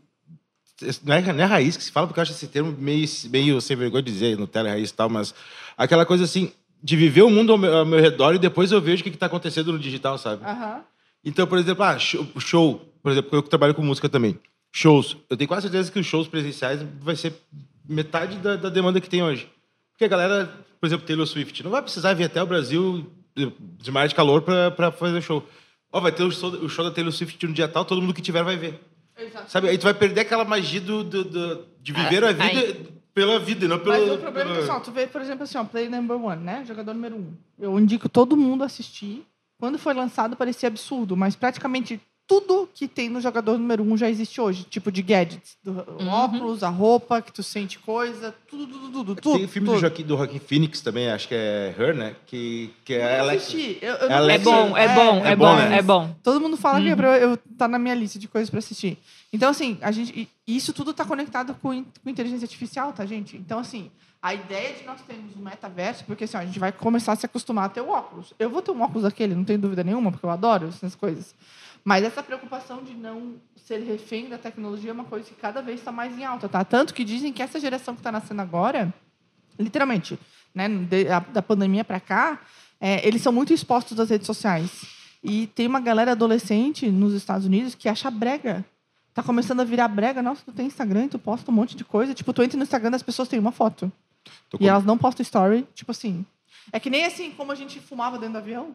não, 1.04 1.14
é, 1.14 1.32
não 1.32 1.44
é 1.44 1.46
raiz 1.46 1.76
que 1.76 1.82
se 1.84 1.90
fala, 1.92 2.06
porque 2.06 2.18
eu 2.20 2.22
acho 2.22 2.32
esse 2.32 2.46
termo 2.46 2.72
meio, 2.78 3.06
meio 3.30 3.60
sem 3.60 3.76
vergonha 3.76 4.02
de 4.02 4.12
dizer, 4.12 4.36
Nutella 4.38 4.68
é 4.68 4.72
raiz 4.72 4.90
e 4.90 4.94
tal, 4.94 5.08
mas 5.08 5.34
aquela 5.76 6.04
coisa 6.06 6.24
assim, 6.24 6.52
de 6.82 6.96
viver 6.96 7.22
o 7.22 7.30
mundo 7.30 7.52
ao 7.52 7.58
meu, 7.58 7.76
ao 7.78 7.86
meu 7.86 8.00
redor 8.00 8.34
e 8.34 8.38
depois 8.38 8.72
eu 8.72 8.80
vejo 8.80 9.00
o 9.00 9.04
que 9.04 9.10
está 9.10 9.26
acontecendo 9.26 9.72
no 9.72 9.78
digital, 9.78 10.18
sabe? 10.18 10.44
Aham. 10.44 10.80
Então, 11.24 11.46
por 11.46 11.58
exemplo, 11.58 11.84
ah, 11.84 11.98
show, 11.98 12.26
show, 12.38 12.80
por 13.02 13.12
exemplo, 13.12 13.30
eu 13.32 13.42
que 13.42 13.48
trabalho 13.48 13.74
com 13.74 13.82
música 13.82 14.08
também. 14.08 14.38
Shows. 14.72 15.16
Eu 15.30 15.36
tenho 15.36 15.46
quase 15.48 15.62
certeza 15.68 15.92
que 15.92 15.98
os 16.00 16.06
shows 16.06 16.26
presenciais 16.26 16.80
vai 17.00 17.14
ser 17.14 17.32
metade 17.88 18.36
da, 18.38 18.56
da 18.56 18.68
demanda 18.68 19.00
que 19.00 19.08
tem 19.08 19.22
hoje. 19.22 19.46
Porque 19.92 20.04
a 20.04 20.08
galera, 20.08 20.52
por 20.80 20.86
exemplo, 20.86 21.06
Taylor 21.06 21.26
Swift, 21.26 21.62
não 21.62 21.70
vai 21.70 21.82
precisar 21.82 22.14
vir 22.14 22.24
até 22.24 22.42
o 22.42 22.46
Brasil 22.46 23.06
de- 23.36 23.90
mar 23.90 24.08
de 24.08 24.14
calor 24.14 24.42
para 24.42 24.90
fazer 24.90 25.20
show. 25.22 25.46
Ó, 25.92 26.00
vai 26.00 26.10
ter 26.10 26.22
o 26.24 26.30
show, 26.32 26.50
o 26.50 26.68
show 26.68 26.84
da 26.84 26.90
Taylor 26.90 27.12
Swift 27.12 27.46
no 27.46 27.52
dia 27.52 27.68
tal, 27.68 27.84
todo 27.84 28.00
mundo 28.00 28.14
que 28.14 28.22
tiver 28.22 28.42
vai 28.42 28.56
ver. 28.56 28.80
Exato. 29.18 29.50
Sabe? 29.50 29.68
Aí 29.68 29.78
tu 29.78 29.84
vai 29.84 29.94
perder 29.94 30.22
aquela 30.22 30.44
magia 30.44 30.80
do, 30.80 31.04
do- 31.04 31.24
do- 31.24 31.66
de 31.80 31.92
viver 31.92 32.24
Ah, 32.24 32.30
a 32.30 32.32
vida 32.32 32.90
pela 33.14 33.38
vida, 33.38 33.64
e 33.64 33.68
não 33.68 33.78
pelo. 33.78 34.06
Mas 34.06 34.10
o 34.10 34.18
problema 34.18 34.50
é 34.50 34.54
que, 34.54 34.60
assim, 34.60 34.70
ó, 34.70 34.80
tu 34.80 34.90
vê, 34.90 35.06
por 35.06 35.20
exemplo, 35.20 35.44
assim, 35.44 35.58
ó, 35.58 35.64
Play 35.64 35.88
Number 35.88 36.16
One, 36.16 36.42
né? 36.42 36.64
Jogador 36.66 36.94
número 36.94 37.16
um. 37.16 37.32
Eu 37.58 37.78
indico 37.78 38.08
todo 38.08 38.36
mundo 38.36 38.64
assistir. 38.64 39.26
Quando 39.60 39.78
foi 39.78 39.94
lançado, 39.94 40.34
parecia 40.36 40.66
absurdo, 40.68 41.16
mas 41.16 41.36
praticamente 41.36 42.00
tudo 42.40 42.68
que 42.74 42.88
tem 42.88 43.08
no 43.08 43.20
jogador 43.20 43.58
número 43.58 43.82
um 43.82 43.96
já 43.96 44.08
existe 44.08 44.40
hoje. 44.40 44.64
Tipo 44.64 44.90
de 44.90 45.02
gadgets. 45.02 45.56
Do 45.62 45.72
Uhum. 46.00 46.08
óculos, 46.08 46.62
a 46.62 46.68
roupa, 46.68 47.20
que 47.20 47.32
tu 47.32 47.42
sente 47.42 47.78
coisa, 47.78 48.34
tudo, 48.48 48.66
tudo, 48.66 48.90
tudo, 48.90 49.14
tudo. 49.16 49.36
Tem 49.36 49.44
o 49.44 49.48
filme 49.48 49.66
tudo. 49.68 49.74
do 49.76 49.80
Joaquim, 49.80 50.02
do 50.04 50.16
Joaquim 50.16 50.38
Phoenix 50.38 50.80
também, 50.80 51.10
acho 51.10 51.28
que 51.28 51.34
é 51.34 51.74
Her, 51.78 51.94
né? 51.94 52.16
Que, 52.26 52.70
que 52.84 52.94
é 52.94 52.96
Eu 52.96 53.00
ela. 53.02 53.32
É 53.32 54.14
Alexa. 54.14 54.38
É 54.38 54.38
bom, 54.38 54.76
é 54.76 54.88
bom, 54.94 55.24
é 55.26 55.32
é 55.32 55.36
bom, 55.36 55.44
bom, 55.46 55.56
né? 55.56 55.78
é 55.78 55.82
bom. 55.82 56.14
Todo 56.22 56.40
mundo 56.40 56.56
fala 56.56 56.80
que 56.80 56.88
é 56.88 56.90
Uhum. 56.90 56.96
pra 56.96 57.18
eu, 57.18 57.30
eu 57.30 57.38
tá 57.58 57.66
na 57.68 57.78
minha 57.78 57.94
lista 57.94 58.18
de 58.18 58.28
coisas 58.28 58.48
para 58.50 58.58
assistir. 58.58 58.98
Então, 59.32 59.50
assim, 59.50 59.78
a 59.80 59.90
gente, 59.90 60.28
isso 60.46 60.72
tudo 60.72 60.90
está 60.92 61.04
conectado 61.04 61.54
com, 61.60 61.72
in- 61.72 61.86
com 62.02 62.10
inteligência 62.10 62.44
artificial, 62.44 62.92
tá, 62.92 63.04
gente? 63.06 63.36
Então, 63.36 63.58
assim, 63.58 63.90
a 64.20 64.34
ideia 64.34 64.74
de 64.74 64.84
nós 64.84 65.00
termos 65.02 65.34
um 65.36 65.40
metaverso, 65.40 66.04
porque 66.04 66.24
assim, 66.24 66.36
ó, 66.36 66.40
a 66.40 66.44
gente 66.44 66.58
vai 66.58 66.70
começar 66.70 67.12
a 67.12 67.16
se 67.16 67.26
acostumar 67.26 67.64
a 67.64 67.68
ter 67.68 67.80
o 67.80 67.88
óculos. 67.88 68.32
Eu 68.38 68.50
vou 68.50 68.62
ter 68.62 68.70
um 68.70 68.80
óculos 68.82 69.02
daquele, 69.02 69.34
não 69.34 69.42
tenho 69.44 69.58
dúvida 69.58 69.82
nenhuma, 69.82 70.10
porque 70.12 70.24
eu 70.24 70.30
adoro 70.30 70.68
essas 70.68 70.94
coisas. 70.94 71.34
Mas 71.84 72.04
essa 72.04 72.22
preocupação 72.22 72.82
de 72.82 72.94
não 72.94 73.34
ser 73.66 73.78
refém 73.80 74.28
da 74.28 74.38
tecnologia 74.38 74.90
é 74.90 74.92
uma 74.92 75.04
coisa 75.04 75.28
que 75.28 75.34
cada 75.34 75.60
vez 75.60 75.80
está 75.80 75.90
mais 75.90 76.16
em 76.16 76.24
alta, 76.24 76.48
tá? 76.48 76.64
Tanto 76.64 76.94
que 76.94 77.04
dizem 77.04 77.32
que 77.32 77.42
essa 77.42 77.58
geração 77.58 77.94
que 77.94 78.00
está 78.00 78.12
nascendo 78.12 78.40
agora, 78.40 78.92
literalmente, 79.58 80.18
né, 80.54 80.68
da 81.32 81.42
pandemia 81.42 81.84
para 81.84 81.98
cá, 82.00 82.40
é, 82.80 83.06
eles 83.06 83.22
são 83.22 83.32
muito 83.32 83.52
expostos 83.52 83.98
às 83.98 84.10
redes 84.10 84.26
sociais. 84.26 84.84
E 85.24 85.46
tem 85.48 85.66
uma 85.66 85.80
galera 85.80 86.12
adolescente 86.12 86.88
nos 86.88 87.14
Estados 87.14 87.46
Unidos 87.46 87.74
que 87.74 87.88
acha 87.88 88.10
brega. 88.10 88.64
Tá 89.14 89.22
começando 89.22 89.60
a 89.60 89.64
virar 89.64 89.86
brega. 89.88 90.22
Nossa, 90.22 90.42
tu 90.44 90.52
tem 90.52 90.66
Instagram, 90.66 91.06
tu 91.08 91.18
posta 91.18 91.50
um 91.50 91.54
monte 91.54 91.76
de 91.76 91.84
coisa. 91.84 92.14
Tipo, 92.14 92.32
tu 92.32 92.42
entra 92.42 92.56
no 92.56 92.62
Instagram 92.64 92.90
das 92.90 93.02
pessoas 93.02 93.28
têm 93.28 93.38
uma 93.38 93.52
foto. 93.52 93.90
Tô 94.50 94.56
E 94.56 94.60
com- 94.60 94.66
elas 94.66 94.84
não 94.84 94.96
postam 94.98 95.22
story. 95.22 95.66
Tipo 95.74 95.90
assim. 95.92 96.24
É 96.72 96.80
que 96.80 96.90
nem 96.90 97.04
assim, 97.04 97.30
como 97.32 97.52
a 97.52 97.54
gente 97.54 97.78
fumava 97.78 98.18
dentro 98.18 98.32
do 98.34 98.38
avião. 98.38 98.74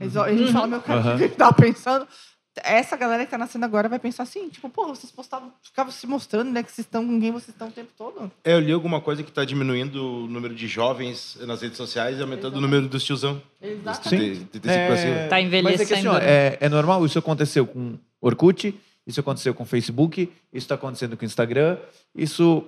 Eles- 0.00 0.16
A 0.16 0.32
gente 0.34 0.52
fala, 0.52 0.66
meu 0.66 0.80
cara, 0.80 1.00
o 1.00 1.02
que 1.18 1.24
gente 1.24 1.36
tava 1.36 1.52
pensando? 1.52 2.06
Essa 2.62 2.96
galera 2.96 3.24
que 3.24 3.30
tá 3.30 3.38
nascendo 3.38 3.64
agora 3.64 3.88
vai 3.88 3.98
pensar 3.98 4.24
assim, 4.24 4.48
tipo, 4.50 4.68
pô, 4.68 4.86
vocês 4.88 5.10
postavam, 5.10 5.50
ficavam 5.62 5.90
se 5.90 6.06
mostrando, 6.06 6.50
né, 6.50 6.62
que 6.62 6.70
vocês 6.70 6.86
estão 6.86 7.06
com 7.06 7.18
quem 7.18 7.32
vocês 7.32 7.48
estão 7.48 7.68
o 7.68 7.72
tempo 7.72 7.90
todo. 7.96 8.30
É, 8.44 8.52
eu 8.52 8.60
li 8.60 8.72
alguma 8.72 9.00
coisa 9.00 9.22
que 9.22 9.30
está 9.30 9.42
diminuindo 9.42 10.24
o 10.24 10.26
número 10.26 10.54
de 10.54 10.68
jovens 10.68 11.38
nas 11.46 11.62
redes 11.62 11.78
sociais 11.78 12.18
e 12.18 12.22
aumentando 12.22 12.56
o 12.56 12.60
número 12.60 12.88
dos 12.88 13.02
tiozão. 13.04 13.40
Exatamente. 13.60 14.40
De, 14.40 14.44
de, 14.44 14.58
de, 14.58 14.68
cinco 14.68 14.86
pra 14.86 14.96
cima. 14.96 15.14
Tá 15.30 15.62
Mas 15.62 15.80
é 15.80 15.86
que 15.86 15.94
assim, 15.94 16.06
ó, 16.06 16.10
envelhecendo, 16.10 16.12
né? 16.12 16.18
é, 16.24 16.58
é 16.60 16.68
normal, 16.68 17.06
isso 17.06 17.18
aconteceu 17.18 17.66
com 17.66 17.96
Orkut, 18.20 18.78
isso 19.06 19.20
aconteceu 19.20 19.54
com 19.54 19.64
Facebook, 19.64 20.22
isso 20.52 20.64
está 20.64 20.74
acontecendo 20.74 21.16
com 21.16 21.24
Instagram, 21.24 21.78
isso 22.14 22.64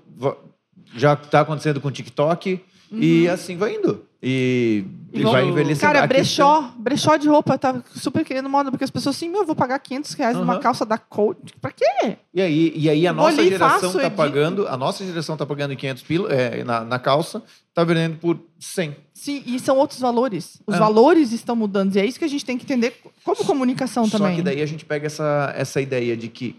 já 0.94 1.12
está 1.12 1.40
acontecendo 1.40 1.80
com 1.80 1.90
TikTok, 1.90 2.64
e 3.00 3.28
assim 3.28 3.56
vai 3.56 3.74
indo. 3.76 4.04
E, 4.22 4.84
E 5.12 5.22
vai 5.22 5.44
envelhecendo. 5.46 5.92
Cara, 5.92 6.06
brechó, 6.06 6.72
brechó 6.78 7.16
de 7.16 7.28
roupa, 7.28 7.58
tá 7.58 7.82
super 7.94 8.24
querendo 8.24 8.48
moda, 8.48 8.70
porque 8.70 8.82
as 8.84 8.90
pessoas 8.90 9.14
assim, 9.16 9.28
meu, 9.28 9.42
eu 9.42 9.46
vou 9.46 9.54
pagar 9.54 9.78
500 9.78 10.14
reais 10.14 10.36
numa 10.36 10.54
Aham. 10.54 10.62
calça 10.62 10.86
da 10.86 10.96
Coach. 10.96 11.52
Pra 11.60 11.70
quê? 11.70 12.16
E 12.32 12.40
aí, 12.40 12.72
e 12.74 12.88
aí 12.88 13.06
a 13.06 13.12
nossa 13.12 13.44
geração 13.44 13.80
faço, 13.80 13.92
tá 13.98 14.04
edito. 14.06 14.16
pagando, 14.16 14.66
a 14.66 14.76
nossa 14.78 15.04
geração 15.04 15.36
tá 15.36 15.44
pagando 15.44 15.76
500 15.76 16.02
pila 16.04 16.32
é, 16.32 16.64
na, 16.64 16.80
na 16.84 16.98
calça, 16.98 17.42
tá 17.74 17.84
vendendo 17.84 18.16
por 18.18 18.40
100. 18.58 18.96
Sim, 19.12 19.42
e 19.46 19.60
são 19.60 19.76
outros 19.76 20.00
valores. 20.00 20.58
Os 20.66 20.74
É. 20.74 20.78
valores 20.78 21.30
estão 21.32 21.54
mudando. 21.54 21.94
E 21.94 21.98
é 22.00 22.06
isso 22.06 22.18
que 22.18 22.24
a 22.24 22.28
gente 22.28 22.44
tem 22.46 22.56
que 22.56 22.64
entender 22.64 22.94
como 23.22 23.44
comunicação 23.44 24.06
Só 24.06 24.16
também. 24.18 24.36
que 24.36 24.42
daí 24.42 24.62
a 24.62 24.66
gente 24.66 24.86
pega 24.86 25.06
essa, 25.06 25.52
essa 25.54 25.80
ideia 25.82 26.16
de 26.16 26.28
que 26.28 26.56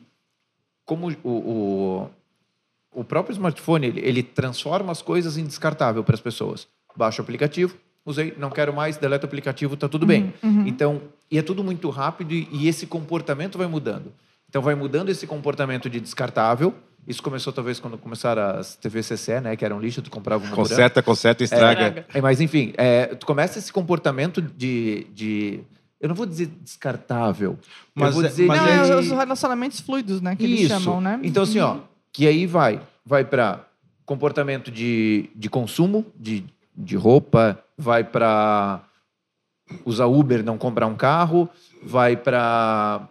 como 0.86 1.10
o, 1.24 1.30
o, 1.30 2.10
o 2.96 3.04
próprio 3.04 3.34
smartphone, 3.34 3.88
ele, 3.88 4.00
ele 4.02 4.24
transforma 4.24 4.92
as 4.92 5.02
coisas 5.02 5.38
em 5.38 5.44
descartável 5.44 6.04
para 6.04 6.16
as 6.16 6.22
pessoas. 6.22 6.68
Baixa 6.96 7.22
o 7.22 7.24
aplicativo, 7.24 7.76
usei, 8.06 8.34
não 8.38 8.50
quero 8.50 8.74
mais, 8.74 8.98
deleta 8.98 9.26
o 9.26 9.28
aplicativo, 9.28 9.76
tá 9.76 9.88
tudo 9.90 10.06
bem. 10.06 10.34
uhum. 10.42 10.66
Então, 10.66 11.02
e 11.30 11.38
é 11.38 11.42
tudo 11.42 11.64
muito 11.64 11.90
rápido 11.90 12.34
e, 12.34 12.48
e 12.52 12.68
esse 12.68 12.86
comportamento 12.88 13.58
vai 13.58 13.68
mudando. 13.68 14.14
Então 14.50 14.62
vai 14.62 14.76
mudando 14.76 15.10
esse 15.10 15.28
comportamento 15.28 15.90
de 15.90 16.00
descartável. 16.00 16.74
Isso 17.08 17.22
começou 17.22 17.52
talvez 17.54 17.80
quando 17.80 17.98
começaram 17.98 18.42
as 18.60 18.76
TV 18.76 19.04
CC, 19.04 19.40
né, 19.42 19.56
que 19.56 19.64
eram 19.66 19.80
lixo, 19.80 20.02
tu 20.02 20.10
comprava 20.10 20.44
uma 20.44 20.50
durante. 20.56 20.70
Conserta, 20.70 21.04
conserta, 21.04 21.44
estraga. 21.44 21.88
Estraga. 21.88 22.06
É, 22.14 22.22
mas 22.22 22.42
enfim, 22.42 22.74
é, 22.78 23.08
tu 23.08 23.26
começa 23.26 23.60
esse 23.60 23.72
comportamento 23.72 24.42
de, 24.42 25.06
de. 25.14 25.60
Eu 26.02 26.10
não 26.10 26.16
vou 26.16 26.26
dizer 26.26 26.48
descartável. 26.64 27.58
Mas 27.94 28.08
eu 28.10 28.14
vou 28.14 28.24
é- 28.24 28.28
dizer 28.28 28.46
mas 28.48 28.60
Não, 28.62 28.84
de- 28.86 28.92
é 28.92 28.96
os 28.96 29.08
relacionamentos 29.12 29.80
fluidos, 29.80 30.22
né? 30.22 30.36
Que 30.36 30.44
eles 30.46 30.62
Isso. 30.62 30.70
chamam, 30.70 31.00
né? 31.02 31.20
Então, 31.24 31.44
assim, 31.44 31.60
ó, 31.60 31.78
que 32.16 32.26
aí 32.26 32.48
vai. 32.48 32.82
Vai 33.06 33.26
para 33.26 33.66
comportamento 34.06 34.72
de, 34.72 35.30
de 35.36 35.50
consumo, 35.50 36.06
de, 36.16 36.46
de 36.74 36.96
roupa, 36.96 37.62
vai 37.78 38.06
para 38.06 38.82
usar 39.84 40.06
Uber, 40.06 40.42
não 40.44 40.58
comprar 40.58 40.88
um 40.88 40.96
carro, 40.96 41.50
vai 41.84 42.16
para 42.16 43.10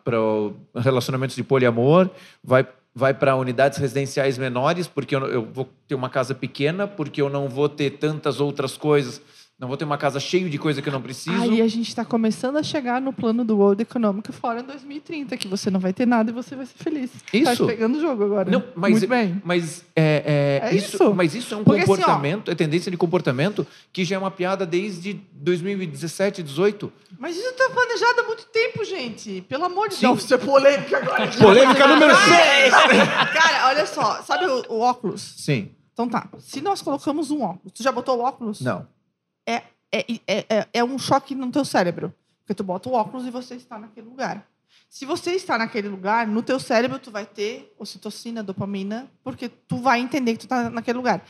relacionamentos 0.74 1.36
de 1.36 1.44
poliamor, 1.44 2.08
vai, 2.42 2.66
vai 2.94 3.12
para 3.12 3.36
unidades 3.36 3.76
residenciais 3.76 4.38
menores, 4.38 4.88
porque 4.88 5.14
eu, 5.14 5.26
eu 5.26 5.44
vou 5.44 5.68
ter 5.86 5.94
uma 5.94 6.08
casa 6.08 6.34
pequena, 6.34 6.86
porque 6.86 7.20
eu 7.20 7.28
não 7.28 7.46
vou 7.46 7.68
ter 7.68 7.98
tantas 7.98 8.40
outras 8.40 8.74
coisas 8.74 9.20
não 9.56 9.68
vou 9.68 9.76
ter 9.76 9.84
uma 9.84 9.96
casa 9.96 10.18
cheia 10.18 10.50
de 10.50 10.58
coisa 10.58 10.82
que 10.82 10.88
eu 10.88 10.92
não 10.92 11.00
preciso. 11.00 11.40
Aí 11.40 11.62
a 11.62 11.68
gente 11.68 11.88
está 11.88 12.04
começando 12.04 12.56
a 12.56 12.62
chegar 12.62 13.00
no 13.00 13.12
plano 13.12 13.44
do 13.44 13.56
World 13.56 13.80
Economic 13.82 14.32
Forum 14.32 14.60
em 14.60 14.64
2030, 14.64 15.36
que 15.36 15.46
você 15.46 15.70
não 15.70 15.78
vai 15.78 15.92
ter 15.92 16.06
nada 16.06 16.30
e 16.30 16.34
você 16.34 16.56
vai 16.56 16.66
ser 16.66 16.76
feliz. 16.76 17.10
Isso. 17.32 17.56
Tá 17.58 17.66
pegando 17.66 17.96
o 17.96 18.00
jogo 18.00 18.24
agora. 18.24 18.50
Não, 18.50 18.64
mas, 18.74 18.90
Muito 18.92 19.06
bem. 19.06 19.40
Mas 19.44 19.84
é, 19.94 20.60
é, 20.62 20.68
É 20.70 20.74
isso, 20.74 20.96
isso. 20.96 21.14
Mas 21.14 21.34
isso 21.36 21.54
é 21.54 21.56
um 21.56 21.62
Porque 21.62 21.82
assim, 21.82 21.92
ó- 21.92 21.96
comportamento, 21.96 22.50
é 22.50 22.54
tendência 22.56 22.90
de 22.90 22.96
comportamento 22.96 23.64
que 23.92 24.04
já 24.04 24.16
é 24.16 24.18
uma 24.18 24.30
piada 24.30 24.66
desde 24.66 25.20
2017, 25.32 26.42
18. 26.42 26.92
Mas 27.16 27.36
isso 27.36 27.52
tá 27.52 27.70
planejado 27.72 28.20
há 28.22 28.24
muito 28.24 28.46
tempo, 28.46 28.84
gente. 28.84 29.40
Pelo 29.42 29.66
amor 29.66 29.88
de 29.88 29.94
Sim. 29.94 30.08
Deus. 30.08 30.24
Isso 30.24 30.34
é 30.34 30.38
polêmica 30.38 30.98
agora. 30.98 31.28
Polêmica 31.38 31.86
número 31.86 32.12
6. 32.12 32.72
Cara, 33.32 33.68
olha 33.68 33.86
só. 33.86 34.20
Sabe 34.22 34.46
o, 34.46 34.64
o 34.68 34.80
óculos? 34.80 35.34
Sim. 35.38 35.70
Então 35.92 36.08
tá. 36.08 36.28
Se 36.40 36.60
nós 36.60 36.82
colocamos 36.82 37.30
um 37.30 37.42
óculos, 37.42 37.72
tu 37.72 37.82
já 37.84 37.92
botou 37.92 38.18
o 38.18 38.20
óculos? 38.22 38.60
Não. 38.60 38.84
É, 39.46 39.62
é, 39.92 40.04
é, 40.26 40.68
é 40.72 40.84
um 40.84 40.98
choque 40.98 41.34
no 41.34 41.50
teu 41.50 41.64
cérebro. 41.64 42.14
Porque 42.40 42.54
tu 42.54 42.64
bota 42.64 42.88
o 42.88 42.92
óculos 42.92 43.26
e 43.26 43.30
você 43.30 43.54
está 43.54 43.78
naquele 43.78 44.06
lugar. 44.06 44.46
Se 44.88 45.06
você 45.06 45.32
está 45.32 45.56
naquele 45.56 45.88
lugar, 45.88 46.26
no 46.26 46.42
teu 46.42 46.60
cérebro 46.60 46.98
tu 46.98 47.10
vai 47.10 47.24
ter 47.24 47.74
ocitocina, 47.78 48.42
dopamina, 48.42 49.10
porque 49.22 49.48
tu 49.48 49.78
vai 49.78 50.00
entender 50.00 50.32
que 50.32 50.38
tu 50.40 50.46
está 50.46 50.68
naquele 50.70 50.98
lugar. 50.98 51.24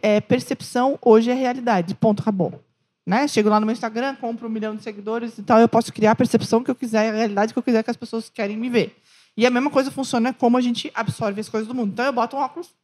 É, 0.00 0.20
percepção 0.20 0.98
hoje 1.02 1.30
é 1.30 1.34
realidade. 1.34 1.94
Ponto, 1.94 2.22
acabou. 2.22 2.60
Né? 3.06 3.28
Chego 3.28 3.48
lá 3.48 3.60
no 3.60 3.66
meu 3.66 3.72
Instagram, 3.72 4.16
compro 4.16 4.48
um 4.48 4.50
milhão 4.50 4.74
de 4.74 4.82
seguidores 4.82 5.38
e 5.38 5.42
tal, 5.42 5.60
eu 5.60 5.68
posso 5.68 5.92
criar 5.92 6.10
a 6.10 6.16
percepção 6.16 6.64
que 6.64 6.70
eu 6.70 6.74
quiser, 6.74 7.10
a 7.10 7.16
realidade 7.16 7.52
que 7.52 7.58
eu 7.58 7.62
quiser 7.62 7.84
que 7.84 7.90
as 7.90 7.96
pessoas 7.96 8.28
querem 8.28 8.56
me 8.56 8.68
ver. 8.68 8.96
E 9.36 9.46
a 9.46 9.50
mesma 9.50 9.70
coisa 9.70 9.90
funciona 9.90 10.32
como 10.32 10.56
a 10.56 10.60
gente 10.60 10.90
absorve 10.92 11.40
as 11.40 11.48
coisas 11.48 11.68
do 11.68 11.74
mundo. 11.74 11.92
Então 11.92 12.04
eu 12.04 12.12
boto 12.12 12.36
um 12.36 12.40
óculos, 12.40 12.74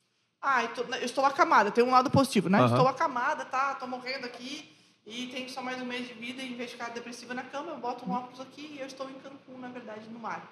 ah, 0.43 0.65
eu, 0.65 1.05
estou 1.05 1.25
acamada, 1.25 1.71
tem 1.71 1.85
um 1.85 1.91
lado 1.91 2.11
positivo, 2.11 2.49
né? 2.49 2.59
Aham. 2.59 2.67
Estou 2.67 2.89
acamada, 2.89 3.45
tá? 3.45 3.73
Estou 3.73 3.89
morrendo 3.89 4.27
aqui 4.27 4.73
e 5.07 5.29
tenho 5.29 5.49
só 5.49 5.63
mais 5.63 5.81
um 5.81 5.85
mês 5.85 6.09
de 6.09 6.15
vida 6.15 6.43
e 6.43 6.53
em 6.53 6.57
vez 6.57 6.71
de 6.71 6.77
ficar 6.77 6.91
depressiva 6.91 7.33
na 7.33 7.43
cama, 7.43 7.71
eu 7.71 7.79
boto 7.79 8.05
um 8.09 8.13
óculos 8.13 8.41
aqui 8.41 8.75
e 8.77 8.81
eu 8.81 8.87
estou 8.87 9.09
em 9.09 9.15
Cancún, 9.15 9.61
na 9.61 9.69
verdade, 9.69 10.01
no 10.13 10.19
mar. 10.19 10.43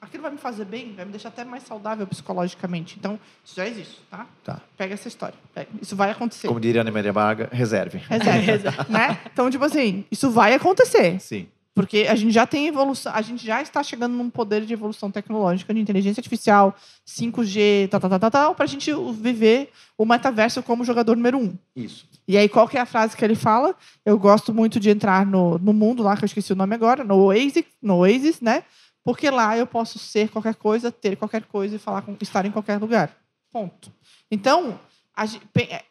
Aquilo 0.00 0.22
vai 0.22 0.32
me 0.32 0.38
fazer 0.38 0.64
bem, 0.64 0.94
vai 0.94 1.04
me 1.04 1.10
deixar 1.10 1.30
até 1.30 1.44
mais 1.44 1.64
saudável 1.64 2.06
psicologicamente. 2.06 2.96
Então, 2.98 3.18
isso 3.44 3.56
já 3.56 3.66
existe, 3.66 4.00
tá? 4.08 4.26
Tá. 4.44 4.60
Pega 4.76 4.94
essa 4.94 5.08
história. 5.08 5.34
Pega. 5.52 5.70
Isso 5.82 5.96
vai 5.96 6.10
acontecer. 6.10 6.46
Como 6.46 6.60
diria 6.60 6.82
Ana 6.82 6.92
Maria 6.92 7.12
Braga, 7.12 7.48
reserve. 7.50 7.98
Reserva, 7.98 8.86
né? 8.88 9.18
Então, 9.32 9.50
tipo 9.50 9.64
assim, 9.64 10.04
isso 10.10 10.30
vai 10.30 10.54
acontecer. 10.54 11.18
Sim. 11.20 11.48
Porque 11.78 12.08
a 12.10 12.16
gente 12.16 12.32
já 12.32 12.44
tem 12.44 12.66
evolução, 12.66 13.12
a 13.14 13.22
gente 13.22 13.46
já 13.46 13.62
está 13.62 13.84
chegando 13.84 14.12
num 14.12 14.28
poder 14.28 14.66
de 14.66 14.72
evolução 14.72 15.12
tecnológica, 15.12 15.72
de 15.72 15.78
inteligência 15.78 16.18
artificial, 16.18 16.74
5G, 17.06 17.88
tal, 17.88 18.00
tal, 18.00 18.10
tal, 18.10 18.18
tal, 18.18 18.30
tal 18.32 18.54
para 18.56 18.64
a 18.64 18.66
gente 18.66 18.90
viver 19.12 19.70
o 19.96 20.04
metaverso 20.04 20.60
como 20.60 20.84
jogador 20.84 21.14
número 21.14 21.38
um. 21.38 21.56
Isso. 21.76 22.04
E 22.26 22.36
aí, 22.36 22.48
qual 22.48 22.66
que 22.66 22.76
é 22.76 22.80
a 22.80 22.84
frase 22.84 23.16
que 23.16 23.24
ele 23.24 23.36
fala? 23.36 23.76
Eu 24.04 24.18
gosto 24.18 24.52
muito 24.52 24.80
de 24.80 24.90
entrar 24.90 25.24
no, 25.24 25.56
no 25.56 25.72
mundo 25.72 26.02
lá, 26.02 26.16
que 26.16 26.24
eu 26.24 26.26
esqueci 26.26 26.52
o 26.52 26.56
nome 26.56 26.74
agora, 26.74 27.04
no 27.04 27.14
Oasis, 27.14 27.62
no 27.80 27.98
Oasis, 27.98 28.40
né? 28.40 28.64
Porque 29.04 29.30
lá 29.30 29.56
eu 29.56 29.64
posso 29.64 30.00
ser 30.00 30.30
qualquer 30.30 30.56
coisa, 30.56 30.90
ter 30.90 31.14
qualquer 31.14 31.44
coisa 31.44 31.76
e 31.76 31.78
falar 31.78 32.02
com, 32.02 32.16
estar 32.20 32.44
em 32.44 32.50
qualquer 32.50 32.80
lugar. 32.80 33.16
Ponto. 33.52 33.92
Então, 34.28 34.80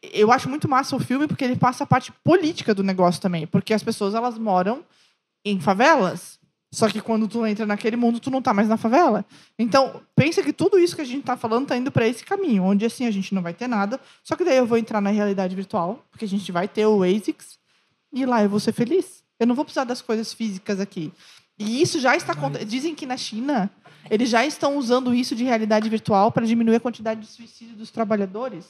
eu 0.03 0.33
acho 0.33 0.49
muito 0.49 0.67
massa 0.67 0.97
o 0.97 0.99
filme 0.99 1.27
porque 1.27 1.45
ele 1.45 1.55
passa 1.55 1.85
a 1.85 1.87
parte 1.87 2.11
política 2.11 2.75
do 2.75 2.83
negócio 2.83 3.21
também. 3.21 3.47
Porque 3.47 3.73
as 3.73 3.83
pessoas, 3.83 4.13
elas 4.13 4.37
moram 4.37 4.83
em 5.49 5.59
favelas. 5.59 6.37
Só 6.71 6.89
que 6.89 6.99
quando 6.99 7.27
tu 7.27 7.45
entra 7.45 7.65
naquele 7.65 7.95
mundo, 7.95 8.19
tu 8.19 8.29
não 8.29 8.41
tá 8.41 8.53
mais 8.53 8.67
na 8.67 8.75
favela. 8.75 9.25
Então, 9.57 10.01
pensa 10.15 10.43
que 10.43 10.51
tudo 10.51 10.77
isso 10.77 10.95
que 10.95 11.01
a 11.01 11.05
gente 11.05 11.23
tá 11.23 11.37
falando 11.37 11.67
tá 11.67 11.77
indo 11.77 11.91
para 11.91 12.07
esse 12.07 12.25
caminho, 12.25 12.63
onde 12.63 12.85
assim 12.85 13.05
a 13.05 13.11
gente 13.11 13.33
não 13.33 13.41
vai 13.41 13.53
ter 13.53 13.67
nada. 13.67 13.99
Só 14.21 14.35
que 14.35 14.43
daí 14.43 14.57
eu 14.57 14.65
vou 14.65 14.77
entrar 14.77 14.99
na 14.99 15.09
realidade 15.09 15.55
virtual, 15.55 16.05
porque 16.11 16.25
a 16.25 16.27
gente 16.27 16.51
vai 16.51 16.67
ter 16.67 16.85
o 16.85 17.03
ASICS, 17.03 17.57
e 18.13 18.25
lá 18.25 18.43
eu 18.43 18.49
vou 18.49 18.59
ser 18.59 18.73
feliz. 18.73 19.23
Eu 19.39 19.47
não 19.47 19.55
vou 19.55 19.63
precisar 19.63 19.85
das 19.85 20.01
coisas 20.01 20.33
físicas 20.33 20.79
aqui. 20.79 21.11
E 21.57 21.81
isso 21.81 21.99
já 21.99 22.15
está 22.15 22.33
acontecendo. 22.33 22.67
Dizem 22.67 22.93
que 22.93 23.05
na 23.05 23.17
China 23.17 23.71
eles 24.09 24.29
já 24.29 24.45
estão 24.45 24.77
usando 24.77 25.13
isso 25.13 25.35
de 25.35 25.43
realidade 25.43 25.89
virtual 25.89 26.31
para 26.31 26.45
diminuir 26.45 26.75
a 26.75 26.79
quantidade 26.79 27.21
de 27.21 27.27
suicídio 27.27 27.75
dos 27.75 27.91
trabalhadores. 27.91 28.65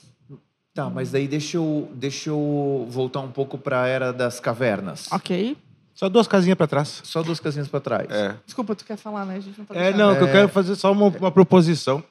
Tá, 0.74 0.90
mas 0.90 1.12
daí 1.12 1.28
deixa 1.28 1.58
eu, 1.58 1.90
deixa 1.94 2.30
eu 2.30 2.86
voltar 2.90 3.22
um 3.22 3.32
pouco 3.32 3.58
para 3.58 3.84
a 3.84 3.88
era 3.88 4.14
das 4.14 4.40
cavernas. 4.40 5.12
Ok. 5.12 5.58
Só 5.98 6.08
duas 6.08 6.28
casinhas 6.28 6.56
pra 6.56 6.68
trás. 6.68 7.02
Só 7.04 7.24
duas 7.24 7.40
casinhas 7.40 7.68
para 7.68 7.80
trás. 7.80 8.08
É. 8.12 8.36
Desculpa, 8.46 8.76
tu 8.76 8.86
quer 8.86 8.98
falar, 8.98 9.26
né? 9.26 9.38
A 9.38 9.40
gente 9.40 9.58
não 9.58 9.66
tá 9.66 9.74
É, 9.76 9.92
deixando. 9.92 9.98
não, 9.98 10.16
que 10.16 10.22
eu 10.22 10.28
É. 10.28 10.32
quero 10.32 10.48
fazer 10.50 10.76
só 10.76 10.92
uma, 10.92 11.08
uma 11.08 11.32
proposição. 11.32 12.04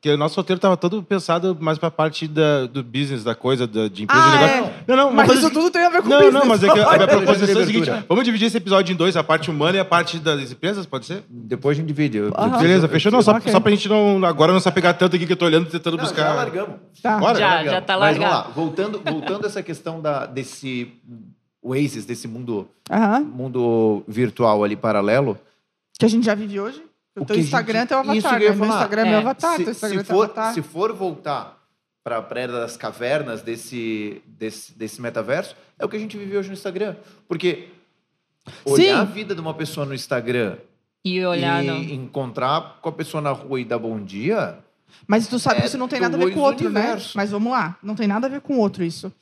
Que 0.00 0.10
o 0.12 0.16
nosso 0.16 0.36
roteiro 0.36 0.58
estava 0.58 0.76
todo 0.76 1.02
pensado 1.02 1.56
mais 1.58 1.78
para 1.78 1.88
a 1.88 1.90
parte 1.90 2.28
da, 2.28 2.66
do 2.66 2.84
business, 2.84 3.24
da 3.24 3.34
coisa, 3.34 3.66
da, 3.66 3.88
de 3.88 4.04
empresa 4.04 4.22
Ah, 4.22 4.36
de 4.36 4.36
é. 4.44 4.54
negócio. 4.56 4.74
Não, 4.86 4.96
não, 4.96 5.08
uma 5.08 5.24
Mas 5.26 5.38
isso 5.38 5.50
tudo 5.50 5.70
tem 5.70 5.82
a 5.84 5.88
ver 5.88 6.02
com 6.02 6.08
Não, 6.08 6.18
business. 6.18 6.34
não, 6.34 6.46
mas 6.46 6.62
é 6.62 6.68
que 6.72 6.78
a 6.78 6.92
minha 6.96 7.08
proposição 7.08 7.60
é 7.60 7.62
a 7.62 7.66
seguinte: 7.66 7.90
vamos 8.08 8.24
dividir 8.24 8.46
esse 8.46 8.56
episódio 8.58 8.92
em 8.92 8.96
dois, 8.96 9.16
a 9.16 9.24
parte 9.24 9.50
humana 9.50 9.78
e 9.78 9.80
a 9.80 9.84
parte 9.84 10.18
das 10.20 10.52
empresas, 10.52 10.86
pode 10.86 11.06
ser? 11.06 11.24
Depois 11.28 11.76
a 11.76 11.80
gente 11.80 11.88
divide. 11.88 12.18
Eu- 12.18 12.32
Aham. 12.36 12.58
Beleza, 12.58 12.86
fechou? 12.86 13.10
Não, 13.10 13.22
só, 13.22 13.32
Ok. 13.32 13.50
só 13.50 13.58
pra 13.58 13.70
gente 13.72 13.88
não. 13.88 14.22
Agora 14.24 14.52
não 14.52 14.60
se 14.60 14.68
apegar 14.68 14.96
tanto 14.96 15.16
aqui 15.16 15.26
que 15.26 15.32
eu 15.32 15.36
tô 15.36 15.46
olhando, 15.46 15.68
tentando 15.68 15.96
Não, 15.96 16.04
buscar. 16.04 16.26
já 16.28 16.34
largamos. 16.34 16.74
Tá. 17.02 17.18
Bora. 17.18 17.38
Já, 17.38 17.46
largamos. 17.48 17.72
já 17.72 17.80
tá 17.80 17.98
Mas 17.98 18.16
vamos 18.16 18.30
largado. 18.30 18.48
lá, 18.48 18.54
voltando, 18.54 19.02
voltando 19.04 19.44
a 19.44 19.46
essa 19.48 19.62
questão 19.62 20.00
da, 20.00 20.26
desse 20.26 20.92
Oasis, 21.68 22.04
desse 22.04 22.28
mundo, 22.28 22.68
Aham. 22.90 23.20
mundo 23.20 24.02
virtual 24.06 24.62
ali 24.64 24.76
paralelo. 24.76 25.38
Que 25.98 26.04
a 26.04 26.08
gente 26.08 26.24
já 26.26 26.34
vive 26.34 26.60
hoje. 26.60 26.82
O, 27.16 27.22
O 27.22 27.24
teu 27.24 27.34
que 27.34 27.40
a 27.40 27.44
Instagram 27.44 27.78
é 27.78 27.80
gente- 27.80 27.88
teu 27.88 28.00
isso 28.02 28.10
avatar, 28.26 28.38
que 28.38 28.44
eu 28.44 28.48
ia 28.48 28.50
né? 28.50 28.56
Meu 28.56 28.66
falar. 28.66 28.78
Instagram 28.80 29.00
é 29.02 29.04
meu 29.04 29.14
É. 29.14 29.20
avatar, 29.20 29.56
teu 29.56 29.64
se, 29.64 29.70
Instagram 29.70 29.96
se 29.98 30.00
é 30.00 30.04
teu 30.06 30.16
for, 30.16 30.24
avatar. 30.24 30.54
se 30.54 30.62
for 30.62 30.92
voltar 30.92 31.56
para 32.04 32.18
a 32.18 32.38
era 32.38 32.52
das 32.52 32.76
cavernas 32.76 33.42
desse, 33.42 34.22
desse, 34.26 34.72
desse 34.74 35.00
metaverso, 35.02 35.56
é 35.78 35.84
o 35.84 35.88
que 35.88 35.96
a 35.96 35.98
gente 35.98 36.16
vive 36.16 36.36
hoje 36.36 36.48
no 36.48 36.54
Instagram. 36.54 36.94
Porque 37.26 37.68
olhar 38.64 38.76
Sim. 38.84 38.90
a 38.92 39.04
vida 39.04 39.34
de 39.34 39.40
uma 39.40 39.54
pessoa 39.54 39.84
no 39.84 39.92
Instagram 39.94 40.56
E 41.04 41.24
olhar, 41.24 41.64
e 41.64 41.92
encontrar 41.94 42.78
com 42.80 42.88
a 42.88 42.92
pessoa 42.92 43.20
na 43.20 43.32
rua 43.32 43.60
e 43.60 43.64
dar 43.64 43.78
bom 43.78 43.98
dia, 44.00 44.58
Mas 45.06 45.26
tu 45.26 45.38
sabe 45.38 45.56
É 45.58 45.60
que 45.62 45.66
isso 45.68 45.78
não 45.78 45.88
tem 45.88 46.00
nada 46.00 46.16
a 46.16 46.20
ver 46.20 46.32
com 46.32 46.40
o 46.40 46.42
outro, 46.44 46.70
né? 46.70 46.96
Mas 47.14 47.30
vamos 47.30 47.50
lá, 47.52 47.76
não 47.82 47.94
tem 47.96 48.06
nada 48.06 48.26
a 48.28 48.30
ver 48.30 48.40
com 48.40 48.54
o 48.54 48.58
outro 48.58 48.84
isso. 48.84 49.12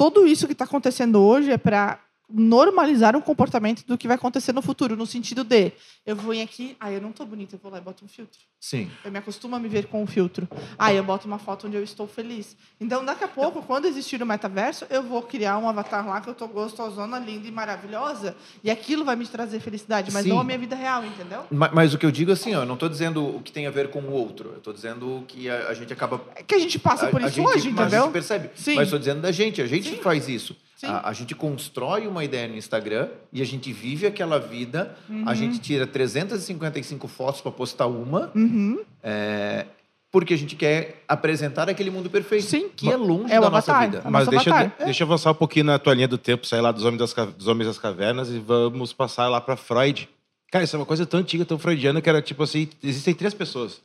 Tudo 0.00 0.26
isso 0.26 0.46
que 0.46 0.54
está 0.54 0.64
acontecendo 0.64 1.20
hoje 1.20 1.52
é 1.52 1.58
para 1.58 2.00
normalizar 2.32 3.16
um 3.16 3.20
comportamento 3.20 3.84
do 3.86 3.98
que 3.98 4.06
vai 4.06 4.16
acontecer 4.16 4.52
no 4.52 4.62
futuro, 4.62 4.96
no 4.96 5.06
sentido 5.06 5.42
de 5.44 5.72
eu 6.06 6.14
vou 6.16 6.32
em 6.34 6.42
aqui, 6.42 6.76
ah, 6.80 6.90
eu 6.90 7.00
não 7.00 7.12
tô 7.12 7.24
bonita, 7.24 7.56
eu 7.56 7.60
vou 7.62 7.70
lá 7.70 7.78
e 7.78 7.80
boto 7.80 8.04
um 8.04 8.08
filtro. 8.08 8.38
sim. 8.60 8.90
Eu 9.04 9.10
me 9.10 9.18
acostumo 9.18 9.56
a 9.56 9.58
me 9.58 9.68
ver 9.68 9.86
com 9.86 10.02
um 10.02 10.06
filtro. 10.06 10.48
Ah, 10.78 10.92
eu 10.92 11.02
boto 11.04 11.26
uma 11.26 11.38
foto 11.38 11.66
onde 11.66 11.76
eu 11.76 11.82
estou 11.82 12.06
feliz. 12.06 12.56
Então, 12.80 13.04
daqui 13.04 13.24
a 13.24 13.28
pouco, 13.28 13.62
quando 13.62 13.86
existir 13.86 14.22
o 14.22 14.26
metaverso, 14.26 14.86
eu 14.90 15.02
vou 15.02 15.22
criar 15.22 15.58
um 15.58 15.68
avatar 15.68 16.06
lá 16.08 16.20
que 16.20 16.28
eu 16.28 16.34
tô 16.34 16.46
gostosona, 16.48 17.18
linda 17.18 17.46
e 17.48 17.50
maravilhosa, 17.50 18.36
e 18.62 18.70
aquilo 18.70 19.04
vai 19.04 19.16
me 19.16 19.26
trazer 19.26 19.60
felicidade, 19.60 20.10
mas 20.12 20.22
Sim. 20.24 20.30
não 20.30 20.40
a 20.40 20.44
minha 20.44 20.58
vida 20.58 20.76
real, 20.76 21.04
entendeu? 21.04 21.44
Ma- 21.50 21.70
Mas, 21.72 21.94
o 21.94 21.98
que 21.98 22.06
eu 22.06 22.10
digo 22.10 22.32
assim, 22.32 22.54
ó, 22.54 22.62
eu 22.62 22.66
não 22.66 22.74
estou 22.74 22.88
dizendo 22.88 23.24
o 23.36 23.40
que 23.42 23.52
tem 23.52 23.66
a 23.66 23.70
ver 23.70 23.90
com 23.90 24.00
o 24.00 24.12
outro. 24.12 24.50
Eu 24.50 24.58
estou 24.58 24.72
dizendo 24.72 25.24
que 25.26 25.48
a, 25.48 25.68
a 25.68 25.74
gente 25.74 25.92
acaba 25.92 26.20
É 26.34 26.42
que 26.42 26.54
a 26.54 26.58
gente 26.58 26.78
passa 26.78 27.06
por 27.08 27.20
a, 27.20 27.24
a 27.24 27.28
isso 27.28 27.36
gente, 27.36 27.46
hoje, 27.48 27.70
mas 27.70 27.78
A 27.80 27.82
entendeu? 27.86 28.02
gente 28.04 28.12
percebe. 28.12 28.50
Sim. 28.54 28.74
Mas 28.76 28.84
estou 28.84 28.98
dizendo 28.98 29.20
da 29.20 29.32
gente. 29.32 29.60
A 29.62 29.66
gente 29.66 29.88
Sim. 29.90 29.96
faz 30.02 30.28
isso. 30.28 30.56
A, 30.86 31.08
a 31.08 31.12
gente 31.12 31.34
constrói 31.34 32.06
uma 32.06 32.24
ideia 32.24 32.48
no 32.48 32.56
Instagram 32.56 33.08
e 33.32 33.42
a 33.42 33.44
gente 33.46 33.72
vive 33.72 34.06
aquela 34.06 34.38
vida. 34.38 34.96
Uhum. 35.08 35.24
A 35.28 35.34
gente 35.34 35.58
tira 35.58 35.86
355 35.86 37.06
fotos 37.08 37.40
para 37.40 37.50
postar 37.52 37.86
uma, 37.86 38.30
Uhum. 38.34 38.80
é, 39.02 39.66
porque 40.10 40.34
a 40.34 40.38
gente 40.38 40.56
quer 40.56 41.02
apresentar 41.06 41.68
aquele 41.68 41.90
mundo 41.90 42.10
perfeito. 42.10 42.44
Sim. 42.46 42.68
Que 42.74 42.90
é 42.90 42.96
longe 42.96 43.32
É 43.32 43.40
da 43.40 43.48
nossa 43.50 43.72
avatar. 43.72 43.90
vida. 43.90 44.02
Mas 44.10 44.26
nosso 44.26 44.30
deixa, 44.44 44.72
deixa 44.84 45.02
eu 45.02 45.06
avançar 45.06 45.30
um 45.30 45.34
pouquinho 45.34 45.66
na 45.66 45.78
tua 45.78 45.94
linha 45.94 46.08
do 46.08 46.18
tempo, 46.18 46.46
sair 46.46 46.60
lá 46.60 46.72
dos 46.72 46.84
homens 46.84 46.98
das, 46.98 47.12
dos 47.34 47.46
homens 47.46 47.66
das 47.66 47.78
cavernas 47.78 48.28
e 48.30 48.38
vamos 48.38 48.92
passar 48.92 49.28
lá 49.28 49.40
para 49.40 49.56
Freud. 49.56 50.08
Cara, 50.50 50.64
isso 50.64 50.74
é 50.74 50.78
uma 50.80 50.86
coisa 50.86 51.06
tão 51.06 51.20
antiga, 51.20 51.44
tão 51.44 51.58
freudiana, 51.58 52.00
que 52.00 52.08
era 52.08 52.20
tipo 52.20 52.42
assim: 52.42 52.68
existem 52.82 53.14
três 53.14 53.32
pessoas. 53.34 53.80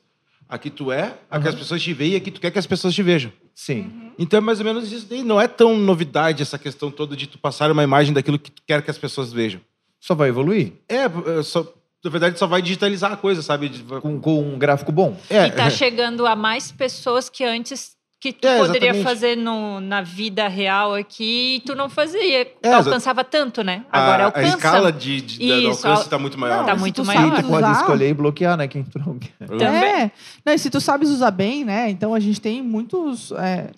Aqui 0.49 0.69
tu 0.71 0.91
é, 0.91 1.13
aqui 1.29 1.47
as 1.47 1.55
pessoas 1.55 1.81
te 1.81 1.93
veem 1.93 2.13
e 2.13 2.15
aqui 2.15 2.31
tu 2.31 2.39
quer 2.41 2.49
que 2.51 2.57
as 2.59 2.65
pessoas 2.67 2.93
te 2.95 3.03
vejam. 3.03 3.31
Sim. 3.55 4.11
Então 4.19 4.37
é 4.37 4.41
mais 4.41 4.59
ou 4.59 4.65
menos 4.65 4.91
isso 4.91 5.07
daí. 5.09 5.23
Não 5.23 5.39
é 5.39 5.47
tão 5.47 5.77
novidade 5.77 6.43
essa 6.43 6.59
questão 6.59 6.91
toda 6.91 7.15
de 7.15 7.25
tu 7.25 7.37
passar 7.39 7.71
uma 7.71 7.83
imagem 7.83 8.13
daquilo 8.13 8.37
que 8.37 8.51
tu 8.51 8.61
quer 8.67 8.81
que 8.81 8.91
as 8.91 8.97
pessoas 8.97 9.31
vejam. 9.31 9.61
Só 9.99 10.13
vai 10.13 10.27
evoluir 10.29 10.73
É, 10.89 11.05
é, 11.05 11.41
só, 11.43 11.65
na 12.03 12.11
verdade 12.11 12.37
só 12.37 12.45
vai 12.45 12.61
digitalizar 12.61 13.13
a 13.13 13.17
coisa, 13.17 13.41
sabe? 13.41 13.69
De- 13.69 13.83
com, 14.01 14.19
com 14.19 14.53
um 14.53 14.59
gráfico 14.59 14.91
bom. 14.91 15.17
É, 15.29 15.47
E 15.47 15.51
tá 15.51 15.69
chegando 15.71 16.27
a 16.27 16.35
mais 16.35 16.69
pessoas 16.71 17.29
que 17.29 17.43
antes 17.45 17.94
que 18.33 18.41
tu 18.41 18.47
É, 18.47 18.57
poderia 18.57 18.89
exatamente. 18.91 19.03
fazer 19.03 19.35
no, 19.35 19.79
na 19.79 20.01
vida 20.01 20.47
real 20.47 20.93
aqui 20.93 21.55
e 21.57 21.59
tu 21.61 21.75
não 21.75 21.89
fazia. 21.89 22.45
Tu 22.45 22.51
É, 22.67 22.73
alcançava 22.73 23.23
tanto, 23.23 23.63
né? 23.63 23.85
Agora 23.91 24.23
a, 24.23 24.25
alcança. 24.27 24.45
a 24.47 24.57
escala 24.57 24.91
de, 24.91 25.21
de, 25.21 25.37
do 25.37 25.43
Isso, 25.71 25.87
alcance 25.87 26.03
está 26.03 26.17
muito 26.17 26.37
maior. 26.37 26.57
Não, 26.59 26.65
Tá 26.65 26.73
se 26.73 26.79
muito 26.79 26.95
tu 27.01 27.05
maior. 27.05 27.29
sabe 27.29 27.43
Tu 27.43 27.49
pode 27.49 27.71
escolher 27.71 28.09
e 28.09 28.13
bloquear, 28.13 28.57
né? 28.57 28.67
Quem 28.67 28.83
tu 28.83 28.99
não 28.99 29.19
quer. 29.19 29.33
Também. 29.47 29.67
É. 29.67 30.11
Não, 30.45 30.53
e 30.53 30.57
se 30.59 30.69
tu 30.69 30.79
sabes 30.81 31.09
usar 31.09 31.31
bem, 31.31 31.63
né? 31.63 31.89
Então 31.89 32.13
a 32.13 32.19
gente 32.19 32.39
tem 32.41 32.61
muitos. 32.61 33.31
é, 33.33 33.69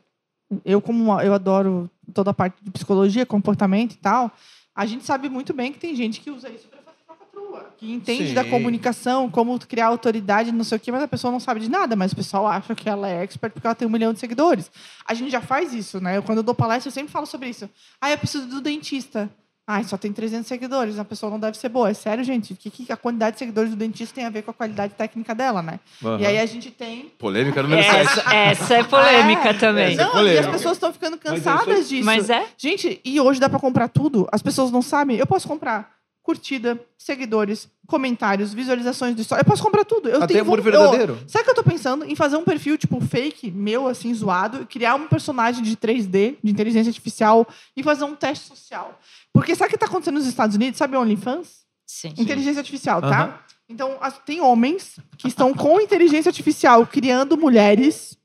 eu, 0.64 0.80
como 0.82 1.04
uma- 1.04 1.24
eu 1.26 1.34
adoro 1.34 1.90
toda 2.14 2.32
a 2.32 2.34
parte 2.34 2.56
de 2.62 2.72
psicologia, 2.72 3.26
comportamento 3.26 3.94
e 3.94 3.98
tal, 3.98 4.32
a 4.76 4.86
gente 4.86 5.04
sabe 5.06 5.28
muito 5.30 5.54
bem 5.54 5.72
que 5.74 5.80
tem 5.80 5.96
gente 5.96 6.22
que 6.22 6.30
usa 6.32 6.48
isso 6.50 6.68
falcatrua. 6.70 6.77
Que 7.78 7.92
entende 7.92 8.30
Sim. 8.30 8.34
da 8.34 8.44
comunicação, 8.44 9.30
como 9.30 9.58
criar 9.60 9.88
autoridade, 9.88 10.52
não 10.52 10.64
sei 10.64 10.78
o 10.78 10.80
quê, 10.80 10.92
mas 10.92 11.04
a 11.04 11.08
pessoa 11.08 11.32
não 11.32 11.40
sabe 11.40 11.60
de 11.60 11.70
nada, 11.70 11.96
mas 11.96 12.12
o 12.12 12.16
pessoal 12.16 12.48
acha 12.48 12.74
que 12.74 12.90
ela 12.90 13.08
é 13.08 13.24
expert 13.24 13.54
porque 13.54 13.68
ela 13.68 13.76
tem 13.76 13.88
um 13.88 13.92
milhão 13.92 14.14
de 14.14 14.20
seguidores. 14.20 14.72
A 15.06 15.14
gente 15.14 15.30
já 15.30 15.42
faz 15.42 15.74
isso, 15.74 16.02
né? 16.02 16.18
Eu, 16.18 16.24
quando 16.24 16.40
eu 16.40 16.44
dou 16.44 16.56
palestra, 16.56 16.90
eu 16.90 16.94
sempre 16.94 17.12
falo 17.12 17.26
sobre 17.26 17.50
isso. 17.50 17.70
Ah, 18.02 18.12
eu 18.12 18.18
preciso 18.18 18.48
do 18.48 18.62
dentista. 18.62 19.30
Ah, 19.70 19.84
só 19.84 19.98
tem 19.98 20.14
300 20.14 20.48
seguidores, 20.48 20.98
a 20.98 21.04
pessoa 21.04 21.30
não 21.30 21.38
deve 21.38 21.58
ser 21.58 21.68
boa. 21.68 21.90
É 21.90 21.94
sério, 21.94 22.24
gente? 22.24 22.54
O 22.54 22.56
que, 22.56 22.70
que 22.70 22.90
a 22.90 22.96
quantidade 22.96 23.34
de 23.34 23.40
seguidores 23.40 23.70
do 23.70 23.76
dentista 23.76 24.16
tem 24.16 24.24
a 24.24 24.30
ver 24.30 24.42
com 24.42 24.52
a 24.52 24.54
qualidade 24.54 24.94
técnica 24.94 25.36
dela, 25.36 25.62
né? 25.62 25.82
Aham. 26.02 26.22
E 26.22 26.26
aí 26.26 26.40
a 26.40 26.46
gente 26.46 26.72
tem 26.72 27.12
Polêmica 27.20 27.62
número 27.62 27.84
7. 27.84 27.96
Essa, 27.98 28.34
essa 28.34 28.74
é 28.76 28.84
polêmica 28.86 29.50
É, 29.50 29.54
também. 29.54 29.92
Essa 29.94 30.02
é 30.02 30.06
Não, 30.06 30.10
e 30.12 30.14
polêmica. 30.14 30.46
as 30.46 30.52
pessoas 30.54 30.78
estão 30.78 30.94
ficando 30.94 31.20
Mas 31.22 31.34
cansadas 31.44 31.80
isso 31.80 31.90
disso. 31.90 32.06
Mas 32.06 32.30
é? 32.30 32.46
Gente, 32.58 33.02
e 33.04 33.20
hoje 33.20 33.42
dá 33.42 33.50
pra 33.50 33.60
comprar 33.60 33.90
tudo? 33.90 34.26
As 34.32 34.42
pessoas 34.42 34.72
não 34.72 34.82
sabem. 34.82 35.18
Eu 35.18 35.28
posso 35.28 35.46
comprar 35.46 35.97
curtida, 36.28 36.78
seguidores, 36.98 37.70
comentários, 37.88 38.54
visualizações 38.54 39.16
do 39.16 39.22
story. 39.22 39.40
Eu 39.40 39.46
posso 39.46 39.64
comprar 39.64 39.86
tudo. 39.86 40.10
Eu 40.10 40.18
Até 40.18 40.28
tenho 40.34 40.42
amor 40.42 40.60
eu- 40.60 40.64
verdadeiro. 40.64 41.18
Sabe 41.26 41.46
que 41.46 41.52
eu 41.52 41.56
tô 41.56 41.64
pensando 41.64 42.04
em 42.04 42.18
fazer 42.18 42.36
um 42.36 42.44
perfil, 42.44 42.78
tipo, 42.78 43.00
fake, 43.00 43.50
meu, 43.50 43.88
assim, 43.88 44.14
zoado, 44.14 44.68
criar 44.68 44.96
um 44.96 45.08
personagem 45.08 45.64
de 45.64 45.78
3D, 45.78 46.36
de 46.44 46.52
inteligência 46.52 46.90
artificial, 46.90 47.48
e 47.78 47.82
fazer 47.82 48.04
um 48.04 48.14
teste 48.14 48.46
social. 48.46 49.00
Porque 49.32 49.56
sabe 49.56 49.70
o 49.70 49.72
que 49.72 49.78
tá 49.78 49.86
acontecendo 49.86 50.16
nos 50.16 50.28
Estados 50.28 50.54
Unidos? 50.58 50.78
Sabe 50.78 50.98
o 50.98 51.00
OnlyFans? 51.00 51.66
Sim. 51.86 52.14
Inteligência 52.18 52.60
artificial, 52.60 53.00
tá? 53.02 53.42
Então, 53.70 53.98
as- 54.02 54.20
tem 54.20 54.42
homens 54.42 54.98
que 55.18 55.30
estão 55.30 55.54
com 55.54 55.80
inteligência 55.80 56.28
artificial 56.30 56.86
criando 56.86 57.38
mulheres 57.38 58.18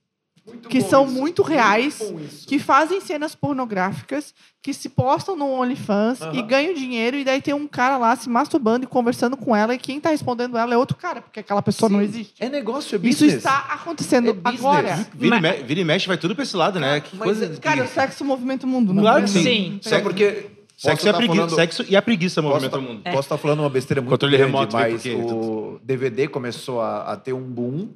que 0.68 0.80
são 0.80 1.06
muito 1.06 1.42
reais, 1.42 2.00
que 2.46 2.58
fazem 2.58 3.00
cenas 3.00 3.34
pornográficas, 3.34 4.34
que 4.60 4.74
se 4.74 4.88
postam 4.88 5.36
no 5.36 5.46
OnlyFans 5.48 6.18
e 6.32 6.42
ganham 6.42 6.74
dinheiro, 6.74 7.16
e 7.16 7.24
daí 7.24 7.40
tem 7.40 7.54
um 7.54 7.66
cara 7.68 7.96
lá 7.96 8.14
se 8.16 8.28
masturbando 8.28 8.84
e 8.84 8.88
conversando 8.88 9.36
com 9.36 9.54
ela, 9.54 9.74
e 9.74 9.78
quem 9.78 10.00
tá 10.00 10.10
respondendo 10.10 10.58
ela 10.58 10.74
é 10.74 10.76
outro 10.76 10.96
cara, 10.96 11.22
porque 11.22 11.40
aquela 11.40 11.62
pessoa 11.62 11.88
não 11.88 11.98
Sim. 12.00 12.04
existe. 12.04 12.34
É 12.40 12.48
negócio, 12.48 12.94
é 12.96 12.98
Isso 13.08 13.20
business. 13.24 13.34
está 13.34 13.58
acontecendo 13.70 14.30
É 14.30 14.48
agora. 14.48 15.06
Vira, 15.14 15.36
e 15.36 15.40
me- 15.40 15.62
vira 15.62 15.80
e 15.80 15.84
mexe, 15.84 16.06
vai 16.06 16.18
tudo 16.18 16.34
pra 16.34 16.42
esse 16.44 16.56
lado, 16.56 16.80
né? 16.80 17.00
Que 17.00 17.16
Mas, 17.16 17.24
coisa. 17.24 17.56
Cara, 17.60 17.84
o 17.84 17.88
sexo 17.88 18.24
movimenta 18.24 18.66
o 18.66 18.68
mundo. 18.68 18.92
não 18.92 19.02
Claro 19.02 19.24
que 19.24 19.30
é? 19.30 19.32
sim. 19.32 19.42
Sim. 19.42 19.80
Só 19.82 20.00
porque... 20.00 20.46
Sexo, 20.76 21.06
e 21.06 21.10
a 21.10 21.12
posso 21.12 21.12
tá 21.12 21.16
preguiça, 21.18 21.36
falando- 21.48 21.54
sexo 21.54 21.84
e 21.88 21.94
a 21.96 22.02
preguiça 22.02 22.42
movimenta 22.42 22.70
tá- 22.70 22.78
o 22.78 22.82
mundo. 22.82 23.02
Posso 23.04 23.18
estar 23.20 23.38
falando 23.38 23.60
uma 23.60 23.70
besteira 23.70 24.00
muito 24.00 24.10
Controle 24.10 24.36
grande, 24.36 24.50
remoto, 24.52 24.76
vem 24.76 24.90
mas 24.90 24.94
por 24.94 25.02
quê? 25.02 25.14
o 25.14 25.80
DVD 25.84 26.26
começou 26.26 26.80
a, 26.80 27.12
a 27.12 27.16
ter 27.16 27.32
um 27.32 27.40
boom 27.42 27.90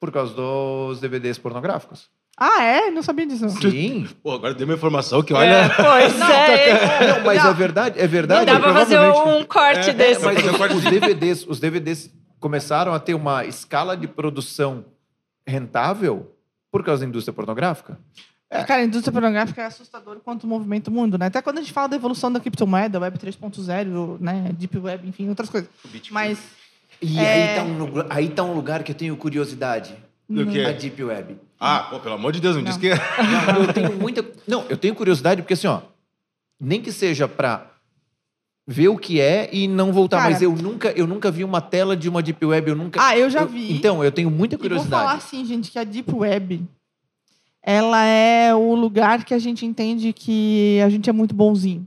por 0.00 0.10
causa 0.10 0.32
dos 0.34 0.98
DVDs 0.98 1.38
pornográficos. 1.38 2.08
Ah, 2.36 2.62
é? 2.64 2.90
Não 2.90 3.02
sabia 3.02 3.26
disso. 3.26 3.46
Sim. 3.50 4.08
Pô, 4.22 4.32
agora 4.32 4.54
deu 4.54 4.66
uma 4.66 4.72
informação 4.74 5.22
que 5.22 5.34
É, 5.34 5.36
olha. 5.36 5.70
pois 5.76 6.18
é. 6.30 7.06
Não, 7.18 7.24
mas 7.24 7.42
Não. 7.44 7.50
é 7.50 7.54
verdade, 7.54 8.00
é 8.00 8.06
verdade. 8.06 8.46
Dá 8.46 8.58
pra 8.58 8.72
fazer 8.72 8.98
um 8.98 9.44
corte 9.44 9.90
É, 9.90 9.92
desse. 9.92 10.24
Mas 10.24 10.40
fazer 10.40 10.54
um 10.54 10.58
corte. 10.58 10.74
os 10.74 10.82
DVDs, 10.84 11.46
os 11.46 11.60
DVDs 11.60 12.10
começaram 12.40 12.94
a 12.94 12.98
ter 12.98 13.12
uma 13.14 13.44
escala 13.44 13.94
de 13.94 14.08
produção 14.08 14.86
rentável 15.46 16.34
por 16.70 16.82
causa 16.84 17.02
da 17.04 17.08
indústria 17.08 17.34
pornográfica. 17.34 17.98
Cara, 18.66 18.76
a 18.80 18.84
indústria 18.84 19.12
pornográfica 19.12 19.62
é 19.62 19.66
assustadora 19.66 20.18
quanto 20.20 20.46
movimenta 20.46 20.90
o 20.90 20.92
mundo, 20.92 21.16
né? 21.18 21.26
Até 21.26 21.40
quando 21.42 21.58
a 21.58 21.60
gente 21.60 21.72
fala 21.72 21.88
da 21.88 21.96
evolução 21.96 22.32
da 22.32 22.40
criptomoeda, 22.40 22.98
Web 22.98 23.16
3.0, 23.18 24.18
né? 24.20 24.50
Deep 24.54 24.76
Web, 24.78 25.08
enfim, 25.08 25.28
outras 25.28 25.48
coisas. 25.50 25.68
Mas 26.10 26.38
E 27.02 27.18
É. 27.18 27.50
aí, 27.52 27.56
tá 27.56 27.62
um, 27.64 27.78
lugar- 27.78 28.06
aí 28.10 28.28
tá 28.28 28.42
um 28.44 28.54
lugar 28.54 28.82
que 28.82 28.92
eu 28.92 28.96
tenho 28.96 29.16
curiosidade. 29.16 29.94
Do 30.28 30.46
quê? 30.46 30.60
A 30.60 30.72
Deep 30.72 31.02
Web. 31.02 31.36
Ah, 31.58 31.88
pô, 31.90 31.98
pelo 31.98 32.14
amor 32.14 32.32
de 32.32 32.40
Deus, 32.40 32.54
não, 32.56 32.62
Não. 32.62 32.68
diz 32.70 32.78
que. 32.78 32.88
é. 32.88 32.94
Não, 32.96 33.62
eu 33.64 33.72
tenho 33.72 33.92
muita. 34.00 34.24
Não, 34.46 34.64
eu 34.68 34.76
tenho 34.76 34.94
curiosidade 34.94 35.42
porque 35.42 35.54
assim, 35.54 35.66
ó, 35.66 35.80
nem 36.60 36.80
que 36.80 36.92
seja 36.92 37.26
pra 37.26 37.66
ver 38.66 38.88
o 38.88 38.96
que 38.96 39.20
é 39.20 39.48
e 39.52 39.66
não 39.66 39.92
voltar, 39.92 40.18
Cara. 40.18 40.30
mas 40.30 40.40
eu 40.42 40.52
nunca, 40.54 40.90
eu 40.92 41.06
nunca 41.06 41.30
vi 41.30 41.42
uma 41.42 41.60
tela 41.60 41.96
de 41.96 42.08
uma 42.08 42.22
Deep 42.22 42.44
Web, 42.46 42.70
eu 42.70 42.76
nunca. 42.76 43.04
Ah, 43.04 43.18
eu 43.18 43.28
já 43.28 43.44
vi. 43.44 43.72
Então, 43.72 44.04
eu 44.04 44.12
tenho 44.12 44.30
muita 44.30 44.54
E 44.54 44.58
vou 44.58 44.62
curiosidade. 44.68 45.02
falar 45.04 45.16
assim, 45.16 45.44
gente, 45.44 45.70
que 45.70 45.78
a 45.78 45.84
Deep 45.84 46.14
Web, 46.14 46.64
ela 47.62 48.04
é 48.04 48.54
o 48.54 48.74
lugar 48.74 49.24
que 49.24 49.34
a 49.34 49.38
gente 49.38 49.66
entende 49.66 50.12
que 50.12 50.80
a 50.84 50.88
gente 50.88 51.10
é 51.10 51.12
muito 51.12 51.34
bonzinho. 51.34 51.86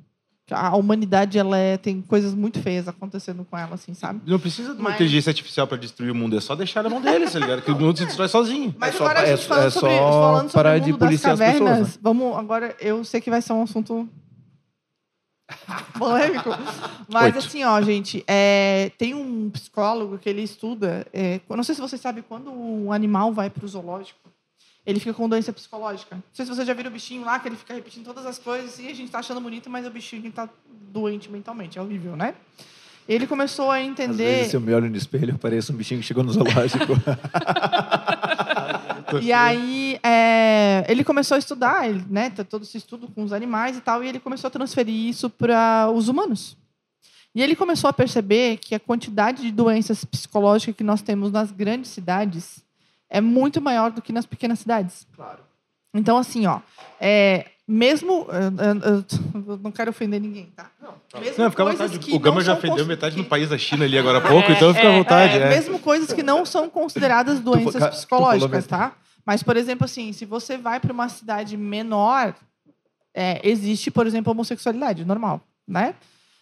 A 0.52 0.76
humanidade, 0.76 1.40
ela 1.40 1.58
é, 1.58 1.78
tem 1.78 2.02
coisas 2.02 2.34
muito 2.34 2.62
feias 2.62 2.86
acontecendo 2.88 3.46
com 3.50 3.58
ela, 3.58 3.76
assim, 3.76 3.94
sabe? 3.94 4.20
Não 4.30 4.38
precisa 4.38 4.74
de 4.74 4.80
uma 4.82 4.90
Mas- 4.90 4.96
inteligência 4.96 5.30
artificial 5.30 5.66
pra 5.66 5.78
destruir 5.78 6.12
o 6.12 6.16
mundo, 6.16 6.38
é 6.38 6.42
só 6.42 6.54
deixar 6.54 6.84
na 6.84 6.90
mão 6.90 7.00
deles, 7.02 7.32
tá 7.32 7.40
ligado? 7.40 7.62
Que 7.62 7.72
o 7.72 7.80
mundo 7.80 7.98
se 7.98 8.06
destrói 8.06 8.28
sozinho. 8.28 8.76
Mas 8.78 8.94
É 8.94 8.98
só- 8.98 9.06
agora 9.06 9.20
a 9.22 9.24
é- 9.24 9.38
gente 9.38 9.48
falando 9.48 9.68
é 9.68 9.70
sobre, 9.70 9.98
só 9.98 10.12
falando 10.12 10.50
sobre 10.50 10.54
parar 10.54 10.76
o 10.78 10.80
de 10.82 10.92
mundo 10.92 11.00
das 11.00 11.08
policiar 11.08 11.34
as 11.34 11.40
cavernas, 11.40 11.70
pessoas, 11.70 11.96
né? 11.96 12.00
vamos 12.02 12.38
agora, 12.38 12.76
eu 12.82 13.04
sei 13.06 13.22
que 13.22 13.30
vai 13.30 13.42
ser 13.42 13.54
um 13.54 13.64
assunto 13.64 14.10
polêmico, 15.98 16.50
mas 17.10 17.36
Oito. 17.36 17.38
assim, 17.40 17.64
ó, 17.64 17.82
gente, 17.82 18.24
é, 18.28 18.92
tem 18.98 19.14
um 19.14 19.50
psicólogo 19.50 20.18
que 20.18 20.28
ele 20.30 20.42
estuda, 20.42 21.06
é, 21.14 21.40
não 21.50 21.64
sei 21.64 21.74
se 21.76 21.82
vocês 21.82 22.02
sabem, 22.02 22.24
quando 22.28 22.52
um 22.52 22.92
animal 22.92 23.32
vai 23.32 23.50
para 23.50 23.64
o 23.64 23.68
zoológico, 23.68 24.20
ele 24.86 25.00
fica 25.00 25.14
com 25.14 25.30
doença 25.30 25.54
psicológica. 25.54 26.16
Não 26.16 26.24
sei 26.34 26.46
se 26.46 26.54
vocês 26.54 26.68
já 26.68 26.74
viram 26.74 26.90
o 26.90 26.94
bichinho 26.94 27.24
lá, 27.24 27.40
que 27.40 27.48
ele 27.48 27.56
fica 27.56 27.74
repetindo 27.74 28.06
todas 28.06 28.26
as 28.26 28.38
coisas 28.38 28.80
e 28.80 28.88
a 28.88 28.94
gente 28.94 29.12
tá 29.12 29.20
achando 29.20 29.40
bonito, 29.40 29.70
mas 29.70 29.86
o 29.86 29.90
bichinho 29.90 30.32
tá 30.32 30.50
doente 30.92 31.32
mentalmente, 31.32 31.80
é 31.80 31.82
horrível, 31.82 32.16
né? 32.16 32.36
Ele 33.08 33.28
começou 33.28 33.70
a 33.70 33.78
Às 33.78 33.86
entender... 33.86 34.24
vezes, 34.24 34.52
se 34.52 34.56
eu 34.56 34.62
me 34.62 34.74
olho 34.74 34.90
no 34.90 34.96
espelho, 34.96 35.32
eu 35.32 35.38
pareço 35.38 35.74
um 35.74 35.76
bichinho 35.76 36.00
que 36.00 36.06
chegou 36.06 36.24
no 36.24 36.32
zoológico. 36.32 36.94
E 39.22 39.32
aí, 39.32 40.00
é, 40.02 40.86
ele 40.88 41.04
começou 41.04 41.36
a 41.36 41.38
estudar, 41.38 41.88
ele, 41.88 42.04
né, 42.10 42.32
todo 42.32 42.64
esse 42.64 42.78
estudo 42.78 43.08
com 43.08 43.24
os 43.24 43.32
animais 43.32 43.78
e 43.78 43.82
tal, 43.82 44.04
e 44.04 44.08
ele 44.08 44.20
começou 44.20 44.48
a 44.48 44.52
transferir 44.52 44.96
isso 44.96 45.30
para 45.30 45.88
os 45.94 46.08
humanos. 46.08 46.58
E 47.36 47.42
ele 47.42 47.56
começou 47.56 47.90
a 47.90 47.94
perceber 47.94 48.58
que 48.58 48.74
a 48.74 48.80
quantidade 48.80 49.42
de 49.42 49.52
doenças 49.52 50.04
psicológicas 50.06 50.76
que 50.76 50.84
nós 50.84 51.02
temos 51.02 51.32
nas 51.32 51.52
grandes 51.52 51.92
cidades 51.92 52.64
é 53.14 53.22
muito 53.22 53.62
maior 53.62 53.92
do 53.92 54.02
que 54.02 54.12
nas 54.12 54.26
pequenas 54.26 54.60
cidades. 54.60 55.08
claro. 55.16 55.40
Então, 55.96 56.18
assim, 56.18 56.48
ó, 56.48 56.60
é, 57.00 57.46
mesmo. 57.68 58.26
Eu, 58.30 58.92
eu- 58.96 59.06
eu 59.54 59.58
não 59.62 59.72
quero 59.72 59.92
ofender 59.92 60.20
ninguém, 60.20 60.48
tá? 60.56 60.72
Mesmo 61.22 61.44
Não, 61.44 61.52
fica 61.52 61.62
à 61.62 61.66
vontade. 61.72 62.00
O 62.12 62.20
Gama 62.20 62.38
não 62.38 62.42
já 62.42 62.54
ofendeu 62.54 62.78
cons- 62.78 62.88
metade 62.88 63.16
do 63.16 63.24
país 63.26 63.50
da 63.50 63.58
China 63.60 63.86
ali 63.86 63.96
agora 63.98 64.18
há 64.18 64.22
pouco, 64.28 64.52
É, 64.52 64.56
então 64.56 64.74
fica 64.74 64.90
à 64.90 64.92
vontade. 64.92 65.38
é, 65.38 65.42
é. 65.44 65.50
Mesmo 65.50 65.78
coisas 65.78 66.12
que 66.12 66.24
não 66.24 66.46
são 66.48 66.68
consideradas 66.68 67.40
doenças 67.40 67.84
tu 67.84 67.90
psicológicas, 67.92 68.66
tá? 68.66 68.94
Mas, 69.24 69.44
por 69.44 69.56
exemplo, 69.56 69.86
assim, 69.86 70.12
se 70.12 70.26
você 70.26 70.58
vai 70.58 70.80
para 70.80 70.92
uma 70.92 71.08
cidade 71.08 71.56
menor, 71.56 72.34
é, 73.14 73.40
existe, 73.48 73.92
por 73.92 74.08
exemplo, 74.08 74.32
homossexualidade, 74.32 75.06
normal, 75.06 75.40
né? 75.68 75.94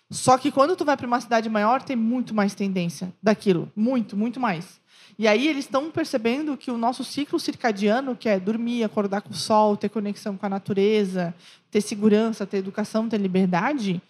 Só 0.10 0.38
que 0.38 0.50
quando 0.52 0.76
tu 0.76 0.84
vai 0.86 0.96
para 0.98 1.06
uma 1.08 1.22
cidade 1.22 1.48
maior, 1.50 1.82
tem 1.82 1.96
muito 1.96 2.34
mais 2.34 2.56
tendência 2.56 3.14
daquilo. 3.22 3.72
Muito, 3.76 4.16
muito 4.18 4.40
mais. 4.40 4.81
E 5.22 5.28
aí 5.28 5.48
eles 5.48 5.66
estão 5.66 5.92
percebendo 5.92 6.58
que 6.58 6.72
o 6.72 6.78
nosso 6.80 7.04
ciclo 7.04 7.40
circadiano, 7.40 8.16
que 8.16 8.28
é 8.28 8.40
dormir, 8.40 8.84
acordar 8.84 9.22
com 9.22 9.30
o 9.30 9.36
sol, 9.36 9.78
ter 9.78 9.88
conexão 9.88 10.36
com 10.36 10.48
a 10.48 10.50
natureza, 10.50 11.32
ter 11.70 11.80
segurança, 11.80 12.44
ter 12.44 12.58
educação, 12.58 13.08
ter 13.08 13.20
liberdade, 13.20 14.02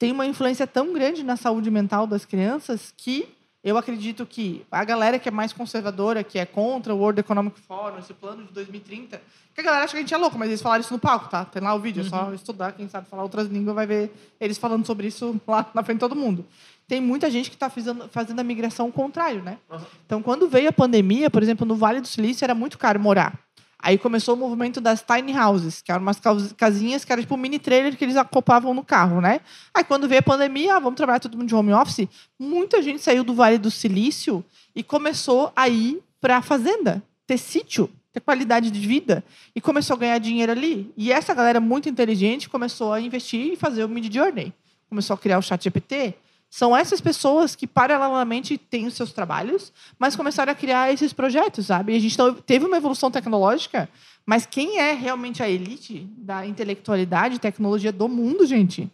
tem 0.00 0.10
uma 0.10 0.26
influência 0.26 0.66
tão 0.66 0.92
grande 0.92 1.22
na 1.22 1.36
saúde 1.36 1.70
mental 1.70 2.08
das 2.08 2.24
crianças 2.24 2.92
que 2.96 3.28
eu 3.62 3.76
acredito 3.76 4.26
que 4.26 4.66
a 4.68 4.84
galera 4.84 5.16
que 5.20 5.28
é 5.28 5.32
mais 5.32 5.52
conservadora, 5.52 6.24
que 6.24 6.40
é 6.40 6.44
contra 6.44 6.92
o 6.92 6.98
World 6.98 7.20
Economic 7.20 7.60
Forum, 7.60 7.98
esse 8.00 8.12
plano 8.12 8.44
de 8.44 8.52
2030, 8.52 9.22
que 9.54 9.60
a 9.60 9.64
galera 9.64 9.84
acha 9.84 9.92
que 9.92 9.98
a 9.98 10.00
gente 10.00 10.14
é 10.14 10.16
louco, 10.16 10.36
mas 10.36 10.48
eles 10.48 10.62
falaram 10.62 10.80
isso 10.80 10.92
no 10.92 10.98
palco, 10.98 11.28
tá? 11.28 11.44
Tem 11.44 11.62
lá 11.62 11.72
o 11.72 11.78
vídeo, 11.78 12.00
é 12.00 12.08
só 12.08 12.34
estudar, 12.34 12.72
quem 12.72 12.88
sabe 12.88 13.08
falar 13.08 13.22
outras 13.22 13.46
línguas 13.46 13.76
vai 13.76 13.86
ver 13.86 14.12
eles 14.40 14.58
falando 14.58 14.84
sobre 14.84 15.06
isso 15.06 15.40
lá 15.46 15.70
na 15.72 15.84
frente 15.84 15.98
de 15.98 16.00
todo 16.00 16.16
mundo. 16.16 16.44
Tem 16.88 17.02
muita 17.02 17.30
gente 17.30 17.50
que 17.50 17.56
está 17.56 17.68
fazendo, 17.68 18.08
fazendo 18.08 18.40
a 18.40 18.42
migração 18.42 18.90
contrário, 18.90 19.42
né? 19.42 19.58
Então, 20.06 20.22
quando 20.22 20.48
veio 20.48 20.70
a 20.70 20.72
pandemia, 20.72 21.28
por 21.28 21.42
exemplo, 21.42 21.66
no 21.66 21.76
Vale 21.76 22.00
do 22.00 22.08
Silício 22.08 22.44
era 22.44 22.54
muito 22.54 22.78
caro 22.78 22.98
morar. 22.98 23.38
Aí 23.80 23.96
começou 23.96 24.34
o 24.34 24.38
movimento 24.38 24.80
das 24.80 25.02
tiny 25.02 25.38
houses, 25.38 25.82
que 25.82 25.92
eram 25.92 26.02
umas 26.02 26.20
casinhas 26.56 27.04
que 27.04 27.12
eram 27.12 27.22
tipo 27.22 27.34
um 27.34 27.38
mini 27.38 27.60
trailer 27.60 27.96
que 27.96 28.04
eles 28.04 28.16
acoplavam 28.16 28.74
no 28.74 28.82
carro, 28.82 29.20
né? 29.20 29.40
Aí 29.72 29.84
quando 29.84 30.08
veio 30.08 30.18
a 30.18 30.22
pandemia, 30.22 30.76
ah, 30.76 30.78
vamos 30.80 30.96
trabalhar 30.96 31.20
todo 31.20 31.36
mundo 31.38 31.46
de 31.46 31.54
home 31.54 31.72
office, 31.72 32.08
muita 32.36 32.82
gente 32.82 33.00
saiu 33.00 33.22
do 33.22 33.34
Vale 33.34 33.56
do 33.56 33.70
Silício 33.70 34.44
e 34.74 34.82
começou 34.82 35.52
a 35.54 35.68
ir 35.68 36.02
para 36.20 36.38
a 36.38 36.42
fazenda, 36.42 37.00
ter 37.24 37.38
sítio, 37.38 37.88
ter 38.12 38.20
qualidade 38.20 38.70
de 38.70 38.80
vida 38.80 39.22
e 39.54 39.60
começou 39.60 39.94
a 39.94 39.98
ganhar 39.98 40.18
dinheiro 40.18 40.50
ali. 40.50 40.92
E 40.96 41.12
essa 41.12 41.32
galera 41.32 41.60
muito 41.60 41.88
inteligente 41.88 42.48
começou 42.48 42.92
a 42.92 43.00
investir 43.00 43.52
e 43.52 43.56
fazer 43.56 43.84
o 43.84 43.88
Mid 43.88 44.12
Journey. 44.12 44.52
Começou 44.88 45.14
a 45.14 45.18
criar 45.18 45.38
o 45.38 45.42
chat 45.42 45.62
GPT. 45.62 46.16
São 46.50 46.76
essas 46.76 47.00
pessoas 47.00 47.54
que, 47.54 47.66
paralelamente, 47.66 48.56
têm 48.56 48.86
os 48.86 48.94
seus 48.94 49.12
trabalhos, 49.12 49.72
mas 49.98 50.16
começaram 50.16 50.50
a 50.50 50.54
criar 50.54 50.92
esses 50.92 51.12
projetos, 51.12 51.66
sabe? 51.66 51.92
E 51.92 51.96
a 51.96 52.00
gente 52.00 52.16
teve 52.46 52.64
uma 52.64 52.78
evolução 52.78 53.10
tecnológica, 53.10 53.88
mas 54.24 54.46
quem 54.46 54.78
é 54.78 54.92
realmente 54.92 55.42
a 55.42 55.48
elite 55.48 56.08
da 56.16 56.46
intelectualidade 56.46 57.36
e 57.36 57.38
tecnologia 57.38 57.92
do 57.92 58.08
mundo, 58.08 58.46
gente, 58.46 58.90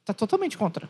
está 0.00 0.12
totalmente 0.12 0.58
contra. 0.58 0.88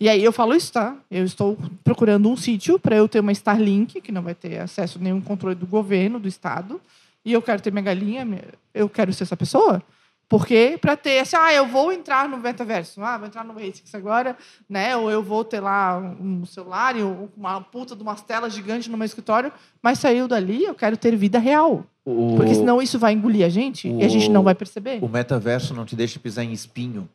E 0.00 0.08
aí 0.08 0.22
eu 0.22 0.32
falo 0.32 0.54
isso, 0.54 0.72
tá? 0.72 0.96
Eu 1.10 1.24
estou 1.24 1.56
procurando 1.82 2.28
um 2.28 2.36
sítio 2.36 2.78
para 2.78 2.96
eu 2.96 3.08
ter 3.08 3.20
uma 3.20 3.32
Starlink, 3.32 4.00
que 4.00 4.12
não 4.12 4.22
vai 4.22 4.34
ter 4.34 4.58
acesso 4.58 4.98
a 4.98 5.00
nenhum 5.00 5.20
controle 5.20 5.54
do 5.54 5.66
governo, 5.66 6.18
do 6.18 6.28
Estado, 6.28 6.80
e 7.24 7.32
eu 7.32 7.40
quero 7.40 7.62
ter 7.62 7.70
minha 7.70 7.82
galinha, 7.82 8.26
eu 8.74 8.88
quero 8.88 9.12
ser 9.12 9.22
essa 9.24 9.36
pessoa. 9.36 9.82
Porque 10.28 10.78
para 10.80 10.96
ter 10.96 11.20
assim, 11.20 11.36
ah, 11.36 11.52
eu 11.52 11.66
vou 11.66 11.92
entrar 11.92 12.28
no 12.28 12.36
metaverso, 12.38 13.02
ah, 13.02 13.18
vou 13.18 13.26
entrar 13.26 13.44
no 13.44 13.52
ASICS 13.58 13.94
agora, 13.94 14.36
né? 14.68 14.96
Ou 14.96 15.10
eu 15.10 15.22
vou 15.22 15.44
ter 15.44 15.60
lá 15.60 15.98
um 15.98 16.44
celular 16.46 16.96
e 16.96 17.02
uma 17.36 17.60
puta 17.60 17.94
de 17.94 18.02
umas 18.02 18.22
telas 18.22 18.52
gigantes 18.52 18.88
no 18.88 18.96
meu 18.96 19.04
escritório, 19.04 19.52
mas 19.82 19.98
saiu 19.98 20.26
dali, 20.26 20.64
eu 20.64 20.74
quero 20.74 20.96
ter 20.96 21.14
vida 21.16 21.38
real. 21.38 21.84
O- 22.04 22.34
Porque 22.36 22.54
senão 22.54 22.80
isso 22.82 22.98
vai 22.98 23.12
engolir 23.12 23.44
a 23.46 23.48
gente 23.48 23.88
e 23.88 24.02
a 24.04 24.08
gente 24.08 24.30
não 24.30 24.42
vai 24.42 24.54
perceber. 24.54 24.98
O 25.02 25.08
metaverso 25.08 25.72
não 25.74 25.84
te 25.84 25.94
deixa 25.96 26.18
pisar 26.18 26.42
em 26.44 26.52
espinho. 26.52 27.08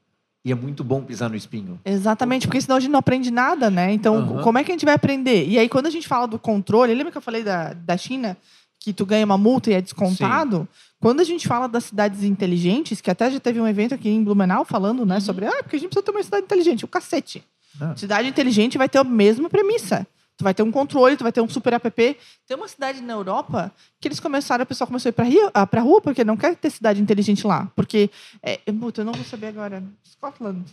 E 0.45 0.53
é 0.53 0.55
muito 0.55 0.85
bom 0.85 1.03
pisar 1.03 1.29
no 1.29 1.35
espinho. 1.35 1.77
Exatamente, 1.83 2.47
porque 2.47 2.61
senão 2.61 2.77
a 2.77 2.79
gente 2.79 2.91
não 2.91 2.99
aprende 2.99 3.29
nada, 3.29 3.69
né? 3.69 3.91
Então, 3.91 4.15
Aham. 4.19 4.41
como 4.41 4.57
é 4.57 4.63
que 4.63 4.71
a 4.71 4.73
gente 4.73 4.85
vai 4.85 4.93
aprender? 4.95 5.45
E 5.45 5.59
aí, 5.59 5.67
quando 5.67 5.87
a 5.87 5.89
gente 5.89 6.07
fala 6.07 6.25
do 6.27 6.39
controle, 6.39 6.93
lembra 6.93 7.11
que 7.11 7.17
eu 7.17 7.21
falei 7.21 7.43
da, 7.43 7.73
da 7.73 7.97
China, 7.97 8.37
que 8.79 8.93
tu 8.93 9.05
ganha 9.05 9.25
uma 9.25 9.37
multa 9.37 9.69
e 9.69 9.73
é 9.73 9.81
descontado? 9.81 10.67
Quando 10.99 11.19
a 11.19 11.23
gente 11.23 11.47
fala 11.47 11.67
das 11.67 11.85
cidades 11.85 12.23
inteligentes, 12.23 13.01
que 13.01 13.11
até 13.11 13.29
já 13.29 13.39
teve 13.39 13.59
um 13.59 13.67
evento 13.67 13.93
aqui 13.93 14.09
em 14.09 14.23
Blumenau 14.23 14.65
falando, 14.65 15.05
né, 15.05 15.19
sobre, 15.19 15.45
ah, 15.45 15.63
porque 15.63 15.75
a 15.75 15.79
gente 15.79 15.89
precisa 15.89 16.05
ter 16.05 16.11
uma 16.11 16.23
cidade 16.23 16.43
inteligente. 16.45 16.85
O 16.85 16.87
cacete. 16.87 17.43
Ah. 17.79 17.95
Cidade 17.95 18.27
inteligente 18.27 18.77
vai 18.77 18.89
ter 18.89 18.97
a 18.97 19.03
mesma 19.03 19.49
premissa. 19.49 20.05
Tu 20.37 20.43
vai 20.43 20.53
ter 20.53 20.63
um 20.63 20.71
controle, 20.71 21.17
tu 21.17 21.23
vai 21.23 21.33
ter 21.33 21.41
um 21.41 21.49
super 21.49 21.73
app. 21.73 22.17
Tem 22.47 22.55
uma 22.55 22.67
cidade 22.67 23.01
na 23.01 23.11
Europa 23.11 23.73
que 23.99 24.07
eles 24.07 24.21
começaram, 24.21 24.63
a 24.63 24.65
pessoa 24.65 24.87
começou 24.87 25.13
a 25.15 25.27
ir 25.27 25.51
ah, 25.53 25.67
pra 25.67 25.81
rua 25.81 25.99
porque 25.99 26.23
não 26.23 26.37
quer 26.37 26.55
ter 26.55 26.69
cidade 26.69 27.01
inteligente 27.01 27.45
lá. 27.45 27.69
Porque, 27.75 28.09
é, 28.41 28.57
puta, 28.71 29.01
eu 29.01 29.05
não 29.05 29.11
vou 29.11 29.25
saber 29.25 29.47
agora. 29.47 29.83
Scotland. 30.05 30.63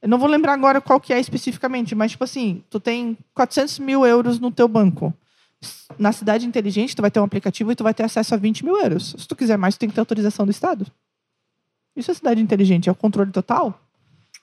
Eu 0.00 0.08
não 0.08 0.18
vou 0.18 0.28
lembrar 0.28 0.52
agora 0.52 0.80
qual 0.80 1.00
que 1.00 1.12
é 1.12 1.18
especificamente, 1.18 1.96
mas, 1.96 2.12
tipo 2.12 2.22
assim, 2.22 2.62
tu 2.70 2.78
tem 2.78 3.18
400 3.34 3.80
mil 3.80 4.06
euros 4.06 4.38
no 4.38 4.52
teu 4.52 4.68
banco. 4.68 5.12
Na 5.98 6.12
cidade 6.12 6.46
inteligente, 6.46 6.94
tu 6.94 7.02
vai 7.02 7.10
ter 7.10 7.18
um 7.18 7.24
aplicativo 7.24 7.72
e 7.72 7.74
tu 7.74 7.82
vai 7.82 7.92
ter 7.92 8.04
acesso 8.04 8.34
a 8.34 8.36
20 8.36 8.64
mil 8.64 8.76
euros. 8.76 9.14
Se 9.18 9.26
tu 9.26 9.34
quiser 9.34 9.56
mais, 9.56 9.74
tu 9.74 9.80
tem 9.80 9.88
que 9.88 9.94
ter 9.94 10.00
autorização 10.00 10.44
do 10.44 10.50
Estado. 10.50 10.86
Isso 11.96 12.10
é 12.10 12.14
cidade 12.14 12.40
inteligente, 12.40 12.88
é 12.88 12.92
o 12.92 12.94
controle 12.94 13.32
total. 13.32 13.80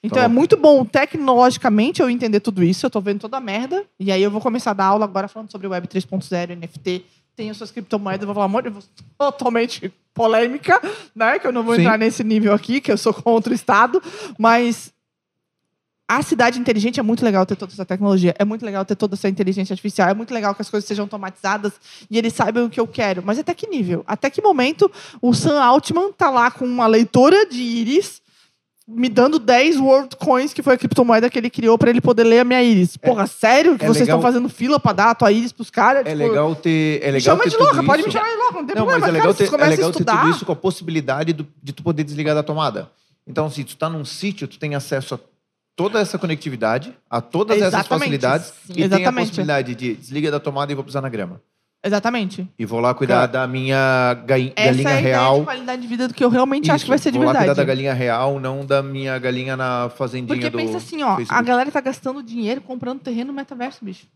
Então 0.03 0.17
Tá 0.17 0.25
é 0.25 0.27
muito 0.27 0.57
bom 0.57 0.85
tecnologicamente 0.85 2.01
eu 2.01 2.09
entender 2.09 2.39
tudo 2.39 2.63
isso, 2.63 2.85
eu 2.85 2.89
tô 2.89 3.01
vendo 3.01 3.21
toda 3.21 3.37
a 3.37 3.41
merda, 3.41 3.85
e 3.99 4.11
aí 4.11 4.21
eu 4.21 4.29
vou 4.29 4.41
começar 4.41 4.71
a 4.71 4.73
dar 4.73 4.85
aula 4.85 5.05
agora 5.05 5.27
falando 5.27 5.49
sobre 5.49 5.67
Web 5.67 5.87
3.0, 5.87 6.55
NFT, 6.55 7.05
tem 7.35 7.49
as 7.49 7.57
suas 7.57 7.71
criptomoedas, 7.71 8.21
eu 8.21 8.27
vou 8.27 8.35
falar 8.35 8.45
um 8.45 8.49
monte 8.49 8.69
de 8.69 8.79
totalmente 9.17 9.91
polêmica, 10.13 10.81
né? 11.15 11.39
Que 11.39 11.47
eu 11.47 11.51
não 11.51 11.63
vou 11.63 11.75
Sim. 11.75 11.81
entrar 11.81 11.97
nesse 11.97 12.23
nível 12.23 12.53
aqui, 12.53 12.79
que 12.79 12.91
eu 12.91 12.97
sou 12.97 13.13
contra 13.13 13.51
o 13.51 13.55
Estado, 13.55 14.01
mas 14.37 14.93
a 16.07 16.21
cidade 16.21 16.59
inteligente 16.59 16.99
é 16.99 17.03
muito 17.03 17.25
legal 17.25 17.45
ter 17.45 17.55
toda 17.55 17.73
essa 17.73 17.83
tecnologia, 17.85 18.35
é 18.37 18.45
muito 18.45 18.63
legal 18.65 18.85
ter 18.85 18.95
toda 18.95 19.15
essa 19.15 19.27
inteligência 19.27 19.73
artificial, 19.73 20.07
é 20.09 20.13
muito 20.13 20.33
legal 20.33 20.53
que 20.53 20.61
as 20.61 20.69
coisas 20.69 20.87
sejam 20.87 21.03
automatizadas 21.03 21.73
e 22.11 22.17
eles 22.17 22.33
saibam 22.33 22.65
o 22.65 22.69
que 22.69 22.79
eu 22.79 22.85
quero. 22.87 23.23
Mas 23.25 23.39
até 23.39 23.53
que 23.55 23.67
nível? 23.67 24.03
Até 24.05 24.29
que 24.29 24.41
momento 24.41 24.91
o 25.21 25.33
Sam 25.33 25.59
Altman 25.59 26.11
tá 26.11 26.29
lá 26.29 26.51
com 26.51 26.63
uma 26.65 26.85
leitora 26.85 27.45
de 27.47 27.61
íris 27.61 28.21
me 28.87 29.09
dando 29.09 29.39
10 29.39 29.79
World 29.79 30.15
Coins, 30.15 30.53
que 30.53 30.61
foi 30.61 30.75
a 30.75 30.77
criptomoeda 30.77 31.27
que 31.27 31.39
ele 31.39 31.49
criou 31.49 31.75
para 31.75 31.89
ele 31.89 31.99
poder 31.99 32.23
ler 32.23 32.41
a 32.41 32.43
minha 32.43 32.61
íris. 32.61 32.95
Porra, 32.97 33.25
sério 33.25 33.75
que 33.79 33.83
é 33.83 33.87
vocês 33.87 34.01
legal- 34.01 34.19
estão 34.19 34.31
fazendo 34.31 34.47
fila 34.47 34.79
para 34.79 34.93
dar 34.93 35.09
a 35.09 35.15
tua 35.15 35.31
íris 35.31 35.51
pros 35.51 35.71
caras? 35.71 36.01
É 36.05 36.11
Tipo, 36.11 36.17
legal 36.19 36.55
ter. 36.55 36.99
É 37.01 37.05
legal 37.09 37.19
chama 37.21 37.43
ter 37.45 37.49
de 37.49 37.57
louca, 37.57 37.83
pode 37.83 38.03
me 38.03 38.11
chamar 38.11 38.29
de 38.29 38.35
louca, 38.35 38.53
não 38.59 38.65
tem 38.67 38.75
Não, 38.75 38.83
problema. 38.85 38.91
mas 38.91 38.97
é 38.97 39.01
cara, 39.07 39.11
legal, 39.13 39.33
vocês 39.33 39.49
ter, 39.49 39.55
é 39.59 39.65
legal 39.69 39.91
ter 39.91 40.05
tudo 40.05 40.29
isso 40.29 40.45
com 40.45 40.51
a 40.51 40.55
possibilidade 40.55 41.33
do- 41.33 41.47
de 41.63 41.73
tu 41.73 41.81
poder 41.81 42.03
desligar 42.03 42.35
da 42.35 42.43
tomada. 42.43 42.91
Então, 43.25 43.49
se 43.49 43.63
tu 43.63 43.75
tá 43.75 43.89
num 43.89 44.05
sítio, 44.05 44.47
tu 44.47 44.59
tem 44.59 44.75
acesso 44.75 45.15
a 45.15 45.19
toda 45.75 45.99
essa 45.99 46.17
conectividade, 46.17 46.93
a 47.09 47.19
todas 47.21 47.57
essas 47.57 47.67
Exatamente. 47.73 47.99
facilidades, 47.99 48.47
Sim. 48.65 48.73
e 48.73 48.75
tem 48.75 48.83
a 48.83 48.85
Exatamente. 48.87 49.25
possibilidade 49.27 49.75
de 49.75 49.95
desliga 49.95 50.31
da 50.31 50.39
tomada 50.39 50.71
e 50.71 50.75
vou 50.75 50.83
pisar 50.83 51.01
na 51.01 51.09
grama. 51.09 51.41
Exatamente. 51.83 52.47
E 52.57 52.65
vou 52.65 52.79
lá 52.79 52.95
cuidar 52.95 53.13
Cara, 53.15 53.27
da 53.27 53.47
minha 53.47 54.15
gai- 54.25 54.51
Essa 54.55 54.71
galinha 54.71 54.89
é 54.89 54.93
a 54.93 54.99
real. 54.99 55.39
de 55.41 55.45
qualidade 55.45 55.81
de 55.83 55.87
vida 55.87 56.07
do 56.07 56.13
que 56.15 56.23
eu 56.23 56.29
realmente 56.29 56.71
acho 56.71 56.77
Isso, 56.77 56.85
que 56.85 56.89
vai 56.89 56.97
ser 56.97 57.11
de 57.11 57.17
vou 57.19 57.27
lá 57.27 57.33
verdade. 57.33 57.49
cuidar 57.51 57.61
da 57.61 57.67
galinha 57.67 57.93
real, 57.93 58.39
não 58.39 58.65
da 58.65 58.81
minha 58.81 59.19
galinha 59.19 59.55
na 59.55 59.89
fazendinha 59.95 60.27
Porque 60.35 60.49
do 60.49 60.57
pensa 60.57 60.77
assim, 60.77 61.03
ó, 61.03 61.09
a 61.11 61.15
Facebook. 61.17 61.43
galera 61.43 61.69
tá 61.71 61.81
gastando 61.81 62.23
dinheiro 62.23 62.59
comprando 62.61 63.01
terreno 63.01 63.27
no 63.27 63.33
metaverso, 63.33 63.85
bicho. 63.85 64.07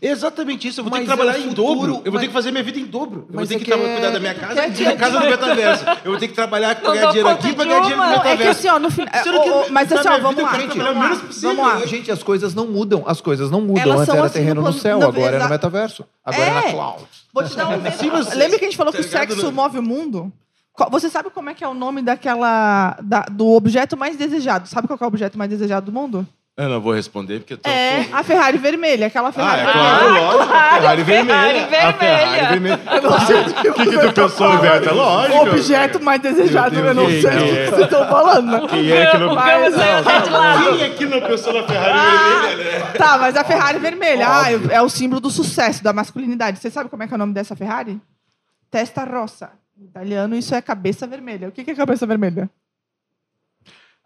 Exatamente 0.00 0.68
isso. 0.68 0.80
Eu 0.80 0.84
vou 0.84 0.90
ter 0.92 0.98
Mas 0.98 1.08
que 1.08 1.14
trabalhar 1.16 1.38
é 1.38 1.40
o 1.40 1.44
em 1.46 1.48
futuro, 1.48 1.74
dobro. 1.74 1.92
Eu 1.92 2.02
vou 2.04 2.12
mas- 2.12 2.20
ter 2.22 2.26
que 2.28 2.32
fazer 2.32 2.50
minha 2.50 2.62
vida 2.62 2.78
em 2.78 2.84
dobro. 2.84 3.26
Eu 3.30 3.34
vou 3.38 3.46
ter 3.46 3.54
é 3.54 3.58
que, 3.58 3.64
que 3.64 3.70
tra- 3.70 3.80
é- 3.80 3.92
cuidar 3.94 4.10
da 4.10 4.20
minha 4.20 4.34
tu 4.34 4.40
casa 4.40 4.54
quer 4.54 4.80
e 4.80 4.84
da 4.84 4.96
casa 4.96 5.20
no 5.20 5.26
metaverso. 5.26 5.84
Eu 6.04 6.10
vou 6.10 6.20
ter 6.20 6.28
que 6.28 6.34
trabalhar 6.34 6.80
Não 6.82 6.92
ganhar 6.92 7.06
dinheiro 7.08 7.28
aqui 7.28 7.48
de 7.48 7.54
ganhar 7.54 7.80
dinheiro 7.80 7.96
no. 8.02 8.06
Não, 8.06 8.12
é 8.12 8.18
que 8.18 8.28
metaverso. 8.28 8.50
assim, 8.60 8.68
ó, 8.68 8.78
no 8.78 8.90
final. 8.90 9.10
Mas 9.70 9.92
assim, 9.92 10.08
ó, 10.08 10.18
vamos 10.18 10.42
lá. 10.42 10.48
o 10.50 10.52
Vamos 10.56 10.76
menos 10.76 10.96
lá. 11.20 11.26
possível. 11.26 11.56
Vamos 11.56 11.80
lá. 11.80 11.86
Gente, 11.86 12.10
as 12.10 12.22
coisas 12.22 12.54
não 12.54 12.66
mudam. 12.66 13.04
As 13.06 13.20
coisas 13.20 13.50
não 13.50 13.60
mudam. 13.60 13.82
Elas 13.82 14.00
Antes 14.00 14.14
era 14.14 14.24
assim 14.26 14.32
terreno 14.38 14.62
no 14.62 14.72
céu, 14.72 14.98
não, 14.98 15.08
agora 15.08 15.36
é 15.36 15.42
no 15.42 15.48
metaverso. 15.48 16.04
Agora 16.24 16.44
é, 16.44 16.48
É. 16.48 16.54
na 16.54 16.62
cloud. 16.72 17.02
Vou 17.32 17.44
te 17.44 17.56
dar 17.56 17.68
um 17.68 17.72
exemplo. 17.86 18.18
Lembra 18.36 18.58
que 18.58 18.64
a 18.64 18.68
gente 18.68 18.76
falou 18.76 18.92
tá 18.92 18.98
que 18.98 19.04
o 19.04 19.08
ligado? 19.08 19.28
sexo 19.32 19.52
move 19.52 19.78
o 19.78 19.82
mundo? 19.82 20.32
Você 20.90 21.08
sabe 21.08 21.30
como 21.30 21.48
é 21.48 21.54
que 21.54 21.64
é 21.64 21.68
o 21.68 21.72
nome 21.74 22.02
daquela. 22.02 22.98
da- 23.02 23.24
do 23.30 23.46
objeto 23.52 23.96
mais 23.96 24.16
desejado? 24.16 24.68
Sabe 24.68 24.86
qual 24.86 24.98
é 25.00 25.04
o 25.04 25.06
objeto 25.08 25.38
mais 25.38 25.48
desejado 25.48 25.86
do 25.86 25.92
mundo? 25.92 26.26
Eu 26.58 26.70
não 26.70 26.80
vou 26.80 26.94
responder 26.94 27.40
porque 27.40 27.52
eu 27.52 27.58
tô. 27.58 27.68
É 27.68 28.08
a 28.10 28.22
Ferrari 28.22 28.56
vermelha, 28.56 29.08
aquela 29.08 29.28
Ah, 29.28 29.32
Ferrari 29.32 29.60
é 29.60 29.64
vermelha. 29.66 29.82
claro, 29.84 30.14
lógico. 30.14 30.46
claro, 30.48 30.80
Ferrari 30.80 31.02
vermelha. 31.02 31.66
Ferrari 31.66 31.86
A 31.86 31.92
Ferrari 31.92 31.98
vermelha. 31.98 32.48
vermelha. 32.48 32.80
O 32.96 33.62
que, 33.62 33.72
que, 33.72 33.90
que 33.90 33.98
tu 33.98 34.12
pensou? 34.14 34.64
É 34.64 34.90
lógico. 34.90 35.36
O 35.36 35.42
objeto 35.50 36.02
mais 36.02 36.22
desejado, 36.22 36.74
eu 36.76 36.94
não 36.94 37.06
sei 37.08 37.18
o 37.18 37.22
que 37.22 37.28
é? 37.58 37.66
vocês 37.66 37.80
estão 37.82 38.08
falando. 38.08 38.68
Quem 38.68 38.90
é 38.90 39.06
que 39.10 39.18
não... 39.18 39.36
Quem 39.36 40.82
é 40.82 40.90
que 40.90 41.04
não 41.04 41.20
pensou 41.20 41.52
na 41.52 41.62
Ferrari 41.64 42.56
vermelha, 42.56 42.78
né? 42.78 42.92
Tá, 42.96 43.18
mas 43.18 43.36
a 43.36 43.44
Ferrari 43.44 43.78
vermelha 43.78 44.26
ah, 44.26 44.46
é 44.70 44.80
o 44.80 44.88
símbolo 44.88 45.20
do 45.20 45.30
sucesso, 45.30 45.84
da 45.84 45.92
masculinidade. 45.92 46.58
Você 46.58 46.70
sabe 46.70 46.88
como 46.88 47.02
é 47.02 47.06
que 47.06 47.12
é 47.12 47.16
o 47.16 47.18
nome 47.18 47.34
dessa 47.34 47.54
Ferrari? 47.54 48.00
Testa 48.70 49.04
rossa. 49.04 49.50
Em 49.78 49.84
italiano, 49.84 50.34
isso 50.34 50.54
é 50.54 50.62
cabeça 50.62 51.06
vermelha. 51.06 51.48
O 51.48 51.52
que 51.52 51.62
que 51.64 51.70
é 51.72 51.74
cabeça 51.74 52.06
vermelha? 52.06 52.48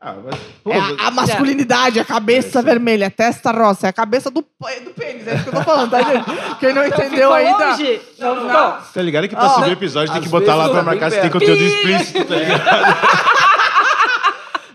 Ah, 0.02 0.14
mas, 0.14 0.34
pô, 0.64 0.72
É 0.72 0.78
a, 0.78 1.08
a 1.08 1.10
masculinidade, 1.10 2.00
a 2.00 2.04
cabeça 2.06 2.62
vermelha, 2.62 3.10
testa 3.10 3.52
rossa. 3.52 3.86
É 3.86 3.90
a 3.90 3.92
cabeça 3.92 4.30
do, 4.30 4.40
do 4.40 4.90
pênis, 4.94 5.26
é 5.28 5.34
isso 5.34 5.42
que 5.44 5.50
eu 5.50 5.54
tô 5.54 5.62
falando, 5.62 5.90
tá, 5.90 6.00
gente? 6.02 6.24
Quem 6.58 6.72
não 6.72 6.86
entendeu 6.86 7.32
ainda. 7.34 7.70
longe? 7.72 8.00
Não 8.18 8.34
ficou. 8.36 8.92
Tá 8.94 9.02
ligado 9.02 9.28
que 9.28 9.36
pra 9.36 9.44
Ó, 9.46 9.54
subir 9.56 9.68
o 9.68 9.72
episódio 9.72 10.12
tem 10.14 10.22
que 10.22 10.28
botar 10.30 10.54
lá 10.54 10.70
pra 10.70 10.82
marcar 10.82 11.10
se 11.12 11.20
tem 11.20 11.30
conteúdo 11.30 11.62
explícito, 11.62 12.24
tá 12.24 12.34
ligado? 12.34 12.60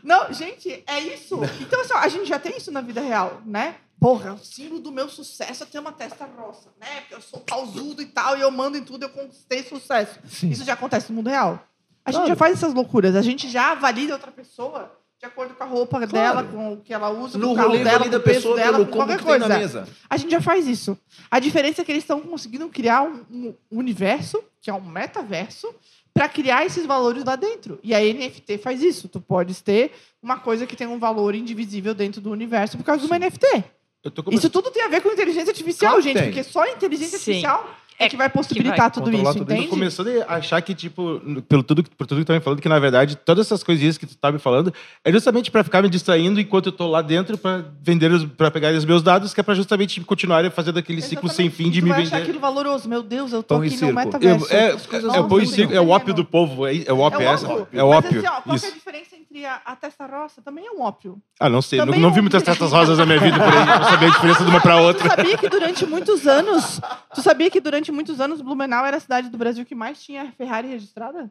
Não, 0.03 0.31
gente, 0.31 0.83
é 0.85 0.99
isso. 0.99 1.39
Então, 1.59 1.81
assim, 1.81 1.93
a 1.95 2.07
gente 2.07 2.27
já 2.29 2.37
tem 2.37 2.55
isso 2.57 2.71
na 2.71 2.79
vida 2.81 3.01
real, 3.01 3.41
né? 3.43 3.75
Porra, 3.99 4.33
o 4.33 4.37
símbolo 4.37 4.79
do 4.79 4.91
meu 4.91 5.09
sucesso 5.09 5.63
é 5.63 5.65
ter 5.65 5.79
uma 5.79 5.91
testa 5.91 6.25
rossa, 6.37 6.69
né? 6.79 6.87
Porque 7.01 7.15
eu 7.15 7.21
sou 7.21 7.39
pausudo 7.39 8.03
e 8.03 8.05
tal, 8.05 8.37
e 8.37 8.41
eu 8.41 8.51
mando 8.51 8.77
em 8.77 8.83
tudo, 8.83 9.03
eu 9.05 9.09
conquistei 9.09 9.63
sucesso. 9.63 10.19
Sim. 10.27 10.49
Isso 10.51 10.63
já 10.63 10.73
acontece 10.73 11.09
no 11.09 11.15
mundo 11.15 11.29
real. 11.31 11.59
A 12.05 12.11
gente 12.11 12.19
Claro. 12.19 12.27
já 12.29 12.35
faz 12.35 12.53
essas 12.53 12.73
loucuras, 12.75 13.15
a 13.15 13.21
gente 13.23 13.49
já 13.49 13.73
valida 13.73 14.13
outra 14.13 14.31
pessoa 14.31 14.91
de 15.19 15.25
acordo 15.25 15.55
com 15.55 15.63
a 15.63 15.67
roupa 15.67 16.05
dela, 16.05 16.43
com 16.43 16.73
o 16.73 16.77
que 16.77 16.93
ela 16.93 17.09
usa, 17.09 17.37
No 17.37 17.47
com 17.47 17.53
o 17.53 17.55
carro 17.55 17.71
dela, 17.77 17.99
valida 17.99 18.09
com 18.09 18.15
a 18.15 18.19
o 18.19 18.23
peso 18.23 18.35
pessoa 18.41 18.55
dela, 18.57 18.71
pelo 18.73 18.85
com 18.87 18.91
qualquer 18.97 19.21
coisa. 19.21 19.47
na 19.47 19.57
mesa. 19.57 19.87
A 20.09 20.17
gente 20.17 20.31
já 20.31 20.41
faz 20.41 20.67
isso. 20.67 20.97
A 21.31 21.39
diferença 21.39 21.81
é 21.81 21.85
que 21.85 21.91
eles 21.91 22.03
estão 22.03 22.19
conseguindo 22.21 22.67
criar 22.69 23.03
um, 23.03 23.23
um 23.31 23.53
universo, 23.71 24.43
que 24.61 24.69
é 24.69 24.73
um 24.73 24.81
metaverso, 24.81 25.73
para 26.13 26.29
criar 26.29 26.65
esses 26.65 26.85
valores 26.85 27.23
lá 27.23 27.35
dentro. 27.35 27.79
E 27.83 27.93
a 27.93 27.99
NFT 27.99 28.57
faz 28.57 28.81
isso. 28.83 29.07
Tu 29.07 29.19
podes 29.19 29.61
ter 29.61 29.91
uma 30.21 30.37
coisa 30.39 30.65
que 30.67 30.75
tem 30.75 30.87
um 30.87 30.99
valor 30.99 31.33
indivisível 31.35 31.93
dentro 31.93 32.21
do 32.21 32.31
universo 32.31 32.77
por 32.77 32.83
causa 32.83 33.01
de 33.01 33.07
uma 33.07 33.17
NFT. 33.19 33.63
Eu 34.03 34.11
tô 34.11 34.23
Isso 34.31 34.49
tudo 34.49 34.69
tem 34.69 34.83
a 34.83 34.87
ver 34.87 35.01
com 35.01 35.09
inteligência 35.09 35.49
artificial, 35.49 35.91
Claro 35.93 36.03
gente, 36.03 36.13
tem. 36.17 36.25
porque 36.25 36.43
só 36.43 36.61
a 36.61 36.69
inteligência 36.69 37.17
Sim. 37.17 37.31
artificial 37.31 37.75
é 37.97 38.05
É 38.05 38.09
que 38.09 38.17
vai 38.17 38.29
que 38.29 38.37
possibilitar 38.37 38.77
vai 38.77 38.91
tudo 38.91 39.03
controlar 39.05 39.29
isso, 39.31 39.39
tudo 39.39 39.53
isso. 39.53 39.63
Tu 39.63 39.69
começou 39.69 40.05
a 40.27 40.35
achar 40.35 40.61
que, 40.61 40.73
tipo, 40.75 41.21
pelo 41.47 41.63
tudo, 41.63 41.83
por 41.83 42.05
tudo 42.05 42.19
que 42.19 42.25
tu 42.25 42.27
tá 42.27 42.33
me 42.33 42.39
falando, 42.39 42.61
que 42.61 42.69
na 42.69 42.77
verdade 42.79 43.15
todas 43.15 43.45
essas 43.47 43.63
coisinhas 43.63 43.97
que 43.97 44.05
tu 44.05 44.15
tá 44.17 44.31
me 44.31 44.39
falando 44.39 44.73
é 45.03 45.11
justamente 45.11 45.49
pra 45.49 45.63
ficar 45.63 45.81
me 45.81 45.89
distraindo 45.89 46.39
enquanto 46.39 46.67
eu 46.67 46.71
tô 46.71 46.87
lá 46.87 47.01
dentro 47.01 47.37
pra 47.37 47.63
vender, 47.81 48.27
pra 48.29 48.51
pegar 48.51 48.73
os 48.73 48.85
meus 48.85 49.01
dados, 49.01 49.33
que 49.33 49.39
é 49.39 49.43
pra 49.43 49.53
justamente 49.55 49.99
continuar 50.01 50.49
fazendo 50.51 50.77
aquele 50.79 51.01
ciclo 51.01 51.29
sem 51.29 51.45
Exatamente. 51.47 51.55
fim 51.55 51.71
de 51.71 51.79
tu 51.79 51.83
me 51.85 51.89
vai 51.91 52.01
achar 52.01 52.09
vender. 52.11 52.23
aquilo 52.23 52.39
valoroso. 52.39 52.87
Meu 52.89 53.01
Deus, 53.01 53.31
eu 53.33 53.41
tô 53.41 53.55
Pão 53.55 53.63
aqui 53.63 53.71
no 53.73 53.77
circo. 53.79 53.95
metaverso. 53.95 54.45
Eu- 54.53 54.57
é, 54.57 54.65
é, 54.71 54.75
e 55.19 55.21
mudam. 55.23 55.45
circo, 55.45 55.73
é 55.73 55.79
o 55.81 55.89
ópio 55.89 56.13
do 56.13 56.25
povo, 56.25 56.67
é, 56.67 56.83
é 56.85 56.93
o 56.93 56.99
ópio, 56.99 57.21
É 57.21 57.25
é 57.25 57.29
o 57.29 57.33
essa. 57.33 57.47
ópio. 57.47 57.67
É 57.73 57.83
o 57.83 57.89
Mas, 57.89 57.97
ópio. 57.97 58.19
assim, 58.19 58.27
ó, 58.27 58.41
qual 58.41 58.59
que 58.59 58.65
é 58.65 58.69
a 58.69 58.71
diferença 58.73 59.15
entre 59.15 59.45
a, 59.45 59.61
a 59.65 59.75
testa 59.75 60.05
roça? 60.05 60.41
Também 60.41 60.65
é 60.67 60.71
um 60.71 60.81
ópio. 60.81 61.17
Ah, 61.39 61.49
não 61.49 61.61
sei. 61.61 61.79
Não, 61.79 61.85
Também 61.85 62.01
não 62.01 62.09
é 62.09 62.11
vi 62.13 62.21
muitas 62.21 62.43
testas 62.43 62.71
rosas 62.71 62.97
na 62.97 63.05
minha 63.05 63.19
vida 63.19 63.37
por 63.37 63.47
aí. 63.53 63.65
Não 63.65 63.83
sabia 63.89 64.07
a 64.07 64.11
diferença 64.11 64.43
de 64.43 64.49
uma 64.49 64.59
pra 64.61 64.75
Tu 64.77 64.81
outra. 64.83 65.09
sabia 65.09 65.37
que 65.37 65.49
durante 65.49 65.85
muitos 65.85 66.27
anos. 66.27 66.81
Tu 67.13 67.21
sabia 67.21 67.49
que 67.49 67.59
durante 67.59 67.84
muitos 67.91 68.19
anos 68.21 68.41
Blumenau 68.41 68.85
era 68.85 68.97
a 68.97 68.99
cidade 68.99 69.29
do 69.29 69.37
Brasil 69.37 69.65
que 69.65 69.75
mais 69.75 70.03
tinha 70.03 70.31
Ferrari 70.33 70.67
registrada? 70.67 71.29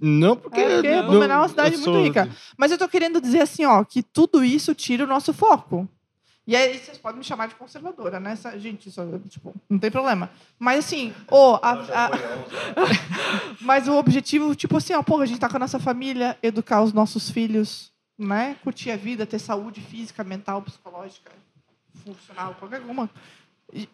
Não, 0.00 0.36
porque. 0.36 0.60
É, 0.60 0.74
porque 0.76 0.90
não, 0.96 1.06
Blumenau 1.06 1.38
é 1.38 1.42
uma 1.42 1.48
cidade 1.48 1.76
muito 1.76 1.84
sou- 1.84 2.02
rica. 2.02 2.28
Mas 2.56 2.72
eu 2.72 2.78
tô 2.78 2.88
querendo 2.88 3.20
dizer 3.20 3.40
assim, 3.42 3.64
ó, 3.64 3.84
que 3.84 4.02
tudo 4.02 4.42
isso 4.44 4.74
tira 4.74 5.04
o 5.04 5.06
nosso 5.06 5.32
foco. 5.32 5.88
E 6.46 6.54
aí 6.54 6.78
vocês 6.78 6.98
podem 6.98 7.18
me 7.18 7.24
chamar 7.24 7.46
de 7.48 7.54
conservadora, 7.54 8.20
né? 8.20 8.32
Essa- 8.32 8.58
Gente, 8.58 8.88
isso, 8.88 9.00
tipo, 9.30 9.54
não 9.70 9.78
tem 9.78 9.90
problema. 9.90 10.30
Mas 10.58 10.84
assim, 10.84 11.14
ô, 11.30 11.54
a- 11.62 11.72
a- 11.72 12.10
mas 13.62 13.88
o 13.88 13.94
objetivo, 13.94 14.54
tipo 14.54 14.76
assim, 14.76 14.92
ó, 14.94 15.02
porra, 15.02 15.22
a 15.22 15.26
gente 15.26 15.40
tá 15.40 15.48
com 15.48 15.56
a 15.56 15.60
nossa 15.60 15.78
família, 15.78 16.36
educar 16.42 16.82
os 16.82 16.92
nossos 16.92 17.30
filhos, 17.30 17.92
né? 18.18 18.56
Curtir 18.62 18.90
a 18.90 18.96
vida, 18.96 19.24
ter 19.24 19.38
saúde 19.38 19.80
física, 19.80 20.22
mental, 20.22 20.60
psicológica, 20.60 21.30
funcional, 22.04 22.54
qualquer 22.58 22.80
uma. 22.82 23.08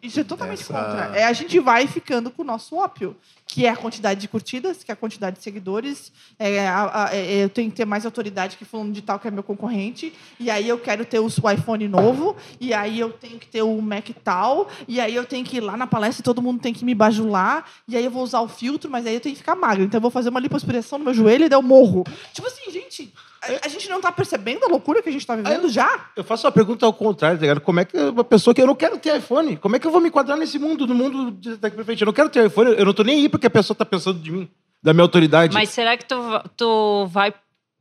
Isso 0.01 0.19
é 0.19 0.23
totalmente 0.23 0.61
Essa- 0.61 0.73
contra. 0.73 1.17
É 1.17 1.23
a 1.23 1.33
gente 1.33 1.59
vai 1.59 1.87
ficando 1.87 2.29
com 2.29 2.43
o 2.43 2.45
nosso 2.45 2.75
ópio, 2.75 3.15
que 3.47 3.65
é 3.65 3.69
a 3.69 3.75
quantidade 3.75 4.19
de 4.21 4.27
curtidas, 4.27 4.83
que 4.83 4.91
é 4.91 4.93
a 4.93 4.95
quantidade 4.95 5.37
de 5.37 5.43
seguidores. 5.43 6.11
É, 6.37 6.67
a- 6.67 7.05
a- 7.05 7.15
é, 7.15 7.43
eu 7.45 7.49
tenho 7.49 7.69
que 7.71 7.77
ter 7.77 7.85
mais 7.85 8.05
autoridade 8.05 8.57
que 8.57 8.65
fulano 8.65 8.91
de 8.93 9.01
tal, 9.01 9.17
que 9.17 9.27
é 9.27 9.31
meu 9.31 9.41
concorrente. 9.41 10.13
E 10.39 10.51
aí 10.51 10.67
eu 10.69 10.77
quero 10.77 11.03
ter 11.03 11.19
o 11.19 11.27
iPhone 11.27 11.87
novo. 11.87 12.35
E 12.59 12.73
aí 12.75 12.99
eu 12.99 13.11
tenho 13.11 13.39
que 13.39 13.47
ter 13.47 13.63
o 13.63 13.81
Mac 13.81 14.07
tal. 14.23 14.69
E 14.87 14.99
aí 15.01 15.15
eu 15.15 15.25
tenho 15.25 15.43
que 15.43 15.57
ir 15.57 15.61
lá 15.61 15.75
na 15.75 15.87
palestra 15.87 16.21
e 16.21 16.23
todo 16.23 16.41
mundo 16.43 16.61
tem 16.61 16.73
que 16.73 16.85
me 16.85 16.93
bajular. 16.93 17.65
E 17.87 17.97
aí 17.97 18.05
eu 18.05 18.11
vou 18.11 18.23
usar 18.23 18.41
o 18.41 18.47
filtro, 18.47 18.89
mas 18.89 19.07
aí 19.07 19.15
eu 19.15 19.19
tenho 19.21 19.33
que 19.33 19.39
ficar 19.39 19.55
magro. 19.55 19.83
Então 19.83 19.97
eu 19.97 20.01
vou 20.01 20.11
fazer 20.11 20.29
uma 20.29 20.39
lipoaspiração 20.39 20.99
no 20.99 21.05
meu 21.05 21.13
joelho 21.13 21.45
e 21.45 21.49
daí 21.49 21.57
eu 21.57 21.63
morro. 21.63 22.03
Tipo 22.33 22.47
assim, 22.47 22.69
gente, 22.71 23.11
a, 23.41 23.65
a 23.65 23.67
gente 23.67 23.89
não 23.89 23.99
tá 23.99 24.11
percebendo 24.11 24.63
a 24.65 24.67
loucura 24.67 25.01
que 25.01 25.09
a 25.09 25.11
gente 25.11 25.25
tá 25.25 25.35
vivendo 25.35 25.67
já? 25.69 26.09
Eu 26.15 26.23
faço 26.23 26.45
uma 26.45 26.51
pergunta 26.51 26.85
ao 26.85 26.93
contrário, 26.93 27.37
tá 27.37 27.41
ligado? 27.41 27.61
Como 27.61 27.79
é 27.79 27.85
que 27.85 27.97
uma 27.97 28.23
pessoa 28.23 28.53
que 28.53 28.61
eu 28.61 28.67
não 28.67 28.75
quero 28.75 28.97
ter 28.97 29.17
iPhone, 29.17 29.57
como 29.57 29.75
é 29.75 29.79
que 29.79 29.87
eu 29.87 29.91
vou 29.91 29.99
me 30.01 30.07
enquadrar 30.09 30.37
nesse 30.37 30.57
mundo, 30.59 30.85
no 30.87 30.93
mundo 30.95 31.31
de- 31.31 31.57
daqui 31.57 31.75
pra 31.75 31.85
frente? 31.85 32.01
Eu 32.01 32.05
não 32.05 32.13
quero 32.13 32.29
ter 32.29 32.45
iPhone, 32.45 32.71
eu 32.77 32.85
não 32.85 32.93
tô 32.93 33.03
nem 33.03 33.17
aí 33.21 33.29
porque 33.29 33.47
a 33.47 33.49
pessoa 33.51 33.75
tá 33.75 33.83
pensando 33.85 34.19
de 34.19 34.31
mim, 34.31 34.49
da 34.81 34.93
minha 34.93 35.03
autoridade. 35.03 35.53
Mas 35.53 35.69
será 35.69 35.97
que 35.97 36.05
tu, 36.05 36.15
tu 36.55 37.05
vai 37.07 37.33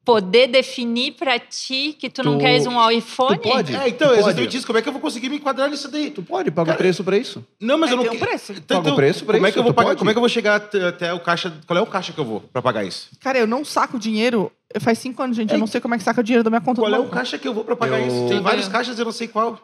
poder 0.04 0.48
definir 0.48 1.12
pra 1.12 1.38
ti 1.38 1.94
que 1.98 2.08
tu, 2.08 2.22
não 2.24 2.36
Tu- 2.36 2.40
queres 2.40 2.66
um 2.66 2.90
iPhone? 2.90 3.38
tu 3.38 3.42
pode? 3.48 3.74
É, 3.76 3.88
então, 3.88 4.08
Tu 4.08 4.14
é 4.14 4.16
pode? 4.16 4.20
exatamente 4.20 4.56
isso. 4.56 4.66
Como 4.66 4.78
é 4.78 4.82
que 4.82 4.88
eu 4.88 4.92
vou 4.92 5.00
conseguir 5.00 5.28
me 5.28 5.36
enquadrar 5.36 5.68
nisso 5.70 5.88
daí? 5.90 6.10
Tu 6.10 6.22
pode, 6.22 6.50
paga 6.50 6.72
o 6.72 6.76
preço 6.76 7.04
pra 7.04 7.16
isso. 7.16 7.44
Não, 7.60 7.76
mas 7.78 7.90
É, 7.90 7.92
eu 7.92 7.96
não 7.98 8.04
tem 8.04 8.12
um 8.12 8.16
quero- 8.18 8.30
preço. 8.30 8.52
Então, 8.52 8.82
Paga 8.82 8.92
o 8.92 8.96
preço 8.96 9.24
pra 9.24 9.34
como 9.34 9.46
é 9.46 9.48
isso, 9.48 9.54
que 9.54 9.58
eu 9.58 9.64
vou 9.64 9.74
pagar? 9.74 9.96
Como 9.96 10.10
é 10.10 10.12
que 10.12 10.18
eu 10.18 10.22
vou 10.22 10.28
chegar 10.28 10.56
até, 10.56 11.12
o 11.12 11.20
caixa? 11.20 11.52
Qual 11.66 11.78
é 11.78 11.82
o 11.82 11.86
caixa 11.86 12.12
que 12.12 12.18
eu 12.18 12.24
vou 12.24 12.40
pra 12.40 12.62
pagar 12.62 12.82
isso? 12.84 13.08
Cara, 13.20 13.38
eu 13.38 13.46
não 13.46 13.64
saco 13.64 13.98
dinheiro. 13.98 14.50
Faz 14.80 14.98
cinco 14.98 15.22
anos, 15.22 15.36
gente. 15.36 15.50
É 15.52 15.54
Eu 15.56 15.58
não 15.58 15.66
sei 15.66 15.80
como 15.80 15.94
é 15.94 15.98
que 15.98 16.04
saca 16.04 16.20
o 16.20 16.24
dinheiro 16.24 16.44
da 16.44 16.50
minha 16.50 16.60
conta 16.60 16.80
Qual 16.80 16.90
do 16.90 16.96
é 16.96 17.00
o 17.00 17.08
caixa 17.08 17.38
que 17.38 17.46
eu 17.46 17.52
vou 17.54 17.64
pra 17.64 17.76
pagar 17.76 18.00
Eu- 18.00 18.06
isso? 18.06 18.28
Tem 18.28 18.40
vários 18.40 18.68
É. 18.68 18.70
caixas, 18.70 18.98
eu 18.98 19.04
não 19.04 19.12
sei 19.12 19.28
qual. 19.28 19.58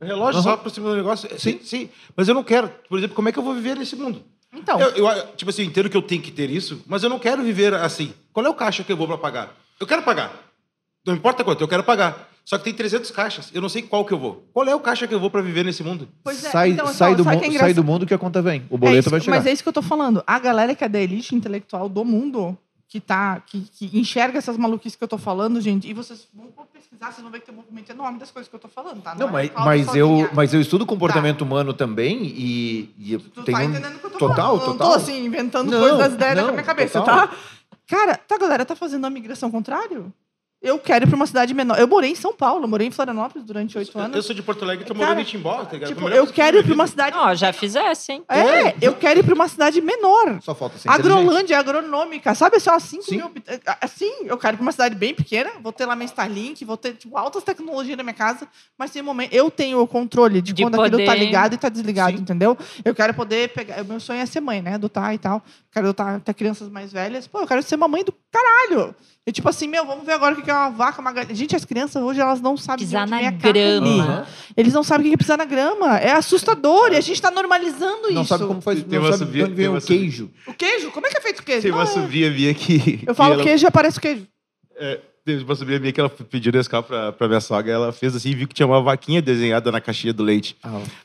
Relógio 0.00 0.40
Aham. 0.40 0.50
só 0.50 0.56
por 0.58 0.70
cima 0.70 0.90
do 0.90 0.96
negócio. 0.96 1.28
Sim, 1.40 1.58
sim. 1.62 1.88
Mas 2.14 2.28
eu 2.28 2.34
não 2.34 2.44
quero. 2.44 2.68
Por 2.88 2.98
exemplo, 2.98 3.16
como 3.16 3.28
é 3.28 3.32
que 3.32 3.38
eu 3.38 3.42
vou 3.42 3.54
viver 3.54 3.76
nesse 3.76 3.96
mundo? 3.96 4.22
Então, 4.56 4.80
Eu, 4.80 4.90
eu, 5.08 5.26
tipo 5.36 5.50
assim, 5.50 5.62
eu 5.62 5.68
entendo 5.68 5.88
que 5.90 5.96
eu 5.96 6.02
tenho 6.02 6.22
que 6.22 6.30
ter 6.30 6.50
isso, 6.50 6.82
mas 6.86 7.02
eu 7.02 7.10
não 7.10 7.18
quero 7.18 7.42
viver 7.42 7.74
assim. 7.74 8.12
Qual 8.32 8.44
é 8.44 8.48
o 8.48 8.54
caixa 8.54 8.82
que 8.82 8.90
eu 8.92 8.96
vou 8.96 9.06
pra 9.06 9.18
pagar? 9.18 9.54
Eu 9.78 9.86
quero 9.86 10.02
pagar. 10.02 10.32
Não 11.06 11.14
importa 11.14 11.44
quanto, 11.44 11.60
eu 11.60 11.68
quero 11.68 11.84
pagar. 11.84 12.28
Só 12.44 12.56
que 12.58 12.64
tem 12.64 12.72
300 12.74 13.10
caixas, 13.10 13.50
eu 13.52 13.60
não 13.60 13.68
sei 13.68 13.82
qual 13.82 14.04
que 14.04 14.12
eu 14.12 14.18
vou. 14.18 14.48
Qual 14.52 14.66
é 14.68 14.74
o 14.74 14.78
caixa 14.80 15.06
que 15.06 15.12
eu 15.14 15.18
vou 15.18 15.30
pra 15.30 15.42
viver 15.42 15.64
nesse 15.64 15.82
mundo? 15.82 16.08
pois 16.22 16.44
é. 16.44 16.50
sai, 16.50 16.70
então, 16.70 16.86
sai, 16.86 17.12
então, 17.12 17.24
do 17.24 17.30
é 17.30 17.58
sai 17.58 17.74
do 17.74 17.82
mundo 17.82 18.06
que 18.06 18.14
a 18.14 18.18
conta 18.18 18.40
vem. 18.40 18.64
O 18.70 18.76
É 18.76 18.78
boleto 18.78 18.98
isso- 19.00 19.10
vai 19.10 19.20
chegar. 19.20 19.36
Mas 19.36 19.46
é 19.46 19.52
isso 19.52 19.62
que 19.64 19.68
eu 19.68 19.72
tô 19.72 19.82
falando. 19.82 20.22
A 20.26 20.38
galera 20.38 20.74
que 20.74 20.84
é 20.84 20.88
da 20.88 21.00
elite 21.00 21.34
intelectual 21.34 21.88
do 21.88 22.04
mundo, 22.04 22.56
que, 22.88 23.00
tá, 23.00 23.40
que, 23.40 23.62
que 23.62 23.98
enxerga 23.98 24.38
essas 24.38 24.56
maluquices 24.56 24.96
que 24.96 25.02
eu 25.02 25.08
tô 25.08 25.18
falando, 25.18 25.60
gente, 25.60 25.88
e 25.88 25.92
vocês 25.92 26.28
vão 26.32 26.46
pesquisar, 26.96 27.12
vocês 27.12 27.22
vão 27.22 27.30
ver 27.30 27.40
que 27.40 27.46
tem 27.46 27.54
um 27.54 27.58
movimento 27.58 27.90
enorme 27.90 28.18
das 28.18 28.30
coisas 28.30 28.48
que 28.48 28.54
eu 28.56 28.60
tô 28.60 28.68
falando, 28.68 29.02
tá? 29.02 29.14
Não, 29.14 29.28
é 29.28 29.32
mas, 29.32 29.50
mas, 29.54 29.94
eu, 29.96 30.28
mas 30.32 30.54
eu 30.54 30.60
estudo 30.60 30.86
comportamento 30.86 31.42
humano 31.42 31.72
também 31.72 32.22
e, 32.24 32.94
e 32.98 33.18
Tu 33.18 33.42
tenho 33.42 33.56
tá 33.58 33.64
um- 33.64 33.68
entendendo 33.68 33.96
o 33.96 33.98
que 33.98 34.06
eu 34.06 34.10
tô 34.10 34.18
total, 34.18 34.36
falando? 34.58 34.60
Eu 34.60 34.66
total. 34.72 34.88
não 34.88 34.96
tô 34.96 35.02
assim, 35.02 35.24
inventando 35.24 35.70
Não, 35.70 35.78
coisas 35.78 35.98
das 35.98 36.12
ideias 36.14 36.36
não, 36.36 36.46
da 36.46 36.52
minha 36.52 36.64
cabeça, 36.64 36.98
total. 37.00 37.28
tá? 37.28 37.36
Cara, 37.86 38.16
tá, 38.16 38.36
galera, 38.38 38.64
tá 38.64 38.74
fazendo 38.74 39.04
a 39.06 39.10
migração 39.10 39.50
contrário? 39.50 40.12
Eu 40.66 40.78
quero 40.78 41.04
ir 41.04 41.08
pra 41.08 41.16
uma 41.16 41.26
cidade 41.26 41.54
menor. 41.54 41.78
Eu 41.78 41.86
morei 41.86 42.10
em 42.10 42.14
São 42.14 42.34
Paulo, 42.34 42.64
eu 42.64 42.68
morei 42.68 42.88
em 42.88 42.90
Florianópolis 42.90 43.46
durante 43.46 43.78
oito 43.78 43.96
Eu 43.96 44.00
anos. 44.04 44.26
sou 44.26 44.34
de 44.34 44.42
Porto 44.42 44.62
Alegre 44.64 44.84
e 44.84 44.86
tô 44.86 44.94
Cara, 44.94 45.06
morando 45.06 45.20
em 45.20 45.24
Timbó, 45.24 45.64
tá 45.64 45.72
ligado? 45.74 45.88
Tipo, 45.88 46.08
eu 46.08 46.26
que 46.26 46.32
quero 46.32 46.56
eu 46.56 46.62
ir 46.62 46.68
na 46.68 46.74
uma 46.74 46.86
cidade. 46.86 47.16
Ó, 47.16 47.34
já 47.34 47.52
fizesse, 47.52 48.12
hein? 48.12 48.24
É, 48.28 48.74
eu 48.80 48.94
quero 48.94 49.20
ir 49.20 49.22
pra 49.22 49.34
uma 49.34 49.48
cidade 49.48 49.80
menor. 49.80 50.40
Só 50.42 50.54
falta 50.54 50.76
ser. 50.78 50.88
Agrolândia, 50.90 51.58
agronômica, 51.58 52.34
sabe? 52.34 52.58
Só 52.58 52.78
5 52.78 53.02
Sim. 53.04 53.16
mil. 53.16 53.30
Assim, 53.80 54.12
eu 54.24 54.36
quero 54.36 54.54
ir 54.54 54.58
pra 54.58 54.62
uma 54.62 54.72
cidade 54.72 54.94
bem 54.94 55.14
pequena, 55.14 55.50
vou 55.62 55.72
ter 55.72 55.86
lá 55.86 55.94
minha 55.94 56.06
Starlink, 56.06 56.64
vou 56.64 56.76
ter 56.76 56.94
tipo, 56.94 57.16
altas 57.16 57.44
tecnologias 57.44 57.96
na 57.96 58.02
minha 58.02 58.14
casa, 58.14 58.48
mas 58.76 58.90
tem 58.90 59.00
um 59.02 59.04
momento. 59.04 59.32
Eu 59.32 59.50
tenho 59.50 59.80
o 59.80 59.86
controle 59.86 60.42
de, 60.42 60.52
De 60.52 60.62
quando 60.62 60.80
aquilo 60.80 60.98
tá 61.04 61.12
poder- 61.12 61.24
ligado 61.24 61.54
e 61.54 61.58
tá 61.58 61.68
desligado, 61.68 62.16
Sim. 62.16 62.22
entendeu? 62.22 62.56
Eu 62.84 62.94
quero 62.94 63.14
poder 63.14 63.50
pegar. 63.52 63.82
O 63.82 63.84
meu 63.84 64.00
sonho 64.00 64.20
é 64.20 64.26
ser 64.26 64.40
mãe, 64.40 64.60
né? 64.60 64.74
Adotar 64.74 65.14
e 65.14 65.18
tal. 65.18 65.42
Quero 65.72 65.86
adotar 65.86 66.16
até 66.16 66.34
crianças 66.34 66.68
mais 66.68 66.92
velhas. 66.92 67.26
Pô, 67.26 67.40
eu 67.40 67.46
quero 67.46 67.62
ser 67.62 67.76
uma 67.76 67.86
mãe 67.86 68.02
do 68.02 68.12
caralho. 68.32 68.94
E 69.28 69.32
tipo 69.32 69.48
assim, 69.48 69.66
meu, 69.66 69.84
vamos 69.84 70.06
ver 70.06 70.12
agora 70.12 70.34
o 70.34 70.42
que 70.42 70.48
é 70.48 70.54
uma 70.56 70.70
vaca, 70.70 71.00
uma 71.00 71.12
galinha. 71.12 71.34
Gente, 71.34 71.54
as 71.54 71.64
crianças 71.64 72.02
hoje 72.02 72.20
elas 72.20 72.40
não 72.40 72.56
sabem 72.56 72.84
Pisar 72.86 73.08
na 73.08 73.18
vem 73.18 73.26
a 73.28 73.32
carne. 73.32 73.52
grama. 73.52 74.02
Aham. 74.04 74.26
Eles 74.56 74.72
não 74.72 74.82
sabem 74.82 75.06
o 75.06 75.08
que 75.10 75.14
é 75.14 75.16
pisar 75.18 75.36
na 75.38 75.44
grama. 75.44 75.98
É 75.98 76.12
assustador. 76.12 76.92
E 76.92 76.96
a 76.96 77.00
gente 77.00 77.20
tá 77.20 77.30
normalizando 77.30 78.10
Não 78.10 78.22
isso. 78.22 78.24
sabe 78.28 78.46
como 78.46 78.60
faz, 78.60 78.82
Tem 78.82 78.98
não 78.98 79.06
uma 79.06 79.12
sabe 79.12 79.24
de 79.24 79.26
subida- 79.26 79.44
onde 79.46 79.54
vem 79.54 79.68
o 79.68 79.80
queijo. 79.80 80.30
O 80.46 80.52
queijo? 80.54 80.90
Como 80.90 81.06
é 81.06 81.10
que 81.10 81.18
é 81.18 81.20
feito 81.20 81.40
o 81.40 81.42
queijo? 81.42 81.62
Tem 81.62 81.70
uma 81.72 81.84
Não, 81.84 81.90
é- 81.90 81.94
sobrinha 81.94 82.30
minha 82.30 82.54
que. 82.54 83.00
Eu 83.06 83.14
falo 83.14 83.34
ela- 83.34 83.42
queijo 83.42 83.64
e 83.64 83.68
aparece 83.68 83.98
o 83.98 84.00
queijo. 84.00 84.26
É, 84.78 85.00
teve 85.24 85.42
uma 85.44 85.54
sobrinha 85.54 85.80
minha 85.80 85.92
que 85.92 86.00
ela 86.00 86.08
pediu 86.08 86.52
Nescau 86.52 86.82
pra, 86.82 87.12
pra 87.12 87.26
minha 87.28 87.40
sogra. 87.40 87.72
Ela 87.72 87.92
fez 87.92 88.14
assim 88.14 88.30
e 88.30 88.34
viu 88.34 88.46
que 88.48 88.54
tinha 88.54 88.66
uma 88.66 88.80
vaquinha 88.82 89.20
desenhada 89.22 89.72
na 89.72 89.80
caixinha 89.80 90.12
do 90.12 90.22
leite. 90.22 90.56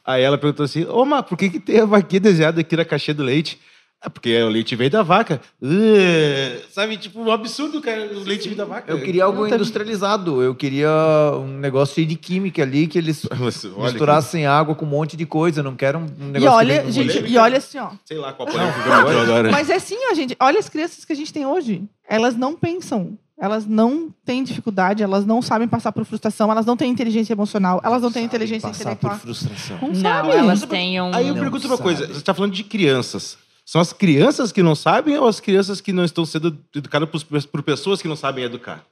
Aí 0.06 0.22
ela 0.24 0.38
perguntou 0.38 0.64
assim: 0.66 0.86
Ô, 0.86 1.06
Má, 1.06 1.24
por 1.24 1.38
que, 1.38 1.50
que 1.50 1.60
tem 1.60 1.80
a 1.80 1.86
vaquinha 1.86 2.20
desenhada 2.20 2.62
aqui 2.62 2.76
na 2.76 2.86
caixinha 2.86 3.16
do 3.16 3.24
leite? 3.24 3.60
Ah, 4.04 4.10
porque 4.10 4.42
o 4.42 4.50
leite 4.50 4.76
veio 4.76 4.90
da 4.90 5.04
vaca. 5.04 5.40
Uh, 5.62 6.60
sabe, 6.72 6.98
tipo, 6.98 7.22
um 7.22 7.32
absurdo, 7.32 7.80
cara. 7.82 8.10
O 8.12 8.24
leite 8.24 8.46
veio 8.46 8.58
da 8.58 8.66
vaca. 8.66 8.92
Eu 8.92 9.00
queria 9.00 9.26
algo 9.26 9.48
Não, 9.48 9.54
industrializado. 9.54 10.42
Eu 10.42 10.56
queria 10.56 10.90
um 11.36 11.60
negócio 11.60 11.94
cheio 11.94 12.08
de 12.08 12.16
química 12.16 12.64
ali, 12.64 12.88
que 12.88 12.98
eles 12.98 13.28
olha 13.30 13.92
misturassem 13.92 14.48
água 14.48 14.74
com 14.74 14.86
um 14.86 14.90
monte 14.90 15.16
de 15.16 15.26
coisa. 15.28 15.60
Eu 15.60 15.64
não 15.64 15.76
quero 15.76 16.00
um 16.00 16.30
negócio 16.32 16.42
E 16.42 16.48
olha, 16.48 16.84
que 16.84 16.92
gente, 16.92 17.26
e 17.28 17.38
olha 17.38 17.60
assim, 17.60 17.78
ó. 17.78 17.92
Sei 18.04 18.18
lá 18.18 18.34
qual 18.34 18.48
polêmica 18.50 18.82
que 18.82 18.90
eu 18.90 19.20
agora. 19.22 19.52
Mas 19.52 19.70
é 19.70 19.76
assim, 19.76 19.98
ó, 20.12 20.16
gente. 20.16 20.36
Olha 20.40 20.58
as 20.58 20.68
crianças 20.68 21.06
que 21.06 21.14
a 21.14 21.16
gente 21.16 21.32
tem 21.32 21.46
hoje. 21.46 21.84
Elas 22.10 22.36
não 22.36 22.56
pensam. 22.56 23.18
Elas 23.40 23.66
não 23.66 24.14
têm 24.24 24.44
dificuldade, 24.44 25.02
elas 25.02 25.26
não 25.26 25.42
sabem 25.42 25.68
passar 25.68 25.92
por 25.92 26.06
frustração, 26.06 26.52
elas 26.52 26.64
não 26.64 26.78
têm 26.78 26.92
inteligência 26.92 27.34
emocional, 27.34 27.82
elas 27.84 28.00
não 28.00 28.12
têm 28.12 28.24
inteligência 28.24 28.70
passar 28.70 28.82
intelectual. 28.82 29.14
por 29.14 29.20
frustração. 29.20 29.80
Não, 29.82 30.00
Não, 30.00 30.32
elas 30.32 30.62
têm 30.64 31.02
um. 31.02 31.12
Aí 31.12 31.28
eu 31.28 31.34
Não 31.34 31.42
pergunto 31.42 31.66
uma 31.66 31.76
sabe. 31.76 31.82
coisa: 31.90 32.06
você 32.06 32.20
está 32.20 32.36
falando 32.36 32.54
de 32.54 32.64
crianças. 32.64 33.40
São 33.66 33.80
as 33.80 33.94
crianças 33.94 34.52
que 34.52 34.62
não 34.64 34.76
sabem 34.76 35.18
ou 35.18 35.28
as 35.28 35.40
crianças 35.40 35.80
que 35.80 35.94
não 35.94 36.04
estão 36.04 36.26
sendo 36.26 36.58
educadas 36.76 37.08
por, 37.10 37.44
por 37.48 37.64
pessoas 37.64 38.02
que 38.02 38.08
não 38.08 38.16
sabem 38.16 38.44
educar? 38.44 38.84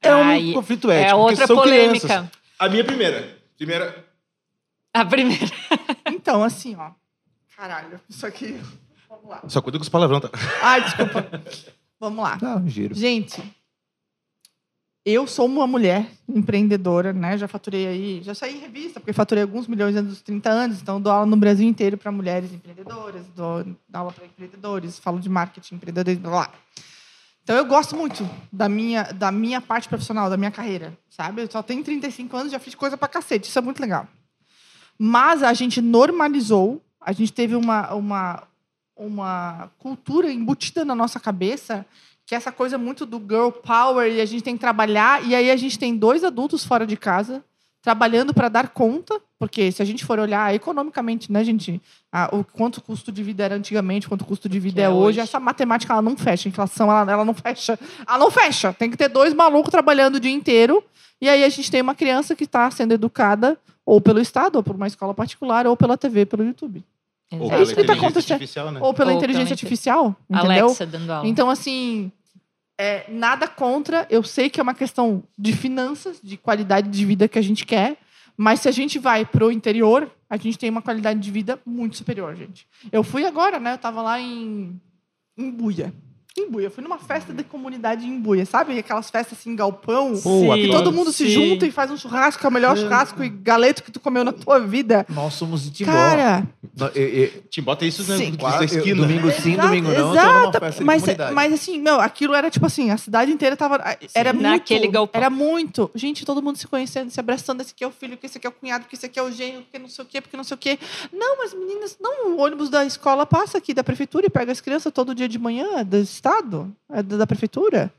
É 0.00 0.14
um 0.14 0.22
Ai, 0.22 0.52
conflito 0.52 0.90
é 0.90 1.02
ético. 1.02 1.16
porque 1.18 1.30
outra 1.32 1.46
são 1.46 1.56
polêmica. 1.56 2.06
crianças. 2.06 2.30
A 2.58 2.68
minha 2.68 2.84
primeira. 2.84 3.38
Primeira. 3.56 4.04
A 4.92 5.04
primeira. 5.04 5.46
Então, 6.06 6.42
assim, 6.44 6.74
ó. 6.76 6.90
Caralho, 7.56 8.00
isso 8.08 8.26
aqui. 8.26 8.58
Vamos 9.08 9.28
lá. 9.28 9.42
Só 9.48 9.60
cuida 9.60 9.78
com 9.78 9.82
os 9.82 9.88
palavrão, 9.88 10.20
tá? 10.20 10.30
Ai, 10.62 10.82
desculpa. 10.82 11.26
Vamos 12.00 12.22
lá. 12.24 12.38
Um 12.58 12.68
giro. 12.68 12.94
Gente, 12.94 13.42
eu 15.04 15.26
sou 15.26 15.46
uma 15.46 15.66
mulher 15.66 16.10
empreendedora, 16.26 17.12
né? 17.12 17.36
Já 17.36 17.46
faturei 17.46 17.86
aí, 17.86 18.22
já 18.22 18.34
saí 18.34 18.56
em 18.56 18.60
revista, 18.60 18.98
porque 18.98 19.12
faturei 19.12 19.42
alguns 19.42 19.68
milhões 19.68 19.94
antes 19.94 20.08
dos 20.08 20.22
30 20.22 20.48
anos, 20.48 20.80
então 20.80 20.98
dou 21.00 21.12
aula 21.12 21.26
no 21.26 21.36
Brasil 21.36 21.68
inteiro 21.68 21.98
para 21.98 22.10
mulheres 22.10 22.50
empreendedoras, 22.52 23.26
dou, 23.36 23.66
aula 23.92 24.12
para 24.12 24.24
empreendedores, 24.24 24.98
falo 24.98 25.20
de 25.20 25.28
marketing, 25.28 25.74
empreendedorismo, 25.74 26.30
blá. 26.30 26.50
Então 27.42 27.54
eu 27.54 27.66
gosto 27.66 27.94
muito 27.94 28.28
da 28.50 28.66
minha, 28.66 29.02
da 29.02 29.30
minha 29.30 29.60
parte 29.60 29.86
profissional, 29.86 30.30
da 30.30 30.38
minha 30.38 30.50
carreira, 30.50 30.96
sabe? 31.10 31.42
Eu 31.42 31.50
só 31.50 31.62
tenho 31.62 31.84
35 31.84 32.34
anos, 32.34 32.52
já 32.52 32.58
fiz 32.58 32.74
coisa 32.74 32.96
pra 32.96 33.06
cacete, 33.06 33.50
isso 33.50 33.58
é 33.58 33.62
muito 33.62 33.80
legal. 33.80 34.08
Mas 34.98 35.42
a 35.42 35.52
gente 35.52 35.82
normalizou, 35.82 36.80
a 36.98 37.12
gente 37.12 37.30
teve 37.30 37.54
uma, 37.54 37.92
uma, 37.92 38.42
uma 38.96 39.70
cultura 39.78 40.32
embutida 40.32 40.82
na 40.82 40.94
nossa 40.94 41.20
cabeça 41.20 41.84
que 42.26 42.34
é 42.34 42.38
essa 42.38 42.50
coisa 42.52 42.78
muito 42.78 43.04
do 43.04 43.18
girl 43.18 43.48
power 43.50 44.10
e 44.10 44.20
a 44.20 44.24
gente 44.24 44.42
tem 44.42 44.54
que 44.54 44.60
trabalhar 44.60 45.24
e 45.24 45.34
aí 45.34 45.50
a 45.50 45.56
gente 45.56 45.78
tem 45.78 45.96
dois 45.96 46.24
adultos 46.24 46.64
fora 46.64 46.86
de 46.86 46.96
casa 46.96 47.44
trabalhando 47.82 48.32
para 48.32 48.48
dar 48.48 48.68
conta, 48.68 49.20
porque 49.38 49.70
se 49.70 49.82
a 49.82 49.84
gente 49.84 50.06
for 50.06 50.18
olhar 50.18 50.54
economicamente, 50.54 51.30
né, 51.30 51.44
gente, 51.44 51.82
a- 52.10 52.30
o 52.34 52.42
quanto 52.42 52.78
o 52.78 52.80
custo 52.82 53.12
de 53.12 53.22
vida 53.22 53.44
era 53.44 53.54
antigamente, 53.54 54.08
quanto 54.08 54.22
o 54.22 54.24
custo 54.24 54.48
de 54.48 54.58
vida 54.58 54.80
é, 54.80 54.84
é 54.84 54.88
hoje, 54.88 55.18
hoje. 55.18 55.20
essa 55.20 55.38
matemática 55.38 55.92
ela 55.92 56.00
não 56.00 56.16
fecha, 56.16 56.48
a 56.48 56.50
inflação 56.50 56.90
ela, 56.90 57.12
ela 57.12 57.24
não 57.26 57.34
fecha, 57.36 57.78
ela 58.08 58.16
não 58.18 58.30
fecha. 58.30 58.72
Tem 58.72 58.90
que 58.90 58.96
ter 58.96 59.08
dois 59.08 59.34
malucos 59.34 59.70
trabalhando 59.70 60.14
o 60.14 60.20
dia 60.20 60.32
inteiro 60.32 60.82
e 61.20 61.28
aí 61.28 61.44
a 61.44 61.48
gente 61.50 61.70
tem 61.70 61.82
uma 61.82 61.94
criança 61.94 62.34
que 62.34 62.44
está 62.44 62.70
sendo 62.70 62.92
educada 62.92 63.58
ou 63.84 64.00
pelo 64.00 64.18
Estado, 64.18 64.56
ou 64.56 64.62
por 64.62 64.74
uma 64.76 64.86
escola 64.86 65.12
particular, 65.12 65.66
ou 65.66 65.76
pela 65.76 65.98
TV, 65.98 66.24
pelo 66.24 66.42
YouTube, 66.42 66.82
Ou 67.40 67.46
É 67.46 67.50
pela 67.50 67.62
isso 67.62 67.74
que 67.74 67.76
tá 67.76 67.82
inteligência 67.82 68.06
acontecendo. 68.08 68.32
artificial, 68.32 68.72
né? 68.72 68.80
ou 68.82 68.94
pela 68.94 69.10
Ou 69.12 69.18
inteligência 69.18 69.46
pela 69.46 69.54
artificial, 69.54 70.16
entendeu? 70.30 70.66
Alexa 70.66 70.86
dando 70.86 71.10
aula. 71.10 71.28
Então, 71.28 71.50
assim, 71.50 72.12
é, 72.78 73.04
nada 73.08 73.46
contra. 73.46 74.06
Eu 74.10 74.22
sei 74.22 74.50
que 74.50 74.60
é 74.60 74.62
uma 74.62 74.74
questão 74.74 75.22
de 75.38 75.52
finanças, 75.52 76.20
de 76.22 76.36
qualidade 76.36 76.88
de 76.88 77.04
vida 77.04 77.28
que 77.28 77.38
a 77.38 77.42
gente 77.42 77.64
quer. 77.64 77.96
Mas 78.36 78.60
se 78.60 78.68
a 78.68 78.72
gente 78.72 78.98
vai 78.98 79.24
pro 79.24 79.52
interior, 79.52 80.10
a 80.28 80.36
gente 80.36 80.58
tem 80.58 80.68
uma 80.68 80.82
qualidade 80.82 81.20
de 81.20 81.30
vida 81.30 81.60
muito 81.64 81.96
superior, 81.96 82.34
gente. 82.34 82.66
Eu 82.90 83.04
fui 83.04 83.24
agora, 83.24 83.60
né? 83.60 83.74
Eu 83.74 83.78
tava 83.78 84.02
lá 84.02 84.20
em, 84.20 84.80
em 85.38 85.50
Buia. 85.50 85.94
Imbuia. 86.36 86.66
Eu 86.66 86.70
fui 86.70 86.82
numa 86.82 86.98
festa 86.98 87.32
de 87.32 87.44
comunidade 87.44 88.04
em 88.04 88.08
Imbuia, 88.16 88.44
sabe? 88.44 88.76
Aquelas 88.78 89.08
festas 89.08 89.38
assim, 89.38 89.54
galpão. 89.54 90.16
Sim, 90.16 90.50
que 90.54 90.68
todo 90.68 90.92
mundo 90.92 91.12
se 91.12 91.26
sim. 91.26 91.30
junta 91.30 91.64
e 91.66 91.70
faz 91.70 91.90
um 91.90 91.96
churrasco, 91.96 92.40
que 92.40 92.46
é 92.46 92.48
o 92.48 92.52
melhor 92.52 92.76
churrasco 92.76 93.22
e 93.22 93.28
galeto 93.28 93.82
que 93.84 93.92
tu 93.92 94.00
comeu 94.00 94.24
na 94.24 94.32
tua 94.32 94.58
vida. 94.58 95.06
Nós 95.08 95.34
somos 95.34 95.62
de 95.62 95.70
Timbó. 95.70 95.92
Cara, 95.92 96.44
Nó- 96.76 96.88
eu- 96.94 97.08
eu- 97.08 97.30
Timbó 97.48 97.76
tem 97.76 97.88
isso 97.88 98.02
Sim. 98.02 98.32
na 98.32 98.36
quase- 98.38 98.58
eu- 98.74 98.78
esquina. 98.78 99.02
domingo 99.06 99.30
sim, 99.30 99.56
domingo 99.56 99.92
não. 99.92 100.08
Numa 100.08 100.12
exato. 100.50 100.58
mas, 100.84 101.04
mas 101.32 101.52
assim, 101.52 101.80
meu, 101.80 102.00
aquilo 102.00 102.34
era 102.34 102.50
tipo 102.50 102.66
assim, 102.66 102.90
a 102.90 102.96
cidade 102.96 103.30
inteira 103.30 103.56
tava. 103.56 103.80
Era 104.14 104.32
muito. 104.32 104.44
Naquele 104.44 104.88
galpão. 104.88 105.20
Era 105.20 105.30
muito. 105.30 105.90
Gente, 105.94 106.24
todo 106.24 106.42
mundo 106.42 106.56
se 106.58 106.66
conhecendo, 106.66 107.10
se 107.10 107.20
abraçando. 107.20 107.60
Esse 107.60 107.72
aqui 107.72 107.84
é 107.84 107.86
o 107.86 107.92
filho, 107.92 108.16
que 108.16 108.26
esse 108.26 108.38
aqui 108.38 108.46
é 108.46 108.50
o 108.50 108.52
cunhado, 108.52 108.86
que 108.88 108.96
esse 108.96 109.06
aqui 109.06 109.18
é 109.18 109.22
o 109.22 109.30
genro, 109.30 109.62
que 109.72 109.78
não 109.78 109.88
sei 109.88 110.04
o 110.04 110.08
quê, 110.08 110.20
porque 110.20 110.36
não 110.36 110.42
sei 110.44 110.54
o 110.56 110.58
quê. 110.58 110.78
Não, 111.12 111.38
mas 111.38 111.54
meninas, 111.54 111.96
não, 112.00 112.30
o 112.32 112.40
ônibus 112.40 112.68
da 112.70 112.84
escola 112.84 113.24
passa 113.24 113.58
aqui 113.58 113.72
da 113.72 113.84
prefeitura 113.84 114.26
e 114.26 114.30
pega 114.30 114.50
as 114.50 114.60
crianças 114.60 114.92
todo 114.92 115.14
dia 115.14 115.28
de 115.28 115.38
manhã, 115.38 115.84
do 115.84 115.96
estado, 116.24 116.74
é 116.90 117.02
da 117.02 117.26
prefeitura. 117.26 117.92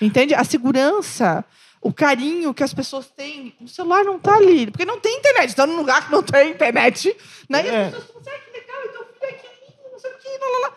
Entende? 0.00 0.34
A 0.34 0.44
segurança. 0.44 1.44
O 1.80 1.92
carinho 1.92 2.52
que 2.52 2.62
as 2.62 2.74
pessoas 2.74 3.08
têm. 3.08 3.54
O 3.60 3.66
celular 3.66 4.04
não 4.04 4.18
tá 4.18 4.34
ali. 4.36 4.70
Porque 4.70 4.84
não 4.84 5.00
tem 5.00 5.16
internet. 5.18 5.48
Está 5.48 5.66
num 5.66 5.76
lugar 5.76 6.04
que 6.06 6.12
não 6.12 6.22
tem 6.22 6.50
internet. 6.50 7.16
Né? 7.48 7.64
E 7.64 7.68
É. 7.68 7.84
as 7.86 7.94
pessoas 7.94 8.06
falam 8.12 8.20
assim, 8.20 8.30
ah, 8.30 8.38
que 8.44 8.58
legal, 8.60 8.80
então 8.84 9.02
filho 9.18 9.40
é 9.86 9.90
não 9.92 9.98
sei 9.98 10.10
o 10.10 10.18
quê, 10.18 10.28
lá, 10.40 10.46
lá, 10.46 10.68
lá. 10.68 10.74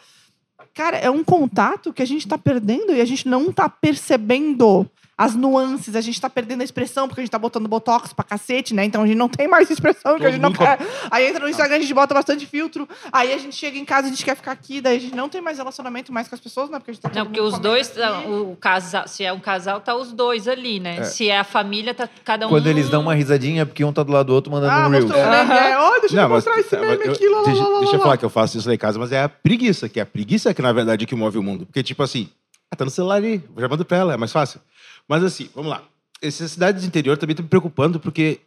Cara, 0.73 0.97
é 0.97 1.09
um 1.09 1.23
contato 1.23 1.91
que 1.93 2.01
a 2.01 2.05
gente 2.07 2.21
está 2.21 2.37
perdendo 2.37 2.93
e 2.93 3.01
a 3.01 3.05
gente 3.05 3.27
não 3.27 3.49
está 3.49 3.67
percebendo 3.67 4.89
as 5.17 5.35
nuances, 5.35 5.95
a 5.95 6.01
gente 6.01 6.15
está 6.15 6.29
perdendo 6.29 6.61
a 6.61 6.63
expressão, 6.63 7.07
porque 7.07 7.21
a 7.21 7.23
gente 7.23 7.29
está 7.29 7.37
botando 7.37 7.67
botox 7.67 8.13
pra 8.13 8.23
cacete, 8.23 8.73
né? 8.73 8.83
Então 8.83 9.03
a 9.03 9.07
gente 9.07 9.17
não 9.17 9.29
tem 9.29 9.47
mais 9.47 9.69
expressão, 9.71 10.17
que 10.17 10.25
a 10.25 10.31
gente 10.31 10.41
não 10.41 10.51
quer. 10.51 10.79
Aí 11.11 11.27
entra 11.27 11.39
no 11.43 11.49
Instagram, 11.49 11.75
a 11.77 11.79
gente 11.79 11.93
bota 11.93 12.13
bastante 12.13 12.45
filtro. 12.45 12.87
Aí 13.11 13.31
a 13.31 13.37
gente 13.37 13.55
chega 13.55 13.77
em 13.77 13.85
casa, 13.85 14.07
a 14.07 14.09
gente 14.09 14.25
quer 14.25 14.35
ficar 14.35 14.51
aqui, 14.51 14.81
daí 14.81 14.97
a 14.97 14.99
gente 14.99 15.15
não 15.15 15.29
tem 15.29 15.39
mais 15.41 15.57
relacionamento 15.57 16.11
mais 16.11 16.27
com 16.27 16.35
as 16.35 16.41
pessoas, 16.41 16.69
né? 16.69 16.79
Porque 16.79 16.91
a 16.91 16.93
gente 16.95 17.03
tá 17.03 17.11
Não, 17.13 17.25
porque 17.25 17.39
os 17.41 17.59
dois, 17.59 17.95
aqui. 17.97 18.27
o 18.27 18.55
casal, 18.59 19.07
se 19.07 19.23
é 19.23 19.31
um 19.31 19.39
casal, 19.39 19.79
tá 19.81 19.95
os 19.95 20.11
dois 20.11 20.47
ali, 20.47 20.79
né? 20.79 21.03
Se 21.03 21.29
é 21.29 21.37
a 21.39 21.43
família, 21.43 21.93
tá 21.93 22.09
cada 22.25 22.47
um. 22.47 22.49
Quando 22.49 22.67
eles 22.67 22.89
dão 22.89 23.01
uma 23.01 23.13
risadinha, 23.13 23.61
é 23.61 23.65
porque 23.65 23.83
um 23.85 23.93
tá 23.93 24.01
do 24.03 24.11
lado 24.11 24.27
do 24.27 24.33
outro 24.33 24.51
mandando 24.51 24.71
Ah, 24.73 24.87
um 24.87 24.89
Reels. 24.89 25.05
mostrou 25.05 25.23
o 25.25 25.29
meme, 25.29 25.51
é. 25.53 25.77
Ó, 25.77 25.99
deixa 25.99 26.19
eu 26.21 26.29
mostrar 26.29 26.59
esse 26.59 26.69
tá, 26.69 26.77
mas 26.79 26.89
meme 26.89 27.05
eu- 27.05 27.11
aqui, 27.13 27.27
lá, 27.29 27.41
deixa, 27.43 27.61
lá, 27.63 27.69
lá, 27.69 27.79
deixa 27.79 27.93
eu 27.93 27.97
lá. 27.99 28.03
falar 28.03 28.17
que 28.17 28.25
eu 28.25 28.29
faço 28.29 28.57
isso 28.57 28.67
lá 28.67 28.73
em 28.73 28.77
casa, 28.79 28.97
mas 28.97 29.11
é 29.11 29.21
a 29.23 29.29
preguiça, 29.29 29.87
que 29.87 29.99
é 29.99 30.03
a 30.03 30.05
preguiça 30.07 30.53
que, 30.53 30.61
na 30.61 30.73
verdade, 30.73 31.05
que 31.05 31.13
move 31.15 31.37
o 31.37 31.43
mundo. 31.43 31.65
Porque, 31.67 31.83
tipo 31.83 32.01
assim, 32.01 32.29
ah, 32.71 32.75
tá 32.75 32.83
no 32.83 32.91
celular 32.91 33.15
ali, 33.15 33.43
já 33.57 33.67
mando 33.69 33.85
pra 33.85 33.97
ela, 33.97 34.13
é 34.13 34.17
mais 34.17 34.31
fácil. 34.31 34.59
Mas 35.07 35.23
assim, 35.23 35.49
vamos 35.53 35.69
lá. 35.71 35.83
Essas 36.21 36.51
cidades 36.51 36.83
do 36.83 36.87
interior 36.87 37.17
também 37.17 37.33
estão 37.33 37.43
me 37.43 37.49
preocupando, 37.49 37.99
porque 37.99 38.39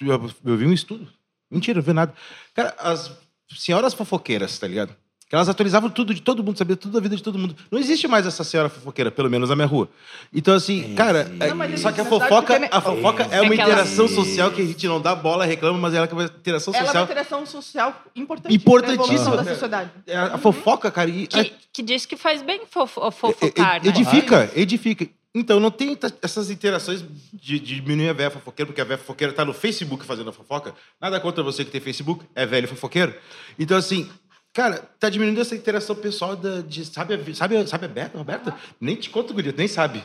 eu, 0.00 0.30
eu 0.44 0.56
vi 0.56 0.66
um 0.66 0.72
estudo. 0.72 1.08
Mentira, 1.50 1.78
não 1.80 1.84
vi 1.86 1.92
nada. 1.92 2.14
Cara, 2.54 2.74
as 2.78 3.10
senhoras 3.56 3.94
fofoqueiras, 3.94 4.58
tá 4.58 4.66
ligado? 4.66 4.94
Que 5.28 5.34
elas 5.34 5.48
atualizavam 5.48 5.90
tudo 5.90 6.14
de 6.14 6.22
todo 6.22 6.42
mundo, 6.42 6.56
sabia 6.56 6.74
tudo 6.76 6.92
da 6.92 7.00
vida 7.00 7.14
de 7.14 7.22
todo 7.22 7.38
mundo. 7.38 7.54
Não 7.70 7.78
existe 7.78 8.08
mais 8.08 8.26
essa 8.26 8.42
senhora 8.42 8.70
fofoqueira, 8.70 9.10
pelo 9.10 9.28
menos 9.28 9.50
na 9.50 9.56
minha 9.56 9.66
rua. 9.66 9.86
Então, 10.32 10.54
assim, 10.54 10.94
cara, 10.94 11.30
é- 11.38 11.48
Não, 11.48 11.56
mas 11.56 11.80
só 11.80 11.92
que 11.92 12.00
a 12.00 12.04
fofoca, 12.04 12.54
cidade 12.54 12.68
a 12.72 12.80
fofoca 12.80 13.24
é 13.24 13.42
uma 13.42 13.52
Aquela- 13.52 13.70
interação 13.72 14.08
social 14.08 14.50
que 14.52 14.62
a 14.62 14.64
gente 14.64 14.86
não 14.88 14.98
dá 15.02 15.14
bola, 15.14 15.44
reclama, 15.44 15.76
mas 15.78 15.92
ela 15.92 16.06
é 16.06 16.12
uma 16.14 16.24
interação 16.24 16.72
Ela 16.72 16.78
é 16.78 16.82
uma 16.82 16.86
social. 16.86 17.04
interação 17.04 17.46
social 17.46 18.02
importantíssima. 18.16 18.54
Importantíssima. 18.62 19.36
da 19.36 19.44
sociedade. 19.44 19.90
É 20.06 20.16
a 20.16 20.34
a 20.36 20.38
fofoca, 20.38 20.90
cara, 20.90 21.10
e, 21.10 21.26
Que, 21.26 21.52
que 21.74 21.82
diz 21.82 22.06
que 22.06 22.16
faz 22.16 22.40
bem 22.40 22.62
fofo, 22.64 23.06
é- 23.06 23.10
fofocar, 23.10 23.76
é- 23.76 23.80
né? 23.80 23.88
edifica, 23.88 24.50
edifica. 24.56 25.08
Então, 25.34 25.60
não 25.60 25.70
tem 25.70 25.96
essas 26.22 26.50
interações 26.50 27.04
de, 27.32 27.58
de 27.60 27.76
diminuir 27.80 28.08
a 28.08 28.12
véia 28.12 28.30
fofoqueira, 28.30 28.66
porque 28.66 28.80
a 28.80 28.84
véia 28.84 28.98
fofoqueira 28.98 29.32
tá 29.32 29.44
no 29.44 29.52
Facebook 29.52 30.04
fazendo 30.04 30.30
a 30.30 30.32
fofoca. 30.32 30.74
Nada 31.00 31.20
contra 31.20 31.42
você 31.44 31.64
que 31.64 31.70
tem 31.70 31.80
Facebook, 31.80 32.24
é 32.34 32.46
velho 32.46 32.66
fofoqueiro. 32.66 33.14
Então, 33.58 33.76
assim, 33.76 34.10
cara, 34.54 34.78
tá 34.98 35.08
diminuindo 35.10 35.40
essa 35.40 35.54
interação 35.54 35.94
pessoal 35.94 36.34
da, 36.34 36.62
de, 36.62 36.84
sabe, 36.86 37.14
a- 37.14 37.34
sabe, 37.34 37.66
sabe 37.68 37.84
a 37.84 37.88
Beto, 37.88 38.16
Roberta? 38.18 38.56
Nem 38.80 38.96
te 38.96 39.10
conto, 39.10 39.34
guria, 39.34 39.54
nem 39.56 39.68
sabe. 39.68 40.02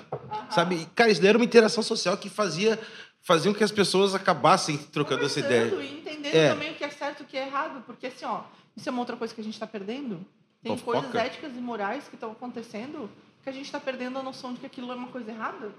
Sabe? 0.52 0.88
Cara, 0.94 1.10
isso 1.10 1.22
daí 1.22 1.30
era 1.30 1.38
uma 1.38 1.46
interação 1.46 1.82
social 1.82 2.18
que 2.18 2.30
fazia, 2.30 2.78
faziam 3.22 3.54
que 3.54 3.64
as 3.64 3.72
pessoas 3.72 4.14
acabassem 4.14 4.78
trocando 4.78 5.26
essa 5.26 5.40
ideia. 5.40 5.74
E 5.74 6.00
entendendo 6.00 6.36
É. 6.36 6.50
também 6.50 6.72
o 6.72 6.76
que 6.76 6.84
é 6.84 6.90
certo 6.90 7.22
e 7.22 7.24
o 7.24 7.26
que 7.28 7.38
é 7.38 7.48
errado. 7.48 7.82
Porque, 7.86 8.08
assim, 8.08 8.26
ó, 8.26 8.42
isso 8.76 8.88
é 8.90 8.92
uma 8.92 9.00
outra 9.00 9.16
coisa 9.16 9.34
que 9.34 9.40
a 9.40 9.44
gente 9.44 9.54
está 9.54 9.66
perdendo. 9.66 10.20
Tem 10.62 10.78
Fofoca? 10.78 11.02
coisas 11.02 11.16
éticas 11.16 11.52
e 11.56 11.62
morais 11.62 12.04
que 12.10 12.16
estão 12.16 12.32
acontecendo 12.32 13.10
que 13.44 13.50
a 13.50 13.54
gente 13.54 13.66
está 13.66 13.80
perdendo 13.80 14.18
a 14.18 14.24
noção 14.24 14.54
de 14.54 14.60
que 14.60 14.66
aquilo 14.66 14.92
é 14.92 14.96
uma 14.96 15.08
coisa 15.08 15.30
errada. 15.30 15.72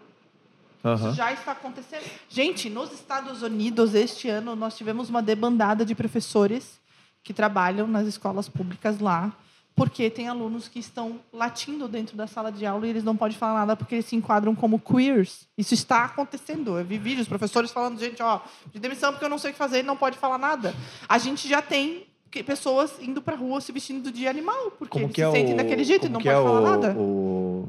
Aham. 0.84 1.08
Isso 1.08 1.16
já 1.16 1.32
está 1.32 1.52
acontecendo. 1.52 2.04
Gente, 2.28 2.68
nos 2.68 2.92
Estados 2.92 3.42
Unidos, 3.42 3.94
este 3.94 4.28
ano, 4.28 4.54
nós 4.54 4.76
tivemos 4.76 5.08
uma 5.08 5.22
debandada 5.22 5.84
de 5.84 5.94
professores 5.94 6.78
que 7.22 7.32
trabalham 7.32 7.86
nas 7.86 8.06
escolas 8.06 8.50
públicas 8.50 9.00
lá, 9.00 9.32
porque 9.74 10.10
tem 10.10 10.28
alunos 10.28 10.68
que 10.68 10.78
estão 10.78 11.18
latindo 11.32 11.88
dentro 11.88 12.14
da 12.16 12.26
sala 12.26 12.52
de 12.52 12.66
aula 12.66 12.86
e 12.86 12.90
eles 12.90 13.02
não 13.02 13.16
podem 13.16 13.36
falar 13.36 13.60
nada 13.60 13.74
porque 13.74 13.94
eles 13.94 14.04
se 14.04 14.14
enquadram 14.14 14.54
como 14.54 14.78
queers. 14.78 15.48
Isso 15.56 15.72
está 15.72 16.04
acontecendo. 16.04 16.78
Eu 16.78 16.84
vi 16.84 16.98
vídeos, 16.98 17.26
professores 17.26 17.72
falando, 17.72 17.98
gente, 17.98 18.22
ó, 18.22 18.40
de 18.70 18.78
demissão 18.78 19.10
porque 19.10 19.24
eu 19.24 19.30
não 19.30 19.38
sei 19.38 19.50
o 19.50 19.52
que 19.54 19.58
fazer, 19.58 19.82
não 19.82 19.96
pode 19.96 20.18
falar 20.18 20.36
nada. 20.36 20.74
A 21.08 21.16
gente 21.16 21.48
já 21.48 21.62
tem 21.62 22.06
pessoas 22.42 22.92
indo 23.00 23.22
pra 23.22 23.36
rua 23.36 23.60
se 23.60 23.70
vestindo 23.72 24.10
de 24.10 24.26
animal, 24.26 24.70
porque 24.72 24.90
Como 24.92 25.04
eles 25.06 25.14
se 25.14 25.22
é 25.22 25.30
sentem 25.30 25.54
o, 25.54 25.56
daquele 25.56 25.84
jeito 25.84 26.06
e 26.06 26.08
não 26.08 26.20
podem 26.20 26.32
é 26.32 26.42
falar 26.42 26.60
o, 26.60 26.64
nada. 26.64 26.94
o- 26.98 27.68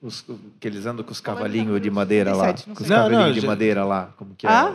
os, 0.00 0.24
que 0.58 0.66
eles 0.66 0.84
andam 0.86 1.04
com 1.04 1.12
os 1.12 1.20
é 1.20 1.22
cavalinhos 1.22 1.76
é? 1.76 1.80
de 1.80 1.90
madeira 1.90 2.34
lá. 2.34 2.44
37, 2.52 2.68
não 2.68 2.74
Com 2.74 2.82
os 2.82 2.88
cavalinhos 2.88 3.24
não, 3.26 3.32
de 3.32 3.40
já- 3.40 3.46
madeira 3.46 3.84
lá. 3.84 4.12
Como 4.16 4.34
que 4.34 4.46
é? 4.46 4.50
Ah? 4.50 4.74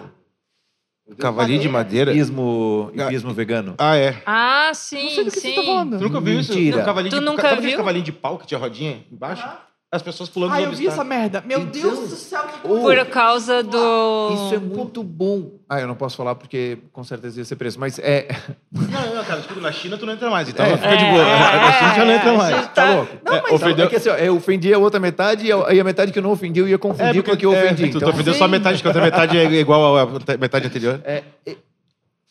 Cavalinho 1.20 1.62
de 1.62 1.70
madeira. 1.70 2.12
Hipismo, 2.12 2.92
hipismo 2.94 3.34
vegano. 3.34 3.76
Ah, 3.78 3.96
é. 3.96 4.22
Ah, 4.26 4.66
Não 4.68 4.74
sim, 4.74 5.10
sei 5.10 5.24
do 5.24 5.32
que 5.32 5.40
sim. 5.40 5.54
você 5.56 5.64
falando. 5.66 5.98
Tu 5.98 6.04
nunca 6.04 6.20
viu 6.20 6.40
isso? 6.40 6.52
Mentira. 6.54 6.78
Não, 6.78 6.86
cavalinho 6.86 7.12
Tu 7.12 7.20
de, 7.20 7.26
nunca 7.26 7.48
aquele 7.48 7.68
viu? 7.68 7.78
cavalinho 7.78 8.04
de 8.04 8.12
pau 8.12 8.38
que 8.38 8.46
tinha 8.46 8.58
rodinha 8.60 9.06
embaixo? 9.12 9.42
Aham. 9.44 9.58
As 9.90 10.02
pessoas 10.02 10.28
pulando 10.28 10.52
Ah, 10.52 10.58
no 10.60 10.64
eu 10.66 10.72
vi 10.74 10.86
essa 10.86 11.02
merda. 11.02 11.42
Meu 11.48 11.62
Então, 11.62 11.72
Deus 11.72 12.10
do 12.10 12.16
céu, 12.18 12.44
que 12.44 12.60
oh, 12.68 12.82
Por 12.82 13.06
causa 13.06 13.64
do. 13.64 14.34
Isso 14.34 14.56
é 14.56 14.58
muito 14.58 15.02
bom. 15.02 15.52
Ah, 15.70 15.80
eu 15.80 15.88
não 15.88 15.96
posso 15.96 16.18
falar 16.18 16.36
porque 16.36 16.78
com 16.92 17.06
certeza 17.06 17.40
ia 17.40 17.46
ser 17.46 17.56
preço, 17.56 17.80
mas 17.80 17.98
é. 18.00 18.28
Não, 18.70 19.16
não, 19.16 19.24
cara, 19.24 19.38
desculpa, 19.38 19.62
na 19.62 19.72
China 19.72 19.98
tu 19.98 20.06
não 20.06 20.12
entra 20.14 20.30
mais, 20.30 20.50
então 20.50 20.66
É. 20.66 20.76
fica 20.76 20.98
de 20.98 21.06
boa. 21.06 21.24
na 21.24 21.72
China 21.72 21.94
já 21.96 22.06
não 22.06 22.12
entra 22.14 22.30
é, 22.34 22.38
mais. 22.38 22.54
a 22.54 22.58
gente 22.58 22.68
Tá 22.68 22.74
tá- 22.86 22.96
louco? 22.96 23.18
Não, 23.24 23.34
É, 23.34 23.42
mas- 23.44 23.52
ofendeu... 23.54 23.86
é 23.86 23.90
que 23.90 23.96
assim, 23.96 24.10
ó, 24.10 24.16
eu 24.16 24.36
ofendi 24.36 24.74
a 24.74 24.78
outra 24.78 25.00
metade 25.00 25.46
e 25.48 25.52
a, 25.54 25.74
e 25.74 25.80
a 25.80 25.84
metade 25.86 26.12
que 26.12 26.20
eu 26.20 26.24
não 26.24 26.32
ofendi 26.32 26.60
eu 26.60 26.68
ia 26.68 26.78
confundir 26.78 27.24
com 27.24 27.32
a 27.32 27.38
que 27.38 27.46
eu 27.46 27.52
ofendi. 27.52 27.84
É, 27.86 27.88
tu, 27.88 27.92
tu 27.94 27.98
então, 28.00 28.10
ofendeu 28.10 28.34
só 28.34 28.44
a 28.44 28.48
metade, 28.50 28.82
que 28.82 28.88
a 28.88 28.90
outra 28.90 29.02
metade 29.04 29.38
é 29.38 29.46
igual 29.54 29.98
à 29.98 30.06
metade 30.38 30.68
anterior. 30.68 31.00
é, 31.06 31.24
é, 31.46 31.56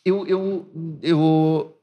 eu, 0.05 0.27
eu, 0.27 0.65
eu. 1.01 1.73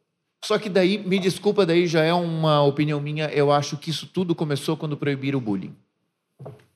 Só 0.45 0.59
que 0.59 0.68
daí, 0.68 0.99
me 0.99 1.18
desculpa, 1.18 1.64
daí 1.64 1.86
já 1.86 2.03
é 2.05 2.12
uma 2.12 2.62
opinião 2.62 3.01
minha. 3.01 3.26
Eu 3.26 3.51
acho 3.51 3.76
que 3.78 3.90
isso 3.90 4.07
tudo 4.07 4.34
começou 4.34 4.76
quando 4.76 4.97
proibiram 4.97 5.38
o 5.38 5.42
bullying. 5.42 5.74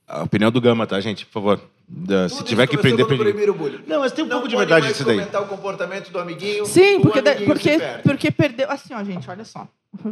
A 0.07 0.23
opinião 0.23 0.51
do 0.51 0.59
Gama, 0.61 0.87
tá, 0.87 0.99
gente? 1.01 1.27
Por 1.27 1.33
favor. 1.35 1.61
Da- 1.87 2.29
se 2.31 2.43
tiver 2.45 2.67
que 2.67 2.79
prender, 2.79 3.05
quando 3.05 3.19
prende. 3.19 3.23
proibiram 3.25 3.53
o 3.55 3.57
bullying. 3.59 3.81
Não, 3.87 4.01
mas 4.01 4.13
tem 4.13 4.25
um 4.25 4.29
Não 4.29 4.37
pouco 4.37 4.49
de 4.49 4.57
verdade 4.57 4.89
nisso 4.89 5.05
daí. 5.05 5.17
comentar 5.19 5.43
o 5.43 5.47
comportamento 5.47 6.11
do 6.11 6.19
amiguinho. 6.19 6.65
Sim, 6.65 7.01
porque, 7.01 7.19
amiguinho 7.19 7.47
porque, 7.47 7.79
porque 8.03 8.31
perdeu. 8.31 8.71
Assim, 8.71 8.95
ó, 8.95 9.05
gente, 9.05 9.29
olha 9.29 9.45
só. 9.45 9.67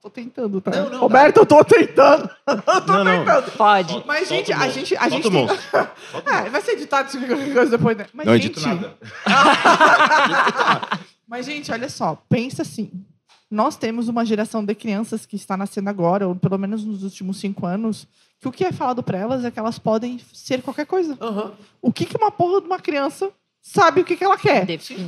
tô 0.00 0.10
tentando, 0.10 0.60
tá? 0.60 0.70
Não, 0.70 0.90
não, 0.90 1.00
Roberto, 1.00 1.38
eu 1.38 1.46
tô 1.46 1.64
tentando. 1.64 2.28
Eu 2.46 2.80
tô 2.82 2.92
Não, 2.92 3.04
não. 3.04 3.18
tentando. 3.24 3.50
Pode. 3.56 4.02
Mas, 4.06 4.28
Solta 4.28 4.34
gente, 4.44 4.52
a 4.52 4.68
gente. 4.68 4.96
A 4.96 5.08
gente 5.08 5.26
o 5.26 5.30
tem... 5.30 5.40
monstro. 5.46 5.88
É, 6.26 6.50
vai 6.50 6.60
ser 6.60 6.72
editado 6.72 7.08
isso 7.08 7.18
depois, 7.70 7.96
né? 7.96 8.06
Mas, 8.12 8.26
Não 8.26 8.34
gente, 8.34 8.46
edito 8.46 8.60
nada. 8.60 8.94
Mas, 11.26 11.46
gente, 11.46 11.70
olha 11.72 11.88
só, 11.88 12.16
pensa 12.28 12.62
assim. 12.62 12.90
Nós 13.50 13.76
temos 13.76 14.08
uma 14.08 14.24
geração 14.24 14.64
de 14.64 14.74
crianças 14.74 15.26
que 15.26 15.36
está 15.36 15.56
nascendo 15.56 15.88
agora, 15.88 16.26
ou 16.26 16.34
pelo 16.34 16.58
menos 16.58 16.84
nos 16.84 17.02
últimos 17.02 17.38
cinco 17.38 17.66
anos, 17.66 18.06
que 18.40 18.48
o 18.48 18.52
que 18.52 18.64
é 18.64 18.72
falado 18.72 19.02
para 19.02 19.18
elas 19.18 19.44
é 19.44 19.50
que 19.50 19.58
elas 19.58 19.78
podem 19.78 20.20
ser 20.32 20.62
qualquer 20.62 20.86
coisa. 20.86 21.16
Aham. 21.20 21.52
O 21.80 21.92
que, 21.92 22.04
que 22.04 22.16
uma 22.16 22.30
porra 22.30 22.60
de 22.60 22.66
uma 22.66 22.78
criança 22.78 23.30
sabe 23.66 24.02
o 24.02 24.04
que, 24.04 24.14
que 24.14 24.22
ela 24.22 24.36
quer? 24.36 24.66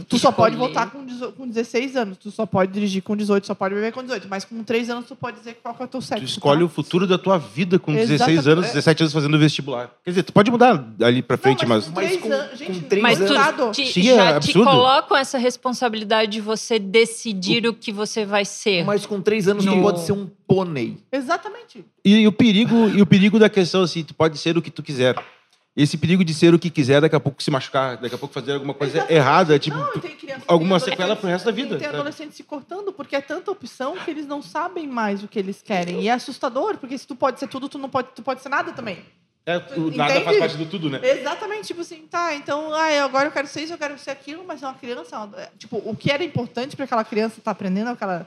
Tu 0.09 0.19
só 0.19 0.33
pode 0.33 0.57
votar 0.57 0.91
com, 0.91 1.05
com 1.33 1.47
16 1.47 1.95
anos, 1.95 2.17
tu 2.17 2.31
só 2.31 2.47
pode 2.47 2.73
dirigir 2.73 3.03
com 3.03 3.15
18, 3.15 3.47
só 3.47 3.55
pode 3.55 3.75
beber 3.75 3.93
com 3.93 4.03
18. 4.03 4.27
Mas 4.29 4.45
com 4.47 4.65
3 4.65 4.89
anos 4.91 5.07
tu 5.07 5.15
pode 5.15 5.37
dizer 5.39 5.59
qual 5.63 5.75
que 5.75 5.83
é 5.83 5.85
o 5.85 5.89
teu 5.89 6.01
sexo. 6.01 6.25
Tu 6.25 6.29
escolhe 6.29 6.61
tá? 6.61 6.65
o 6.65 6.69
futuro 6.69 7.07
da 7.07 7.19
tua 7.19 7.37
vida 7.39 7.79
com 7.79 7.93
16 7.93 8.13
Exatamente. 8.31 8.49
anos, 8.51 8.67
17 8.69 9.03
anos 9.03 9.13
fazendo 9.13 9.39
vestibular. 9.39 9.91
Quer 10.03 10.11
dizer, 10.11 10.23
tu 10.23 10.33
pode 10.33 10.51
mudar 10.51 10.85
ali 11.03 11.21
pra 11.23 11.37
frente, 11.37 11.63
Não, 11.63 11.69
mas 11.69 11.87
mas... 11.89 11.95
com 11.95 12.01
Mas 12.01 12.09
três 12.09 12.21
com- 12.23 12.33
anos- 12.33 12.51
com 12.51 12.57
gente, 12.57 12.81
três 12.87 13.03
Mas 13.03 13.21
anos- 13.21 13.57
tu 13.57 13.71
te, 13.73 13.93
Sim, 13.93 14.09
é 14.09 14.15
já 14.15 14.25
te 14.41 14.51
absurdo. 14.51 14.71
colocam 14.71 15.17
essa 15.19 15.37
responsabilidade 15.39 16.33
de 16.33 16.41
você 16.41 16.79
decidir 16.79 17.67
o 17.67 17.75
que 17.75 17.93
você 17.93 18.25
vai 18.25 18.45
ser. 18.47 18.85
Mas 18.85 19.05
com 19.05 19.21
três 19.21 19.47
anos 19.49 19.65
tu 19.65 19.71
No- 19.77 19.83
pode 19.83 20.01
ser 20.01 20.13
um 20.13 20.27
pônei. 20.49 20.97
Exatamente. 21.13 21.85
E, 22.05 22.17
e 22.21 22.27
o 22.27 22.33
perigo, 22.33 22.89
e 22.89 23.03
o 23.03 23.07
perigo 23.07 23.39
da 23.39 23.49
questão 23.51 23.83
assim, 23.83 24.03
tu 24.03 24.15
pode 24.15 24.39
ser 24.39 24.57
o 24.57 24.63
que 24.63 24.71
tu 24.71 24.83
quiser. 24.83 25.15
Esse 25.77 25.99
perigo 25.99 26.25
de 26.25 26.33
ser 26.33 26.55
o 26.55 26.59
que 26.59 26.71
quiser, 26.71 27.03
daqui 27.03 27.15
a 27.15 27.21
pouco 27.21 27.43
se 27.43 27.51
machucar, 27.51 27.99
daqui 27.99 28.15
a 28.15 28.19
pouco 28.19 28.33
fazer 28.33 28.53
alguma 28.55 28.73
coisa 28.73 28.97
Exatamente. 28.97 29.19
errada, 29.19 29.59
tipo, 29.59 29.77
Não, 29.77 29.91
alguma 30.49 30.81
sequela 30.81 31.15
pro 31.15 31.29
resto 31.29 31.45
da 31.45 31.51
adolescente- 31.51 31.69
vida, 31.69 31.79
Tem 31.79 31.87
sabe? 31.89 31.99
adolescentes 31.99 32.37
se 32.37 32.43
cortando 32.45 32.93
porque 32.95 33.15
é 33.15 33.21
tanta 33.21 33.51
opção 33.51 33.95
que 33.97 34.11
eles 34.11 34.27
não 34.27 34.41
sabem 34.41 34.87
mais 34.89 35.23
o 35.23 35.29
que 35.29 35.39
eles 35.39 35.61
querem. 35.61 36.01
E 36.01 36.09
é 36.09 36.13
assustador, 36.13 36.79
porque 36.79 36.97
se 36.97 37.07
tu 37.07 37.15
pode 37.15 37.39
ser 37.39 37.47
tudo, 37.49 37.69
tu 37.69 37.77
não 37.79 37.91
pode, 37.91 38.09
tu 38.15 38.23
pode 38.23 38.41
ser 38.43 38.49
nada 38.49 38.73
também. 38.73 39.05
é, 39.49 39.59
o 39.77 39.91
nada 39.93 40.11
Entende? 40.13 40.25
faz 40.25 40.39
parte 40.39 40.57
do 40.57 40.67
tudo, 40.67 40.91
né? 40.91 40.99
Exatamente, 41.05 41.69
tipo 41.69 41.81
assim, 41.83 42.05
tá, 42.11 42.35
então, 42.35 42.75
ah, 42.75 42.91
eu- 42.93 43.05
agora 43.05 43.29
eu 43.29 43.31
quero 43.31 43.47
ser 43.47 43.61
isso, 43.63 43.73
eu 43.75 43.79
quero 43.79 43.97
ser 43.97 44.11
aquilo, 44.11 44.45
mas 44.45 44.61
é 44.63 44.67
uma 44.67 44.75
criança. 44.75 45.15
é 45.15 45.19
uma- 45.21 45.41
é, 45.41 45.51
tipo, 45.57 45.77
o 45.85 45.95
que 45.95 46.11
era 46.11 46.25
importante 46.25 46.75
para 46.75 46.85
aquela 46.85 47.05
criança 47.05 47.39
estar 47.39 47.53
aprendendo, 47.53 47.91
aquela 47.91 48.27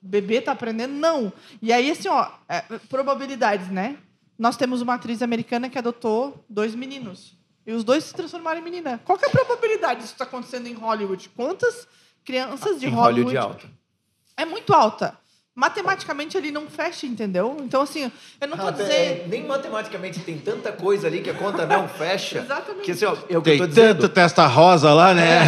bebê 0.00 0.40
tá 0.40 0.52
aprendendo? 0.52 0.92
Não. 0.94 1.32
E 1.60 1.72
aí, 1.72 1.90
assim, 1.90 2.06
ó, 2.08 2.28
é, 2.48 2.60
probabilidades, 2.88 3.68
né? 3.68 3.96
Nós 4.40 4.56
temos 4.56 4.80
uma 4.80 4.94
atriz 4.94 5.20
americana 5.20 5.68
que 5.68 5.76
adotou 5.76 6.42
dois 6.48 6.74
meninos. 6.74 7.36
E 7.66 7.74
os 7.74 7.84
dois 7.84 8.04
se 8.04 8.14
transformaram 8.14 8.58
em 8.58 8.64
menina. 8.64 8.98
Qual 9.04 9.18
é 9.20 9.26
a 9.26 9.30
probabilidade 9.30 10.00
disso 10.00 10.14
estar 10.14 10.24
acontecendo 10.24 10.66
em 10.66 10.72
Hollywood? 10.72 11.28
Quantas 11.36 11.86
crianças 12.24 12.80
de 12.80 12.86
em 12.86 12.90
Hollywood... 12.90 13.36
Hollywood 13.36 13.36
alta. 13.36 13.70
É 14.38 14.46
muito 14.46 14.72
alta 14.72 15.19
matematicamente 15.60 16.36
ele 16.38 16.50
não 16.50 16.66
fecha, 16.68 17.06
entendeu? 17.06 17.58
Então, 17.60 17.82
assim, 17.82 18.10
eu 18.40 18.48
não 18.48 18.56
tô 18.56 18.66
Até, 18.68 18.82
dizendo. 18.82 18.94
é, 18.94 19.24
nem 19.28 19.46
matematicamente 19.46 20.20
tem 20.20 20.38
tanta 20.38 20.72
coisa 20.72 21.06
ali 21.06 21.20
que 21.20 21.28
a 21.28 21.34
conta 21.34 21.66
não 21.66 21.86
fecha. 21.86 22.38
Exatamente. 22.38 22.82
Que 22.84 22.92
assim, 22.92 23.04
ó, 23.04 23.12
é 23.12 23.16
eu 23.28 23.42
Tem 23.42 23.58
tô 23.58 23.66
dizendo. 23.66 24.00
tanto 24.00 24.08
testa 24.08 24.46
rosa 24.46 24.94
lá, 24.94 25.12
né? 25.12 25.40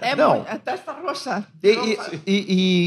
É, 0.00 0.16
Não. 0.16 0.36
muito, 0.36 0.48
é 0.50 0.56
testa 0.56 0.92
roxa. 0.92 1.46
E, 1.62 1.68
e, 1.68 1.98
e, 2.26 2.32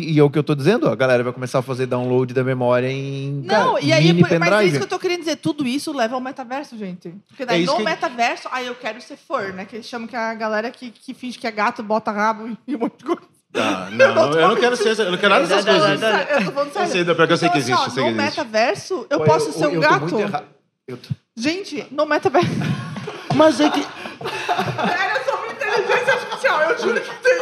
e- 0.10 0.14
e 0.14 0.20
é 0.20 0.24
o 0.24 0.30
que 0.30 0.40
eu 0.40 0.44
tô 0.44 0.56
dizendo, 0.56 0.90
a 0.90 0.96
galera 0.96 1.24
vai 1.24 1.32
começar 1.32 1.60
a 1.60 1.62
fazer 1.62 1.86
download 1.86 2.34
da 2.34 2.44
memória 2.44 2.92
em 2.92 3.44
Não, 3.46 3.74
cara, 3.74 3.82
e 3.82 3.94
aí, 3.94 4.12
mini 4.12 4.22
mas 4.40 4.52
é 4.52 4.66
isso 4.66 4.78
que 4.78 4.84
eu 4.84 4.88
tô 4.88 4.98
querendo 5.00 5.20
dizer. 5.20 5.36
Tudo 5.36 5.68
isso 5.68 5.94
leva 5.96 6.16
ao 6.16 6.22
metaverso, 6.22 6.76
gente. 6.78 7.14
Porque 7.28 7.46
daí 7.46 7.64
É 7.64 7.66
no 7.66 7.78
que- 7.78 7.84
metaverso, 7.84 8.48
aí 8.52 8.66
eu 8.66 8.74
quero 8.76 9.00
ser 9.02 9.18
for, 9.18 9.54
né? 9.54 9.66
Que 9.66 9.76
eles 9.76 9.86
chamam 9.86 10.08
que 10.08 10.16
é 10.16 10.20
a 10.20 10.34
galera 10.34 10.72
que, 10.72 10.90
que 10.90 11.14
finge 11.14 11.38
que 11.38 11.46
é 11.46 11.52
gato, 11.52 11.84
bota 11.84 12.12
rabo 12.12 12.58
e 12.68 12.76
um 12.76 12.80
monte 12.80 12.98
de 12.98 13.06
coisa. 13.06 13.22
Não, 13.52 13.90
não, 14.16 14.34
eu 14.34 14.48
não 14.50 14.56
quero 14.56 14.76
ser, 14.78 14.98
eu 15.00 15.12
não 15.12 15.18
quero 15.18 15.34
nada 15.34 15.48
dessas 15.48 15.66
coisas. 15.66 16.02
Eu 16.30 16.46
tô 16.46 16.52
falando 16.52 16.74
sério. 16.74 16.92
sei, 16.92 17.04
pior 17.06 17.28
que 17.28 17.34
eu 17.34 17.38
sei 17.38 17.50
que 17.50 17.58
Então, 17.58 17.68
existe, 17.74 17.86
eu 17.86 17.92
sei 17.92 18.04
que 18.04 18.12
no 18.12 18.22
existe. 18.22 18.38
metaverso, 18.40 19.08
eu 19.10 19.20
Pô, 19.20 19.26
posso 19.26 19.52
ser 19.52 19.68
um 19.68 19.72
eu 19.72 19.82
tô 19.82 19.90
gato. 19.90 20.02
muito 20.02 20.20
erra- 20.20 20.44
eu 20.88 20.98
tô- 20.98 21.10
Gente, 21.36 21.88
no 21.92 22.06
metaverso. 22.06 22.48
Mas 23.36 23.60
é 23.60 23.70
que. 23.70 23.80
Era 23.80 25.24
sobre 25.24 25.52
inteligência 25.54 26.14
artificial, 26.14 26.62
eu 26.62 26.78
juro 26.78 27.02
que 27.02 27.16
tem. 27.24 27.40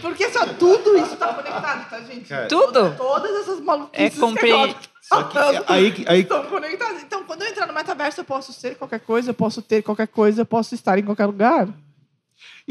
Porque 0.00 0.24
assim, 0.24 0.38
ó, 0.38 0.46
tudo 0.58 0.96
isso 0.98 1.16
tá 1.16 1.34
conectado, 1.34 1.90
tá, 1.90 2.00
gente? 2.00 2.28
Cara, 2.28 2.46
Tudo? 2.46 2.94
Todas 2.96 3.30
essas 3.42 3.58
É 3.58 3.62
maluquices 3.62 4.18
compre... 4.18 4.46
que 4.46 4.52
a 4.52 4.74
Só 5.02 5.22
que 5.24 5.38
aí, 5.66 5.92
que- 5.92 6.04
aí, 6.08 6.20
estão 6.20 6.44
conectadas. 6.44 7.02
Então, 7.02 7.24
quando 7.24 7.42
eu 7.42 7.48
entrar 7.48 7.66
no 7.66 7.72
metaverso, 7.74 8.20
eu 8.20 8.24
posso 8.24 8.52
ser 8.52 8.76
qualquer 8.76 9.00
coisa, 9.00 9.30
eu 9.30 9.34
posso 9.34 9.60
ter 9.62 9.82
qualquer 9.82 10.06
coisa, 10.08 10.42
eu 10.42 10.46
posso 10.46 10.74
estar 10.74 10.98
em 10.98 11.02
qualquer 11.04 11.26
lugar. 11.26 11.68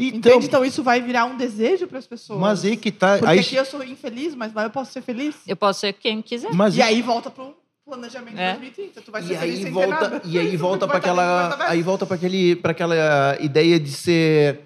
Então, 0.08 0.32
Entende? 0.32 0.46
Então, 0.46 0.64
isso 0.64 0.82
vai 0.82 1.00
virar 1.00 1.24
um 1.26 1.36
desejo 1.36 1.86
para 1.86 1.98
as 1.98 2.06
pessoas. 2.06 2.38
mas 2.40 2.64
aí 2.64 2.76
que 2.76 2.90
tá. 2.90 3.18
Porque 3.18 3.30
Aí, 3.30 3.38
aqui 3.40 3.56
eu 3.56 3.64
sou 3.64 3.82
infeliz, 3.84 4.34
mas 4.34 4.52
lá 4.54 4.64
eu 4.64 4.70
posso 4.70 4.92
ser 4.92 5.02
feliz. 5.02 5.34
Eu 5.46 5.56
posso 5.56 5.80
ser 5.80 5.92
quem 5.92 6.22
quiser. 6.22 6.52
mas 6.54 6.76
E 6.76 6.82
aí 6.82 7.00
volta 7.02 7.30
pro 7.30 7.54
planejamento 7.84 8.38
É. 8.38 8.50
2030. 8.54 9.00
Tu 9.02 9.10
vai 9.10 9.22
ser 9.22 9.32
E 9.34 9.36
feliz 9.36 9.54
aí 9.56 9.56
sem 9.56 9.64
ter 9.66 9.70
volta, 9.72 10.08
nada. 10.08 10.22
e 10.24 10.38
aí 10.38 10.56
volta 10.56 10.86
para 10.86 10.98
aquela, 10.98 11.68
aí 11.68 11.82
volta 11.82 12.06
para 12.06 12.16
aquele, 12.16 12.56
para 12.56 12.70
aquela 12.72 13.36
ideia 13.40 13.80
de 13.80 13.90
ser, 13.90 14.60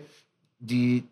de, 0.61 1.03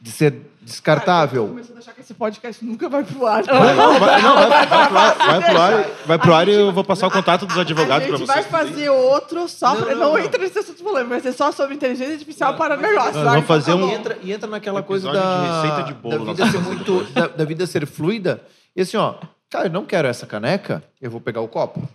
de 0.00 0.10
ser 0.10 0.30
Cara, 0.32 0.42
eu 0.42 0.42
tô 0.42 0.64
descartável. 0.64 1.48
começando 1.48 1.76
a 1.76 1.78
achar 1.80 1.92
que 1.94 2.00
esse 2.00 2.14
podcast 2.14 2.64
nunca 2.64 2.88
vai 2.88 3.02
pro 3.04 3.26
ar. 3.26 3.42
Vai, 3.44 3.74
não, 3.74 3.98
vai, 3.98 4.22
não, 4.22 4.34
vai, 4.34 4.66
vai 4.66 4.66
pro 4.88 4.98
ar, 4.98 5.14
vai 5.16 5.40
pro 5.40 5.60
ar, 5.60 5.84
vai 6.06 6.18
pro 6.18 6.34
A 6.34 6.38
ar 6.38 6.48
e 6.48 6.50
gente- 6.52 6.60
eu 6.60 6.72
vou 6.72 6.84
passar 6.84 7.06
o 7.06 7.10
contato 7.10 7.46
dos 7.46 7.56
advogados 7.58 8.04
a 8.04 8.08
pra 8.08 8.16
gente 8.18 8.26
vocês. 8.28 8.46
vai 8.46 8.66
fazer 8.66 8.88
outro 8.90 9.48
só 9.48 9.74
Não, 9.74 9.82
pra... 9.82 9.94
não, 9.94 10.00
Não, 10.00 10.12
não. 10.12 10.18
entra 10.18 10.40
nesse 10.42 10.58
assunto 10.58 10.82
falando, 10.82 11.08
vai 11.08 11.20
ser 11.20 11.32
só 11.32 11.50
sobre 11.52 11.74
inteligência 11.76 12.12
artificial 12.12 12.56
para 12.56 12.76
mas- 12.76 12.88
negócio. 12.90 13.12
Tá? 13.14 13.24
vamos 13.24 13.46
fazer 13.46 13.72
Então, 13.72 13.86
um- 13.86 13.90
E 13.90 13.94
entra, 13.94 14.18
e 14.22 14.32
entra 14.32 14.50
naquela 14.50 14.82
coisa 14.82 15.10
da, 15.12 15.40
de 15.62 15.68
receita 15.68 15.82
de 15.88 15.94
bolo, 15.94 16.24
da 16.26 16.32
vida 16.32 16.50
ser 16.50 16.58
muito, 16.58 17.04
da, 17.12 17.26
da 17.28 17.44
vida 17.44 17.66
ser 17.66 17.86
fluida. 17.86 18.42
E 18.76 18.82
assim, 18.82 18.96
ó, 18.96 19.14
cara, 19.48 19.66
eu 19.66 19.72
não 19.72 19.84
quero 19.84 20.06
essa 20.08 20.26
caneca, 20.26 20.82
eu 21.00 21.10
vou 21.10 21.20
pegar 21.20 21.40
o 21.40 21.48
copo. 21.48 21.88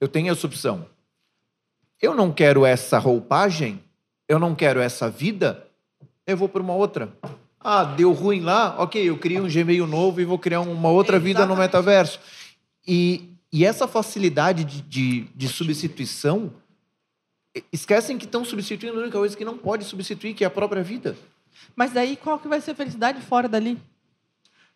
Eu 0.00 0.08
tenho 0.08 0.32
essa 0.32 0.46
opção. 0.46 0.86
Eu 2.00 2.14
não 2.14 2.30
quero 2.32 2.64
essa 2.66 2.98
roupagem, 2.98 3.80
eu 4.28 4.38
não 4.38 4.54
quero 4.54 4.80
essa 4.80 5.08
vida, 5.08 5.65
eu 6.26 6.36
vou 6.36 6.48
para 6.48 6.62
uma 6.62 6.74
outra. 6.74 7.12
Ah, 7.60 7.84
deu 7.84 8.12
ruim 8.12 8.40
lá, 8.40 8.76
ok, 8.78 9.02
eu 9.08 9.18
criei 9.18 9.40
um 9.40 9.48
Gmail 9.48 9.86
novo 9.86 10.20
e 10.20 10.24
vou 10.24 10.38
criar 10.38 10.60
uma 10.60 10.88
outra 10.90 11.18
vida 11.18 11.44
no 11.46 11.56
metaverso. 11.56 12.20
E, 12.86 13.30
e 13.52 13.64
essa 13.64 13.88
facilidade 13.88 14.64
de, 14.64 14.82
de, 14.82 15.20
de 15.34 15.48
substituição, 15.48 16.52
esquecem 17.72 18.18
que 18.18 18.24
estão 18.24 18.44
substituindo 18.44 18.98
a 18.98 19.02
única 19.02 19.18
coisa 19.18 19.36
que 19.36 19.44
não 19.44 19.56
pode 19.56 19.84
substituir, 19.84 20.34
que 20.34 20.44
é 20.44 20.46
a 20.46 20.50
própria 20.50 20.82
vida. 20.82 21.16
Mas 21.74 21.90
daí, 21.92 22.16
qual 22.16 22.38
que 22.38 22.46
vai 22.48 22.60
ser 22.60 22.72
a 22.72 22.74
felicidade 22.74 23.20
fora 23.22 23.48
dali? 23.48 23.78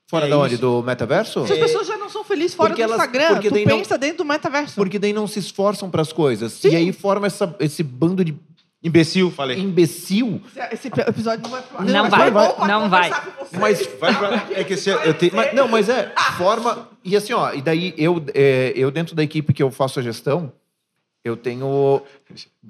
Fora 0.08 0.26
É 0.26 0.30
da 0.30 0.38
onde? 0.38 0.54
isso. 0.54 0.60
Do 0.62 0.82
metaverso? 0.82 1.46
Se 1.46 1.52
as 1.52 1.58
pessoas 1.58 1.86
já 1.86 1.96
não 1.96 2.08
são 2.08 2.24
felizes 2.24 2.54
fora 2.56 2.70
Porque 2.70 2.82
do 2.84 2.92
elas- 2.92 2.98
Instagram, 3.06 3.34
porque 3.34 3.48
tu 3.48 3.54
daí 3.54 3.66
não- 3.66 3.78
pensa 3.78 3.96
dentro 3.96 4.18
do 4.18 4.24
metaverso. 4.24 4.74
Porque 4.74 4.98
daí 4.98 5.12
não 5.12 5.28
se 5.28 5.38
esforçam 5.38 5.88
para 5.88 6.02
as 6.02 6.12
coisas. 6.12 6.54
Sim. 6.54 6.70
E 6.70 6.76
aí 6.76 6.92
forma 6.92 7.28
essa, 7.28 7.54
esse 7.60 7.82
bando 7.84 8.24
de 8.24 8.34
Imbecil, 8.82 9.30
falei. 9.30 9.58
imbecil. 9.58 10.40
Esse 10.72 10.88
episódio 10.88 11.42
não 11.42 11.50
vai 11.50 11.62
pro 11.62 11.78
ar. 11.78 11.84
Não 11.84 12.08
vai, 12.08 12.30
bom 12.30 12.52
pra 12.54 12.66
não 12.66 12.88
vai. 12.88 13.10
Mas 13.58 13.86
Vai 14.00 14.16
pra... 14.16 14.46
É 14.52 14.64
que 14.64 14.72
esse, 14.72 14.88
eu 14.88 15.12
tenho... 15.12 15.34
Mas, 15.34 15.52
não, 15.54 15.68
mas 15.68 15.88
é, 15.90 16.12
forma. 16.38 16.88
E 17.04 17.14
assim, 17.14 17.34
ó, 17.34 17.52
e 17.52 17.60
daí 17.60 17.92
eu, 17.98 18.24
é, 18.32 18.72
eu 18.74 18.90
dentro 18.90 19.14
da 19.14 19.22
equipe 19.22 19.52
que 19.52 19.62
eu 19.62 19.70
faço 19.70 20.00
a 20.00 20.02
gestão, 20.02 20.50
eu 21.22 21.36
tenho 21.36 22.02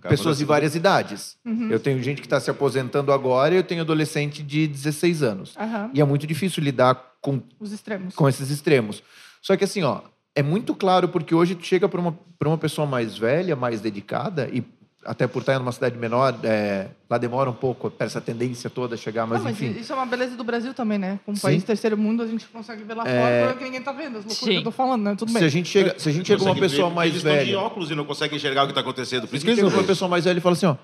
pessoas 0.08 0.38
de 0.38 0.44
várias 0.44 0.74
idades. 0.74 1.36
Uhum. 1.44 1.68
Eu 1.70 1.78
tenho 1.78 2.02
gente 2.02 2.20
que 2.20 2.26
está 2.26 2.40
se 2.40 2.50
aposentando 2.50 3.12
agora 3.12 3.54
e 3.54 3.58
eu 3.58 3.62
tenho 3.62 3.82
adolescente 3.82 4.42
de 4.42 4.66
16 4.66 5.22
anos. 5.22 5.54
Aham, 5.56 5.90
E 5.94 6.00
é 6.00 6.04
muito 6.04 6.26
difícil 6.26 6.61
lidar 6.61 7.00
com, 7.20 7.40
Os 7.61 7.70
extremos. 7.70 8.16
com 8.16 8.28
esses 8.28 8.50
extremos. 8.50 9.00
Só 9.40 9.56
que 9.56 9.62
assim, 9.62 9.84
ó, 9.84 10.00
é 10.34 10.42
muito 10.42 10.74
claro 10.74 11.08
porque 11.08 11.32
hoje 11.34 11.54
tu 11.54 11.64
chega 11.64 11.88
para 11.88 12.00
uma, 12.00 12.18
pra 12.36 12.48
uma 12.48 12.58
pessoa 12.58 12.84
mais 12.84 13.16
velha, 13.16 13.54
mais 13.54 13.80
dedicada, 13.80 14.48
e 14.52 14.64
até 15.05 15.26
por 15.26 15.40
estar 15.40 15.55
em 15.55 15.59
uma 15.59 15.72
cidade 15.72 15.96
menor, 15.96 16.38
é, 16.44 16.88
lá 17.09 17.16
demora 17.16 17.48
um 17.48 17.55
pouco 17.55 17.90
para 17.90 18.07
essa 18.07 18.20
tendência 18.20 18.68
toda 18.68 18.96
chegar, 18.96 19.26
mas 19.26 19.38
Não, 19.38 19.44
mas 19.44 19.61
enfim. 19.61 19.78
isso 19.80 19.92
é 19.92 19.96
uma 19.96 20.05
beleza 20.05 20.36
do 20.36 20.44
Brasil 20.44 20.74
também, 20.74 20.98
né? 20.98 21.18
Como 21.24 21.36
Sim. 21.36 21.42
país 21.42 21.64
terceiro 21.64 21.96
mundo, 21.96 22.22
a 22.22 22.26
gente 22.26 22.46
consegue 22.48 22.82
ver 22.84 22.94
lá 22.94 23.09
É. 23.09 23.42
fora 23.44 23.57
que 23.57 23.64
ninguém 23.64 23.82
tá 23.82 23.92
vendo. 23.92 24.18
As 24.18 24.24
loucuras 24.26 24.38
Sim. 24.38 24.51
que 24.51 24.57
eu 24.59 24.62
tô 24.62 24.70
falando, 24.70 25.03
né? 25.03 25.14
Tudo 25.16 25.28
Se 25.32 25.38
bem. 25.38 25.44
a 25.44 25.48
gente 25.48 25.68
chega, 25.68 25.98
se 25.98 26.09
a 26.09 26.12
gente 26.12 26.26
chega 26.26 26.42
uma 26.42 26.55
pessoa 26.55 26.88
ver, 26.90 26.94
mais 26.94 27.11
eles 27.11 27.22
estão 27.24 27.32
de 27.38 27.44
velha, 27.46 27.59
óculos 27.61 27.90
e 27.90 27.94
não 27.94 28.05
conseguem 28.05 28.36
enxergar 28.36 28.62
o 28.62 28.66
que 28.66 28.72
está 28.72 28.82
acontecendo. 28.82 29.22
Por 29.22 29.30
se 29.30 29.36
isso 29.36 29.44
a 29.44 29.48
que 29.48 29.51
gente 29.53 29.61
eles 29.61 29.70
chega 29.70 29.82
uma 29.82 29.86
pessoa 29.86 30.09
mais 30.09 30.24
velha 30.24 30.38
e 30.38 30.40
fala 30.42 30.53
assim, 30.55 30.66
ó, 30.66 30.76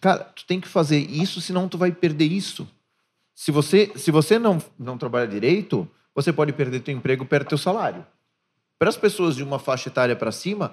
cara, 0.00 0.24
tu 0.24 0.44
tem 0.44 0.60
que 0.60 0.66
fazer 0.68 0.98
isso, 0.98 1.40
senão 1.40 1.68
tu 1.68 1.78
vai 1.78 1.92
perder 1.92 2.26
isso. 2.26 2.68
Se 3.34 3.52
você, 3.52 3.92
se 3.94 4.10
você 4.10 4.38
não, 4.40 4.58
não 4.78 4.98
trabalha 4.98 5.26
direito, 5.28 5.88
você 6.14 6.32
pode 6.32 6.52
perder 6.52 6.80
teu 6.80 6.94
emprego, 6.94 7.24
perder 7.24 7.48
teu 7.48 7.58
salário. 7.58 8.04
Para 8.78 8.88
as 8.88 8.96
pessoas 8.96 9.36
de 9.36 9.44
uma 9.44 9.60
faixa 9.60 9.88
etária 9.88 10.16
para 10.16 10.32
cima, 10.32 10.72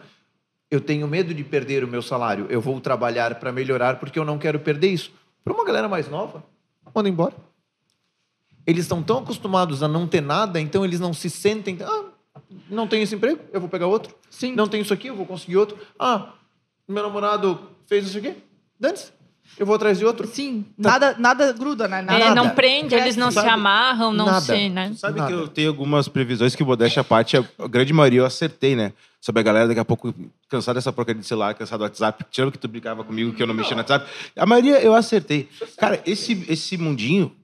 eu 0.72 0.80
tenho 0.80 1.07
medo 1.07 1.34
de 1.34 1.43
perder 1.43 1.84
o 1.84 1.88
meu 1.88 2.01
salário. 2.01 2.45
Eu 2.49 2.61
vou 2.61 2.80
trabalhar 2.80 3.36
para 3.36 3.51
melhorar 3.51 3.99
porque 3.99 4.20
eu 4.20 4.26
não 4.26 4.38
quero 4.38 4.59
perder 4.59 4.89
isso. 4.89 5.11
Para 5.43 5.53
uma 5.53 5.65
galera 5.65 5.88
mais 5.88 6.07
nova, 6.09 6.43
manda 6.93 7.09
embora. 7.09 7.36
Eles 8.65 8.86
estão 8.86 9.01
tão 9.01 9.20
acostumados 9.20 9.82
a 9.82 9.88
não 9.88 10.07
ter 10.07 10.22
nada, 10.22 10.59
então 10.59 10.86
eles 10.86 10.99
não 10.99 11.13
se 11.13 11.30
sentem. 11.30 11.80
Ah, 11.82 12.05
não 12.70 12.88
tenho 12.88 13.03
esse 13.03 13.15
emprego, 13.15 13.41
eu 13.51 13.59
vou 13.59 13.70
pegar 13.70 13.88
outro. 13.88 14.15
Sim. 14.30 14.53
Não 14.53 14.67
tenho 14.67 14.82
isso 14.82 14.93
aqui, 14.93 15.07
eu 15.07 15.15
vou 15.15 15.26
conseguir 15.26 15.57
outro. 15.57 15.78
Ah, 15.97 16.34
meu 16.88 17.01
namorado 17.01 17.59
fez 17.88 18.05
isso 18.05 18.17
aqui? 18.17 18.36
Dane-se. 18.80 19.11
Eu 19.58 19.66
vou 19.66 19.76
atrás 19.76 19.97
de 19.97 20.06
outro. 20.06 20.28
Sim, 20.28 20.66
nada, 20.78 21.16
nada 21.20 21.52
gruda, 21.52 21.88
né? 21.88 22.02
Nada, 22.02 22.26
É, 22.26 22.34
não 22.36 22.50
prende, 22.52 22.95
eles 22.95 23.18
não 23.18 23.30
se 23.30 23.36
Sabe? 23.36 23.50
amarram, 23.50 24.14
não 24.14 24.26
Nada. 24.28 24.41
sei, 24.41 24.70
né? 24.70 24.93
Sabe 24.95 25.20
Nada. 25.20 25.30
que 25.32 25.38
eu 25.38 25.47
tenho 25.47 25.70
algumas 25.70 26.08
previsões 26.08 26.56
que, 26.56 26.64
modéstia 26.64 27.02
à 27.02 27.04
parte, 27.04 27.36
a 27.36 27.68
grande 27.68 27.91
maioria 27.91 28.20
eu 28.20 28.26
acertei, 28.26 28.76
né? 28.76 28.93
Sobre 29.20 29.41
a 29.41 29.43
galera 29.43 29.68
daqui 29.68 29.80
a 29.80 29.86
pouco 29.86 30.14
cansar 30.47 30.74
dessa 30.74 30.93
porcaria 30.93 31.20
de 31.22 31.28
celular, 31.28 31.54
cansar 31.54 31.78
do 31.78 31.84
WhatsApp. 31.84 32.24
Tirando 32.32 32.54
que 32.54 32.58
tu 32.58 32.70
brincava 32.70 33.04
comigo 33.04 33.34
que 33.34 33.43
eu 33.43 33.47
não 33.47 33.54
mexia 33.54 33.76
no 33.76 33.82
WhatsApp. 33.82 34.10
A 34.38 34.45
maioria 34.45 34.82
eu 34.82 34.95
acertei. 34.95 35.50
Cara, 35.78 36.02
esse, 36.06 36.45
esse 36.47 36.78
mundinho, 36.78 37.36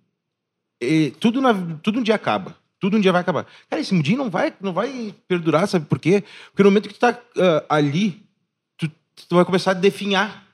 eh, 0.82 1.12
tudo, 1.20 1.42
na, 1.42 1.54
tudo 1.84 2.00
um 2.00 2.04
dia 2.04 2.16
acaba. 2.16 2.56
Tudo 2.80 2.96
um 2.96 3.02
dia 3.02 3.12
vai 3.12 3.22
acabar. 3.22 3.46
Cara, 3.70 3.82
esse 3.82 3.94
mundinho 3.94 4.18
não 4.20 4.30
vai, 4.30 4.54
não 4.62 4.72
vai 4.72 5.14
perdurar, 5.28 5.68
sabe 5.68 5.86
por 5.86 6.00
quê? 6.00 6.24
Porque 6.52 6.64
no 6.64 6.70
momento 6.70 6.88
que 6.88 6.94
tu 6.94 7.00
tá 7.00 7.20
ah, 7.38 7.66
ali, 7.68 8.22
tu, 8.78 8.88
tu 9.28 9.36
vai 9.36 9.44
começar 9.44 9.72
a 9.72 9.74
definhar. 9.74 10.45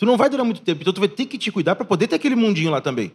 Tu 0.00 0.06
não 0.06 0.16
vai 0.16 0.30
durar 0.30 0.46
muito 0.46 0.62
tempo. 0.62 0.80
Então 0.80 0.94
tu 0.94 0.98
vai 1.00 1.10
ter 1.10 1.26
que 1.26 1.36
te 1.36 1.52
cuidar 1.52 1.76
para 1.76 1.84
poder 1.84 2.06
ter 2.06 2.16
aquele 2.16 2.34
mundinho 2.34 2.70
lá 2.70 2.80
também. 2.80 3.12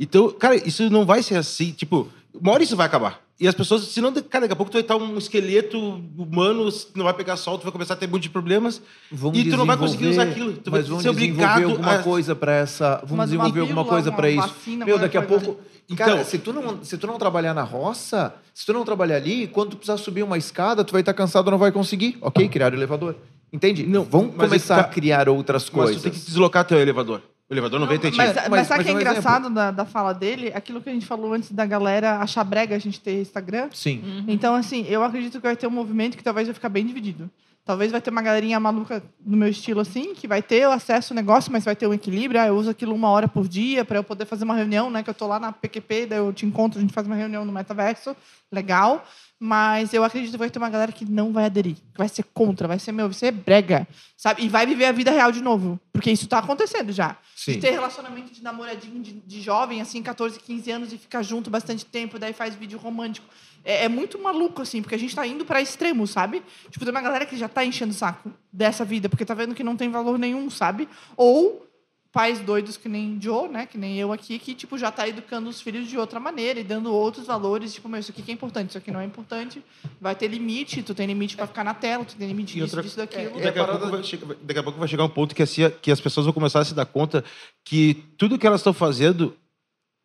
Então, 0.00 0.30
cara, 0.30 0.56
isso 0.56 0.88
não 0.88 1.04
vai 1.04 1.22
ser 1.22 1.34
assim. 1.36 1.72
Tipo, 1.72 2.08
uma 2.34 2.52
hora 2.52 2.62
isso 2.62 2.74
vai 2.74 2.86
acabar. 2.86 3.20
E 3.38 3.46
as 3.46 3.54
pessoas, 3.54 3.82
senão, 3.88 4.10
cara, 4.14 4.42
daqui 4.46 4.52
a 4.54 4.56
pouco 4.56 4.70
tu 4.72 4.74
vai 4.76 4.80
estar 4.80 4.96
um 4.96 5.18
esqueleto 5.18 5.78
humano, 6.16 6.66
não 6.94 7.04
vai 7.04 7.12
pegar 7.12 7.36
sol, 7.36 7.58
tu 7.58 7.64
vai 7.64 7.72
começar 7.72 7.92
a 7.92 7.96
ter 7.98 8.06
um 8.06 8.10
monte 8.12 8.22
de 8.22 8.30
problemas. 8.30 8.80
Vão 9.10 9.30
E 9.34 9.44
tu 9.50 9.58
não 9.58 9.66
vai 9.66 9.76
conseguir 9.76 10.06
usar 10.06 10.22
aquilo. 10.22 10.54
Tu 10.54 10.70
vai 10.70 10.80
ser 10.80 10.88
desenvolver 10.88 11.10
obrigado 11.10 11.64
alguma 11.64 11.94
a- 11.96 12.02
coisa 12.02 12.34
para 12.34 12.52
essa. 12.54 12.96
Vamos 13.02 13.16
Mas 13.18 13.26
desenvolver 13.30 13.60
alguma 13.60 13.84
coisa 13.84 14.10
para 14.10 14.30
isso. 14.30 14.48
vacina, 14.48 14.86
Meu, 14.86 14.98
daqui 14.98 15.18
a 15.18 15.22
pouco. 15.22 15.60
Então- 15.90 16.06
cara, 16.06 16.24
se 16.24 16.38
tu, 16.38 16.50
não, 16.54 16.82
se 16.82 16.96
tu 16.96 17.06
não 17.06 17.18
trabalhar 17.18 17.52
na 17.52 17.62
roça, 17.62 18.34
se 18.54 18.64
tu 18.64 18.72
não 18.72 18.84
trabalhar 18.86 19.16
ali, 19.16 19.48
quando 19.48 19.70
tu 19.72 19.76
precisar 19.76 19.98
subir 19.98 20.22
uma 20.22 20.38
escada, 20.38 20.82
tu 20.82 20.92
vai 20.92 21.02
estar 21.02 21.12
cansado 21.12 21.50
não 21.50 21.58
vai 21.58 21.70
conseguir. 21.70 22.16
Ok, 22.22 22.48
criar 22.48 22.72
o 22.72 22.76
elevador. 22.76 23.16
Entende? 23.52 23.86
Não, 23.86 24.02
vamos 24.04 24.34
mas 24.36 24.48
começar 24.48 24.76
ca- 24.76 24.80
a 24.82 24.84
criar 24.84 25.28
outras 25.28 25.64
Mas 25.64 25.70
coisas. 25.70 25.96
tu 25.96 26.02
tem 26.04 26.12
que 26.12 26.18
deslocar 26.20 26.64
teu 26.64 26.78
elevador. 26.80 27.20
O 27.50 27.52
elevador 27.52 27.78
não, 27.78 27.86
vem 27.86 27.98
ter 27.98 28.10
Mas, 28.14 28.34
mas, 28.34 28.48
Mas- 28.48 28.66
sabe 28.66 28.80
o 28.80 28.84
que 28.84 28.90
é 28.90 28.94
mas 28.94 29.02
um 29.04 29.06
engraçado 29.10 29.50
da, 29.50 29.70
da 29.70 29.84
fala 29.84 30.14
dele? 30.14 30.50
Aquilo 30.54 30.80
que 30.80 30.88
a 30.88 30.92
gente 30.92 31.04
falou 31.04 31.34
antes 31.34 31.52
da 31.52 31.66
galera 31.66 32.16
achar 32.18 32.42
brega 32.44 32.74
a 32.74 32.78
gente 32.78 32.98
ter 32.98 33.20
Instagram. 33.20 33.68
Sim. 33.72 34.24
Então, 34.26 34.54
assim, 34.54 34.86
eu 34.88 35.02
acredito 35.04 35.32
que 35.34 35.46
vai 35.46 35.54
ter 35.54 35.66
um 35.66 35.70
movimento 35.70 36.16
que 36.16 36.24
talvez 36.24 36.46
vai 36.48 36.54
ficar 36.54 36.70
bem 36.70 36.86
dividido. 36.86 37.30
Talvez 37.64 37.92
vai 37.92 38.00
ter 38.00 38.10
uma 38.10 38.22
galerinha 38.22 38.58
maluca 38.58 39.02
no 39.24 39.36
meu 39.36 39.48
estilo, 39.48 39.80
assim, 39.80 40.14
que 40.14 40.26
vai 40.26 40.42
ter 40.42 40.66
o 40.66 40.72
acesso 40.72 41.12
ao 41.12 41.14
negócio, 41.14 41.52
mas 41.52 41.64
vai 41.64 41.76
ter 41.76 41.86
um 41.86 41.92
equilíbrio. 41.94 42.40
Ah, 42.40 42.46
eu 42.48 42.56
uso 42.56 42.70
aquilo 42.70 42.92
uma 42.94 43.08
hora 43.10 43.28
por 43.28 43.46
dia 43.46 43.84
para 43.84 43.98
eu 43.98 44.02
poder 44.02 44.24
fazer 44.24 44.42
uma 44.44 44.54
reunião, 44.56 44.90
né? 44.90 45.02
Que 45.02 45.10
eu 45.10 45.14
tô 45.14 45.26
lá 45.28 45.38
na 45.38 45.52
PQP, 45.52 46.06
daí 46.06 46.18
eu 46.18 46.32
te 46.32 46.44
encontro, 46.46 46.78
a 46.78 46.82
gente 46.82 46.92
faz 46.92 47.06
uma 47.06 47.14
reunião 47.14 47.44
no 47.44 47.52
metaverso. 47.52 48.16
Legal. 48.50 49.04
Mas 49.44 49.92
eu 49.92 50.04
acredito 50.04 50.30
que 50.30 50.38
vai 50.38 50.48
ter 50.48 50.60
uma 50.60 50.70
galera 50.70 50.92
que 50.92 51.04
não 51.04 51.32
vai 51.32 51.46
aderir, 51.46 51.74
que 51.74 51.98
vai 51.98 52.08
ser 52.08 52.22
contra, 52.32 52.68
vai 52.68 52.78
ser, 52.78 52.92
meu, 52.92 53.08
vai 53.08 53.14
ser 53.14 53.32
brega, 53.32 53.88
sabe? 54.16 54.44
E 54.44 54.48
vai 54.48 54.64
viver 54.64 54.84
a 54.84 54.92
vida 54.92 55.10
real 55.10 55.32
de 55.32 55.42
novo. 55.42 55.80
Porque 55.92 56.12
isso 56.12 56.28
tá 56.28 56.38
acontecendo 56.38 56.92
já. 56.92 57.16
Sim. 57.34 57.54
De 57.54 57.58
ter 57.58 57.72
relacionamento 57.72 58.32
de 58.32 58.40
namoradinho 58.40 59.02
de, 59.02 59.14
de 59.14 59.40
jovem, 59.40 59.80
assim, 59.80 60.00
14, 60.00 60.38
15 60.38 60.70
anos, 60.70 60.92
e 60.92 60.96
ficar 60.96 61.24
junto 61.24 61.50
bastante 61.50 61.84
tempo, 61.84 62.20
daí 62.20 62.32
faz 62.32 62.54
vídeo 62.54 62.78
romântico. 62.78 63.26
É, 63.64 63.86
é 63.86 63.88
muito 63.88 64.16
maluco, 64.16 64.62
assim, 64.62 64.80
porque 64.80 64.94
a 64.94 64.98
gente 64.98 65.12
tá 65.12 65.26
indo 65.26 65.44
para 65.44 65.60
extremos, 65.60 66.10
sabe? 66.10 66.40
Tipo, 66.70 66.84
tem 66.84 66.94
uma 66.94 67.02
galera 67.02 67.26
que 67.26 67.36
já 67.36 67.48
tá 67.48 67.64
enchendo 67.64 67.90
o 67.90 67.96
saco 67.96 68.32
dessa 68.52 68.84
vida, 68.84 69.08
porque 69.08 69.24
tá 69.24 69.34
vendo 69.34 69.56
que 69.56 69.64
não 69.64 69.76
tem 69.76 69.90
valor 69.90 70.20
nenhum, 70.20 70.48
sabe? 70.50 70.88
Ou 71.16 71.66
pais 72.12 72.40
doidos 72.40 72.76
que 72.76 72.88
nem 72.88 73.18
Joe, 73.20 73.48
né? 73.48 73.64
Que 73.64 73.78
nem 73.78 73.96
eu 73.98 74.12
aqui, 74.12 74.38
que 74.38 74.54
tipo 74.54 74.76
já 74.76 74.92
tá 74.92 75.08
educando 75.08 75.48
os 75.48 75.60
filhos 75.62 75.88
de 75.88 75.96
outra 75.96 76.20
maneira 76.20 76.60
e 76.60 76.64
dando 76.64 76.92
outros 76.92 77.26
valores, 77.26 77.72
tipo, 77.72 77.88
meu, 77.88 77.98
isso 77.98 78.10
aqui 78.10 78.22
que 78.22 78.30
é 78.30 78.34
importante, 78.34 78.68
isso 78.68 78.78
aqui 78.78 78.90
não 78.90 79.00
é 79.00 79.04
importante. 79.04 79.62
Vai 80.00 80.14
ter 80.14 80.28
limite, 80.28 80.82
tu 80.82 80.94
tem 80.94 81.06
limite 81.06 81.34
para 81.36 81.46
ficar 81.46 81.64
na 81.64 81.72
tela, 81.72 82.04
tu 82.04 82.14
tem 82.14 82.28
limite 82.28 82.52
disso, 82.52 82.64
outra- 82.66 82.82
disso, 82.82 82.96
daquilo. 82.98 83.38
E 83.38 83.42
daqui, 83.42 83.58
a 83.58 83.64
pouco 83.66 83.86
vai 83.88 84.02
chegar, 84.04 84.36
daqui 84.42 84.60
a 84.60 84.62
pouco 84.62 84.78
vai 84.78 84.88
chegar 84.88 85.04
um 85.04 85.08
ponto 85.08 85.34
que, 85.34 85.42
assim, 85.42 85.62
que 85.80 85.90
as 85.90 86.00
pessoas 86.00 86.26
vão 86.26 86.34
começar 86.34 86.60
a 86.60 86.64
se 86.64 86.74
dar 86.74 86.84
conta 86.84 87.24
que 87.64 87.94
tudo 88.18 88.38
que 88.38 88.46
elas 88.46 88.60
estão 88.60 88.74
fazendo 88.74 89.34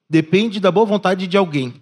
depende 0.09 0.59
da 0.59 0.71
boa 0.71 0.85
vontade 0.85 1.27
de 1.27 1.35
alguém. 1.37 1.73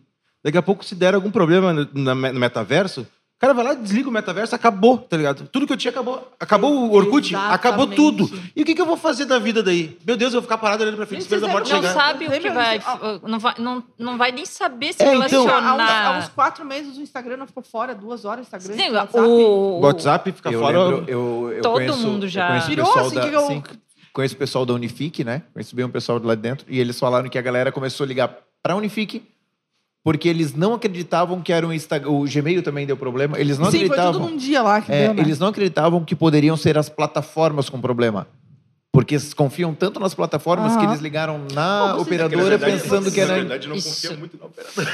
Daqui 0.44 0.58
a 0.58 0.62
pouco, 0.62 0.84
se 0.84 0.96
der 0.96 1.14
algum 1.14 1.32
problema 1.32 1.72
no, 1.72 2.16
metaverso, 2.16 3.08
cara 3.46 3.54
vai 3.54 3.64
lá, 3.66 3.74
desliga 3.74 4.10
o 4.10 4.12
metaverso, 4.12 4.56
acabou, 4.56 4.98
tá 4.98 5.16
ligado? 5.16 5.48
Tudo 5.52 5.68
que 5.68 5.74
eu 5.74 5.78
tinha 5.78 5.92
acabou. 5.92 6.32
Acabou 6.40 6.72
o 6.74 6.94
Orkut, 6.94 7.30
Exatamente. 7.34 7.56
acabou 7.56 7.88
tudo. 7.88 8.30
E 8.56 8.62
o 8.62 8.66
que, 8.66 8.74
que 8.74 8.82
eu 8.82 8.86
vou 8.86 8.98
fazer 8.98 9.26
da 9.26 9.38
vida 9.40 9.62
daí? 9.62 9.98
Meu 10.06 10.18
Deus, 10.18 10.34
eu 10.34 10.42
vou 10.42 10.44
ficar 10.48 10.58
parado 10.58 10.84
olhando 10.84 10.96
pra 10.98 11.06
frente, 11.06 11.22
esperando 11.22 11.46
a 11.46 11.50
morte 11.50 11.72
Não 11.72 11.78
chegar. 11.82 11.94
sabe 11.94 12.28
o 12.28 12.32
que 12.32 12.50
vai, 12.50 12.82
não 13.24 13.40
vai. 13.40 13.54
Não, 13.60 13.84
não 14.00 14.18
vai 14.18 14.32
nem 14.32 14.46
saber 14.46 14.94
se 14.94 15.04
É, 15.04 15.14
então- 15.16 15.44
Há 15.44 15.46
uns, 15.46 15.52
há 15.52 15.60
relacionar. 15.76 16.20
uns 16.20 16.28
quatro 16.30 16.66
meses 16.66 16.98
o 16.98 17.02
Instagram 17.02 17.38
não 17.38 17.48
ficou 17.48 17.64
fora, 17.64 17.94
duas 17.94 18.26
horas 18.26 18.46
o 18.46 18.56
Instagram. 18.56 18.76
Sim, 18.84 18.90
o 18.92 18.94
WhatsApp. 18.96 19.20
o, 19.28 19.32
O 19.32 19.80
WhatsApp 19.82 20.32
fica 20.32 20.52
Eu 20.52 20.60
fora. 20.60 20.84
lembro, 20.84 21.04
eu, 21.08 21.52
eu 21.58 21.62
Todo 21.62 21.74
conheço, 21.74 21.98
mundo 22.00 22.28
já. 22.28 22.44
Eu 22.44 22.48
conheço 22.48 22.66
o 22.68 22.70
Virou 22.70 22.86
pessoal 22.88 23.06
assim 23.06 23.16
da, 23.16 23.30
que 23.30 23.36
eu- 23.36 23.48
sim, 23.48 23.64
conheço 24.14 24.36
o 24.36 24.38
pessoal 24.38 24.66
da 24.66 24.74
Unifique, 24.74 25.24
né? 25.24 25.44
Conheço 25.54 25.76
bem 25.76 25.86
um 25.86 25.90
pessoal 25.90 26.20
de 26.20 26.26
lá 26.26 26.36
dentro. 26.36 26.66
E 26.70 26.80
eles 26.80 27.00
falaram 27.00 27.30
que 27.30 27.38
a 27.38 27.42
galera 27.42 27.72
começou 27.72 28.04
a 28.06 28.08
ligar 28.08 28.30
para 28.64 28.74
a 28.74 28.78
Unifique 28.78 29.24
porque 30.06 30.30
eles 30.30 30.54
não 30.54 30.76
acreditavam 30.76 31.42
que 31.42 31.52
era 31.52 31.66
um 31.66 31.74
Instagram. 31.74 32.12
O 32.12 32.26
Gmail 32.26 32.62
também 32.62 32.86
deu 32.86 32.96
problema. 32.96 33.40
Eles 33.40 33.58
não 33.58 33.72
Sim, 33.72 33.80
foi 33.80 33.90
tudo 33.90 34.00
acreditavam. 34.00 34.30
num 34.30 34.38
dia 34.38 34.62
lá 34.62 34.80
que 34.80 34.92
É, 34.92 35.06
deu, 35.08 35.16
né? 35.16 35.22
Eles 35.24 35.40
não 35.40 35.48
acreditavam 35.48 36.06
que 36.06 36.16
poderiam 36.16 36.56
ser 36.56 36.78
as 36.78 36.88
plataformas 36.88 37.72
com 37.72 37.82
problema. 37.82 38.28
Porque 38.96 39.16
eles 39.16 39.34
confiam 39.34 39.74
tanto 39.74 40.00
nas 40.00 40.14
plataformas 40.14 40.78
que 40.78 40.86
eles 40.86 41.02
ligaram 41.02 41.42
na 41.54 41.88
vocês- 41.88 42.02
operadora 42.02 42.44
Na 42.44 42.50
verdade, 42.50 42.72
pensando 42.82 43.12
que 43.12 43.18
Na 43.18 43.24
era. 43.26 43.34
verdade, 43.36 43.68
não 43.68 43.76
Isso. 43.76 43.90
confia 43.90 44.18
muito 44.18 44.38
na 44.38 44.46
operadora. 44.46 44.88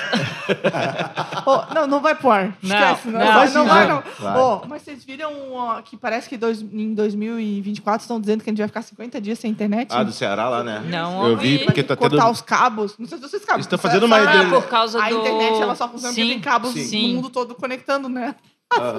Ô, 1.45 1.73
não, 1.75 1.85
não 1.87 2.01
vai 2.01 2.15
pro 2.15 2.31
ar. 2.31 2.57
Não, 2.63 2.75
Esquece. 2.75 3.07
Não, 3.09 3.19
não, 3.19 3.33
vai, 3.33 3.49
não 3.51 3.65
vai, 3.67 3.87
não. 3.87 4.03
Vai. 4.19 4.37
Ô, 4.39 4.61
mas 4.67 4.81
vocês 4.81 5.03
viram 5.03 5.31
ó, 5.53 5.81
que 5.83 5.95
parece 5.95 6.27
que 6.27 6.35
dois, 6.35 6.61
em 6.61 6.95
2024 6.95 8.01
estão 8.01 8.19
dizendo 8.19 8.43
que 8.43 8.49
a 8.49 8.51
gente 8.51 8.57
vai 8.59 8.67
ficar 8.67 8.81
50 8.81 9.21
dias 9.21 9.37
sem 9.37 9.51
internet? 9.51 9.87
Ah, 9.91 10.03
do 10.03 10.11
Ceará 10.11 10.49
lá, 10.49 10.63
né? 10.63 10.81
Não 10.89 11.27
Eu 11.27 11.37
vi, 11.37 11.59
porque 11.59 11.83
tá 11.83 11.95
que 11.95 11.99
cortar 12.01 12.17
tendo... 12.23 12.31
os 12.31 12.41
cabos. 12.41 12.95
Não 12.97 13.07
sei 13.07 13.19
se 13.19 13.21
vocês. 13.29 13.43
Eles 13.47 13.65
estão 13.65 13.77
fazendo 13.77 14.05
uma 14.07 14.17
Ah, 14.17 14.49
por 14.49 14.67
causa 14.67 14.99
A 15.03 15.09
do. 15.09 15.17
internet 15.19 15.61
ela 15.61 15.75
só 15.75 15.87
funciona 15.87 16.13
porque 16.13 16.27
tem 16.29 16.39
cabos 16.39 16.71
sim. 16.73 17.09
no 17.09 17.15
mundo 17.17 17.29
todo 17.29 17.53
conectando, 17.53 18.09
né? 18.09 18.33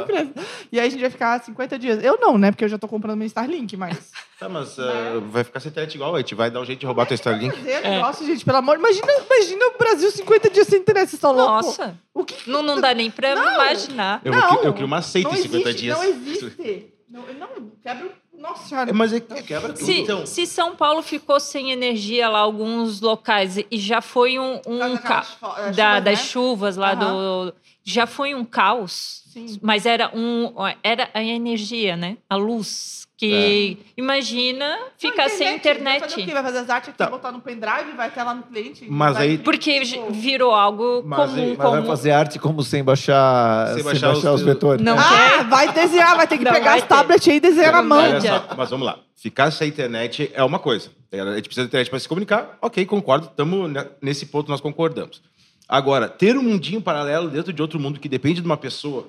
Empresas. 0.03 0.33
E 0.71 0.79
aí 0.81 0.87
a 0.87 0.91
gente 0.91 1.01
vai 1.01 1.11
ficar 1.11 1.43
50 1.43 1.79
dias. 1.79 2.03
Eu 2.05 2.19
não, 2.21 2.37
né? 2.39 2.51
Porque 2.51 2.65
eu 2.65 2.69
já 2.69 2.79
tô 2.79 2.87
comprando 2.89 3.19
meu 3.19 3.27
Starlink, 3.27 3.77
mas. 3.77 4.11
Tá, 4.39 4.49
mas 4.49 4.79
ah, 4.79 5.21
vai 5.31 5.45
ficar 5.45 5.61
sem 5.61 5.71
internet 5.71 5.95
igual, 5.95 6.15
a 6.15 6.19
gente 6.19 6.35
vai 6.35 6.51
dar 6.51 6.61
um 6.61 6.65
jeito 6.65 6.81
de 6.81 6.87
roubar 6.87 7.07
teu 7.07 7.15
Starlink. 7.15 7.57
Fazer 7.57 7.81
negócio, 7.89 8.27
gente, 8.27 8.45
pelo 8.45 8.59
amor. 8.59 8.77
Imagina, 8.77 9.07
imagina 9.27 9.67
o 9.67 9.79
Brasil 9.79 10.11
50 10.11 10.51
dias 10.51 10.67
sem 10.67 10.81
internet, 10.81 11.03
vocês 11.11 11.15
estão 11.15 11.33
loucos? 11.33 11.67
Nossa, 11.67 11.97
O 12.13 12.25
que 12.25 12.51
não, 12.51 12.63
não 12.63 12.81
dá 12.81 12.93
nem 12.95 13.11
pra 13.11 13.35
Não. 13.35 13.55
imaginar. 13.55 14.21
Eu, 14.25 14.33
Não, 14.33 14.63
eu 14.65 14.73
crio 14.75 14.87
uma 14.87 15.01
seita 15.03 15.31
em 15.31 15.37
50 15.43 15.69
existe, 15.69 15.81
dias. 15.83 15.97
Não 15.97 16.05
existe. 16.05 16.93
Não, 17.11 17.23
não 17.35 17.71
quebra. 17.83 18.07
o- 18.07 18.41
Nossa 18.41 18.67
senhora. 18.69 18.91
É, 18.91 18.93
mas 18.93 19.13
é 19.13 19.21
que 19.21 19.43
quebra 19.45 19.73
tudo. 19.73 19.85
Se, 19.85 20.01
então, 20.01 20.27
se 20.27 20.47
São 20.47 20.75
Paulo 20.75 21.01
ficou 21.03 21.39
sem 21.39 21.71
energia 21.71 22.29
lá, 22.29 22.41
alguns 22.41 23.01
locais, 23.01 23.57
e 23.71 23.79
já 23.79 24.01
foi 24.01 24.39
um, 24.39 24.61
um 24.67 24.97
ca... 24.97 25.25
eh, 25.59 25.71
da- 25.71 26.01
chuvas, 26.01 26.05
das 26.05 26.19
né? 26.19 26.25
chuvas 26.25 26.77
lá 26.77 26.95
do. 26.95 27.55
Já 27.85 28.07
foi 28.07 28.35
um 28.35 28.45
caos. 28.45 29.22
Sim. 29.33 29.59
Mas 29.63 29.87
era 29.87 30.11
um. 30.15 30.53
Era 30.83 31.09
a 31.15 31.23
energia, 31.23 31.97
né? 31.97 32.17
A 32.29 32.37
luz. 32.37 33.03
Que 33.17 33.79
imagina 33.97 34.77
ficar 34.99 35.29
sem 35.29 35.39
Vai 35.39 35.39
fazer 35.39 35.45
o 35.45 35.47
quê? 35.47 35.55
internet. 35.55 36.33
Vai 36.33 36.43
fazer 36.43 36.59
as 36.59 36.71
artes 36.71 36.89
aqui, 36.89 36.99
Tá. 36.99 37.07
botar 37.09 37.31
no 37.31 37.41
pendrive, 37.41 37.93
vai 37.97 38.09
até 38.09 38.21
lá 38.23 38.35
no 38.35 38.43
cliente. 38.43 38.85
Mas 38.89 39.17
aí- 39.17 39.39
Porque 39.39 39.81
virou 40.11 40.53
algo 40.53 41.03
Mas 41.07 41.31
comum. 41.31 41.43
aí- 41.43 41.57
Mas 41.57 41.71
vai 41.71 41.85
fazer 41.87 42.11
arte 42.11 42.39
como 42.41 42.63
sem 42.65 42.83
baixar, 42.83 43.69
Sem 43.69 43.75
sem 43.77 43.85
baixar 43.85 44.13
baixar, 44.13 44.33
os- 44.33 44.41
os, 44.41 44.47
vetores. 44.47 44.85
Não 44.85 44.99
Ah, 44.99 45.45
vai 45.45 45.73
desenhar, 45.73 46.17
vai 46.17 46.27
ter 46.27 46.37
que 46.37 46.45
Não 46.45 46.53
pegar 46.53 46.75
as 46.75 46.83
tablets 46.85 47.29
aí 47.29 47.37
e 47.37 47.41
desenhar 47.41 47.73
na 47.73 47.83
mão. 47.83 48.21
só, 48.21 48.49
mas 48.57 48.71
vamos 48.71 48.87
lá. 48.87 48.99
Ficar 49.15 49.53
sem 49.53 49.69
internet 49.69 50.31
é 50.35 50.43
uma 50.43 50.59
coisa. 50.59 50.91
ligado? 51.13 51.29
A 51.29 51.37
gente 51.37 51.45
precisa 51.45 51.65
de 51.65 51.69
internet 51.69 51.91
para 51.91 51.99
se 52.01 52.09
comunicar. 52.09 52.59
Ok, 52.61 52.85
concordo. 52.87 53.27
Estamos 53.27 53.71
nesse 54.01 54.27
ponto, 54.27 54.49
nós 54.51 54.61
concordamos. 54.63 55.23
Agora, 55.69 56.09
ter 56.09 56.37
um 56.37 56.43
mundinho 56.43 56.81
paralelo 56.83 57.29
dentro 57.29 57.53
de 57.53 57.63
outro 57.63 57.79
mundo 57.79 58.01
que 58.01 58.09
depende 58.09 58.41
de 58.41 58.47
uma 58.47 58.57
pessoa, 58.57 59.07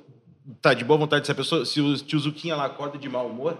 tá 0.62 0.74
de 0.74 0.84
boa 0.84 0.98
vontade, 0.98 1.26
se 1.26 1.32
a 1.32 1.36
pessoa, 1.36 1.66
se 1.66 1.80
o 1.82 1.96
tio 1.98 2.20
Zuquinha 2.20 2.56
lá 2.56 2.66
acorda 2.66 2.98
de 2.98 3.08
mau 3.10 3.28
humor, 3.28 3.58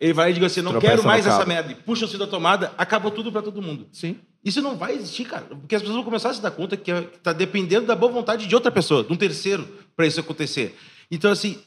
ele 0.00 0.12
vai 0.12 0.30
e 0.30 0.34
diz 0.34 0.42
assim: 0.44 0.60
não 0.62 0.72
Tropeça 0.72 0.92
quero 0.96 1.06
mais 1.06 1.26
essa 1.26 1.44
merda. 1.46 1.72
E 1.72 1.74
puxa 1.74 2.04
o 2.04 2.08
fio 2.08 2.18
da 2.18 2.26
tomada, 2.26 2.72
acabou 2.76 3.10
tudo 3.10 3.30
para 3.32 3.42
todo 3.42 3.62
mundo. 3.62 3.86
Sim. 3.92 4.16
Isso 4.44 4.60
não 4.60 4.76
vai 4.76 4.94
existir, 4.94 5.24
cara. 5.24 5.44
Porque 5.46 5.74
as 5.74 5.80
pessoas 5.80 5.96
vão 5.96 6.04
começar 6.04 6.30
a 6.30 6.34
se 6.34 6.42
dar 6.42 6.50
conta 6.50 6.76
que 6.76 6.90
está 6.90 7.32
dependendo 7.32 7.86
da 7.86 7.96
boa 7.96 8.12
vontade 8.12 8.46
de 8.46 8.54
outra 8.54 8.70
pessoa, 8.70 9.02
de 9.02 9.12
um 9.12 9.16
terceiro, 9.16 9.66
para 9.96 10.06
isso 10.06 10.20
acontecer. 10.20 10.76
Então, 11.10 11.30
assim, 11.30 11.58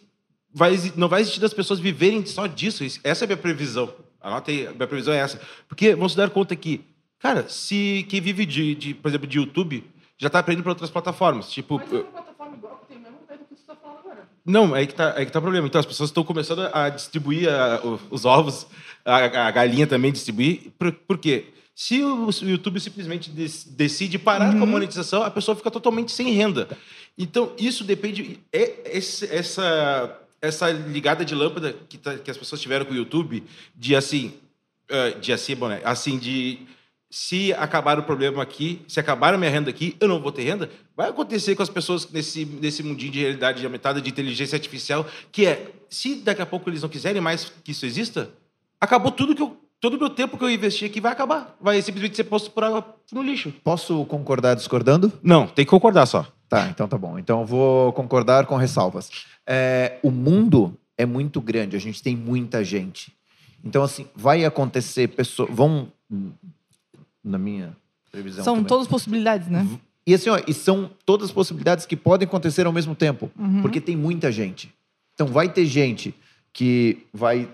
vai, 0.54 0.76
não 0.96 1.08
vai 1.08 1.22
existir 1.22 1.40
das 1.40 1.54
pessoas 1.54 1.80
viverem 1.80 2.24
só 2.26 2.46
disso. 2.46 2.84
Isso- 2.84 3.00
Essa 3.04 3.24
é 3.24 3.26
a 3.26 3.28
minha 3.30 3.38
previsão. 3.38 3.92
Anota 4.22 4.52
aí, 4.52 4.68
a 4.68 4.72
minha 4.74 4.86
previsão 4.88 5.14
é 5.14 5.18
essa. 5.18 5.42
Porque 5.68 5.96
vão 5.96 6.08
se 6.08 6.16
dar 6.16 6.30
conta 6.30 6.56
que, 6.56 6.82
cara, 7.18 7.48
se 7.50 8.06
quem 8.10 8.22
vive 8.22 8.46
de, 8.46 8.76
de, 8.76 8.94
por 8.94 9.08
exemplo, 9.08 9.26
de 9.28 9.38
YouTube 9.38 9.84
já 10.18 10.28
está 10.28 10.38
aprendendo 10.40 10.64
para 10.64 10.72
outras 10.74 10.90
plataformas. 10.92 11.50
Tipo, 11.52 11.78
Mas 11.80 11.92
é 11.92 11.96
uma 11.96 12.04
plataforma 12.04 12.58
igual 12.58 12.78
que 12.80 12.94
tem 12.94 13.00
mesmo 13.02 13.18
medo 13.28 13.44
que 13.50 13.56
você 13.56 13.66
tá 13.66 13.76
falando 13.76 14.00
agora. 14.00 14.30
Não, 14.48 14.76
é 14.76 14.86
que 14.86 14.96
tá, 14.96 15.14
é 15.18 15.26
que 15.26 15.32
tá 15.32 15.40
o 15.40 15.42
problema. 15.42 15.68
Então, 15.68 15.78
as 15.80 15.86
pessoas 15.86 16.10
estão 16.10 16.24
começando 16.24 16.70
a 16.74 16.90
distribuir 16.90 17.50
a- 17.50 17.82
os 18.10 18.26
ovos, 18.26 18.66
a, 19.06 19.18
a 19.48 19.52
galinha 19.52 19.86
também 19.86 20.12
distribuir. 20.12 20.72
Por, 20.80 20.92
por 20.92 21.18
quê? 21.18 21.46
Se 21.76 22.02
o, 22.02 22.28
o 22.30 22.50
YouTube 22.50 22.80
simplesmente 22.80 23.30
des- 23.30 23.66
decide 23.66 24.18
parar 24.18 24.56
com 24.58 24.64
a 24.64 24.66
monetização, 24.66 25.22
a 25.22 25.30
pessoa 25.30 25.56
fica 25.56 25.70
totalmente 25.70 26.12
sem 26.12 26.32
renda. 26.32 26.68
Então, 27.18 27.52
isso 27.60 27.84
depende... 27.84 28.40
É, 28.52 28.98
esse- 28.98 29.26
essa, 29.32 30.18
essa 30.42 30.72
ligada 30.72 31.24
de 31.24 31.36
lâmpada 31.36 31.76
que, 31.88 31.98
tá- 31.98 32.16
que 32.18 32.32
as 32.32 32.38
pessoas 32.38 32.60
tiveram 32.62 32.86
com 32.86 32.94
o 32.94 32.98
YouTube, 32.98 33.44
de 33.76 33.96
assim... 33.96 34.34
ah, 34.90 35.20
de 35.20 35.32
assim, 35.34 35.56
bom, 35.56 35.68
né? 35.68 35.82
Assim, 35.84 36.18
de... 36.18 36.60
Se 37.10 37.54
acabar 37.54 37.98
o 37.98 38.04
problema 38.04 38.44
aqui, 38.44 38.82
se 38.88 39.00
acabar 39.00 39.34
a 39.34 39.38
minha 39.38 39.50
renda 39.50 39.70
aqui, 39.70 39.96
eu 40.00 40.08
não 40.08 40.22
vou 40.22 40.32
ter 40.32 40.44
renda. 40.44 40.70
Vai 40.96 41.10
acontecer 41.10 41.56
com 41.56 41.64
as 41.64 41.70
pessoas 41.70 42.10
nesse, 42.12 42.46
nesse 42.46 42.84
mundinho 42.84 43.12
de 43.12 43.20
realidade 43.22 43.64
aumentada, 43.64 44.02
de 44.02 44.10
inteligência 44.10 44.56
artificial, 44.56 45.06
que 45.32 45.46
é, 45.46 45.72
se 45.90 46.16
daqui 46.16 46.42
a 46.42 46.46
pouco 46.46 46.70
eles 46.70 46.82
não 46.82 46.90
quiserem 46.90 47.22
mais 47.22 47.52
que 47.64 47.72
isso 47.72 47.86
exista, 47.86 48.30
acabou 48.80 49.12
tudo 49.12 49.34
que 49.34 49.42
eu, 49.42 49.56
todo 49.80 49.96
o 49.96 50.00
meu 50.00 50.10
tempo 50.10 50.38
que 50.38 50.44
eu 50.44 50.50
investi 50.50 50.86
aqui 50.86 51.00
vai 51.00 51.14
acabar. 51.14 51.56
Vai 51.62 51.82
simplesmente 51.82 52.16
ser 52.16 52.26
posto 52.26 52.52
por 52.52 52.64
água 52.64 52.96
no 53.12 53.24
lixo. 53.24 53.54
Posso 53.64 54.06
concordar 54.06 54.56
discordando? 54.56 55.12
Não, 55.24 55.48
tem 55.48 55.64
que 55.64 55.72
concordar 55.72 56.06
só. 56.06 56.28
Tá, 56.50 56.68
então 56.70 56.88
tá 56.88 56.98
bom. 56.98 57.18
Então 57.18 57.42
eu 57.42 57.46
vou 57.46 57.94
concordar 57.94 58.46
com 58.46 58.56
ressalvas. 58.56 59.10
É, 59.46 59.98
o 60.04 60.12
mundo 60.12 60.78
é 60.98 61.06
muito 61.06 61.40
grande, 61.40 61.76
a 61.76 61.80
gente 61.80 62.02
tem 62.02 62.16
muita 62.16 62.64
gente. 62.64 63.14
Então, 63.64 63.84
assim, 63.84 64.08
vai 64.16 64.46
acontecer, 64.46 65.10
pessoas 65.10 65.50
vão. 65.52 65.92
Na 67.28 67.38
minha 67.38 67.76
previsão. 68.12 68.44
São 68.44 68.56
também. 68.56 68.68
todas 68.68 68.88
possibilidades, 68.88 69.48
né? 69.48 69.68
E 70.06 70.14
assim, 70.14 70.30
ó, 70.30 70.40
e 70.48 70.54
são 70.54 70.90
todas 71.06 71.32
possibilidades 71.32 71.86
que 71.86 71.96
podem 71.98 72.26
acontecer 72.28 72.66
ao 72.66 72.72
mesmo 72.72 72.96
tempo, 72.96 73.30
Uhum. 73.38 73.62
porque 73.62 73.82
tem 73.82 73.96
muita 73.96 74.32
gente. 74.32 74.74
Então 75.14 75.28
vai 75.28 75.50
ter 75.50 75.66
gente 75.66 76.16
que 76.54 77.06
vai 77.14 77.50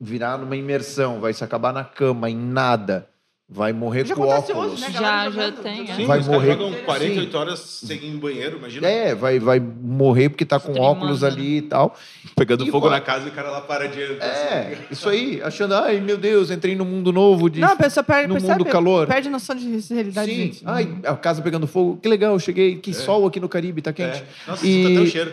virar 0.00 0.38
numa 0.38 0.56
imersão, 0.56 1.20
vai 1.20 1.32
se 1.34 1.44
acabar 1.44 1.72
na 1.74 1.84
cama, 1.84 2.30
em 2.30 2.36
nada, 2.36 3.06
vai 3.52 3.72
morrer 3.72 4.06
Já 4.06 4.14
com 4.14 4.22
óculos. 4.28 4.72
hoje, 4.72 4.82
né? 4.82 4.90
Já- 4.92 5.28
já 5.30 5.50
tem, 5.52 5.78
jogando. 5.78 5.90
é. 5.90 5.94
Sim, 5.96 6.06
Vai 6.06 6.20
morrer. 6.20 6.52
jogam 6.52 6.72
48 6.84 7.30
Sim. 7.32 7.36
horas 7.36 7.58
sem 7.58 8.04
ir 8.04 8.10
no 8.10 8.18
banheiro, 8.20 8.58
imagina. 8.58 8.86
É, 8.86 9.12
vai, 9.14 9.40
vai 9.40 9.58
morrer 9.58 10.28
porque 10.28 10.44
tá 10.44 10.60
com 10.60 10.78
óculos 10.80 11.22
né? 11.22 11.28
ali 11.28 11.56
e 11.58 11.62
tal. 11.62 11.96
Pegando 12.36 12.64
E 12.64 12.70
fogo 12.70 12.88
vai- 12.88 12.98
na 13.00 13.04
casa 13.04 13.26
e 13.26 13.28
o 13.30 13.32
cara 13.32 13.50
lá 13.50 13.60
paradinho. 13.60 14.22
É, 14.22 14.78
isso 14.90 15.08
aí, 15.08 15.42
achando, 15.42 15.74
ai 15.74 16.00
meu 16.00 16.16
Deus, 16.16 16.50
entrei 16.50 16.76
num 16.76 16.84
mundo 16.84 17.12
novo 17.12 17.50
de. 17.50 17.58
Não, 17.60 17.72
a 17.72 17.76
pessoa 17.76 18.04
perde, 18.04 18.28
no 18.28 18.34
percebe, 18.34 18.52
mundo 18.60 18.64
calor. 18.70 19.06
perde 19.08 19.28
noção 19.28 19.56
de 19.56 19.78
realidade. 19.92 20.30
Sim, 20.30 20.36
gente. 20.36 20.62
ai, 20.64 20.88
a 21.04 21.16
casa 21.16 21.42
pegando 21.42 21.66
fogo, 21.66 21.98
que 22.00 22.08
legal, 22.08 22.38
cheguei, 22.38 22.76
que 22.76 22.94
sol 22.94 23.26
aqui 23.26 23.40
no 23.40 23.48
Caribe, 23.48 23.82
tá 23.82 23.92
quente. 23.92 24.22
É. 24.46 24.50
Nossa, 24.50 24.66
E- 24.66 24.70
sinto 24.84 24.88
até 24.92 25.00
o 25.00 25.06
cheiro. 25.10 25.32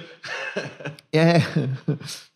É. 1.13 1.35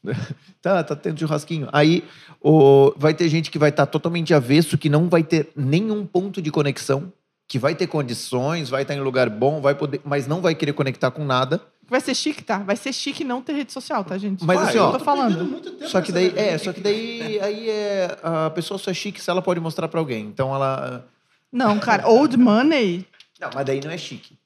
tá, 0.62 0.84
tá 0.84 0.96
tendo 0.96 1.20
churrasquinho. 1.20 1.68
Aí 1.72 2.04
o, 2.42 2.94
vai 2.98 3.14
ter 3.14 3.30
gente 3.30 3.52
que 3.52 3.60
vai 3.60 3.70
estar 3.70 3.86
totalmente 3.86 4.34
avesso, 4.34 4.78
que 4.78 4.90
não 4.90 5.08
vai 5.10 5.24
ter 5.24 5.50
nenhum 5.56 6.06
ponto 6.06 6.42
de 6.42 6.52
conexão, 6.52 7.12
que 7.48 7.60
vai 7.60 7.76
ter 7.76 7.88
condições, 7.88 8.70
vai 8.70 8.84
estar 8.84 8.96
em 8.96 9.00
lugar 9.02 9.30
bom, 9.30 9.62
vai 9.62 9.76
poder, 9.76 10.02
mas 10.04 10.28
não 10.28 10.42
vai 10.42 10.56
querer 10.56 10.74
conectar 10.74 11.12
com 11.12 11.24
nada. 11.24 11.62
Vai 11.90 12.00
ser 12.00 12.16
chique, 12.16 12.42
tá? 12.42 12.60
Vai 12.60 12.78
ser 12.78 12.94
chique 12.94 13.24
não 13.24 13.42
ter 13.42 13.52
rede 13.52 13.74
social, 13.74 14.04
tá, 14.06 14.18
gente? 14.18 14.46
Mas 14.46 14.58
Ah, 14.58 14.64
assim, 14.64 14.78
eu 14.78 14.84
ó, 14.86 14.92
tô 14.94 15.00
falando. 15.00 15.62
Só 15.88 16.00
que 16.00 16.12
daí, 16.14 16.32
é, 16.38 16.58
só 16.58 16.72
que 16.72 16.80
daí 16.80 17.38
aí 17.42 17.70
é 17.70 18.18
a 18.24 18.50
pessoa 18.50 18.78
só 18.78 18.92
é 18.92 18.94
chique 18.94 19.22
se 19.22 19.30
ela 19.30 19.42
pode 19.42 19.60
mostrar 19.60 19.90
pra 19.90 20.00
alguém. 20.00 20.26
Então 20.26 20.56
ela 20.56 21.06
Não, 21.52 21.78
cara, 21.80 22.08
old 22.08 22.38
money. 22.38 23.06
Não, 23.42 23.50
mas 23.54 23.66
daí 23.66 23.82
não 23.84 23.92
é 23.92 23.98
chique. 23.98 24.38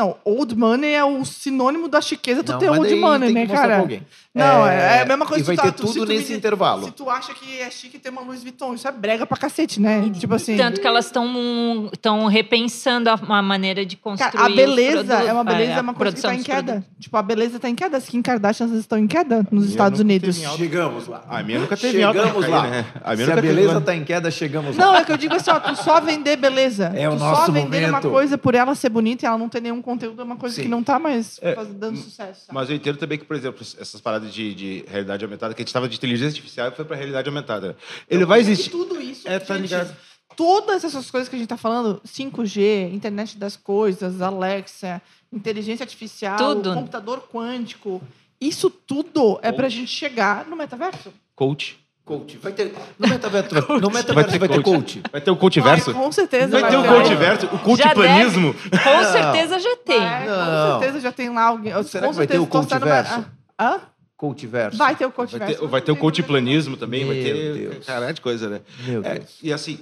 Não, 0.00 0.16
old 0.24 0.56
money 0.56 0.94
é 0.94 1.04
o 1.04 1.24
sinônimo 1.26 1.86
da 1.88 2.00
chiqueza 2.00 2.42
tu 2.42 2.52
Não, 2.52 2.58
ter 2.58 2.70
old 2.70 2.94
money, 2.94 3.32
tem 3.34 3.46
né, 3.46 3.54
cara? 3.54 3.86
Não, 4.32 4.66
É, 4.66 4.74
é, 4.74 4.96
é 4.98 5.02
a 5.02 5.06
mesma 5.06 5.26
coisa 5.26 5.42
e 5.42 5.46
vai 5.46 5.56
tu 5.56 5.62
ter 5.62 5.72
tu- 5.72 5.86
tudo 5.86 6.06
tu 6.06 6.12
nesse 6.12 6.30
me- 6.32 6.38
intervalo. 6.38 6.84
Se 6.86 6.92
tu 6.92 7.10
acha 7.10 7.34
que 7.34 7.60
é 7.60 7.68
chique 7.70 7.98
ter 7.98 8.08
uma 8.10 8.20
Louis 8.22 8.42
Vuitton, 8.42 8.74
isso 8.74 8.86
é 8.88 8.92
brega 8.92 9.26
pra 9.26 9.36
cacete, 9.36 9.80
né? 9.80 10.08
tipo 10.18 10.32
assim. 10.34 10.56
Tanto 10.56 10.80
que 10.80 10.86
elas 10.86 11.06
estão 11.06 11.90
estão 11.92 12.26
repensando 12.26 13.10
a, 13.10 13.14
a 13.14 13.42
maneira 13.42 13.84
de 13.84 13.96
construir. 13.96 14.30
Cara, 14.30 14.44
a 14.46 14.48
beleza 14.48 15.14
é 15.14 15.32
uma 15.32 15.44
beleza, 15.44 15.72
a 15.74 15.76
é 15.76 15.80
uma 15.80 15.94
coisa 15.94 16.14
que 16.16 16.22
tá 16.22 16.34
em 16.34 16.42
queda. 16.42 16.72
produtos. 16.74 16.90
Tipo, 17.00 17.16
a 17.16 17.22
beleza 17.22 17.58
tá 17.58 17.68
em 17.68 17.74
queda. 17.74 17.96
As 17.96 18.06
Kim 18.08 18.22
Kardashians 18.22 18.70
estão 18.72 18.98
em 18.98 19.06
queda 19.06 19.44
nos 19.50 19.68
Estados 19.68 20.00
Unidos. 20.00 20.36
Chegamos 20.56 21.08
lá. 21.08 21.22
A 21.28 21.42
minha 21.42 21.58
nunca 21.60 21.76
teve 21.76 22.02
alta, 22.02 22.20
Chegamos 22.20 22.40
cair, 22.46 22.50
lá. 22.54 22.66
né? 22.68 22.86
A 23.02 23.14
minha 23.14 23.26
Se 23.26 23.32
a 23.32 23.36
beleza 23.42 23.74
lá. 23.74 23.80
tá 23.80 23.94
em 23.96 24.04
queda, 24.04 24.30
chegamos 24.30 24.76
lá. 24.76 24.84
Não, 24.86 24.94
é 24.96 25.04
que 25.04 25.12
eu 25.12 25.16
digo 25.16 25.34
assim, 25.34 25.50
ó, 25.50 25.58
tu 25.60 25.74
só 25.76 26.00
vender 26.00 26.36
beleza. 26.36 26.92
É 26.94 27.08
o 27.08 27.12
tu 27.12 27.18
nosso 27.18 27.46
só 27.46 27.52
vender 27.52 27.80
uma 27.88 27.98
momento. 27.98 28.10
coisa 28.10 28.38
por 28.38 28.54
ela 28.54 28.74
ser 28.74 28.88
bonita 28.90 29.24
e 29.24 29.26
ela 29.26 29.36
não 29.38 29.48
ter 29.48 29.60
nenhum 29.60 29.82
conteúdo 29.92 30.20
é 30.20 30.24
uma 30.24 30.36
coisa 30.36 30.56
Sim. 30.56 30.62
que 30.62 30.68
não 30.68 30.82
tá 30.82 30.98
mais 30.98 31.38
É, 31.42 31.54
dando 31.64 31.96
sucesso. 31.98 32.46
sabe? 32.46 32.54
Mas 32.54 32.70
eu 32.70 32.76
entendo 32.76 32.96
também 32.98 33.18
que, 33.18 33.24
por 33.24 33.36
exemplo, 33.36 33.60
essas 33.62 34.00
paradas 34.00 34.32
de, 34.32 34.54
de 34.54 34.84
realidade 34.88 35.24
aumentada, 35.24 35.54
que 35.54 35.60
a 35.60 35.62
gente 35.62 35.68
estava 35.68 35.88
de 35.88 35.96
inteligência 35.96 36.28
artificial 36.38 36.68
e 36.68 36.72
foi 36.72 36.84
para 36.84 36.96
realidade 36.96 37.28
aumentada. 37.28 37.76
Ele 38.08 38.24
vai 38.24 38.38
E 38.38 38.42
existir. 38.42 38.70
tudo 38.70 39.00
isso, 39.00 39.28
É, 39.28 39.38
tá 39.38 39.54
gente, 39.56 39.62
ligado. 39.70 39.96
todas 40.36 40.84
essas 40.84 41.10
coisas 41.10 41.28
que 41.28 41.36
a 41.36 41.38
gente 41.38 41.48
tá 41.48 41.56
falando, 41.56 42.00
5G, 42.06 42.92
internet 42.92 43.36
das 43.36 43.56
coisas, 43.56 44.20
Alexa, 44.20 45.00
inteligência 45.32 45.82
artificial, 45.84 46.38
Tudo. 46.56 46.74
computador 46.74 47.28
quântico, 47.32 48.00
isso 48.40 48.70
tudo 48.70 49.38
é 49.42 49.52
pra 49.52 49.68
gente 49.68 49.88
chegar 49.88 50.46
no 50.46 50.56
metaverso. 50.56 51.12
Coach. 51.36 51.78
Coach. 52.10 52.38
Vai 52.38 52.52
ter, 52.52 52.74
no 52.98 53.06
metaverso, 53.08 53.54
vai, 53.54 53.78
no 53.80 53.90
metaverso 53.90 54.38
vai 54.38 54.48
ter 54.48 54.62
coach. 54.62 55.02
Vai 55.12 55.20
ter 55.20 55.30
o 55.30 55.36
coach 55.36 55.60
verso? 55.60 55.92
Vai, 55.92 56.02
com 56.04 56.10
certeza. 56.12 56.60
Vai 56.60 56.68
ter 56.70 56.76
o 56.76 56.82
coach 56.84 57.14
verso? 57.14 57.46
O 57.46 57.58
coach 57.60 57.78
Já 57.78 57.94
planismo? 57.94 58.52
Com 58.54 59.04
certeza 59.12 59.58
já 59.60 59.76
tem. 59.76 60.00
Vai. 60.00 60.26
Com 60.26 60.80
certeza 60.80 61.00
já 61.00 61.12
tem 61.12 61.30
lá 61.30 61.42
alguém. 61.44 61.72
Será 61.84 62.06
com 62.06 62.10
que 62.12 62.16
vai 62.18 62.26
ter 62.26 62.38
o 62.40 62.46
coach 62.48 62.78
verso? 62.78 63.24
Ah, 63.56 63.74
Hã? 63.74 63.80
Coach 64.16 64.46
verso. 64.46 64.76
Vai 64.76 64.96
ter 64.96 65.06
o 65.06 65.12
coach 65.12 65.30
Vai 65.38 65.46
verso. 65.48 65.62
ter, 65.62 65.68
vai 65.68 65.80
ter 65.80 65.92
o 65.92 65.96
coach 65.96 66.22
planismo 66.24 66.76
também, 66.76 67.06
vai 67.06 67.14
Meu 67.14 67.24
ter 67.24 67.54
Deus. 67.70 67.86
caralho 67.86 68.12
de 68.12 68.20
coisa, 68.20 68.48
né? 68.48 68.60
Meu 68.86 69.04
É, 69.04 69.14
Deus. 69.14 69.38
e 69.42 69.52
assim, 69.52 69.78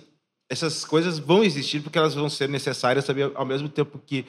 essas 0.51 0.85
coisas 0.85 1.19
vão 1.19 1.43
existir 1.43 1.81
porque 1.81 1.97
elas 1.99 2.15
vão 2.15 2.29
ser 2.29 2.49
necessárias, 2.49 3.05
sabe? 3.07 3.23
Ao 3.35 3.45
mesmo 3.47 3.69
tempo 3.71 3.99
que 4.07 4.27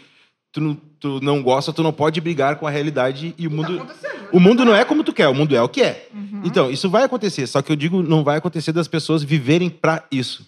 tu 0.51 0.61
não, 0.61 0.76
tu 0.99 1.19
não 1.21 1.41
gosta, 1.41 1.73
tu 1.73 1.84
não 1.84 1.93
pode 1.93 2.19
brigar 2.21 2.57
com 2.57 2.67
a 2.67 2.69
realidade 2.69 3.34
e 3.38 3.47
o 3.47 3.51
mundo... 3.51 3.85
O 4.31 4.39
mundo 4.39 4.63
não 4.63 4.76
é 4.76 4.85
como 4.85 5.03
tu 5.03 5.11
quer, 5.11 5.27
o 5.27 5.34
mundo 5.34 5.55
é 5.55 5.61
o 5.61 5.67
que 5.67 5.81
é. 5.81 6.07
Então, 6.43 6.69
isso 6.69 6.89
vai 6.89 7.03
acontecer, 7.03 7.47
só 7.47 7.61
que 7.61 7.71
eu 7.71 7.76
digo, 7.76 8.03
não 8.03 8.23
vai 8.23 8.38
acontecer 8.38 8.71
das 8.71 8.88
pessoas 8.88 9.23
viverem 9.23 9.69
para 9.69 10.03
isso. 10.11 10.47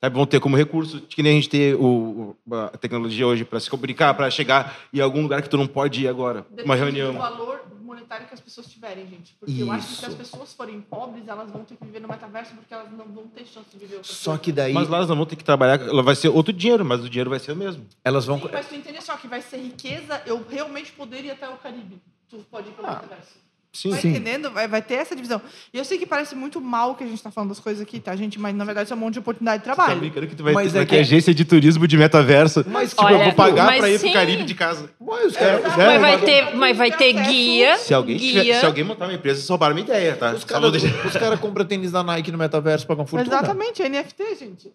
Sabe, 0.00 0.14
vão 0.14 0.26
ter 0.26 0.38
como 0.38 0.56
recurso, 0.56 1.00
que 1.00 1.22
nem 1.24 1.32
a 1.32 1.34
gente 1.34 1.48
ter 1.48 1.74
o, 1.74 2.36
a 2.52 2.78
tecnologia 2.78 3.26
hoje 3.26 3.44
para 3.44 3.58
se 3.58 3.68
comunicar, 3.68 4.14
para 4.14 4.30
chegar 4.30 4.78
em 4.94 5.00
algum 5.00 5.22
lugar 5.22 5.42
que 5.42 5.50
tu 5.50 5.56
não 5.56 5.66
pode 5.66 6.02
ir 6.02 6.08
agora. 6.08 6.46
Uma 6.64 6.76
reunião. 6.76 7.12
do 7.12 7.18
valor 7.18 7.60
monetário 7.88 8.26
que 8.28 8.34
as 8.34 8.40
pessoas 8.40 8.66
tiverem, 8.68 9.06
gente. 9.08 9.34
Porque 9.40 9.60
eu 9.60 9.72
acho 9.72 9.88
que 9.88 9.94
se 9.94 10.04
as 10.04 10.12
Isso. 10.12 10.18
pessoas 10.18 10.52
forem 10.52 10.80
pobres, 10.80 11.26
elas 11.26 11.50
vão 11.50 11.64
ter 11.64 11.76
que 11.76 11.84
viver 11.84 12.00
no 12.00 12.06
metaverso 12.08 12.54
porque 12.54 12.72
elas 12.72 12.90
não 12.92 13.06
vão 13.06 13.26
ter 13.26 13.44
chance 13.46 13.68
de 13.70 13.78
viver 13.78 13.96
outra 13.96 14.12
Só 14.12 14.30
coisa. 14.32 14.42
que 14.44 14.52
daí 14.52 14.72
Mas 14.72 14.88
lá 14.88 14.98
elas 14.98 15.08
não 15.08 15.16
vão 15.16 15.26
ter 15.26 15.36
que 15.36 15.42
trabalhar, 15.44 15.80
ela 15.80 16.02
vai 16.02 16.14
ser 16.14 16.28
outro 16.28 16.52
dinheiro, 16.52 16.84
mas 16.84 17.02
o 17.02 17.08
dinheiro 17.08 17.30
vai 17.30 17.38
ser 17.40 17.52
o 17.52 17.56
mesmo. 17.56 17.84
elas 18.04 18.26
vão. 18.26 18.38
Sim, 18.40 18.48
mas 18.52 18.68
tu 18.68 18.74
entende 18.74 19.02
só 19.02 19.16
que 19.16 19.26
vai 19.26 19.40
ser 19.42 19.56
riqueza, 19.58 20.22
eu 20.26 20.44
realmente 20.48 20.92
poderia 20.92 21.30
ir 21.30 21.34
até 21.34 21.48
o 21.48 21.56
Caribe. 21.56 22.00
Tu 22.28 22.36
pode 22.50 22.68
ir 22.68 22.72
pelo 22.72 22.86
Ah, 22.86 22.94
metaverso. 22.94 23.34
Sim, 23.70 23.90
Vai 23.90 24.00
sim. 24.00 24.08
entendendo? 24.08 24.50
Vai, 24.50 24.66
vai 24.66 24.80
ter 24.82 24.94
essa 24.94 25.14
divisão. 25.14 25.40
E 25.72 25.78
eu 25.78 25.84
sei 25.84 25.98
que 25.98 26.06
parece 26.06 26.34
muito 26.34 26.58
mal 26.60 26.94
que 26.94 27.04
a 27.04 27.06
gente 27.06 27.22
tá 27.22 27.30
falando 27.30 27.50
das 27.50 27.60
coisas 27.60 27.82
aqui, 27.82 28.00
tá, 28.00 28.16
gente? 28.16 28.40
Mas 28.40 28.54
na 28.54 28.64
verdade 28.64 28.86
isso 28.86 28.94
é 28.94 28.96
um 28.96 29.00
monte 29.00 29.12
de 29.14 29.18
oportunidade 29.20 29.62
de 29.62 29.68
Tá 29.68 29.74
trabalho. 29.74 30.00
brincando 30.00 30.26
que 30.26 30.34
tu 30.34 30.42
vai, 30.42 30.54
Mas 30.54 30.68
ter, 30.68 30.72
vai 30.78 30.82
é 30.82 30.86
ter 30.86 30.94
que- 30.96 31.00
agência 31.00 31.34
de 31.34 31.44
turismo 31.44 31.86
de 31.86 31.96
metaverso. 31.98 32.64
Mas, 32.66 32.90
tipo, 32.90 33.04
Olha, 33.04 33.14
eu 33.16 33.24
vou 33.24 33.32
pagar 33.34 33.66
mas 33.66 33.78
pra 33.78 33.90
ir 33.90 33.98
pro 33.98 34.08
sim. 34.08 34.14
Caribe 34.14 34.44
de 34.44 34.54
casa. 34.54 34.90
Mas 34.98 35.26
os 35.26 35.36
caras. 35.36 35.64
É, 35.78 35.80
É, 35.82 35.86
Mas 35.86 36.00
vai 36.00 36.18
ter, 36.18 36.56
mas 36.56 36.76
vai 36.78 36.90
ter 36.92 37.12
guia. 37.12 37.76
Se 37.78 37.92
alguém, 37.92 38.16
tiver- 38.16 38.42
guia. 38.42 38.60
se 38.60 38.66
alguém 38.66 38.84
montar 38.84 39.04
uma 39.04 39.14
empresa, 39.14 39.42
só 39.42 39.52
roubaram 39.52 39.74
minha 39.74 39.84
ideia, 39.86 40.16
tá? 40.16 40.32
Os 40.32 40.40
Só 40.40 40.46
caras 40.46 40.72
deixar- 40.72 40.88
os 41.34 41.40
compram 41.40 41.64
tênis 41.66 41.92
da 41.92 42.02
Nike 42.02 42.32
no 42.32 42.38
metaverso, 42.38 42.86
pagam 42.86 43.06
fortuna. 43.06 43.36
Exatamente, 43.36 43.82
é 43.82 43.86
NFT, 43.88 44.34
gente. 44.34 44.72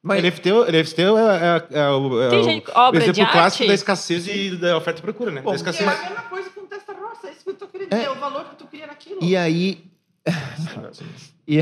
Mas, 0.00 0.22
NFT, 0.22 0.52
o- 0.52 0.64
NFT 0.64 1.02
é, 1.02 1.06
é- 1.06 1.80
é 1.80 1.88
o, 1.90 2.22
é 2.22 2.28
Tem 2.30 2.38
o- 2.38 2.42
gente- 2.44 2.70
obra 2.72 3.00
o 3.00 3.02
exemplo 3.02 3.26
clássico 3.32 3.66
da 3.66 3.74
escassez 3.74 4.28
e 4.28 4.56
da 4.56 4.76
oferta 4.76 5.00
e 5.00 5.02
procura, 5.02 5.32
né? 5.32 5.40
Bom, 5.42 5.50
da 5.50 5.56
escassez. 5.56 5.86
é 5.88 5.92
a 5.92 5.96
mesma 6.08 6.22
coisa 6.22 6.48
com 6.50 6.64
testa 6.66 6.92
roça, 6.92 7.26
é 7.26 7.30
isso 7.32 7.37
que 7.56 7.62
eu 7.62 7.66
tô 7.66 7.72
querendo 7.72 7.90
dizer, 7.90 8.10
o 8.10 8.14
valor 8.16 8.44
que 8.50 8.56
tu 8.56 8.66
cria 8.66 8.86
naquilo. 8.86 9.22
e 9.22 9.36
aí. 9.36 9.84
e, 11.46 11.60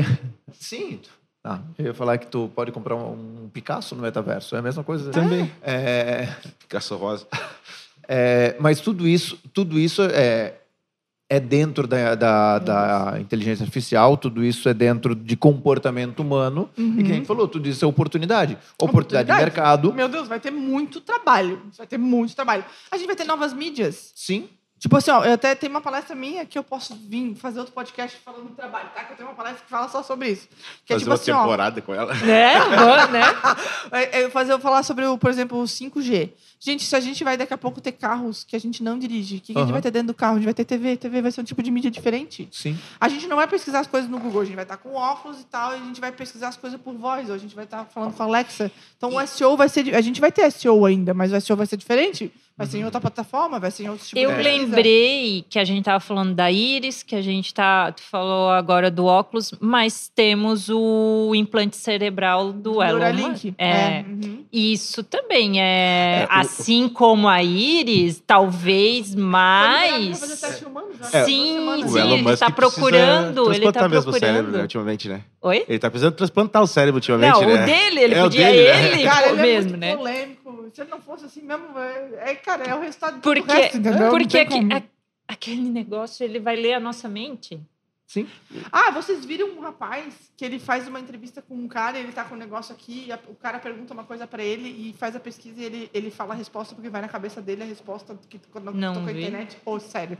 sim. 0.51 0.99
Ah, 1.43 1.61
eu 1.77 1.85
ia 1.85 1.93
falar 1.93 2.17
que 2.17 2.27
tu 2.27 2.51
pode 2.53 2.71
comprar 2.71 2.95
um, 2.95 3.45
um 3.45 3.49
Picasso 3.49 3.95
no 3.95 4.01
metaverso. 4.01 4.55
É 4.55 4.59
a 4.59 4.61
mesma 4.61 4.83
coisa. 4.83 5.11
Também. 5.11 5.49
É, 5.61 6.27
Picasso 6.59 6.95
rosa. 6.97 7.25
é, 8.07 8.55
mas 8.59 8.81
tudo 8.81 9.07
isso, 9.07 9.39
tudo 9.53 9.79
isso 9.79 10.01
é, 10.01 10.55
é 11.29 11.39
dentro 11.39 11.87
da, 11.87 12.15
da, 12.15 12.59
da 12.59 13.19
inteligência 13.21 13.63
artificial, 13.63 14.17
tudo 14.17 14.43
isso 14.43 14.67
é 14.67 14.73
dentro 14.73 15.15
de 15.15 15.37
comportamento 15.37 16.19
humano. 16.19 16.69
E 16.77 17.03
quem 17.03 17.23
falou, 17.23 17.47
tudo 17.47 17.69
isso 17.69 17.85
é 17.85 17.87
oportunidade. 17.87 18.57
Oportunidade, 18.81 19.27
de 19.27 19.31
Oportunidade. 19.31 19.41
mercado. 19.41 19.93
Meu 19.93 20.09
Deus, 20.09 20.27
vai 20.27 20.41
ter 20.41 20.51
muito 20.51 20.99
trabalho. 20.99 21.61
Vai 21.77 21.87
ter 21.87 21.97
muito 21.97 22.35
trabalho. 22.35 22.65
A 22.91 22.97
gente 22.97 23.07
vai 23.07 23.15
ter 23.15 23.25
novas 23.25 23.53
mídias. 23.53 24.11
Sim. 24.15 24.49
Tipo 24.79 24.95
assim, 24.97 25.09
ó, 25.09 25.23
eu 25.23 25.33
até 25.33 25.55
tenho 25.55 25.71
uma 25.71 25.81
palestra 25.81 26.15
minha 26.15 26.45
que 26.45 26.57
eu 26.57 26.63
posso 26.63 26.95
vir 26.95 27.35
fazer 27.35 27.59
outro 27.59 27.73
podcast 27.73 28.17
falando 28.23 28.49
do 28.49 28.55
trabalho, 28.55 28.89
tá? 28.93 29.03
Que 29.03 29.13
eu 29.13 29.17
tenho 29.17 29.29
uma 29.29 29.35
palestra 29.35 29.63
que 29.63 29.69
fala 29.69 29.89
só 29.89 30.03
sobre 30.03 30.29
isso. 30.29 30.47
Que 30.85 30.93
é 30.93 30.95
Fazer 30.95 30.99
tipo 30.99 31.09
uma 31.09 31.15
assim, 31.15 31.31
ó. 31.31 31.41
temporada 31.41 31.81
com 31.81 31.95
ela. 31.95 32.13
Né? 32.13 32.59
Bom, 32.61 33.11
né? 33.11 33.21
É, 33.91 34.21
é 34.21 34.29
fazer 34.29 34.53
eu 34.53 34.59
falar 34.59 34.83
sobre, 34.83 35.05
o, 35.05 35.17
por 35.17 35.31
exemplo, 35.31 35.59
o 35.59 35.63
5G. 35.63 36.29
Gente, 36.59 36.83
se 36.85 36.95
a 36.95 36.99
gente 36.99 37.23
vai 37.23 37.37
daqui 37.37 37.53
a 37.53 37.57
pouco 37.57 37.79
ter 37.79 37.91
carros 37.91 38.43
que 38.43 38.55
a 38.55 38.59
gente 38.59 38.83
não 38.83 38.97
dirige, 38.97 39.37
o 39.37 39.41
que, 39.41 39.53
que 39.53 39.59
a 39.59 39.61
gente 39.61 39.71
vai 39.71 39.81
ter 39.81 39.91
dentro 39.91 40.07
do 40.07 40.13
carro? 40.13 40.33
A 40.33 40.35
gente 40.37 40.45
vai 40.45 40.53
ter 40.53 40.65
TV, 40.65 40.97
TV 40.97 41.21
vai 41.21 41.31
ser 41.31 41.41
um 41.41 41.43
tipo 41.43 41.61
de 41.61 41.69
mídia 41.69 41.91
diferente. 41.91 42.47
Sim. 42.51 42.77
A 42.99 43.07
gente 43.07 43.27
não 43.27 43.35
vai 43.35 43.47
pesquisar 43.47 43.79
as 43.79 43.87
coisas 43.87 44.09
no 44.09 44.19
Google, 44.19 44.41
a 44.41 44.45
gente 44.45 44.55
vai 44.55 44.63
estar 44.63 44.77
com 44.77 44.93
óculos 44.93 45.39
e 45.39 45.45
tal, 45.45 45.73
e 45.73 45.75
a 45.75 45.85
gente 45.85 46.01
vai 46.01 46.11
pesquisar 46.11 46.47
as 46.49 46.57
coisas 46.57 46.79
por 46.79 46.95
voz, 46.95 47.29
ou 47.29 47.35
a 47.35 47.37
gente 47.37 47.55
vai 47.55 47.65
estar 47.65 47.85
falando 47.85 48.13
com 48.13 48.23
a 48.23 48.25
Alexa. 48.25 48.71
Então 48.97 49.15
o 49.15 49.27
SEO 49.27 49.55
vai 49.55 49.69
ser. 49.69 49.95
A 49.95 50.01
gente 50.01 50.19
vai 50.19 50.31
ter 50.31 50.49
SEO 50.51 50.85
ainda, 50.85 51.13
mas 51.13 51.31
o 51.31 51.39
SEO 51.39 51.55
vai 51.55 51.67
ser 51.67 51.77
diferente. 51.77 52.31
Vai 52.57 52.65
ser 52.65 52.79
em 52.79 52.85
outra 52.85 52.99
plataforma, 52.99 53.59
vai 53.59 53.69
ser 53.69 53.83
em 53.83 53.89
outro 53.89 54.03
tipo 54.03 54.19
Eu 54.19 54.31
de 54.35 54.41
lembrei 54.41 55.45
que 55.47 55.59
a 55.59 55.63
gente 55.63 55.83
tava 55.85 55.99
falando 55.99 56.33
da 56.33 56.51
íris, 56.51 57.03
que 57.03 57.15
a 57.15 57.21
gente 57.21 57.53
tá, 57.53 57.91
tu 57.91 58.01
falou 58.01 58.49
agora 58.49 58.89
do 58.89 59.05
óculos, 59.05 59.53
mas 59.59 60.11
temos 60.15 60.67
o 60.67 61.33
implante 61.35 61.77
cerebral 61.77 62.51
do 62.51 62.81
Elon 62.81 62.97
Neuralink. 62.97 63.29
Musk. 63.29 63.45
É, 63.59 64.03
uhum. 64.07 64.43
Isso 64.51 65.03
também 65.03 65.61
é, 65.61 66.21
É, 66.23 66.25
o- 66.35 66.39
assim 66.39 66.89
como 66.89 67.27
a 67.27 67.43
íris, 67.43 68.23
talvez 68.25 69.13
mais. 69.13 70.17
fazer 70.19 70.37
teste 70.37 70.65
humano 70.65 70.87
já? 70.99 71.19
É, 71.19 71.25
Sim, 71.25 71.83
sim, 71.87 71.99
ele 71.99 72.23
tá 72.23 72.23
precisa 72.23 72.51
procurando, 72.51 73.53
ele 73.53 73.65
tá 73.65 73.71
transplantar 73.71 73.89
mesmo 73.89 74.09
o 74.09 74.13
cérebro, 74.13 74.33
procurando. 74.41 74.55
né, 74.57 74.61
ultimamente, 74.63 75.09
né? 75.09 75.21
Oi? 75.43 75.63
Ele 75.69 75.77
tá 75.79 75.89
precisando 75.91 76.15
transplantar 76.15 76.63
o 76.63 76.67
cérebro 76.67 76.97
ultimamente, 76.97 77.33
Não, 77.39 77.41
né? 77.47 77.63
o 77.63 77.65
dele, 77.67 77.99
ele 78.03 78.13
É 78.15 78.19
o 78.19 78.23
podia 78.23 78.47
dele, 78.47 78.63
né? 78.67 78.93
ele 78.93 79.03
Cara, 79.07 79.27
pô, 79.27 79.33
ele 79.33 79.39
é 79.39 79.43
mesmo, 79.43 79.69
muito 79.69 79.79
né? 79.79 79.95
polêmico. 79.95 80.36
Se 80.73 80.81
ele 80.81 80.89
não 80.91 81.01
fosse 81.01 81.25
assim 81.25 81.41
mesmo, 81.41 81.77
é, 81.77 82.31
é, 82.31 82.35
cara, 82.35 82.63
é 82.65 82.75
o 82.75 82.79
resultado 82.81 83.15
do 83.15 83.21
Porque, 83.21 83.51
resto, 83.51 83.77
entendeu? 83.77 84.09
Porque 84.09 84.37
aque- 84.37 84.73
a- 84.73 84.83
aquele 85.33 85.69
negócio, 85.69 86.23
ele 86.23 86.39
vai 86.39 86.55
ler 86.55 86.73
a 86.73 86.79
nossa 86.79 87.07
mente. 87.07 87.59
Sim. 88.05 88.25
Ah, 88.71 88.89
vocês 88.91 89.25
viram 89.25 89.49
um 89.49 89.59
rapaz 89.59 90.31
que 90.37 90.45
ele 90.45 90.59
faz 90.59 90.87
uma 90.87 90.97
entrevista 90.97 91.41
com 91.41 91.53
um 91.55 91.67
cara, 91.67 91.99
ele 91.99 92.13
tá 92.13 92.23
com 92.23 92.35
um 92.35 92.37
negócio 92.37 92.73
aqui, 92.73 93.05
e 93.07 93.11
a- 93.11 93.19
o 93.27 93.35
cara 93.35 93.59
pergunta 93.59 93.93
uma 93.93 94.05
coisa 94.05 94.25
pra 94.25 94.41
ele 94.41 94.69
e 94.69 94.93
faz 94.93 95.13
a 95.13 95.19
pesquisa 95.19 95.59
e 95.61 95.65
ele, 95.65 95.89
ele 95.93 96.09
fala 96.09 96.33
a 96.33 96.37
resposta 96.37 96.73
porque 96.73 96.89
vai 96.89 97.01
na 97.01 97.09
cabeça 97.09 97.41
dele 97.41 97.63
a 97.63 97.65
resposta 97.65 98.17
que 98.29 98.39
quando 98.49 98.71
Não 98.71 98.93
toca 98.93 99.07
a 99.09 99.11
internet. 99.11 99.57
Ô, 99.65 99.77
sério. 99.77 100.17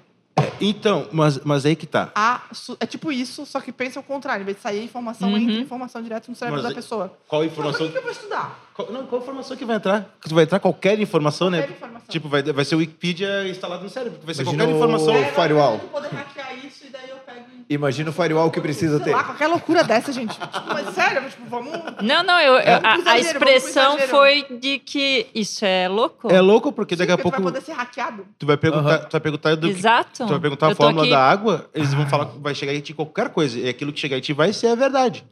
Então, 0.59 1.07
mas, 1.11 1.39
mas 1.43 1.65
aí 1.65 1.75
que 1.75 1.85
tá. 1.85 2.11
A 2.15 2.41
é 2.79 2.85
tipo 2.85 3.11
isso, 3.11 3.45
só 3.45 3.59
que 3.59 3.71
pensa 3.71 3.99
o 3.99 4.03
contrário. 4.03 4.41
Em 4.43 4.45
vez 4.45 4.57
de 4.57 4.63
sair 4.63 4.79
a 4.79 4.83
informação, 4.83 5.29
Uhum. 5.29 5.37
entra 5.37 5.55
a 5.55 5.59
informação 5.59 6.01
direto 6.01 6.29
no 6.29 6.35
cérebro 6.35 6.61
Mas 6.61 6.69
da 6.69 6.75
pessoa. 6.75 7.13
Qual 7.27 7.41
Mas 7.43 7.51
informação... 7.51 7.87
o 7.87 7.91
que 7.91 7.97
eu 7.97 8.01
vou 8.01 8.11
estudar? 8.11 8.59
Qual, 8.73 8.91
não, 8.91 9.05
qual 9.07 9.21
informação 9.21 9.57
que 9.57 9.65
vai 9.65 9.75
entrar? 9.77 10.05
Que 10.21 10.33
vai 10.33 10.43
entrar 10.43 10.59
qualquer 10.59 10.99
informação, 10.99 11.49
né? 11.49 11.59
Qualquer 11.59 11.73
informação. 11.75 12.07
Tipo, 12.09 12.29
vai, 12.29 12.43
vai 12.43 12.65
ser 12.65 12.75
o 12.75 12.79
Wikipedia 12.79 13.47
instalado 13.47 13.83
no 13.83 13.89
cérebro. 13.89 14.19
Vai 14.23 14.33
ser 14.35 14.43
Imagina 14.43 14.63
qualquer 14.65 14.77
informação. 14.77 15.13
o- 15.13 15.17
É, 15.17 15.31
firewall. 15.31 15.79
Poder 15.79 16.07
hackear 16.09 16.65
isso 16.65 16.85
e 16.85 16.89
daí 16.89 17.09
eu 17.09 17.17
pego 17.17 17.45
e... 17.55 17.56
Imagina 17.69 18.09
o 18.09 18.13
firewall 18.13 18.49
que 18.49 18.61
precisa 18.61 18.97
ter. 18.99 19.11
lá, 19.11 19.23
qualquer 19.25 19.47
loucura 19.47 19.83
dessa, 19.83 20.11
gente. 20.13 20.31
Tipo, 20.39 20.67
mas 20.67 20.87
sério, 20.95 21.29
tipo, 21.29 21.45
vamos... 21.49 21.73
Não, 22.01 22.23
não, 22.23 22.39
eu, 22.39 22.53
eu- 22.53 22.79
pro 22.79 22.87
a, 22.87 22.93
a 22.93 22.97
exagero, 22.99 23.27
expressão 23.37 23.97
foi 23.99 24.45
de 24.61 24.79
que 24.79 25.27
isso 25.35 25.65
é 25.65 25.89
louco. 25.89 26.31
É 26.31 26.39
louco, 26.39 26.71
porque 26.71 26.95
daqui 26.95 27.11
a 27.11 27.17
Porque 27.17 27.29
tu 27.29 27.31
pouco 27.33 27.43
vai 27.43 27.51
poder 27.53 27.65
ser 27.65 27.73
hackeado. 27.73 28.25
tu 28.39 28.45
vai 28.45 28.55
perguntar, 28.55 28.89
Aham. 28.89 28.97
tu 29.05 29.11
vai 29.11 29.19
perguntar 29.21 29.55
do 29.55 29.67
que- 29.67 29.73
Exato. 29.73 30.25
tu 30.25 30.27
vai 30.27 30.39
perguntar 30.39 30.71
a 30.71 30.75
fórmula 30.75 31.03
aqui- 31.03 31.11
da 31.11 31.21
água, 31.29 31.69
eles 31.73 31.93
vão 31.93 32.07
falar 32.07 32.27
que 32.27 32.39
vai 32.39 32.55
chegar 32.55 32.73
em 32.73 32.79
ti 32.79 32.93
qualquer 32.93 33.29
coisa. 33.29 33.59
E 33.59 33.67
aquilo 33.67 33.91
que 33.91 33.99
chegar 33.99 34.17
em 34.17 34.21
ti 34.21 34.31
vai 34.31 34.53
ser 34.53 34.67
a 34.67 34.75
verdade. 34.75 35.25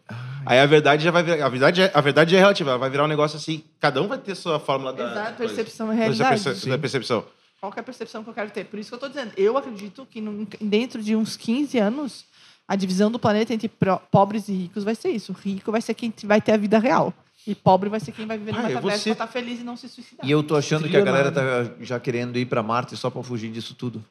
Aí 0.46 0.60
a 0.60 0.66
verdade 0.66 1.04
já 1.06 1.12
vai 1.12 1.24
virar, 1.24 1.46
a 1.46 1.50
verdade 1.50 1.82
é, 1.84 1.92
a 1.94 2.02
verdade 2.02 2.36
é 2.36 2.40
relativa, 2.40 2.70
ela 2.72 2.78
vai 2.80 2.90
virar 2.90 3.06
um 3.06 3.08
negócio 3.08 3.38
assim, 3.38 3.64
cada 3.80 4.02
um 4.02 4.08
vai 4.08 4.18
ter 4.18 4.36
sua 4.36 4.60
fórmula 4.60 4.92
da 4.94 5.10
Exato, 5.10 5.34
percepção 5.38 5.92
e 5.94 5.96
realidade. 5.96 6.44
Perce- 6.44 6.70
da 6.70 6.78
percepção. 6.78 7.24
Qual 7.66 7.72
que 7.74 7.80
é 7.80 7.82
a 7.82 7.84
percepção 7.84 8.24
que 8.24 8.30
eu 8.30 8.34
quero 8.34 8.52
ter? 8.52 8.66
Por 8.66 8.78
isso 8.78 8.90
que 8.90 8.94
eu 8.94 8.98
estou 8.98 9.10
dizendo. 9.10 9.32
Eu 9.36 9.58
acredito 9.58 10.06
que 10.10 10.22
dentro 10.62 11.02
de 11.02 11.16
uns 11.16 11.36
15 11.36 11.78
anos, 11.80 12.24
a 12.68 12.76
divisão 12.76 13.10
do 13.12 13.18
planeta 13.18 13.54
entre 13.56 13.68
pro- 13.68 13.98
pobres 14.12 14.48
e 14.48 14.54
ricos 14.54 14.84
vai 14.84 14.94
ser 14.94 15.10
isso. 15.10 15.34
Rico 15.34 15.72
vai 15.72 15.82
ser 15.82 15.96
quem 15.96 16.14
vai 16.26 16.40
ter 16.40 16.52
a 16.52 16.58
vida 16.58 16.78
real. 16.78 17.12
E 17.48 17.56
pobre 17.56 17.90
vai 17.90 18.00
ser 18.00 18.12
quem 18.12 18.26
vai 18.28 18.38
viver 18.38 18.52
Ah, 18.52 18.58
eu 18.58 18.62
vou 18.62 18.70
metaverso 18.74 19.04
ser- 19.04 19.16
pra 19.16 19.26
estar 19.26 19.34
feliz 19.40 19.60
e 19.62 19.64
não 19.64 19.76
se 19.76 19.90
suicidar. 19.90 20.26
E 20.28 20.32
eu 20.32 20.44
tô 20.44 20.56
achando 20.56 20.88
que 20.88 20.96
a 20.96 21.02
galera 21.02 21.32
tá 21.32 21.42
já 21.80 22.00
querendo 22.00 22.38
ir 22.38 22.46
para 22.46 22.62
Marte 22.62 22.96
só 22.96 23.10
para 23.10 23.24
fugir 23.24 23.52
disso 23.52 23.74
tudo. 23.74 24.04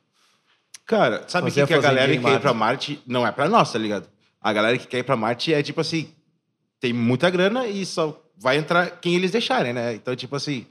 Cara, 0.86 1.24
sabe 1.28 1.50
que, 1.50 1.64
que 1.66 1.74
a 1.74 1.80
galera 1.80 2.12
que 2.12 2.22
quer 2.22 2.34
ir 2.34 2.40
pra 2.40 2.52
Marte 2.54 3.00
não 3.06 3.26
é 3.26 3.32
pra 3.32 3.48
nós, 3.48 3.72
tá 3.72 3.78
ligado? 3.78 4.08
A 4.40 4.52
galera 4.52 4.76
que 4.76 4.86
quer 4.86 4.98
ir 4.98 5.02
pra 5.04 5.16
Marte 5.16 5.54
é 5.54 5.62
tipo 5.62 5.80
assim, 5.80 6.08
tem 6.78 6.92
muita 6.92 7.30
grana 7.30 7.66
e 7.66 7.86
só 7.86 8.20
vai 8.36 8.56
entrar 8.58 8.90
quem 9.00 9.14
eles 9.14 9.30
deixarem, 9.30 9.72
né? 9.72 9.94
Então, 9.94 10.14
tipo 10.14 10.36
assim, 10.36 10.66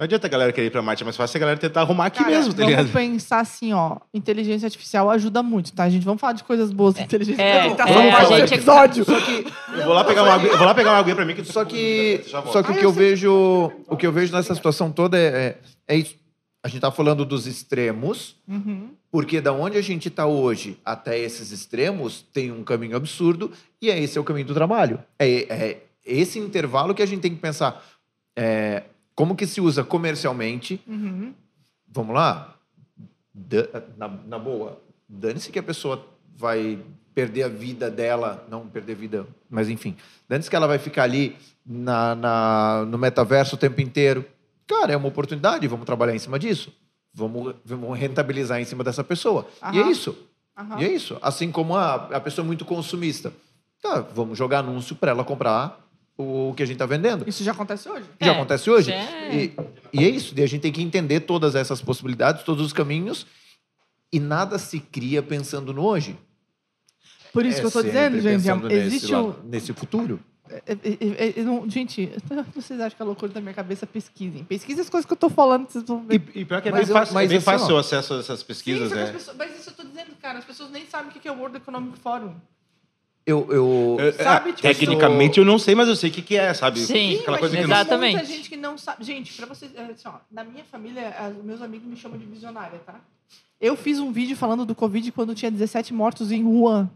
não 0.00 0.04
adianta 0.06 0.26
a 0.26 0.30
galera 0.30 0.50
querer 0.50 0.68
ir 0.68 0.70
pra 0.70 0.80
Marte, 0.80 1.02
é 1.02 1.04
mais 1.04 1.14
fácil 1.16 1.36
a 1.36 1.40
galera 1.40 1.58
tentar 1.60 1.82
arrumar 1.82 2.06
aqui 2.06 2.20
Cara, 2.24 2.30
mesmo, 2.30 2.52
tá 2.54 2.62
vamos 2.62 2.70
ligado? 2.70 2.90
pensar 2.92 3.40
assim, 3.40 3.72
ó. 3.74 3.98
Inteligência 4.14 4.64
artificial 4.66 5.10
ajuda 5.10 5.42
muito, 5.42 5.74
tá, 5.74 5.86
gente? 5.90 6.04
Vamos 6.04 6.18
falar 6.20 6.32
de 6.32 6.42
coisas 6.42 6.72
boas 6.72 6.94
da 6.94 7.02
inteligência 7.02 7.42
é, 7.42 7.60
artificial. 7.60 7.88
é, 7.88 7.92
Vamos 7.92 8.14
a 8.14 8.20
fazer 8.22 8.36
gente- 8.48 8.54
episódio. 8.54 9.04
Eu 9.76 9.84
vou 9.84 9.92
lá 9.92 10.02
pegar 10.02 10.22
uma 10.22 10.32
aguinha, 10.34 10.52
eu 10.52 10.56
vou 10.58 10.66
lá 10.66 10.74
pegar 10.74 10.90
uma 10.92 10.98
aguinha 11.00 11.14
pra 11.16 11.24
mim 11.26 11.34
que 11.34 11.44
Só 11.44 11.64
que, 11.66 12.22
só 12.26 12.40
que 12.62 12.70
o 12.70 12.74
Ah, 12.74 12.78
que 12.78 12.84
eu 12.86 12.92
vejo, 12.92 13.70
o 13.86 13.96
que 13.96 14.06
eu 14.06 14.10
vejo 14.12 14.32
nessa 14.34 14.54
situação 14.54 14.90
toda 14.90 15.18
é, 15.18 15.26
é, 15.26 15.58
é 15.94 15.96
isso. 15.96 16.14
A 16.64 16.68
gente 16.68 16.80
tá 16.80 16.90
falando 16.90 17.24
dos 17.26 17.46
extremos, 17.46 18.36
Uhum. 18.48 18.88
porque 19.12 19.40
da 19.40 19.52
onde 19.52 19.76
a 19.76 19.82
gente 19.82 20.08
está 20.08 20.24
hoje 20.26 20.78
até 20.84 21.18
esses 21.18 21.52
extremos 21.52 22.22
tem 22.32 22.50
um 22.50 22.64
caminho 22.64 22.96
absurdo 22.96 23.50
e 23.82 23.90
é 23.90 23.98
esse 23.98 24.16
é 24.16 24.20
o 24.20 24.24
caminho 24.24 24.46
do 24.46 24.54
trabalho. 24.54 24.98
É, 25.18 25.26
é 25.48 25.76
esse 26.04 26.38
intervalo 26.38 26.94
que 26.94 27.02
a 27.02 27.06
gente 27.06 27.20
tem 27.20 27.34
que 27.34 27.40
pensar. 27.40 27.82
É, 28.38 28.82
como 29.20 29.36
que 29.36 29.46
se 29.46 29.60
usa 29.60 29.84
comercialmente? 29.84 30.80
Uhum. 30.86 31.34
Vamos 31.86 32.14
lá? 32.14 32.54
Da- 33.34 33.82
na, 33.96 34.08
na 34.26 34.38
boa, 34.38 34.80
dane-se 35.08 35.50
que 35.52 35.58
a 35.58 35.62
pessoa 35.62 36.04
vai 36.36 36.78
perder 37.14 37.42
a 37.42 37.48
vida 37.48 37.90
dela, 37.90 38.46
não 38.50 38.66
perder 38.66 38.94
vida, 38.96 39.26
mas 39.48 39.68
enfim, 39.68 39.96
dane-se 40.28 40.48
que 40.48 40.56
ela 40.56 40.66
vai 40.66 40.78
ficar 40.78 41.02
ali 41.04 41.36
na, 41.66 42.14
na- 42.14 42.84
no 42.88 42.96
metaverso 42.96 43.56
o 43.56 43.58
tempo 43.58 43.80
inteiro. 43.80 44.24
Cara, 44.66 44.92
é 44.92 44.96
uma 44.96 45.08
oportunidade, 45.08 45.66
vamos 45.68 45.84
trabalhar 45.84 46.14
em 46.14 46.18
cima 46.18 46.38
disso. 46.38 46.72
Vamos, 47.12 47.54
vamos 47.64 47.98
rentabilizar 47.98 48.60
em 48.60 48.64
cima 48.64 48.82
dessa 48.84 49.02
pessoa. 49.04 49.46
E 49.72 49.78
é 49.80 49.88
isso. 49.90 50.16
Aham. 50.56 50.80
E 50.80 50.84
é 50.84 50.88
isso. 50.92 51.18
Assim 51.20 51.50
como 51.50 51.74
a, 51.76 51.94
a 51.94 52.20
pessoa 52.20 52.44
é 52.44 52.46
muito 52.46 52.64
consumista. 52.64 53.32
Tá, 53.82 54.00
vamos 54.00 54.38
jogar 54.38 54.60
anúncio 54.60 54.94
para 54.94 55.10
ela 55.10 55.24
comprar 55.24 55.78
o 56.20 56.54
que 56.54 56.62
a 56.62 56.66
gente 56.66 56.74
está 56.76 56.86
vendendo. 56.86 57.24
Isso 57.28 57.42
já 57.44 57.52
acontece 57.52 57.88
hoje? 57.88 58.04
Já 58.20 58.26
É, 58.32 58.34
acontece 58.34 58.70
hoje. 58.70 58.90
já- 58.90 59.28
E, 59.34 59.52
e 59.92 60.04
é 60.04 60.08
isso. 60.08 60.34
E 60.36 60.42
a 60.42 60.46
gente 60.46 60.60
tem 60.62 60.72
que 60.72 60.82
entender 60.82 61.20
todas 61.20 61.54
essas 61.54 61.80
possibilidades, 61.82 62.42
todos 62.44 62.64
os 62.64 62.72
caminhos. 62.72 63.26
E 64.12 64.18
nada 64.18 64.58
se 64.58 64.80
cria 64.80 65.22
pensando 65.22 65.72
no 65.72 65.84
hoje. 65.84 66.18
Por 67.32 67.46
isso 67.46 67.58
É 67.58 67.60
que 67.60 67.66
eu 67.66 67.70
tô 67.70 67.80
sempre 67.82 67.92
dizendo, 67.92 68.20
gente. 68.20 68.62
nesse 68.64 68.74
Existe 68.86 69.14
um. 69.14 69.26
lado, 69.28 69.40
nesse 69.44 69.72
futuro. 69.72 70.18
é- 70.48 70.72
é- 70.72 70.78
é- 71.36 71.40
é- 71.40 71.42
não- 71.44 71.70
gente, 71.70 72.10
vocês 72.54 72.80
acham 72.80 72.96
que 72.96 73.02
é 73.02 73.04
loucura 73.04 73.30
da 73.32 73.40
minha 73.40 73.54
cabeça? 73.54 73.86
Pesquisem. 73.86 74.42
Pesquisem 74.42 74.82
as 74.82 74.90
coisas 74.90 75.06
que 75.06 75.12
eu 75.12 75.16
tô 75.16 75.30
falando, 75.30 75.68
vocês 75.68 75.84
vão 75.84 76.04
ver. 76.04 76.16
E, 76.34 76.40
e 76.40 76.44
pior 76.44 76.60
que 76.60 76.68
é 76.68 76.72
Mas 76.72 76.88
bem 76.88 76.88
eu- 76.88 76.94
fácil, 77.00 77.12
é 77.12 77.14
mas 77.14 77.28
bem 77.28 77.38
assim, 77.38 77.44
fácil 77.44 77.74
o 77.76 77.78
acesso 77.78 78.14
a 78.14 78.18
essas 78.18 78.42
pesquisas, 78.42 78.88
Sim, 78.88 78.96
né? 78.96 79.12
pessoas- 79.12 79.36
mas 79.36 79.56
isso 79.60 79.70
eu 79.70 79.74
tô 79.74 79.84
dizendo, 79.84 80.10
cara. 80.20 80.40
As 80.40 80.44
pessoas 80.44 80.70
nem 80.72 80.84
sabem 80.86 81.10
o 81.10 81.20
que 81.20 81.28
é 81.28 81.30
o 81.30 81.36
World 81.38 81.56
Economic 81.58 81.96
Forum. 82.00 82.34
Eu, 83.30 83.46
eu, 83.50 83.96
É, 84.00 84.12
Sabe, 84.12 84.50
é, 84.50 84.52
tipo, 84.52 84.62
Tecnicamente 84.62 85.38
eu 85.38 85.44
não 85.44 85.58
sei, 85.58 85.74
mas 85.74 85.88
eu 85.88 85.96
sei 85.96 86.10
o 86.10 86.12
que, 86.12 86.22
que 86.22 86.36
é, 86.36 86.52
sabe? 86.52 86.80
Sim, 86.80 87.20
Aquela 87.20 87.38
coisa 87.38 87.56
que. 87.56 87.62
Exatamente. 87.62 88.16
muita 88.16 88.26
gente 88.26 88.48
que 88.48 88.56
não 88.56 88.76
sabe. 88.76 89.04
Gente, 89.04 89.32
pra 89.34 89.46
vocês. 89.46 89.70
é, 89.74 89.82
assim, 89.82 90.06
ó, 90.08 90.14
na 90.30 90.44
minha 90.44 90.64
família, 90.64 91.14
meus 91.44 91.62
amigos 91.62 91.86
me 91.88 91.96
chamam 91.96 92.18
de 92.18 92.26
visionária, 92.26 92.80
tá? 92.84 92.96
Eu 93.60 93.76
fiz 93.76 93.98
um 93.98 94.10
vídeo 94.10 94.36
falando 94.36 94.64
do 94.64 94.74
Covid 94.74 95.12
quando 95.12 95.34
tinha 95.34 95.50
17 95.50 95.92
mortos 95.92 96.32
em 96.32 96.42
Wuhan. 96.44 96.90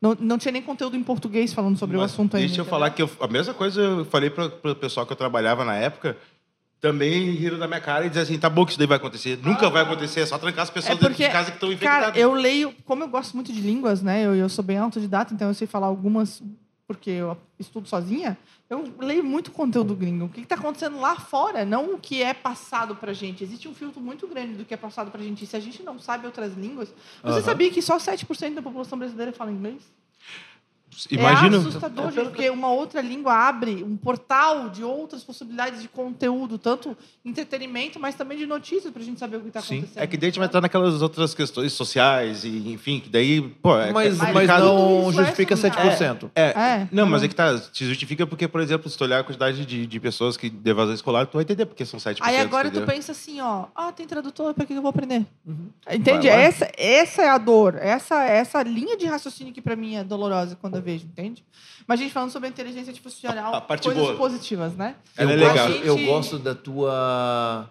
Não, 0.00 0.14
não 0.20 0.36
tinha 0.38 0.52
nem 0.52 0.60
conteúdo 0.62 0.96
em 0.96 1.02
português 1.02 1.52
falando 1.54 1.78
sobre 1.78 1.96
o 1.96 2.00
Mas 2.00 2.12
assunto 2.12 2.36
ainda. 2.36 2.46
Deixa 2.48 2.60
eu 2.60 2.64
falar 2.66 2.90
que 2.90 3.02
eu- 3.02 3.10
a 3.20 3.26
mesma 3.28 3.54
coisa 3.54 3.80
eu 3.80 4.04
falei 4.04 4.28
para 4.30 4.46
o 4.46 4.74
pessoal 4.74 5.06
que 5.06 5.12
eu 5.12 5.16
trabalhava 5.16 5.64
na 5.64 5.74
época. 5.76 6.16
Também 6.80 7.32
riram 7.32 7.58
da 7.58 7.68
minha 7.68 7.80
cara 7.80 8.06
e 8.06 8.08
diziam 8.08 8.22
assim: 8.22 8.38
tá 8.38 8.48
bom 8.48 8.64
que 8.64 8.70
isso 8.72 8.78
daí 8.78 8.86
vai 8.88 8.96
acontecer. 8.96 9.38
Nunca 9.44 9.68
vai 9.68 9.82
acontecer, 9.82 10.20
é 10.20 10.26
só 10.26 10.38
trancar 10.38 10.62
as 10.62 10.70
pessoas 10.70 10.92
É 10.92 10.94
dentro 10.94 11.08
porque, 11.10 11.26
de 11.26 11.30
casa 11.32 11.50
que 11.50 11.56
estão 11.56 11.70
infectadas. 11.70 12.06
Cara, 12.06 12.18
eu 12.18 12.32
leio, 12.32 12.74
como 12.86 13.04
eu 13.04 13.08
gosto 13.08 13.34
muito 13.34 13.52
de 13.52 13.60
línguas, 13.60 14.02
né? 14.02 14.24
Eu, 14.24 14.34
eu 14.34 14.48
sou 14.48 14.64
bem 14.64 14.78
autodidata, 14.78 15.34
então 15.34 15.48
eu 15.48 15.54
sei 15.54 15.66
falar 15.66 15.88
algumas, 15.88 16.42
porque 16.86 17.10
eu 17.10 17.36
estudo 17.58 17.86
sozinha. 17.86 18.38
Eu 18.70 18.84
leio 19.00 19.22
muito 19.22 19.50
conteúdo 19.50 19.94
gringo. 19.94 20.26
O 20.26 20.28
que 20.28 20.40
está 20.40 20.54
acontecendo 20.54 20.98
lá 21.00 21.16
fora, 21.16 21.64
não 21.64 21.94
o 21.94 21.98
que 21.98 22.22
é 22.22 22.32
passado 22.32 22.94
pra 22.94 23.12
gente. 23.12 23.42
Existe 23.44 23.66
um 23.68 23.74
filtro 23.74 24.00
muito 24.00 24.26
grande 24.28 24.54
do 24.54 24.64
que 24.64 24.72
é 24.72 24.76
passado 24.76 25.10
pra 25.10 25.20
gente. 25.20 25.42
E 25.44 25.46
se 25.46 25.56
a 25.56 25.60
gente 25.60 25.82
não 25.82 25.98
sabe 25.98 26.24
outras 26.24 26.54
línguas. 26.54 26.88
Você 27.22 27.38
Aham. 27.38 27.42
sabia 27.42 27.68
que 27.70 27.82
só 27.82 27.98
7% 27.98 28.54
da 28.54 28.62
população 28.62 28.96
brasileira 28.96 29.32
fala 29.32 29.50
inglês? 29.50 29.82
Imagina. 31.10 31.56
É 31.56 31.60
assustador, 31.60 32.10
gente, 32.12 32.24
porque 32.24 32.50
uma 32.50 32.70
outra 32.70 33.00
língua 33.00 33.34
abre 33.34 33.82
um 33.82 33.96
portal 33.96 34.68
de 34.68 34.82
outras 34.82 35.22
possibilidades 35.22 35.82
de 35.82 35.88
conteúdo, 35.88 36.58
tanto 36.58 36.96
entretenimento, 37.24 38.00
mas 38.00 38.14
também 38.14 38.38
de 38.38 38.46
notícias, 38.46 38.92
pra 38.92 39.02
gente 39.02 39.18
saber 39.18 39.36
o 39.36 39.40
que 39.40 39.48
está 39.48 39.60
Sim. 39.60 39.78
acontecendo. 39.78 40.02
É 40.02 40.06
que 40.06 40.16
daí 40.16 40.28
a 40.28 40.30
gente 40.30 40.38
vai 40.38 40.48
estar 40.48 40.60
naquelas 40.60 41.02
outras 41.02 41.34
questões 41.34 41.72
sociais 41.72 42.44
e, 42.44 42.72
enfim, 42.72 43.00
que 43.00 43.08
daí, 43.08 43.40
pô, 43.40 43.78
é, 43.78 43.92
mas, 43.92 44.20
é 44.20 44.32
mas 44.32 44.48
não 44.48 45.10
é 45.10 45.12
justifica 45.12 45.56
complicado. 45.56 46.26
7%. 46.26 46.30
É, 46.34 46.42
É, 46.42 46.88
não, 46.90 47.06
mas 47.06 47.22
é 47.22 47.28
que 47.28 47.34
tá, 47.34 47.56
se 47.58 47.84
justifica 47.84 48.26
porque, 48.26 48.48
por 48.48 48.60
exemplo, 48.60 48.90
se 48.90 48.96
tu 48.96 49.04
olhar 49.04 49.20
a 49.20 49.24
quantidade 49.24 49.64
de, 49.64 49.86
de 49.86 50.00
pessoas 50.00 50.36
que 50.36 50.50
de 50.50 50.70
evasão 50.70 50.94
escolar, 50.94 51.26
tu 51.26 51.34
vai 51.34 51.42
entender 51.42 51.66
porque 51.66 51.84
são 51.84 51.98
7%. 51.98 52.18
Aí 52.20 52.36
agora 52.38 52.70
tu 52.70 52.76
entendeu? 52.76 52.94
pensa 52.94 53.12
assim, 53.12 53.40
ó, 53.40 53.66
ah, 53.74 53.92
tem 53.92 54.06
tradutor, 54.06 54.54
pra 54.54 54.66
que 54.66 54.74
eu 54.74 54.82
vou 54.82 54.90
aprender? 54.90 55.24
Uhum. 55.46 55.68
Entende? 55.90 56.28
Vai. 56.28 56.42
Essa, 56.42 56.70
essa 56.76 57.22
é 57.22 57.28
a 57.28 57.38
dor, 57.38 57.76
essa, 57.76 58.22
essa 58.24 58.62
linha 58.62 58.96
de 58.96 59.06
raciocínio 59.06 59.52
que 59.52 59.60
pra 59.60 59.76
mim 59.76 59.96
é 59.96 60.04
dolorosa 60.04 60.56
quando 60.60 60.76
eu 60.76 60.82
vejo, 60.82 60.89
entende? 60.96 61.44
Mas 61.86 61.98
a 62.00 62.02
gente 62.02 62.12
falando 62.12 62.30
sobre 62.30 62.46
a 62.48 62.50
inteligência 62.50 62.90
artificial, 62.90 63.34
A- 63.54 63.58
a 63.58 63.60
parte 63.60 63.84
coisas 63.84 64.02
boa. 64.02 64.16
positivas, 64.16 64.74
né? 64.74 64.94
Ela 65.16 65.32
é 65.32 65.34
eu 65.34 65.38
legal. 65.38 65.68
Gosto, 65.68 65.84
eu 65.84 65.96
Gente- 65.96 66.06
gosto 66.06 66.38
da 66.38 66.54
tua 66.54 67.70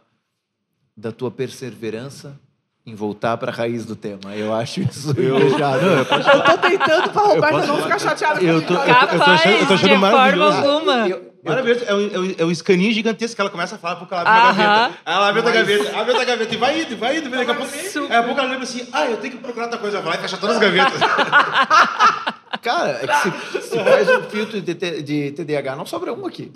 da 0.98 1.12
tua 1.14 1.32
perseverança 1.32 2.38
em 2.86 2.94
voltar 2.96 3.38
para 3.38 3.52
a 3.52 3.56
raiz 3.56 3.86
do 3.86 3.96
tema. 3.96 4.36
Eu 4.36 4.54
acho 4.54 4.82
isso 4.82 5.12
invejável. 5.12 5.92
Eu 6.00 6.06
tô 6.06 6.58
tentando 6.58 7.10
pra 7.12 7.22
Roberta 7.22 7.66
não 7.68 7.82
ficar 7.84 8.00
chateada 8.00 8.42
eu 8.42 8.62
tô- 8.66 8.74
olha. 8.74 8.90
eu 8.92 9.20
tô 9.20 9.24
achando- 9.24 9.54
eu 9.56 9.68
tô 9.68 9.74
achando 9.76 9.90
de 9.90 10.00
forma 10.00 10.12
maravilhoso. 10.12 10.58
alguma. 10.58 11.08
Eu- 11.08 11.30
Maravilhoso. 11.42 11.86
É 11.86 11.94
um, 11.96 12.00
é, 12.14 12.20
um, 12.20 12.36
é 12.40 12.46
um 12.46 12.52
escaninho 12.52 12.92
gigantesco 12.92 13.34
que 13.36 13.40
ela 13.40 13.50
começa 13.50 13.76
a 13.76 13.78
falar 13.78 13.96
porque 13.96 14.14
ela 14.14 14.24
abre 14.24 14.34
a 14.34 14.52
gaveta. 14.52 15.00
Ela 15.06 15.30
abre 15.30 15.40
a 15.40 15.52
gaveta, 15.54 15.98
abre 16.02 16.18
a 16.18 16.26
gaveta 16.26 16.54
e 16.54 16.58
vai 16.58 16.82
indo, 16.82 16.98
vai 16.98 17.18
indo. 17.18 17.30
Daqui 17.30 17.52
a 17.52 17.56
pouco, 17.56 17.72
daqui 17.72 18.14
a 18.14 18.24
pouco 18.24 18.40
ela 18.42 18.50
lembra 18.50 18.64
assim, 18.64 18.86
ah, 18.92 19.06
eu 19.06 19.18
tenho 19.18 19.38
que 19.38 19.40
procurar 19.42 19.66
outra 19.68 19.80
coisa. 19.80 19.98
Ela 19.98 20.04
vai 20.04 20.14
lá 20.16 20.20
e 20.20 20.22
fecha 20.22 20.36
todas 20.38 20.58
as 20.58 20.62
gavetas. 20.62 21.00
Cara, 22.62 23.00
é 23.04 23.08
que 23.08 23.62
se, 23.62 23.70
se 23.70 23.84
faz 23.84 24.10
um 24.10 24.24
filtro 24.24 24.62
de, 24.62 24.76
T- 24.76 25.02
de 25.02 25.32
TDAH, 25.32 25.76
não 25.76 25.86
sobra 25.86 26.14
um 26.14 26.26
aqui. 26.26 26.52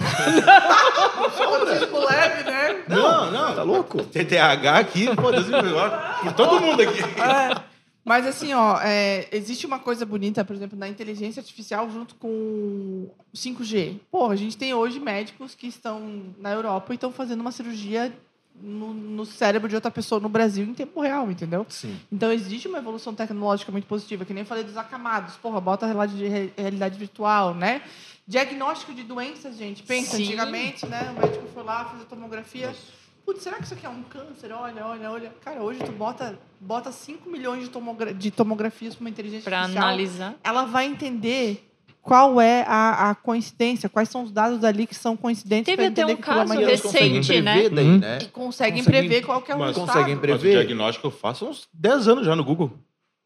Autismo 1.40 1.99
leve, 1.99 2.44
né? 2.49 2.84
não, 2.88 3.32
não. 3.32 3.56
Tá 3.56 3.64
louco? 3.64 4.03
TTH 4.03 4.80
aqui, 4.80 5.15
pô, 5.15 5.32
Deus 5.32 5.48
me 5.48 5.53
por 6.24 6.34
todo 6.34 6.60
mundo 6.60 6.82
aqui. 6.82 6.99
É. 7.02 7.74
Mas 8.06 8.28
assim, 8.28 8.53
ó, 8.53 8.80
é, 8.82 9.28
existe 9.32 9.65
uma 9.65 9.80
coisa 9.80 10.06
bonita, 10.06 10.44
por 10.44 10.56
exemplo, 10.56 10.78
na 10.78 10.90
inteligência 10.90 11.40
artificial 11.40 11.90
junto 11.90 12.15
com 12.15 12.28
o 12.28 13.11
5G. 13.34 13.99
Porra, 14.11 14.34
a 14.34 14.38
gente 14.38 14.57
tem 14.57 14.74
hoje 14.74 14.99
médicos 14.99 15.56
que 15.56 15.68
estão 15.68 16.34
na 16.38 16.52
Europa 16.52 16.91
e 16.91 16.95
estão 16.95 17.14
fazendo 17.14 17.40
uma 17.40 17.52
cirurgia 17.52 18.11
no, 18.64 18.94
no 18.94 19.26
cérebro 19.26 19.68
de 19.68 19.76
outra 19.76 19.91
pessoa 19.91 20.22
no 20.22 20.30
Brasil 20.30 20.64
em 20.65 20.73
tempo 20.73 21.02
real, 21.02 21.30
entendeu? 21.30 21.65
Sim. 21.69 21.99
Então 22.11 22.31
existe 22.31 22.68
uma 22.68 22.77
evolução 22.77 23.14
tecnológica 23.14 23.72
muito 23.72 23.85
positiva, 23.85 24.23
que 24.23 24.34
nem 24.34 24.41
eu 24.44 24.48
falei 24.48 24.64
dos 24.64 24.77
acamados. 24.77 25.35
Porra, 25.35 25.60
bota 25.60 25.85
a 25.85 25.90
realidade, 25.90 26.18
de 26.18 26.27
re- 26.27 26.53
realidade 26.57 26.98
virtual, 26.98 27.53
né? 27.53 27.81
Diagnóstico 28.26 28.94
de 28.94 29.03
doenças, 29.03 29.57
gente. 29.57 29.84
Pensa, 29.84 30.15
Sim. 30.15 30.23
antigamente, 30.23 30.85
né? 30.85 31.14
O 31.15 31.22
médico 31.22 31.45
foi 31.53 31.64
lá, 31.64 31.85
fez 31.90 32.03
a 32.03 32.06
tomografia. 32.06 32.73
Putz, 33.26 33.44
será 33.44 33.57
que 33.57 33.64
isso 33.64 33.73
aqui 33.73 33.85
é 33.85 33.90
um 33.90 34.02
câncer? 34.03 34.52
Olha, 34.52 34.85
olha, 34.85 35.11
olha. 35.11 35.34
Cara, 35.44 35.61
hoje 35.61 35.80
tu 35.84 35.91
bota, 35.91 36.40
bota 36.60 36.91
5 36.91 37.30
milhões 37.30 37.64
de, 37.64 37.69
tomogra 37.69 38.14
de 38.14 38.31
tomografias 38.31 38.95
para 38.95 39.03
uma 39.03 39.10
inteligência 39.10 39.44
Pra 39.49 39.60
artificial. 39.60 39.88
analisar. 39.88 40.35
Ela 40.44 40.65
vai 40.65 40.85
entender 40.85 41.69
qual 42.03 42.39
é 42.41 42.63
a, 42.67 43.09
a 43.11 43.15
coincidência, 43.15 43.88
quais 43.89 44.09
são 44.09 44.23
os 44.23 44.31
dados 44.31 44.63
ali 44.63 44.85
que 44.85 44.93
são 44.93 45.15
coincidentes 45.17 45.65
Teve 45.65 45.85
até 45.88 46.01
entender 46.01 46.13
um 46.13 46.15
que 46.17 46.30
é 46.30 46.34
caso 46.34 46.53
recente, 46.53 47.41
né? 47.41 47.53
prever 47.53 47.69
daí, 47.69 47.85
Uhum. 47.88 47.97
né? 47.97 48.17
E 48.21 48.25
conseguem 48.25 48.84
Conseguem- 48.84 48.84
prever 48.84 49.25
qual 49.25 49.41
que 49.41 49.51
é 49.51 49.55
o 49.55 49.59
mas 49.59 49.69
resultado. 49.69 49.95
conseguem 49.95 50.15
Mas 50.15 50.23
o 50.23 50.27
prever. 50.39 50.51
diagnóstico 50.51 51.07
eu 51.07 51.11
faço 51.11 51.45
uns 51.47 51.67
10 51.73 52.07
anos 52.09 52.25
já 52.25 52.35
no 52.35 52.43
Google. 52.43 52.71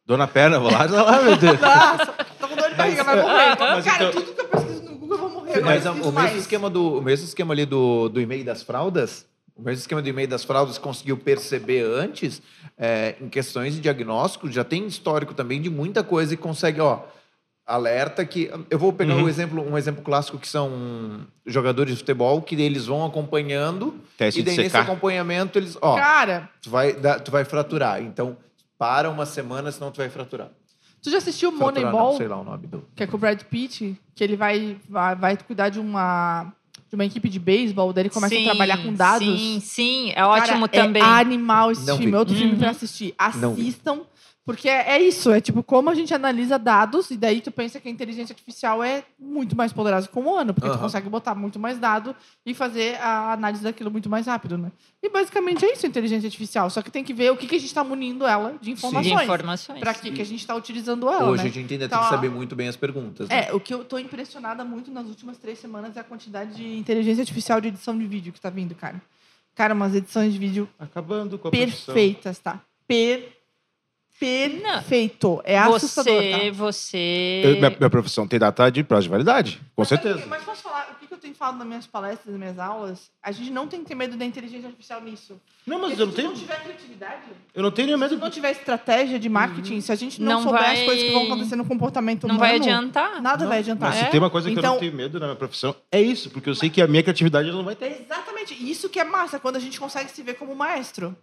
Dona 0.06 0.28
Perna, 0.28 0.58
vou 0.60 0.72
lá, 0.72 0.88
tá 0.88 1.02
lá, 1.04 1.22
meu 1.22 1.36
Deus. 1.36 1.60
Nossa, 1.60 2.06
tô 2.40 2.48
com 2.48 2.56
dor 2.56 2.70
de 2.70 2.76
barriga, 2.76 3.04
vai 3.04 3.22
morrer. 3.22 3.58
Mas 3.60 3.84
Cara, 3.86 4.10
então- 4.10 4.22
tudo 4.22 4.34
que 4.36 4.42
eu 4.42 4.48
pesquiso 4.48 4.84
no 4.84 4.96
Google 4.96 5.18
eu 5.18 5.18
vou 5.18 5.30
morrer. 5.42 5.62
Mas 5.62 5.84
pesquiso 5.84 5.92
o 5.92 5.96
mesmo 5.96 6.12
mais. 6.14 6.36
esquema 6.38 6.70
do 6.70 6.98
o 7.00 7.02
mesmo 7.02 7.26
esquema 7.26 7.54
ali 7.54 7.66
do, 7.66 8.08
do 8.10 8.22
e-mail 8.22 8.46
das 8.46 8.62
fraldas, 8.64 9.26
o 9.56 9.62
mesmo 9.64 9.80
esquema 9.82 10.02
do 10.02 10.08
e-mail 10.08 10.28
das 10.28 10.44
fraldas 10.46 10.78
conseguiu 10.78 11.18
perceber 11.18 11.84
antes 11.84 12.42
é, 12.78 13.16
em 13.20 13.28
questões 13.28 13.74
de 13.74 13.82
diagnóstico, 13.82 14.50
já 14.52 14.64
tem 14.64 14.86
histórico 14.86 15.34
também 15.34 15.60
de 15.60 15.70
muita 15.70 16.04
coisa 16.04 16.34
e 16.36 16.38
consegue, 16.38 16.80
ó, 16.80 17.00
alerta 17.68 18.26
que 18.26 18.50
eu 18.70 18.80
vou 18.80 18.94
pegar 18.94 19.16
Uhum. 19.16 19.24
um 19.26 19.30
exemplo 19.30 19.62
um 19.70 19.78
exemplo 19.78 20.02
clássico 20.02 20.40
que 20.40 20.48
são 20.48 21.20
jogadores 21.46 21.92
de 21.94 22.00
futebol 22.00 22.42
que 22.42 22.56
eles 22.56 22.86
vão 22.86 23.06
acompanhando 23.06 23.96
Teste 24.18 24.40
e 24.40 24.44
de 24.44 24.48
daí 24.50 24.58
nesse 24.58 24.78
acompanhamento 24.78 25.60
eles 25.60 25.78
ó 25.82 25.96
Cara, 25.98 26.50
tu 26.62 26.70
vai 26.70 26.94
tu 27.24 27.30
vai 27.30 27.44
fraturar 27.44 28.02
então 28.02 28.38
para 28.78 29.10
uma 29.10 29.26
semana 29.26 29.70
senão 29.72 29.92
tu 29.92 29.98
vai 29.98 30.10
fraturar 30.10 30.50
tu 31.02 31.10
já 31.12 31.18
assistiu 31.18 31.52
Fraturar, 31.52 31.76
Moneyball? 31.92 32.12
não, 32.12 32.18
sei 32.18 32.28
lá 32.28 32.40
o 32.40 32.44
nome 32.44 32.68
do 32.68 32.84
que 32.96 33.04
é 33.04 33.08
com 33.08 33.18
o 33.18 33.20
Brad 33.20 33.42
Pitt, 33.44 34.00
que 34.16 34.24
ele 34.24 34.36
vai, 34.38 34.78
vai, 34.90 35.16
vai 35.16 35.38
cuidar 35.38 35.70
de 35.70 35.80
uma, 35.80 36.52
de 36.90 36.96
uma 36.96 37.06
equipe 37.06 37.28
de 37.30 37.40
beisebol, 37.40 37.92
daí 37.94 38.04
ele 38.04 38.10
começa 38.10 38.34
Sim, 38.36 38.44
a 38.44 38.50
trabalhar 38.50 38.78
com 38.78 38.94
dados. 38.94 39.28
Sim, 39.40 39.60
sim, 39.62 40.10
é 40.12 40.16
Cara, 40.16 40.28
ótimo 40.30 40.68
também. 40.68 41.02
É 41.02 41.06
animal 41.06 41.72
esse 41.72 41.86
Não 41.86 41.96
filme, 41.98 42.12
vi. 42.12 42.16
é 42.16 42.20
outro 42.20 42.36
filme 42.36 42.54
Uhum. 42.54 42.58
pra 42.60 42.70
assistir. 42.72 43.14
Não 43.36 43.54
vi. 43.54 43.62
Assistam, 43.62 44.00
porque 44.48 44.70
é, 44.70 44.92
é 44.96 45.02
isso, 45.04 45.30
é 45.30 45.42
tipo 45.42 45.62
como 45.62 45.90
a 45.90 45.94
gente 45.94 46.14
analisa 46.14 46.58
dados, 46.58 47.12
e 47.12 47.18
daí 47.18 47.42
tu 47.42 47.52
pensa 47.52 47.82
que 47.82 47.90
a 47.90 47.92
inteligência 47.92 48.32
artificial 48.32 48.82
é 48.82 49.04
muito 49.20 49.58
mais 49.58 49.74
poderosa 49.74 50.08
que 50.08 50.18
o 50.18 50.22
humano, 50.22 50.54
porque 50.54 50.70
tu 50.70 50.74
Aham. 50.74 50.84
consegue 50.84 51.10
botar 51.10 51.36
muito 51.36 51.60
mais 51.60 51.78
dado 51.78 52.16
e 52.46 52.54
fazer 52.54 52.96
a 53.02 53.34
análise 53.34 53.62
daquilo 53.62 53.92
muito 53.92 54.10
mais 54.10 54.26
rápido, 54.26 54.58
né? 54.58 54.72
E 55.04 55.10
basicamente 55.10 55.66
é 55.66 55.74
isso 55.74 55.86
a 55.86 55.90
inteligência 55.90 56.28
artificial, 56.28 56.70
só 56.70 56.82
que 56.82 56.90
tem 56.90 57.04
que 57.04 57.14
ver 57.14 57.30
o 57.30 57.36
que, 57.36 57.46
que 57.46 57.56
a 57.56 57.60
gente 57.60 57.68
está 57.68 57.84
munindo 57.84 58.26
ela 58.26 58.54
de 58.54 58.68
de 58.68 58.72
informações. 58.72 59.24
informações. 59.24 59.80
Pra 59.82 59.94
que, 59.94 60.12
que 60.12 60.22
a 60.22 60.26
gente 60.26 60.40
está 60.40 60.56
utilizando 60.56 61.10
ela, 61.10 61.30
hoje 61.30 61.44
né? 61.44 61.50
a 61.50 61.52
gente 61.52 61.74
ainda 61.74 61.86
Então, 61.86 62.00
tem 62.00 62.08
que 62.08 62.14
saber 62.16 62.30
muito 62.30 62.56
bem 62.56 62.70
as 62.70 62.78
perguntas 62.78 63.28
né? 63.28 63.48
É, 63.50 63.54
o 63.54 63.60
que 63.60 63.74
eu 63.74 63.84
tô 63.84 63.98
impressionada 63.98 64.64
muito 64.64 64.90
nas 64.92 65.08
últimas 65.08 65.38
três 65.38 65.60
semanas 65.60 65.98
é 65.98 66.00
a 66.00 66.04
quantidade 66.06 66.56
de 66.56 66.78
inteligência 66.78 67.22
artificial 67.22 67.60
de 67.60 67.68
edição 67.68 67.98
de 67.98 68.06
vídeo 68.08 68.32
que 68.32 68.40
tá 68.40 68.50
vindo, 68.50 68.74
cara. 68.76 69.02
Cara, 69.54 69.74
umas 69.74 69.94
edições 69.94 70.32
de 70.32 70.40
vídeo 70.40 70.70
Acabando 70.80 71.38
com 71.38 71.48
a 71.48 71.52
produção. 71.52 71.94
perfeitas, 71.94 72.40
tá? 72.40 72.62
Per... 72.88 73.37
Perfeito. 74.20 75.42
É 75.44 75.58
assustador, 75.58 76.14
você, 76.14 76.32
tá? 76.32 76.52
você. 76.54 77.42
Eu- 77.46 77.52
minha, 77.58 77.70
minha 77.70 77.90
profissão 77.90 78.28
tem 78.28 78.40
data 78.40 78.70
de 78.70 78.84
prazo 78.84 79.04
de 79.04 79.10
validade, 79.10 79.58
com 79.76 79.82
Mas 79.82 79.88
certeza. 79.90 80.26
Mas 80.28 80.44
posso 80.44 80.62
falar, 80.64 80.98
o 81.02 81.08
que 81.08 81.14
eu 81.14 81.18
tenho 81.18 81.34
falado 81.36 81.58
nas 81.58 81.68
minhas 81.68 81.88
palestras, 81.88 82.28
nas 82.32 82.40
minhas 82.40 82.60
aulas? 82.60 83.10
A 83.22 83.32
gente 83.32 83.52
não 83.52 83.68
tem 83.68 83.82
que 83.82 83.88
ter 83.88 83.96
medo 83.96 84.18
da 84.18 84.26
inteligência 84.26 84.68
artificial 84.68 85.02
nisso. 85.02 85.40
Não, 85.66 85.80
Porque 85.80 85.92
mas 85.92 86.00
eu 86.00 86.06
não 86.06 86.12
se 86.14 86.16
tenho, 86.18 86.30
não 86.30 86.36
tiver 86.38 86.64
criatividade, 86.64 87.22
eu 87.54 87.64
não 87.64 87.72
tenho 87.72 87.88
nem 87.88 87.96
se 87.98 88.02
medo. 88.02 88.16
tu 88.18 88.22
não 88.24 88.30
tiver 88.32 88.52
estratégia 88.52 89.20
de 89.20 89.30
marketing, 89.30 89.82
se 89.82 89.92
a 89.92 89.96
gente 89.96 90.22
não, 90.22 90.34
Não 90.34 90.44
souber 90.44 90.62
vai- 90.62 90.74
as 90.80 90.84
coisas 90.84 91.04
que 91.04 91.12
vão 91.12 91.24
acontecer 91.26 91.56
no 91.56 91.66
comportamento 91.66 92.28
Não 92.28 92.36
humano, 92.36 92.50
vai 92.52 92.56
adiantar. 92.58 93.22
nada 93.22 93.44
Não, 93.44 93.50
vai 93.50 93.60
adiantar. 93.60 93.90
Mas 93.90 94.00
É? 94.02 94.06
se 94.06 94.12
tem 94.12 94.20
uma 94.20 94.30
coisa 94.30 94.48
que 94.50 94.56
eu 94.56 94.60
Então- 94.60 94.74
não 94.74 94.80
tenho 94.80 94.94
medo 94.94 95.20
na 95.20 95.28
minha 95.28 95.36
profissão, 95.38 95.76
é 95.92 96.02
isso, 96.02 96.30
porque 96.30 96.50
eu 96.50 96.56
sei 96.56 96.70
que 96.70 96.82
a 96.82 96.88
minha 96.88 97.04
criatividade 97.04 97.52
não 97.52 97.64
vai 97.64 97.76
ter. 97.76 98.02
Exatamente. 98.02 98.54
Isso 98.54 98.90
que 98.90 99.00
é 99.00 99.04
massa, 99.04 99.40
quando 99.40 99.58
a 99.58 99.60
gente 99.60 99.80
consegue 99.80 100.10
se 100.10 100.22
ver 100.24 100.36
como 100.36 100.56
maestro. 100.56 101.16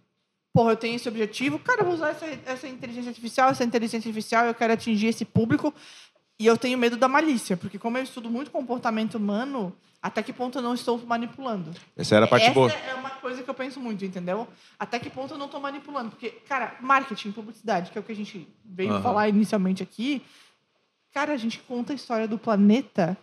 Porra, 0.55 0.71
eu 0.71 0.77
tenho 0.77 0.95
esse 0.95 1.09
objetivo, 1.09 1.59
cara, 1.59 1.81
eu 1.81 1.85
vou 1.85 1.95
usar 1.95 2.11
essa, 2.11 2.25
essa 2.45 2.65
inteligência 2.65 3.09
artificial, 3.09 3.49
essa 3.49 3.65
inteligência 3.65 4.07
artificial, 4.07 4.45
eu 4.45 4.53
quero 4.53 4.71
atingir 4.71 5.07
esse 5.07 5.25
público. 5.25 5.73
E 6.39 6.45
eu 6.45 6.57
tenho 6.57 6.77
medo 6.77 6.95
da 6.95 7.09
malícia, 7.09 7.57
porque 7.57 7.77
como 7.77 7.97
eu 7.97 8.03
estudo 8.03 8.29
muito 8.29 8.51
comportamento 8.51 9.15
humano, 9.15 9.75
até 10.01 10.23
que 10.23 10.31
ponto 10.31 10.57
eu 10.57 10.61
não 10.61 10.73
estou 10.73 10.97
manipulando? 11.05 11.71
Essa 11.97 12.15
era 12.15 12.23
a 12.23 12.27
parte 12.29 12.45
Essa 12.45 12.53
boa. 12.53 12.71
é 12.71 12.93
uma 12.93 13.09
coisa 13.09 13.43
que 13.43 13.49
eu 13.49 13.53
penso 13.53 13.81
muito, 13.81 14.05
entendeu? 14.05 14.47
Até 14.79 14.97
que 14.97 15.09
ponto 15.09 15.33
eu 15.33 15.37
não 15.37 15.47
estou 15.47 15.59
manipulando? 15.59 16.11
Porque, 16.11 16.29
cara, 16.47 16.77
marketing, 16.79 17.33
publicidade, 17.33 17.91
que 17.91 17.97
é 17.97 18.01
o 18.01 18.03
que 18.03 18.13
a 18.13 18.15
gente 18.15 18.47
veio 18.63 18.91
Aham. 18.93 19.01
falar 19.01 19.27
inicialmente 19.27 19.83
aqui, 19.83 20.21
cara, 21.13 21.33
a 21.33 21.37
gente 21.37 21.59
conta 21.59 21.91
a 21.91 21.95
história 21.97 22.29
do 22.29 22.37
planeta, 22.37 23.17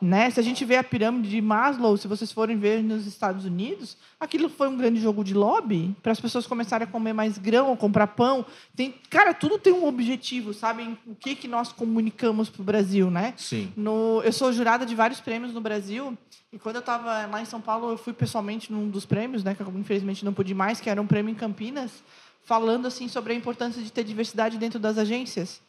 né? 0.00 0.28
Se 0.30 0.40
a 0.40 0.42
gente 0.42 0.64
vê 0.64 0.76
a 0.76 0.84
pirâmide 0.84 1.30
de 1.30 1.40
Maslow, 1.40 1.96
se 1.96 2.08
vocês 2.08 2.30
forem 2.32 2.58
ver 2.58 2.82
nos 2.82 3.06
Estados 3.06 3.44
Unidos, 3.44 3.96
aquilo 4.18 4.48
foi 4.48 4.68
um 4.68 4.76
grande 4.76 5.00
jogo 5.00 5.22
de 5.22 5.32
lobby 5.32 5.94
para 6.02 6.12
as 6.12 6.20
pessoas 6.20 6.46
começarem 6.46 6.86
a 6.86 6.90
comer 6.90 7.12
mais 7.12 7.38
grão, 7.38 7.76
comprar 7.76 8.08
pão. 8.08 8.44
Tem, 8.74 8.94
cara, 9.08 9.32
tudo 9.32 9.58
tem 9.58 9.72
um 9.72 9.86
objetivo, 9.86 10.52
sabem? 10.52 10.98
O 11.06 11.14
que 11.14 11.34
que 11.34 11.48
nós 11.48 11.72
comunicamos 11.72 12.50
para 12.50 12.60
o 12.60 12.64
Brasil, 12.64 13.10
né? 13.10 13.34
sim 13.36 13.72
No, 13.76 14.20
eu 14.24 14.32
sou 14.32 14.52
jurada 14.52 14.84
de 14.84 14.94
vários 14.94 15.20
prêmios 15.20 15.52
no 15.54 15.60
Brasil. 15.60 16.16
E 16.52 16.58
quando 16.58 16.76
eu 16.76 16.80
estava 16.80 17.26
lá 17.26 17.40
em 17.40 17.44
São 17.46 17.60
Paulo, 17.60 17.90
eu 17.90 17.96
fui 17.96 18.12
pessoalmente 18.12 18.72
num 18.72 18.88
dos 18.88 19.06
prêmios, 19.06 19.42
né? 19.42 19.54
Que 19.54 19.62
eu 19.62 19.72
infelizmente 19.76 20.24
não 20.24 20.32
pude 20.32 20.54
mais, 20.54 20.80
que 20.80 20.90
era 20.90 21.00
um 21.00 21.06
prêmio 21.06 21.32
em 21.32 21.34
Campinas, 21.34 22.02
falando 22.44 22.86
assim 22.86 23.08
sobre 23.08 23.32
a 23.32 23.36
importância 23.36 23.82
de 23.82 23.90
ter 23.90 24.04
diversidade 24.04 24.58
dentro 24.58 24.78
das 24.78 24.98
agências. 24.98 25.60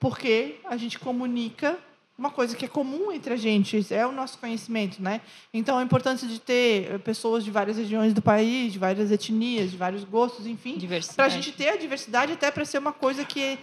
Porque 0.00 0.56
a 0.64 0.76
gente 0.76 0.98
comunica 0.98 1.78
uma 2.16 2.30
coisa 2.30 2.56
que 2.56 2.64
é 2.64 2.68
comum 2.68 3.10
entre 3.10 3.34
a 3.34 3.36
gente, 3.36 3.84
é 3.92 4.06
o 4.06 4.12
nosso 4.12 4.38
conhecimento, 4.38 5.02
né? 5.02 5.20
Então, 5.52 5.78
a 5.78 5.82
importância 5.82 6.28
de 6.28 6.38
ter 6.38 6.92
eh, 6.92 6.98
pessoas 6.98 7.44
de 7.44 7.50
várias 7.50 7.76
regiões 7.76 8.14
do 8.14 8.22
país, 8.22 8.72
de 8.72 8.78
várias 8.78 9.10
etnias, 9.10 9.70
de 9.70 9.76
vários 9.76 10.04
gostos, 10.04 10.46
enfim, 10.46 10.78
para 11.16 11.24
a 11.24 11.28
gente 11.28 11.50
ter 11.52 11.70
a 11.70 11.76
diversidade 11.76 12.32
até 12.32 12.50
para 12.50 12.64
ser 12.64 12.78
uma 12.78 12.92
coisa 12.92 13.24
que 13.24 13.58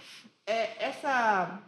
é, 0.46 0.86
essa 0.86 1.60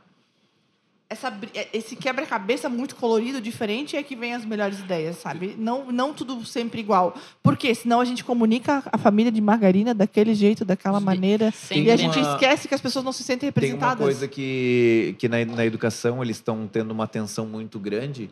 essa 1.14 1.32
é, 1.54 1.68
esse 1.72 1.96
quebra-cabeça 1.96 2.68
muito 2.68 2.94
colorido 2.96 3.40
diferente 3.40 3.96
é 3.96 4.02
que 4.02 4.14
vem 4.14 4.34
as 4.34 4.44
melhores 4.44 4.78
ideias 4.80 5.16
sabe 5.16 5.54
não 5.58 5.90
não 5.90 6.12
tudo 6.12 6.44
sempre 6.44 6.80
igual 6.80 7.14
porque 7.42 7.74
senão 7.74 8.00
a 8.00 8.04
gente 8.04 8.22
comunica 8.22 8.82
a 8.92 8.98
família 8.98 9.32
de 9.32 9.40
margarina 9.40 9.94
daquele 9.94 10.34
jeito 10.34 10.64
daquela 10.64 10.98
Sim. 10.98 11.04
maneira 11.04 11.50
Sempre. 11.50 11.84
e 11.84 11.90
a 11.90 11.96
gente 11.96 12.18
uma- 12.18 12.32
esquece 12.32 12.68
que 12.68 12.74
as 12.74 12.80
pessoas 12.80 13.04
não 13.04 13.12
se 13.12 13.22
sentem 13.22 13.50
Tem 13.50 13.70
representadas 13.70 13.98
uma 14.00 14.04
coisa 14.06 14.28
que, 14.28 15.16
que 15.18 15.28
na, 15.28 15.44
na 15.44 15.64
educação 15.64 16.22
eles 16.22 16.36
estão 16.36 16.68
tendo 16.70 16.90
uma 16.90 17.04
atenção 17.04 17.46
muito 17.46 17.78
grande. 17.78 18.30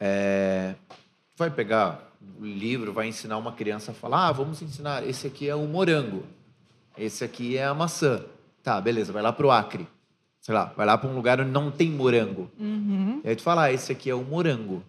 É, 0.00 0.74
vai 1.36 1.50
pegar 1.50 2.12
o 2.40 2.44
livro, 2.44 2.92
vai 2.92 3.08
ensinar 3.08 3.36
uma 3.38 3.52
criança 3.52 3.92
a 3.92 3.94
falar: 3.94 4.28
ah, 4.28 4.32
vamos 4.32 4.60
ensinar, 4.60 5.06
esse 5.08 5.26
aqui 5.26 5.48
é 5.48 5.54
o 5.54 5.66
morango, 5.66 6.24
esse 6.98 7.24
aqui 7.24 7.56
é 7.56 7.64
a 7.64 7.74
maçã. 7.74 8.22
Tá, 8.62 8.80
beleza, 8.80 9.12
vai 9.12 9.22
lá 9.22 9.32
pro 9.32 9.50
Acre. 9.50 9.86
Sei 10.44 10.54
lá, 10.54 10.74
vai 10.76 10.84
lá 10.84 10.98
para 10.98 11.08
um 11.08 11.14
lugar 11.14 11.40
onde 11.40 11.50
não 11.50 11.70
tem 11.70 11.90
morango. 11.90 12.50
Uhum. 12.60 13.18
E 13.24 13.28
aí 13.30 13.34
tu 13.34 13.42
fala: 13.42 13.62
ah, 13.64 13.72
esse 13.72 13.90
aqui 13.90 14.10
é 14.10 14.14
o 14.14 14.22
morango. 14.22 14.82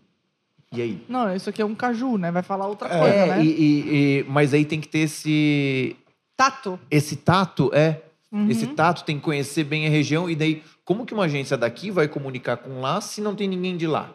E 0.73 0.81
aí? 0.81 1.01
não 1.07 1.33
isso 1.33 1.49
aqui 1.49 1.61
é 1.61 1.65
um 1.65 1.73
caju 1.75 2.17
né 2.17 2.29
vai 2.31 2.43
falar 2.43 2.67
outra 2.67 2.89
É, 2.89 2.99
coisa 2.99 3.25
né 3.27 3.45
e, 3.45 3.47
e- 3.47 4.19
e- 4.19 4.25
mas 4.27 4.53
aí 4.53 4.65
tem 4.65 4.81
que 4.81 4.87
ter 4.89 4.99
esse, 4.99 5.95
tato 6.35 6.77
esse 6.91 7.15
tato, 7.15 7.71
é. 7.73 8.01
Uhum. 8.29 8.49
Esse 8.49 8.67
tato 8.67 9.05
tem 9.05 9.17
que 9.17 9.23
conhecer 9.23 9.63
bem 9.63 9.87
a 9.87 9.89
região. 9.89 10.29
E 10.29 10.35
daí, 10.35 10.61
como 10.83 11.05
que 11.05 11.13
uma 11.13 11.23
agência 11.23 11.55
daqui 11.55 11.89
vai 11.89 12.09
comunicar 12.09 12.57
com 12.57 12.81
lá 12.81 12.99
se 12.99 13.21
não 13.21 13.33
tem 13.33 13.47
ninguém 13.47 13.77
de 13.77 13.87
lá? 13.87 14.11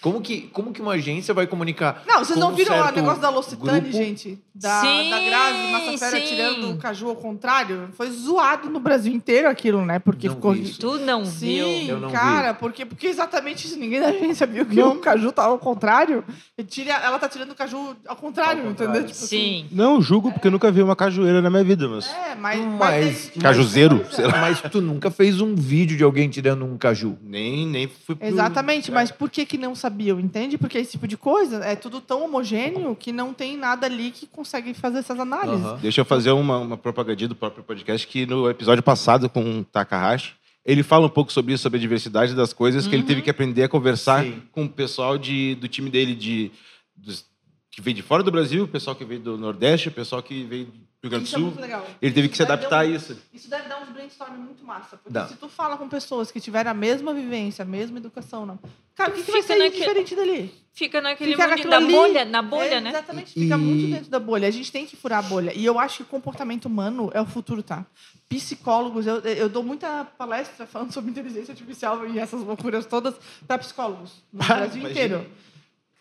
Como 0.00 0.22
que, 0.22 0.42
como 0.52 0.72
que 0.72 0.80
uma 0.80 0.92
agência 0.92 1.34
vai 1.34 1.46
comunicar? 1.46 2.04
Não, 2.06 2.20
vocês 2.24 2.32
com 2.38 2.40
não 2.40 2.52
um 2.52 2.54
viram 2.56 2.74
o 2.74 2.82
certo 2.82 2.96
negócio 2.96 3.20
da 3.20 3.28
L'Occitane, 3.28 3.80
grupo? 3.80 3.92
gente? 3.96 4.38
Da, 4.54 4.80
Sim, 4.80 5.10
da 5.10 5.20
Grazi 5.20 5.72
Massafera 5.72 6.20
sim. 6.20 6.26
tirando 6.26 6.70
o 6.70 6.78
caju 6.78 7.08
ao 7.10 7.16
contrário? 7.16 7.90
Foi 7.92 8.10
zoado 8.10 8.70
no 8.70 8.80
Brasil 8.80 9.12
inteiro 9.12 9.46
aquilo, 9.48 9.84
né? 9.84 9.98
Porque 9.98 10.26
Não 10.26 10.36
ficou. 10.36 10.52
vi 10.54 10.62
isso. 10.62 10.80
Tu 10.80 10.98
não 11.00 11.26
Sim, 11.26 11.84
viu. 11.86 11.98
Não 12.00 12.10
cara, 12.10 12.54
porque, 12.54 12.86
porque 12.86 13.08
exatamente 13.08 13.66
isso. 13.66 13.78
Ninguém 13.78 14.00
da 14.00 14.08
agência 14.08 14.46
viu 14.46 14.64
que 14.64 14.80
o 14.82 14.96
caju 15.00 15.32
tava 15.32 15.48
ao 15.48 15.58
contrário. 15.58 16.24
E 16.56 16.64
tira, 16.64 16.92
ela 16.94 17.18
tá 17.18 17.28
tirando 17.28 17.50
o 17.50 17.54
caju 17.54 17.94
ao 18.08 18.16
contrário, 18.16 18.62
Ao 18.64 18.70
entendeu? 18.70 18.86
contrário. 18.94 19.06
Tipo 19.08 19.26
Sim. 19.26 19.66
Não 19.70 20.00
julgo, 20.00 20.32
porque 20.32 20.46
eu 20.46 20.50
nunca 20.50 20.70
vi 20.72 20.82
uma 20.82 20.96
cajueira 20.96 21.42
na 21.42 21.50
minha 21.50 21.64
vida, 21.64 21.86
mas. 21.86 22.06
assim, 22.06 22.14
é, 22.30 22.34
mas. 22.36 22.60
Mas- 22.60 23.32
é- 23.36 23.40
Cajuzeiro, 23.40 23.96
mas- 24.06 24.14
sei 24.14 24.26
lá. 24.26 24.40
Mas 24.40 24.62
tu 24.62 24.80
nunca 24.80 25.10
fez 25.10 25.42
um 25.42 25.54
vídeo 25.54 25.94
de 25.96 26.04
alguém 26.04 26.26
tirando 26.30 26.64
um 26.64 26.78
caju. 26.78 27.18
Nem, 27.22 27.66
nem 27.66 27.86
fui 27.86 28.14
pro- 28.14 28.26
Exatamente, 28.26 28.90
É. 28.90 28.94
mas 28.94 29.10
por 29.10 29.28
que, 29.28 29.44
que 29.44 29.58
não 29.58 29.74
sabiam, 29.80 30.20
entende? 30.20 30.56
Porque 30.58 30.78
esse 30.78 30.92
tipo 30.92 31.08
de 31.08 31.16
coisa 31.16 31.56
é 31.64 31.74
tudo 31.74 32.00
tão 32.00 32.24
homogêneo 32.24 32.94
que 32.94 33.10
não 33.12 33.32
tem 33.34 33.56
nada 33.56 33.86
ali 33.86 34.10
que 34.10 34.26
consegue 34.26 34.72
fazer 34.74 34.98
essas 34.98 35.18
análises. 35.18 35.64
Aham. 35.64 35.78
Deixa 35.82 36.00
eu 36.00 36.04
fazer 36.04 36.30
uma, 36.30 36.58
uma 36.58 36.76
propagandinha 36.76 37.28
do 37.28 37.34
próprio 37.34 37.64
podcast, 37.64 38.06
que 38.06 38.26
no 38.26 38.48
episódio 38.48 38.82
passado 38.82 39.28
com 39.28 39.60
o 39.60 39.64
Takahashi, 39.64 40.34
ele 40.64 40.82
fala 40.82 41.06
um 41.06 41.10
pouco 41.10 41.32
sobre 41.32 41.54
isso, 41.54 41.62
sobre 41.62 41.78
a 41.78 41.80
diversidade 41.80 42.34
das 42.34 42.52
coisas, 42.52 42.86
que 42.86 42.94
ele 42.94 43.02
teve 43.02 43.22
que 43.22 43.30
aprender 43.30 43.64
a 43.64 43.68
conversar 43.68 44.22
Sim. 44.24 44.42
com 44.52 44.64
o 44.64 44.68
pessoal 44.68 45.16
de, 45.18 45.54
do 45.56 45.66
time 45.66 45.88
dele, 45.90 46.14
de, 46.14 46.50
dos- 46.94 47.24
que 47.70 47.80
veio 47.80 47.96
de 47.96 48.02
fora 48.02 48.22
do 48.22 48.30
Brasil, 48.30 48.64
o 48.64 48.68
pessoal 48.68 48.94
que 48.94 49.04
veio 49.04 49.20
do 49.20 49.38
Nordeste, 49.38 49.88
o 49.88 49.92
pessoal 49.92 50.22
que 50.22 50.44
veio 50.44 50.66
do 50.66 50.72
Rio 51.02 51.10
Grande 51.10 51.24
do 51.24 51.26
Isso 51.28 51.36
é 51.36 51.38
Sul. 51.38 51.46
muito 51.46 51.60
legal. 51.60 51.86
Ele 52.02 52.12
teve 52.12 52.26
Isso 52.26 52.30
que 52.32 52.36
se 52.36 52.42
adaptar 52.42 52.68
dar 52.68 52.84
a 52.84 52.86
um- 52.86 52.94
isso. 52.94 53.16
Isso 53.32 53.48
deve 53.48 53.68
dar 53.68 53.80
uns 53.82 53.88
brainstorming 53.88 54.38
muito 54.38 54.62
massa. 54.64 54.98
Porque 54.98 55.10
Dá. 55.10 55.26
se 55.28 55.34
tu 55.36 55.48
fala 55.48 55.78
com 55.78 55.88
pessoas 55.88 56.30
que 56.30 56.38
tiveram 56.40 56.72
a 56.72 56.74
mesma 56.74 57.14
vivência, 57.14 57.62
a 57.62 57.66
mesma 57.66 57.96
educação, 57.98 58.44
não. 58.44 58.58
Cara, 59.00 59.10
o 59.10 59.14
que, 59.14 59.22
que 59.22 59.30
vai 59.32 59.42
fica 59.42 59.54
sair 59.54 59.62
naquele- 59.64 59.80
diferente 59.84 60.14
dali? 60.16 60.60
Fica 60.72 61.00
naquele 61.00 61.32
Fica 61.32 61.48
mundo 61.48 61.68
da 61.68 61.76
ali. 61.76 61.92
bolha, 61.92 62.24
na 62.24 62.42
bolha, 62.42 62.74
É, 62.76 62.80
né? 62.80 62.90
Exatamente, 62.90 63.32
E- 63.38 63.42
fica 63.42 63.58
muito 63.58 63.90
dentro 63.90 64.10
da 64.10 64.20
bolha. 64.20 64.46
A 64.48 64.50
gente 64.50 64.70
tem 64.70 64.86
que 64.86 64.96
furar 64.96 65.18
a 65.18 65.22
bolha. 65.22 65.52
E 65.54 65.64
eu 65.64 65.78
acho 65.78 65.98
que 65.98 66.02
o 66.04 66.06
comportamento 66.06 66.66
humano 66.66 67.10
é 67.12 67.20
o 67.20 67.26
futuro, 67.26 67.62
tá? 67.62 67.84
Psicólogos, 68.28 69.06
eu, 69.06 69.16
eu 69.20 69.48
dou 69.48 69.62
muita 69.62 70.04
palestra 70.16 70.66
falando 70.66 70.92
sobre 70.92 71.10
inteligência 71.10 71.52
artificial 71.52 72.06
e 72.06 72.18
essas 72.18 72.42
loucuras 72.42 72.86
todas 72.86 73.14
para 73.46 73.58
psicólogos 73.58 74.22
no 74.32 74.44
Brasil 74.44 74.88
inteiro. 74.88 75.26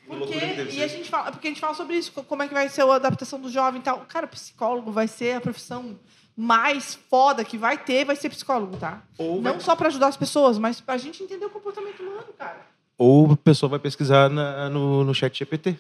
Que 0.08 0.16
Porque, 0.16 0.36
e 0.74 0.84
a 0.84 0.88
gente 0.88 1.10
fala, 1.10 1.32
porque 1.32 1.48
a 1.48 1.52
gente 1.52 1.60
fala 1.62 1.74
sobre 1.74 1.96
isso, 1.98 2.12
co- 2.12 2.24
como 2.24 2.44
é 2.44 2.48
que 2.48 2.54
vai 2.54 2.68
ser 2.70 2.82
a 2.84 2.96
adaptação 2.96 3.40
do 3.40 3.50
jovem 3.50 3.80
e 3.80 3.84
tal. 3.84 4.00
Cara, 4.08 4.28
psicólogo 4.28 4.92
vai 4.92 5.08
ser 5.08 5.36
a 5.38 5.42
profissão 5.42 6.00
mais 6.38 6.96
foda 7.10 7.44
que 7.44 7.58
vai 7.58 7.78
ter, 7.78 8.06
vai 8.06 8.16
ser 8.16 8.30
psicólogo, 8.30 8.78
tá? 8.78 9.02
Ou, 9.18 9.42
vai- 9.42 9.52
Não 9.54 9.60
só 9.60 9.76
para 9.76 9.88
ajudar 9.88 10.08
as 10.08 10.18
pessoas, 10.18 10.58
mas 10.58 10.80
para 10.80 10.94
a 10.96 10.98
gente 10.98 11.22
entender 11.24 11.46
o 11.46 11.50
comportamento 11.50 12.02
humano, 12.02 12.28
cara. 12.38 12.66
Ou 13.00 13.32
a 13.32 13.38
pessoa 13.38 13.70
vai 13.70 13.80
pesquisar 13.80 14.30
na- 14.30 14.70
no, 14.70 15.06
no 15.06 15.16
chat 15.16 15.40
GPT. 15.40 15.78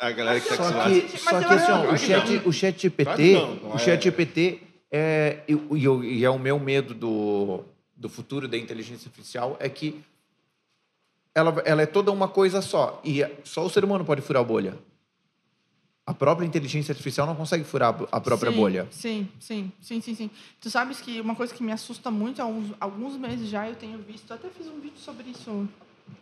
A 0.00 0.10
galera 0.10 0.40
que 0.40 0.48
tá 0.48 0.56
Só 0.56 0.72
com 0.72 0.80
que, 0.80 1.02
Mas 1.12 1.20
só 1.20 1.42
que 1.42 1.52
assim, 1.54 1.72
ó, 1.72 1.84
o 1.84 1.98
que 1.98 1.98
chat, 1.98 2.42
o 2.46 2.52
chat 2.52 2.80
GPT, 2.80 3.14
que 3.16 3.66
o 3.66 3.74
é- 3.74 3.78
chat 3.78 4.02
GPT 4.04 4.62
é, 4.90 5.42
e, 5.46 5.52
e 5.52 6.18
e 6.18 6.24
é 6.24 6.30
o 6.30 6.38
meu 6.38 6.58
medo 6.58 6.94
do, 6.94 7.64
do 7.94 8.08
futuro 8.08 8.48
da 8.48 8.56
inteligência 8.56 9.08
artificial 9.08 9.56
é 9.60 9.68
que 9.68 10.00
ela, 11.34 11.62
ela 11.66 11.82
é 11.82 11.86
toda 11.86 12.10
uma 12.10 12.26
coisa 12.28 12.62
só. 12.62 13.00
E 13.04 13.22
só 13.44 13.66
o 13.66 13.70
ser 13.70 13.84
humano 13.84 14.04
pode 14.04 14.22
furar 14.22 14.40
a 14.42 14.44
bolha. 14.46 14.78
A 16.06 16.14
própria 16.14 16.46
inteligência 16.46 16.92
artificial 16.92 17.26
não 17.26 17.34
consegue 17.36 17.64
furar 17.64 17.94
a 18.10 18.18
própria 18.20 18.50
sim, 18.50 18.56
bolha. 18.56 18.88
Sim, 18.90 19.28
sim, 19.38 19.72
sim, 19.78 20.00
sim, 20.00 20.14
sim. 20.14 20.30
Tu 20.58 20.70
sabes 20.70 21.02
que 21.02 21.20
uma 21.20 21.34
coisa 21.34 21.52
que 21.52 21.62
me 21.62 21.70
assusta 21.70 22.10
muito, 22.10 22.40
há 22.40 22.46
uns, 22.46 22.72
alguns 22.80 23.14
meses 23.18 23.46
já 23.50 23.68
eu 23.68 23.76
tenho 23.76 23.98
visto, 23.98 24.32
até 24.32 24.48
fiz 24.48 24.68
um 24.68 24.80
vídeo 24.80 24.96
sobre 24.98 25.28
isso. 25.28 25.68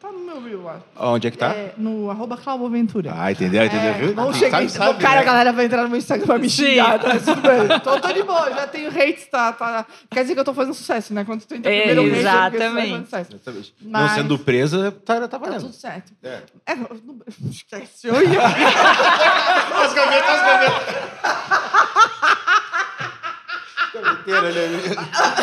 Tá 0.01 0.13
no 0.13 0.19
meu 0.21 0.43
reel 0.43 0.63
lá. 0.63 0.81
Onde 0.97 1.27
é 1.27 1.31
que 1.31 1.39
tá? 1.39 1.49
É, 1.49 1.73
no 1.79 2.11
arroba 2.11 2.37
Clauboventura. 2.37 3.13
Ah, 3.17 3.33
entendeu? 3.33 3.65
Entendeu? 3.65 3.91
É, 3.91 3.93
viu? 3.95 4.15
não 4.15 4.27
Sabe, 4.33 4.39
cheguei. 4.39 4.69
sabe, 4.69 5.01
cara, 5.03 5.15
né? 5.17 5.21
a 5.21 5.25
galera 5.25 5.53
vai 5.53 5.65
entrar 5.65 5.83
no 5.85 5.89
meu 5.89 5.99
Instagram 5.99 6.27
pra 6.27 6.39
me 6.39 6.51
xingar. 6.51 6.99
Tá, 6.99 7.19
tudo 7.19 7.41
bem. 7.41 7.81
Tô, 7.81 7.99
tô 8.01 8.13
de 8.13 8.23
boa, 8.23 8.51
já 8.51 8.67
tenho 8.67 8.91
hates, 8.91 9.27
tá, 9.29 9.53
tá. 9.53 9.87
Quer 10.11 10.23
dizer 10.23 10.35
que 10.35 10.41
eu 10.41 10.45
tô 10.45 10.53
fazendo 10.55 10.75
sucesso, 10.75 11.15
né? 11.15 11.25
Quando 11.25 11.45
tu 11.45 11.55
entra 11.55 11.73
É, 11.73 11.79
primeiro 11.95 12.03
hate, 12.03 12.19
exatamente. 12.19 12.89
fazendo 12.91 13.05
sucesso. 13.05 13.31
Exatamente. 13.35 13.75
Não 13.81 14.01
Mas- 14.03 14.13
sendo 14.13 14.39
presa, 14.39 14.93
tá, 15.05 15.21
tá 15.23 15.29
Tá 15.29 15.39
valendo. 15.39 15.61
tudo 15.63 15.73
certo. 15.75 16.13
É. 16.23 16.43
É, 16.67 16.73
eu 16.73 16.77
não- 17.05 17.17
esquece. 17.51 18.07
Eu 18.07 18.15
ia. 18.23 18.41
As 18.47 19.95
gavetas, 19.95 20.31
as 20.31 20.43
gavetas. 20.43 21.07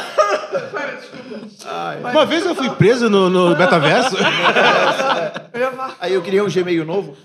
Uma 2.12 2.26
vez 2.26 2.46
eu 2.46 2.56
fui 2.56 2.70
preso 2.72 3.10
no, 3.10 3.30
no 3.30 3.50
metaverso. 3.58 4.16
Falar. 5.84 5.98
Aí 6.00 6.14
eu 6.14 6.22
queria 6.22 6.44
um 6.44 6.50
Gmail 6.50 6.86
novo. 6.86 7.16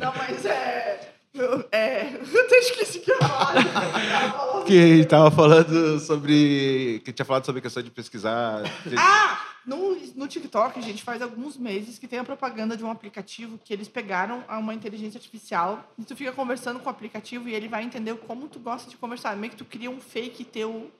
Não, 0.00 0.12
mas 0.16 0.44
é. 0.44 1.10
Eu, 1.34 1.64
é, 1.72 2.08
eu 2.32 2.44
até 2.44 2.58
esqueci 2.58 3.00
que 3.00 3.10
eu 3.10 3.18
falou- 3.18 4.64
que 4.64 4.78
a 4.78 4.86
gente 4.96 5.06
tava 5.06 5.30
falando 5.30 5.98
sobre. 5.98 7.00
Que 7.04 7.12
tinha 7.12 7.24
falado 7.24 7.46
sobre 7.46 7.60
a 7.60 7.62
questão 7.62 7.82
de 7.82 7.90
pesquisar. 7.90 8.62
Ah! 8.98 9.38
No, 9.64 9.96
no 10.16 10.26
TikTok, 10.26 10.76
a 10.78 10.82
gente 10.82 11.04
faz 11.04 11.22
alguns 11.22 11.56
meses 11.56 11.96
que 11.96 12.08
tem 12.08 12.18
a 12.18 12.24
propaganda 12.24 12.76
de 12.76 12.84
um 12.84 12.90
aplicativo 12.90 13.60
que 13.64 13.72
eles 13.72 13.88
pegaram 13.88 14.42
a 14.48 14.58
uma 14.58 14.74
inteligência 14.74 15.18
artificial 15.18 15.84
e 15.96 16.04
tu 16.04 16.16
fica 16.16 16.32
conversando 16.32 16.80
com 16.80 16.86
o 16.86 16.90
aplicativo 16.90 17.48
e 17.48 17.54
ele 17.54 17.68
vai 17.68 17.84
entender 17.84 18.14
como 18.26 18.48
tu 18.48 18.58
gosta 18.58 18.90
de 18.90 18.96
conversar. 18.96 19.36
Meio 19.36 19.52
que 19.52 19.56
tu 19.56 19.64
cria 19.64 19.88
um 19.88 20.00
fake 20.00 20.44
teu. 20.44 20.90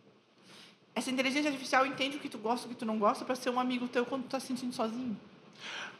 Essa 0.95 1.11
inteligência 1.11 1.49
artificial 1.51 1.87
entende 1.87 2.17
o 2.17 2.21
que 2.21 2.29
tu 2.29 2.39
gosta 2.39 2.67
e 2.67 2.71
o 2.71 2.75
que 2.75 2.79
tu 2.79 2.85
não 2.85 2.99
gosta 2.99 3.25
pra 3.25 3.35
ser 3.35 3.51
um 3.51 3.59
amigo 3.59 3.89
teu 3.89 4.05
quando 4.05 4.23
tu 4.25 4.29
tá 4.29 4.41
se 4.41 4.49
sentindo 4.49 4.75
sozinho. 4.75 5.17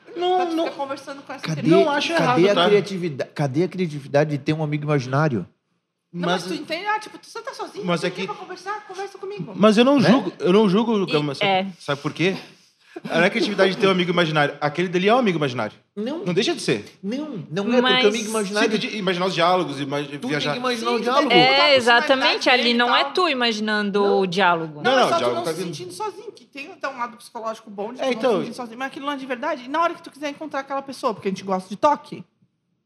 pra 0.05 0.17
Não, 0.17 0.47
tu 0.51 0.57
não. 0.57 0.71
conversando 0.73 1.23
com 1.23 1.33
essa 1.33 1.43
Cadê, 1.45 1.61
inteligência. 1.63 1.85
Não 1.87 1.93
acho 1.93 2.09
cadê 2.15 2.43
errado, 2.43 2.59
a 2.59 2.63
tá? 2.63 2.69
criatividade? 2.69 3.31
Cadê 3.35 3.65
a 3.65 3.69
criatividade 3.69 4.31
de 4.31 4.39
ter 4.39 4.53
um 4.53 4.63
amigo 4.63 4.85
imaginário? 4.85 5.47
Não, 6.13 6.29
Mas, 6.29 6.43
mas, 6.43 6.53
tu 6.53 6.63
entende? 6.63 6.85
Ah, 6.87 6.99
tipo, 6.99 7.17
tu 7.17 7.27
você 7.27 7.41
tá 7.41 7.55
sozinho, 7.55 7.87
Mas 7.87 8.05
é 8.05 8.11
quer 8.11 8.21
que- 8.21 8.27
pra 8.27 8.35
conversar, 8.35 8.87
conversa 8.87 9.17
comigo. 9.17 9.55
mas 9.57 9.79
eu 9.79 9.85
não 9.85 9.99
Né? 9.99 10.11
julgo, 10.11 10.33
eu 10.41 10.53
não 10.53 10.69
julgo, 10.69 11.07
Gama, 11.07 11.35
sabe, 11.35 11.51
é. 11.51 11.67
sabe 11.81 12.03
por 12.03 12.13
quê? 12.13 12.37
Não 13.05 13.23
é 13.23 13.27
a 13.27 13.31
criatividade 13.31 13.75
de 13.75 13.79
ter 13.79 13.87
um 13.87 13.91
amigo 13.91 14.11
imaginário. 14.11 14.55
Aquele 14.61 14.89
dele 14.89 15.09
é 15.09 15.15
um 15.15 15.19
amigo 15.19 15.39
imaginário. 15.39 15.75
Não, 15.97 16.25
Não 16.25 16.35
deixa 16.35 16.55
de 16.55 16.61
ser. 16.61 16.85
não, 17.03 17.45
não 17.51 17.73
é 17.75 17.81
Mas- 17.81 17.93
porque 17.95 18.07
amigo 18.09 18.25
Sim, 18.25 18.31
imaginário. 18.31 18.79
de 18.79 18.97
imaginar 18.97 19.27
os 19.27 19.35
diálogos, 19.35 19.81
imagi 19.81 20.19
Tu 20.19 20.29
viajar. 20.29 20.53
tem 20.53 20.61
que 20.61 20.67
imaginar 20.69 20.91
Sim, 20.91 20.97
o 20.97 21.01
diálogo. 21.01 21.33
É, 21.33 21.77
exatamente. 21.77 22.51
Ali 22.51 22.75
não 22.75 22.95
é 22.95 23.05
tu 23.05 23.29
imaginando 23.29 24.01
Não. 24.03 24.21
o 24.21 24.27
diálogo. 24.27 24.83
Não, 24.83 24.83
Não, 24.83 24.93
é 24.93 25.03
não, 25.03 25.09
só 25.09 25.09
o 25.09 25.13
tu 25.13 25.19
diálogo 25.19 25.37
não 25.37 25.45
tá 25.45 25.53
se 25.53 25.63
vindo. 25.63 25.75
sentindo 25.75 25.93
sozinho, 25.93 26.33
que 26.33 26.45
tem 26.45 26.71
até 26.73 26.89
um 26.89 26.99
lado 26.99 27.17
psicológico 27.17 27.71
bom 27.71 27.93
de 27.93 27.99
tu 27.99 28.03
É, 28.03 28.07
não 28.07 28.13
então- 28.13 28.33
se 28.39 28.45
sentir 28.45 28.55
sozinho, 28.57 28.79
mas 28.79 28.87
aquilo 28.89 29.07
não 29.07 29.13
é 29.13 29.17
de 29.17 29.27
verdade. 29.27 29.65
E 29.65 29.69
na 29.69 29.81
hora 29.83 29.95
que 29.95 30.03
tu 30.03 30.11
quiser 30.11 30.29
encontrar 30.31 30.61
aquela 30.61 30.83
pessoa, 30.83 31.15
porque 31.15 31.29
a 31.29 31.31
gente 31.31 31.45
gosta 31.45 31.69
de 31.69 31.77
toque, 31.77 32.25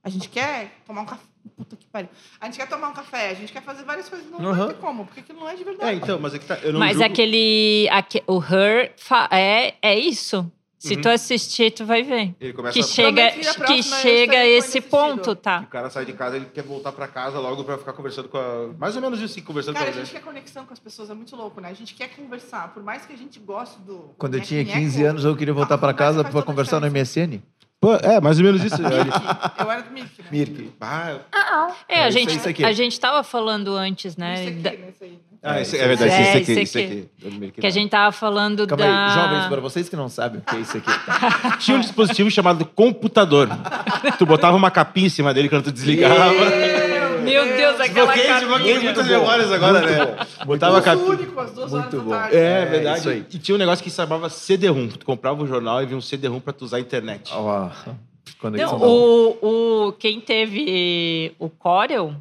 a 0.06 0.08
gente 0.08 0.28
quer 0.28 0.70
tomar 0.86 1.02
um 1.02 1.06
café. 1.06 1.22
Puta 1.56 1.76
que 1.76 1.86
pariu. 1.86 2.08
A 2.40 2.46
gente 2.46 2.56
quer 2.58 2.68
tomar 2.68 2.88
um 2.88 2.92
café, 2.92 3.30
a 3.30 3.34
gente 3.34 3.52
quer 3.52 3.62
fazer 3.62 3.82
várias 3.84 4.08
coisas. 4.08 4.26
Não 4.30 4.54
vai 4.54 4.68
ter 4.68 4.74
como, 4.74 5.04
porque 5.04 5.20
aquilo 5.20 5.40
não 5.40 5.48
é 5.48 5.54
de 5.54 5.64
verdade. 5.64 5.90
É, 5.90 5.94
então, 5.94 6.18
mas 6.20 6.34
é 6.34 6.38
que 6.38 6.46
tá. 6.46 6.58
Eu 6.62 6.72
não 6.72 6.80
Mas 6.80 6.92
julgo. 6.96 7.04
aquele, 7.06 7.88
aque- 7.90 8.22
O 8.26 8.38
Her 8.40 8.92
fa- 8.96 9.28
é, 9.32 9.74
é 9.82 9.98
isso. 9.98 10.50
Se 10.78 10.94
Uhum. 10.94 11.00
tu 11.00 11.08
assistir, 11.08 11.70
tu 11.72 11.84
vai 11.86 12.02
ver. 12.02 12.34
Ele 12.38 12.52
começa 12.52 12.74
Que 12.74 12.80
a... 12.80 12.82
chega, 12.86 13.30
que 13.66 13.82
chega 13.82 14.36
a 14.38 14.42
com 14.42 14.46
esse 14.46 14.80
ponto, 14.80 15.34
tá? 15.34 15.60
O 15.60 15.66
cara 15.68 15.88
sai 15.88 16.04
de 16.04 16.12
casa, 16.12 16.36
ele 16.36 16.46
quer 16.46 16.62
voltar 16.62 16.92
pra 16.92 17.08
casa 17.08 17.38
logo 17.40 17.64
pra 17.64 17.78
ficar 17.78 17.92
conversando 17.94 18.28
com 18.28 18.36
a. 18.36 18.68
Mais 18.78 18.94
ou 18.94 19.00
menos 19.02 19.18
isso, 19.18 19.32
assim, 19.32 19.40
conversando 19.42 19.74
Cara, 19.74 19.88
a 19.88 19.92
com 19.92 19.98
a 19.98 20.04
gente 20.04 20.12
quer 20.12 20.20
conexão 20.22 20.66
com 20.66 20.72
as 20.74 20.78
pessoas, 20.78 21.08
é 21.10 21.14
muito 21.14 21.34
louco, 21.34 21.60
né? 21.60 21.70
A 21.70 21.72
gente 21.72 21.94
quer 21.94 22.08
conversar, 22.14 22.72
por 22.74 22.82
mais 22.82 23.06
que 23.06 23.12
a 23.12 23.16
gente 23.16 23.38
goste 23.40 23.80
do. 23.80 24.14
Quando 24.18 24.34
eu 24.34 24.40
tinha 24.42 24.62
nheco, 24.62 24.78
15 24.78 25.02
anos, 25.04 25.24
eu 25.24 25.34
queria 25.34 25.54
voltar 25.54 25.76
a 25.76 25.78
pra 25.78 25.92
conversa 25.92 26.04
casa 26.12 26.22
faz 26.22 26.32
pra 26.32 26.42
toda 26.42 26.44
a 26.44 26.46
conversar 26.46 26.80
no. 26.80 26.86
MSN. 26.90 27.42
Pô, 27.80 27.94
é, 27.94 28.20
mais 28.20 28.38
ou 28.38 28.44
menos 28.44 28.64
isso. 28.64 28.80
Eu 28.80 28.86
era 29.70 29.82
do 29.82 29.90
Mirk, 29.92 30.10
né? 30.22 30.26
Mirk. 30.32 30.72
ah, 30.80 31.18
É, 31.88 32.02
a 32.02 32.04
aí, 32.06 32.12
gente, 32.12 32.36
isso 32.36 32.48
aqui. 32.48 32.64
a 32.64 32.72
gente 32.72 32.98
tava 32.98 33.22
falando 33.22 33.74
antes, 33.76 34.16
né? 34.16 34.44
Isso 34.44 34.62
da- 34.62 34.70
aqui, 34.70 34.78
né? 34.78 34.88
Isso 34.88 35.04
aí, 35.04 35.10
né? 35.10 35.16
ah, 35.42 35.58
É, 35.58 35.62
isso, 35.62 35.76
é 35.76 35.86
verdade, 35.86 36.10
aí. 36.12 36.22
isso 36.22 36.30
É, 36.30 36.32
aqui, 36.40 36.52
isso 36.52 36.60
isso 36.60 36.78
aqui. 36.78 37.08
aqui. 37.46 37.60
que 37.60 37.66
a 37.66 37.70
gente 37.70 37.90
tava 37.90 38.10
falando 38.12 38.66
Calma 38.66 38.84
da... 38.84 39.06
aí, 39.08 39.14
jovens, 39.14 39.46
para 39.48 39.60
vocês 39.60 39.88
que 39.90 39.94
não 39.96 40.08
sabem 40.08 40.40
o 40.40 40.42
que 40.42 40.56
é 40.56 40.60
isso 40.60 40.78
aqui. 40.78 40.86
tá? 41.06 41.56
Tinha 41.60 41.76
um 41.76 41.80
dispositivo 41.80 42.30
chamado 42.30 42.64
computador. 42.64 43.48
tu 44.18 44.24
botava 44.24 44.56
uma 44.56 44.70
capinha 44.70 45.06
em 45.06 45.10
cima 45.10 45.32
dele 45.34 45.48
quando 45.50 45.64
tu 45.64 45.72
desligava. 45.72 46.32
Meu 47.26 47.44
Deus, 47.56 47.80
aquela 47.80 48.12
Desbloqueei, 48.14 48.34
desbloqueei 48.40 48.78
muitas 48.80 49.06
memórias 49.06 49.52
agora, 49.52 49.80
né? 49.80 50.26
Botava 50.46 50.76
a 50.76 50.78
Os 50.78 50.84
capinha. 50.84 51.06
únicos, 51.06 51.38
às 51.38 51.52
duas 51.52 51.72
horas 51.72 51.84
Muito 51.92 51.96
da 51.98 52.02
bom. 52.04 52.10
tarde. 52.10 52.36
É, 52.36 52.40
É, 52.40 52.64
verdade. 52.66 52.98
isso 53.00 53.08
aí. 53.08 53.26
E 53.32 53.38
tinha 53.38 53.54
um 53.54 53.58
negócio 53.58 53.82
que 53.84 53.90
se 53.90 53.96
chamava 53.96 54.28
CD-ROM. 54.30 54.88
Tu 54.88 55.04
comprava 55.04 55.42
o 55.42 55.46
jornal 55.46 55.82
e 55.82 55.86
vinha 55.86 55.98
um 55.98 56.00
CD-ROM 56.00 56.40
pra 56.40 56.52
tu 56.52 56.64
usar 56.64 56.78
a 56.78 56.80
internet. 56.80 57.30
Ó, 57.34 57.70
conexão 58.40 58.78
Não, 58.78 58.86
o, 58.88 59.86
o, 59.88 59.92
quem 59.92 60.20
teve 60.20 61.32
o 61.38 61.48
Corel, 61.48 62.14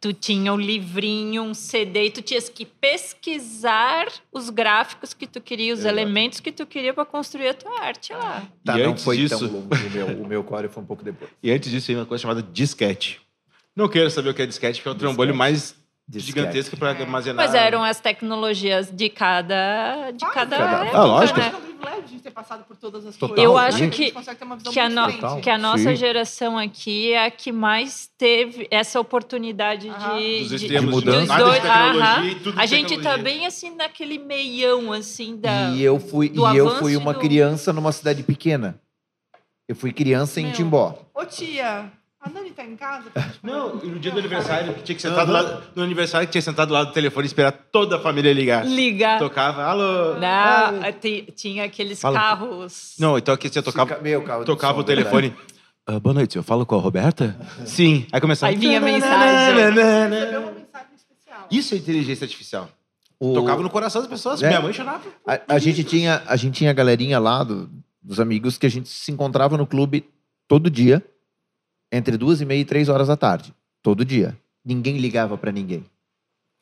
tu 0.00 0.12
tinha 0.12 0.52
um 0.52 0.56
livrinho, 0.56 1.42
um 1.42 1.54
CD, 1.54 2.06
e 2.06 2.10
tu 2.10 2.22
tinhas 2.22 2.48
que 2.48 2.64
pesquisar 2.64 4.06
os 4.32 4.50
gráficos 4.50 5.14
que 5.14 5.26
tu 5.26 5.40
queria, 5.40 5.72
os 5.72 5.80
Exato. 5.80 5.94
elementos 5.94 6.40
que 6.40 6.52
tu 6.52 6.66
queria 6.66 6.92
para 6.94 7.04
construir 7.04 7.48
a 7.48 7.54
tua 7.54 7.80
arte 7.80 8.12
lá. 8.12 8.42
Tá, 8.64 8.78
E 8.78 8.82
não 8.82 8.90
antes 8.92 9.04
foi 9.04 9.16
disso- 9.16 9.38
tão 9.38 9.48
longo. 9.48 9.74
O 9.74 9.90
meu, 9.90 10.06
o 10.22 10.26
meu 10.26 10.44
core 10.44 10.68
foi 10.68 10.82
um 10.82 10.86
pouco 10.86 11.02
depois. 11.04 11.30
E 11.42 11.50
antes 11.50 11.70
disso, 11.70 11.86
tinha 11.86 11.98
uma 11.98 12.06
coisa 12.06 12.22
chamada 12.22 12.42
disquete. 12.42 13.20
Não 13.76 13.88
quero 13.88 14.10
saber 14.10 14.30
o 14.30 14.34
que 14.34 14.42
é 14.42 14.46
disquete, 14.46 14.80
porque 14.80 14.88
é 14.88 14.92
o 14.92 14.94
trambolho 14.94 15.34
mais 15.34 15.74
Disquete. 16.06 16.26
gigantesco 16.38 16.76
pra 16.76 16.90
armazenar. 16.90 17.36
Mas 17.46 17.54
eram 17.54 17.82
as 17.82 18.00
tecnologias 18.00 18.90
de 18.90 19.08
cada, 19.08 20.10
de 20.10 20.24
cada, 20.26 20.56
cada- 20.58 20.84
época, 20.84 20.98
Ah, 20.98 21.04
lógico. 21.04 21.38
né? 21.40 21.46
É 21.46 21.50
privilégio 21.50 22.02
a 22.04 22.06
gente 22.06 22.22
ter 22.22 22.30
passado 22.32 22.64
por 22.64 22.76
todas 22.76 23.06
as 23.06 23.16
Total, 23.16 23.34
coisas. 23.36 23.44
Eu 23.44 23.54
né? 23.58 23.66
acho 23.66 23.76
a 23.76 23.80
gente 23.80 23.96
que- 23.96 24.10
consegue 24.12 24.38
ter 24.38 24.44
uma 24.44 24.56
visão 24.56 24.72
que 24.72 24.78
a, 24.80 24.82
muito 24.90 25.00
no- 25.00 25.06
diferente. 25.12 25.40
que 25.42 25.50
a 25.50 25.58
nossa 25.58 25.78
Sim. 25.90 25.96
geração 25.96 26.58
aqui 26.58 27.12
é 27.12 27.24
a 27.24 27.30
que 27.30 27.50
mais 27.50 28.10
teve 28.18 28.68
essa 28.70 29.00
oportunidade 29.00 29.88
Aham. 29.88 30.18
de, 30.18 30.38
Dos 30.40 30.48
de- 30.50 30.56
extremos, 30.56 30.84
de 30.90 30.90
mudança. 30.94 31.26
nada 31.26 31.44
de 31.44 31.50
dois- 31.50 31.62
tecnologia 31.62 32.02
aham. 32.04 32.24
e 32.26 32.34
tudo 32.34 32.52
de 32.52 32.60
A 32.60 32.66
gente 32.66 32.88
tá 32.88 32.94
tecnologia. 32.96 33.24
bem 33.24 33.46
assim 33.46 33.74
naquele 33.74 34.18
meião 34.18 34.92
assim 34.92 35.36
da. 35.36 35.70
E 35.70 35.82
eu 35.82 35.98
fui, 35.98 36.28
do 36.28 36.42
e 36.52 36.56
eu 36.58 36.66
avanço 36.66 36.80
fui 36.82 36.92
e 36.92 36.96
uma 36.96 37.14
do- 37.14 37.20
criança 37.20 37.72
numa 37.72 37.90
cidade 37.92 38.22
pequena. 38.22 38.78
Eu 39.66 39.74
fui 39.76 39.92
criança 39.92 40.40
em 40.40 40.46
Meu. 40.46 40.52
Timbó. 40.52 40.98
Ô 41.14 41.24
tia, 41.24 41.90
a 42.22 42.30
Nani 42.30 42.50
tá 42.52 42.64
em 42.64 42.76
casa? 42.76 43.10
Não, 43.42 43.80
e 43.82 43.86
no 43.88 43.98
dia 43.98 44.12
do 44.12 44.18
aniversário, 44.20 44.72
que 44.74 44.82
tinha 44.82 44.94
que 44.96 45.02
sentar 45.02 45.26
do 45.26 45.32
lado, 45.32 45.62
no 45.74 45.82
aniversário 45.82 46.26
que 46.28 46.32
tinha 46.32 46.42
sentado 46.42 46.68
do 46.68 46.74
lado 46.74 46.88
do 46.88 46.92
telefone 46.92 47.24
e 47.24 47.26
esperar 47.26 47.50
toda 47.52 47.96
a 47.96 47.98
família 47.98 48.32
ligar. 48.32 48.64
Ligar. 48.66 49.18
Tocava, 49.18 49.64
alô. 49.64 50.14
Não, 50.20 50.92
ti- 51.00 51.26
tinha 51.34 51.64
aqueles 51.64 52.00
Fala. 52.00 52.18
carros. 52.20 52.94
Não, 52.98 53.18
então 53.18 53.34
aqui 53.34 53.48
você 53.48 53.60
tocava, 53.60 53.98
Meu 54.00 54.22
carro 54.22 54.44
tocava 54.44 54.74
som, 54.74 54.80
o 54.80 54.84
telefone. 54.84 55.34
Ah, 55.84 55.98
boa 55.98 56.14
noite, 56.14 56.36
eu 56.36 56.44
falo 56.44 56.64
com 56.64 56.76
a 56.76 56.80
Roberta? 56.80 57.36
Sim. 57.66 58.06
Aí 58.12 58.20
começava. 58.20 58.52
Aí 58.52 58.56
vinha 58.56 58.78
a 58.78 58.80
mensagem. 58.80 59.54
Recebeu 59.64 60.40
uma 60.42 60.52
mensagem 60.52 60.94
especial. 60.96 61.46
Isso 61.50 61.74
é 61.74 61.78
inteligência 61.78 62.24
artificial. 62.24 62.68
O- 63.18 63.34
Tocava 63.34 63.62
no 63.62 63.70
coração 63.70 64.00
das 64.00 64.08
pessoas. 64.08 64.40
É. 64.42 64.46
Minha 64.48 64.60
mãe 64.60 64.72
chorava. 64.72 65.02
A, 65.26 65.54
a 65.56 65.58
gente 65.58 65.82
tinha 65.82 66.22
a 66.26 66.36
gente 66.36 66.54
tinha 66.54 66.70
a 66.70 66.74
galerinha 66.74 67.18
lá 67.18 67.42
do- 67.42 67.68
dos 68.00 68.20
amigos 68.20 68.58
que 68.58 68.66
a 68.66 68.70
gente 68.70 68.88
se 68.88 69.10
encontrava 69.10 69.56
no 69.56 69.66
clube 69.66 70.08
todo 70.46 70.70
dia, 70.70 71.02
entre 71.92 72.16
duas 72.16 72.40
e 72.40 72.44
meia 72.46 72.60
e 72.60 72.64
três 72.64 72.88
horas 72.88 73.08
da 73.08 73.16
tarde. 73.16 73.54
Todo 73.82 74.04
dia. 74.04 74.36
Ninguém 74.64 74.96
ligava 74.96 75.36
pra 75.36 75.52
ninguém. 75.52 75.84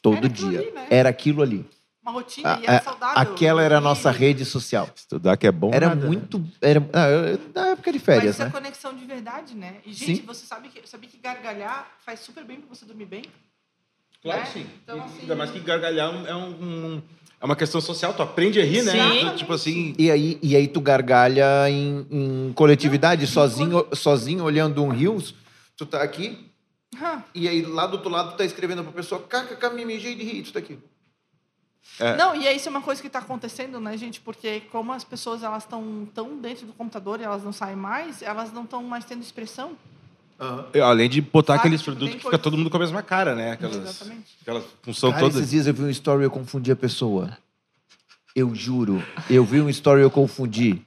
Todo 0.02 0.16
Era 0.18 0.26
aquilo 0.26 0.50
dia. 0.50 0.60
ali, 0.60 0.70
né? 0.72 0.86
Era 0.90 1.08
aquilo 1.08 1.42
ali. 1.42 1.66
Uma 2.02 2.12
rotina, 2.12 2.54
A- 2.56 2.60
e 2.60 2.66
era 2.66 2.82
saudável. 2.82 3.18
Aquela 3.20 3.62
era 3.62 3.76
a 3.76 3.80
nossa 3.80 4.10
rede 4.10 4.44
social. 4.46 4.88
Estudar 4.96 5.36
que 5.36 5.46
é 5.46 5.52
bom. 5.52 5.70
Era 5.72 5.94
muito. 5.94 6.42
Era, 6.60 6.80
ah, 6.94 7.38
na 7.54 7.66
época 7.68 7.92
de 7.92 7.98
Mas 7.98 8.04
férias, 8.06 8.34
isso 8.36 8.42
é 8.42 8.46
né? 8.46 8.50
conexão 8.50 8.94
de 8.96 9.04
verdade, 9.04 9.54
né? 9.54 9.76
E, 9.84 9.92
gente, 9.92 10.16
Sim. 10.20 10.26
você 10.26 10.46
sabe 10.46 10.68
que, 10.70 10.88
sabia 10.88 11.08
que 11.08 11.18
gargalhar 11.18 11.86
faz 12.04 12.20
super 12.20 12.42
bem 12.44 12.58
pra 12.60 12.74
você 12.74 12.86
dormir 12.86 13.04
bem? 13.04 13.24
Claro 14.22 14.40
né? 14.40 14.46
que 14.46 14.52
sim. 14.52 14.66
Então, 14.82 15.02
assim- 15.02 15.20
Ainda 15.20 15.36
mais 15.36 15.50
que 15.50 15.60
gargalhar 15.60 16.26
é, 16.26 16.34
um, 16.34 16.48
um- 16.96 17.02
é 17.40 17.44
uma 17.44 17.56
questão 17.56 17.80
social. 17.80 18.12
Tu 18.12 18.22
aprende 18.22 18.60
a 18.60 18.64
rir, 18.64 18.82
né? 18.82 18.92
Sim. 18.92 19.36
Tipo 19.36 19.54
assim. 19.54 19.94
E 19.98 20.10
aí, 20.10 20.38
e 20.42 20.54
aí 20.54 20.68
tu 20.68 20.80
gargalha 20.80 21.68
em, 21.68 22.06
em 22.10 22.52
coletividade, 22.52 23.26
sozinho, 23.26 23.86
sozinho 23.92 24.44
olhando 24.44 24.84
um 24.84 24.88
rios. 24.88 25.34
Tu 25.76 25.86
tá 25.86 26.02
aqui, 26.02 26.50
e 27.34 27.48
aí 27.48 27.62
lá 27.62 27.86
do 27.86 27.94
outro 27.94 28.10
lado 28.10 28.32
tu 28.32 28.36
tá 28.36 28.44
escrevendo 28.44 28.82
pra 28.82 28.92
pessoa, 28.92 29.22
kkk, 29.22 29.74
me 29.74 29.84
mijei 29.84 30.14
de 30.14 30.24
rir, 30.24 30.42
tu 30.42 30.52
tá 30.52 30.58
aqui. 30.58 30.78
É. 31.98 32.16
Não, 32.16 32.34
e 32.34 32.48
isso 32.54 32.68
é 32.68 32.70
uma 32.70 32.82
coisa 32.82 33.00
que 33.00 33.06
está 33.06 33.20
acontecendo, 33.20 33.80
né, 33.80 33.96
gente? 33.96 34.20
Porque 34.20 34.60
como 34.72 34.92
as 34.92 35.04
pessoas 35.04 35.42
elas 35.42 35.64
estão 35.64 36.06
tão 36.14 36.38
dentro 36.38 36.66
do 36.66 36.72
computador 36.72 37.20
e 37.20 37.24
elas 37.24 37.42
não 37.42 37.52
saem 37.52 37.76
mais, 37.76 38.22
elas 38.22 38.52
não 38.52 38.64
estão 38.64 38.82
mais 38.82 39.04
tendo 39.04 39.22
expressão. 39.22 39.76
Além 40.82 41.08
de 41.10 41.20
botar 41.20 41.54
Sabe, 41.54 41.60
aqueles 41.60 41.80
tipo, 41.80 41.92
produtos 41.92 42.16
que 42.16 42.22
fica 42.24 42.38
todo 42.38 42.56
mundo 42.56 42.70
com 42.70 42.76
a 42.76 42.80
mesma 42.80 43.02
cara, 43.02 43.34
né? 43.34 43.52
Aquelas, 43.52 43.76
Exatamente. 43.76 44.36
aquela 44.40 44.62
função 44.82 45.10
Cara, 45.10 45.22
toda. 45.22 45.38
esses 45.38 45.50
dias 45.50 45.66
eu 45.66 45.74
vi 45.74 45.82
um 45.82 45.90
story 45.90 46.22
e 46.22 46.24
eu 46.26 46.30
confundi 46.30 46.72
a 46.72 46.76
pessoa. 46.76 47.36
Eu 48.34 48.54
juro. 48.54 49.02
Eu 49.28 49.44
vi 49.44 49.60
um 49.60 49.68
story 49.68 50.00
e 50.00 50.04
eu 50.04 50.10
confundi. 50.10 50.80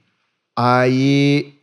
Aí. 0.56 1.54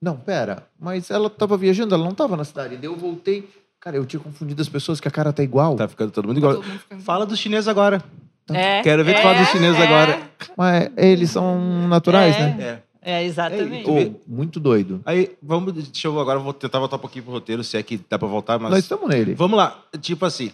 Não, 0.00 0.16
pera. 0.16 0.66
Mas 0.78 1.10
ela 1.10 1.28
tava 1.30 1.56
viajando, 1.56 1.94
ela 1.94 2.04
não 2.04 2.14
tava 2.14 2.36
na 2.36 2.44
cidade. 2.44 2.76
Daí 2.76 2.86
eu 2.86 2.96
voltei. 2.96 3.48
Cara, 3.80 3.96
eu 3.96 4.04
tinha 4.06 4.20
confundido 4.20 4.60
as 4.60 4.68
pessoas 4.68 5.00
que 5.00 5.06
a 5.06 5.10
cara 5.10 5.32
tá 5.32 5.42
igual. 5.42 5.76
Tá 5.76 5.86
ficando 5.86 6.10
todo 6.10 6.26
mundo 6.26 6.38
igual. 6.38 6.54
Todo 6.54 6.66
mundo 6.66 6.78
ficando- 6.80 7.02
Fala 7.02 7.24
dos 7.26 7.38
chineses 7.38 7.68
agora. 7.68 8.02
É, 8.50 8.80
Quero 8.82 9.04
ver 9.04 9.14
tu 9.14 9.18
é, 9.18 9.22
falar 9.22 9.38
dos 9.40 9.48
chineses 9.48 9.80
é, 9.80 9.84
agora. 9.84 10.30
Mas 10.56 10.90
eles 10.96 11.30
são 11.30 11.86
naturais, 11.88 12.34
É. 12.36 12.38
né? 12.40 12.56
É. 12.62 12.82
É, 13.06 13.22
exatamente. 13.22 13.88
Ô, 13.88 14.20
muito 14.26 14.58
doido. 14.58 15.00
Aí, 15.06 15.36
vamos. 15.40 15.72
Deixa 15.72 16.08
eu 16.08 16.18
agora 16.18 16.40
vou 16.40 16.52
tentar 16.52 16.80
voltar 16.80 16.96
um 16.96 16.98
pouquinho 16.98 17.22
pro 17.24 17.34
roteiro, 17.34 17.62
se 17.62 17.76
é 17.76 17.82
que 17.82 18.00
dá 18.10 18.18
pra 18.18 18.26
voltar, 18.26 18.58
mas. 18.58 18.72
Nós 18.72 18.80
estamos 18.80 19.08
nele. 19.08 19.32
Vamos 19.36 19.56
lá. 19.56 19.80
Tipo 20.00 20.26
assim, 20.26 20.50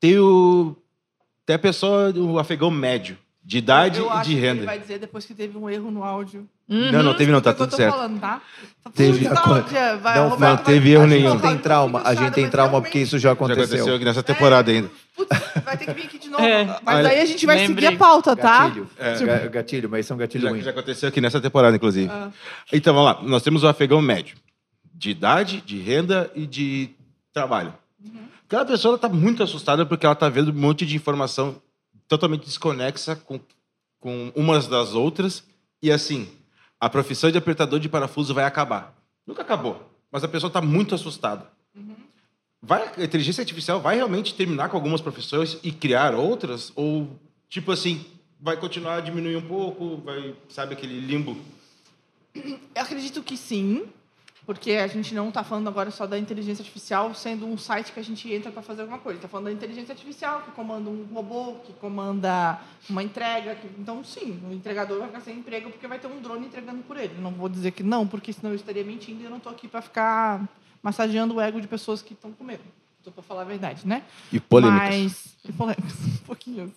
tem 0.00 0.18
o. 0.18 0.74
Tem 1.46 1.54
a 1.54 1.58
pessoa, 1.60 2.12
o 2.12 2.40
afegão 2.40 2.72
médio, 2.72 3.16
de 3.48 3.58
idade 3.58 4.00
Eu 4.00 4.06
e 4.06 4.08
acho 4.10 4.28
de 4.28 4.34
que 4.34 4.40
renda. 4.40 4.56
Ele 4.58 4.66
vai 4.66 4.78
dizer 4.80 4.98
depois 4.98 5.24
que 5.24 5.32
teve 5.32 5.56
um 5.56 5.70
erro 5.70 5.88
no 5.88 6.02
áudio. 6.02 6.48
Uhum. 6.68 6.90
Não, 6.90 7.00
não 7.04 7.14
teve 7.14 7.30
não, 7.30 7.40
tá 7.40 7.50
É 7.50 7.52
eu 7.52 7.56
tudo 7.58 7.76
certo. 7.76 7.94
falando, 7.94 8.18
tá? 8.20 8.42
Tá 8.82 8.90
Teve- 8.90 9.28
vai, 10.02 10.16
Não, 10.18 10.30
Roberto 10.30 10.58
não 10.58 10.64
teve 10.64 10.90
erro 10.90 11.06
nenhum. 11.06 11.26
A 11.30 11.34
não 11.34 11.38
gente 11.38 11.48
tem 11.50 11.58
trauma, 11.58 12.02
a 12.04 12.12
gente 12.12 12.32
tem 12.32 12.50
trauma 12.50 12.82
porque 12.82 12.98
isso 12.98 13.16
já 13.20 13.28
Já 13.28 13.32
aconteceu. 13.34 13.62
aconteceu 13.64 13.94
aqui 13.94 14.04
nessa 14.04 14.22
temporada 14.24 14.68
ainda. 14.72 14.90
Putz, 15.14 15.28
vai 15.64 15.76
ter 15.76 15.86
que 15.86 15.92
vir 15.92 16.06
aqui 16.06 16.18
de 16.18 16.28
novo. 16.28 16.42
É. 16.42 16.64
Mas 16.84 16.96
Olha, 16.96 17.08
aí 17.10 17.20
a 17.20 17.24
gente 17.24 17.46
vai 17.46 17.56
lembrei. 17.58 17.84
seguir 17.88 17.94
a 17.94 17.98
pauta, 18.04 18.34
tá? 18.34 18.64
Gatilho. 18.68 18.90
Ga- 19.26 19.46
Gatilho, 19.46 19.88
mas 19.88 20.04
isso 20.04 20.12
é 20.12 20.16
um 20.16 20.18
gatilho 20.18 20.42
Já, 20.42 20.50
ruim. 20.50 20.60
já 20.62 20.70
aconteceu 20.72 21.08
aqui 21.08 21.20
nessa 21.20 21.40
temporada, 21.40 21.76
inclusive. 21.76 22.10
Ah. 22.10 22.30
Então, 22.72 22.92
vamos 22.92 23.12
lá. 23.12 23.22
Nós 23.22 23.44
temos 23.44 23.62
o 23.62 23.68
afegão 23.68 24.02
médio. 24.02 24.36
De 24.92 25.10
idade, 25.10 25.60
de 25.64 25.78
renda 25.78 26.28
e 26.34 26.46
de 26.46 26.90
trabalho. 27.32 27.72
Aquela 28.48 28.64
pessoa 28.64 28.96
está 28.96 29.08
muito 29.08 29.40
assustada 29.42 29.86
porque 29.86 30.04
ela 30.04 30.14
está 30.14 30.28
vendo 30.28 30.50
um 30.50 30.54
monte 30.54 30.84
de 30.84 30.96
informação 30.96 31.56
totalmente 32.08 32.44
desconexa 32.44 33.16
com, 33.16 33.40
com 34.00 34.32
umas 34.34 34.66
das 34.66 34.94
outras. 34.94 35.44
E 35.82 35.90
assim, 35.90 36.28
a 36.80 36.88
profissão 36.88 37.30
de 37.30 37.38
apertador 37.38 37.78
de 37.78 37.88
parafuso 37.88 38.34
vai 38.34 38.44
acabar. 38.44 38.94
Nunca 39.26 39.42
acabou, 39.42 39.90
mas 40.10 40.24
a 40.24 40.28
pessoa 40.28 40.48
está 40.48 40.60
muito 40.60 40.94
assustada. 40.94 41.50
Vai, 42.62 42.90
a 42.96 43.04
inteligência 43.04 43.42
artificial 43.42 43.80
vai 43.80 43.96
realmente 43.96 44.34
terminar 44.34 44.68
com 44.68 44.76
algumas 44.76 45.00
profissões 45.00 45.58
e 45.62 45.70
criar 45.70 46.14
outras? 46.14 46.72
Ou, 46.74 47.08
tipo 47.48 47.70
assim, 47.70 48.04
vai 48.40 48.56
continuar 48.56 48.96
a 48.96 49.00
diminuir 49.00 49.36
um 49.36 49.46
pouco? 49.46 49.98
Vai, 49.98 50.34
sabe, 50.48 50.74
aquele 50.74 50.98
limbo? 50.98 51.36
Eu 52.34 52.82
acredito 52.82 53.22
que 53.22 53.36
sim, 53.36 53.84
porque 54.46 54.72
a 54.72 54.86
gente 54.86 55.12
não 55.12 55.28
está 55.28 55.42
falando 55.42 55.66
agora 55.68 55.90
só 55.90 56.06
da 56.06 56.16
inteligência 56.16 56.62
artificial 56.62 57.12
sendo 57.14 57.44
um 57.46 57.58
site 57.58 57.90
que 57.92 57.98
a 57.98 58.02
gente 58.04 58.32
entra 58.32 58.52
para 58.52 58.62
fazer 58.62 58.82
alguma 58.82 59.00
coisa. 59.00 59.18
Está 59.18 59.28
falando 59.28 59.46
da 59.46 59.52
inteligência 59.52 59.92
artificial 59.92 60.42
que 60.42 60.52
comanda 60.52 60.88
um 60.88 61.04
robô, 61.12 61.54
que 61.64 61.72
comanda 61.74 62.60
uma 62.88 63.02
entrega. 63.02 63.56
que- 63.56 63.66
Então, 63.78 64.04
sim, 64.04 64.40
o 64.48 64.52
entregador 64.52 64.98
vai 65.00 65.08
ficar 65.08 65.20
sem 65.20 65.38
emprego 65.38 65.68
porque 65.70 65.86
vai 65.88 65.98
ter 65.98 66.06
um 66.06 66.20
drone 66.20 66.46
entregando 66.46 66.82
por 66.84 66.96
ele. 66.96 67.20
Não 67.20 67.32
vou 67.32 67.48
dizer 67.48 67.72
que 67.72 67.82
não, 67.82 68.06
porque 68.06 68.32
senão 68.32 68.50
eu 68.52 68.56
estaria 68.56 68.84
mentindo 68.84 69.20
e 69.20 69.24
eu 69.24 69.30
não 69.30 69.38
estou 69.38 69.50
aqui 69.52 69.66
para 69.66 69.82
ficar 69.82 70.48
massageando 70.80 71.34
o 71.34 71.40
ego 71.40 71.60
de 71.60 71.66
pessoas 71.66 72.00
que 72.00 72.12
estão 72.14 72.30
com 72.32 72.44
medo. 72.44 72.62
Estou 73.06 73.14
para 73.14 73.22
falar 73.22 73.42
a 73.42 73.44
verdade, 73.44 73.86
né? 73.86 74.02
E 74.32 74.40
polêmicas. 74.40 74.88
Mas, 74.88 75.36
e 75.44 75.52
polêmicas, 75.52 75.92
um 76.22 76.24
pouquinho. 76.26 76.74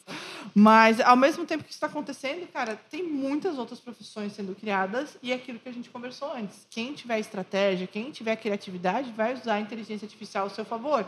Mas, 0.53 0.99
ao 0.99 1.15
mesmo 1.15 1.43
tempo 1.43 1.63
que 1.63 1.71
isso 1.71 1.77
está 1.77 1.87
acontecendo, 1.87 2.47
cara, 2.53 2.75
tem 2.75 3.01
muitas 3.01 3.57
outras 3.57 3.79
profissões 3.79 4.33
sendo 4.33 4.53
criadas 4.53 5.17
e 5.23 5.31
é 5.31 5.35
aquilo 5.35 5.57
que 5.57 5.67
a 5.67 5.71
gente 5.71 5.89
conversou 5.89 6.31
antes. 6.31 6.67
Quem 6.69 6.93
tiver 6.93 7.17
estratégia, 7.17 7.87
quem 7.87 8.11
tiver 8.11 8.35
criatividade, 8.35 9.11
vai 9.11 9.33
usar 9.33 9.55
a 9.55 9.59
inteligência 9.59 10.05
artificial 10.05 10.43
ao 10.43 10.51
seu 10.51 10.63
favor. 10.63 11.03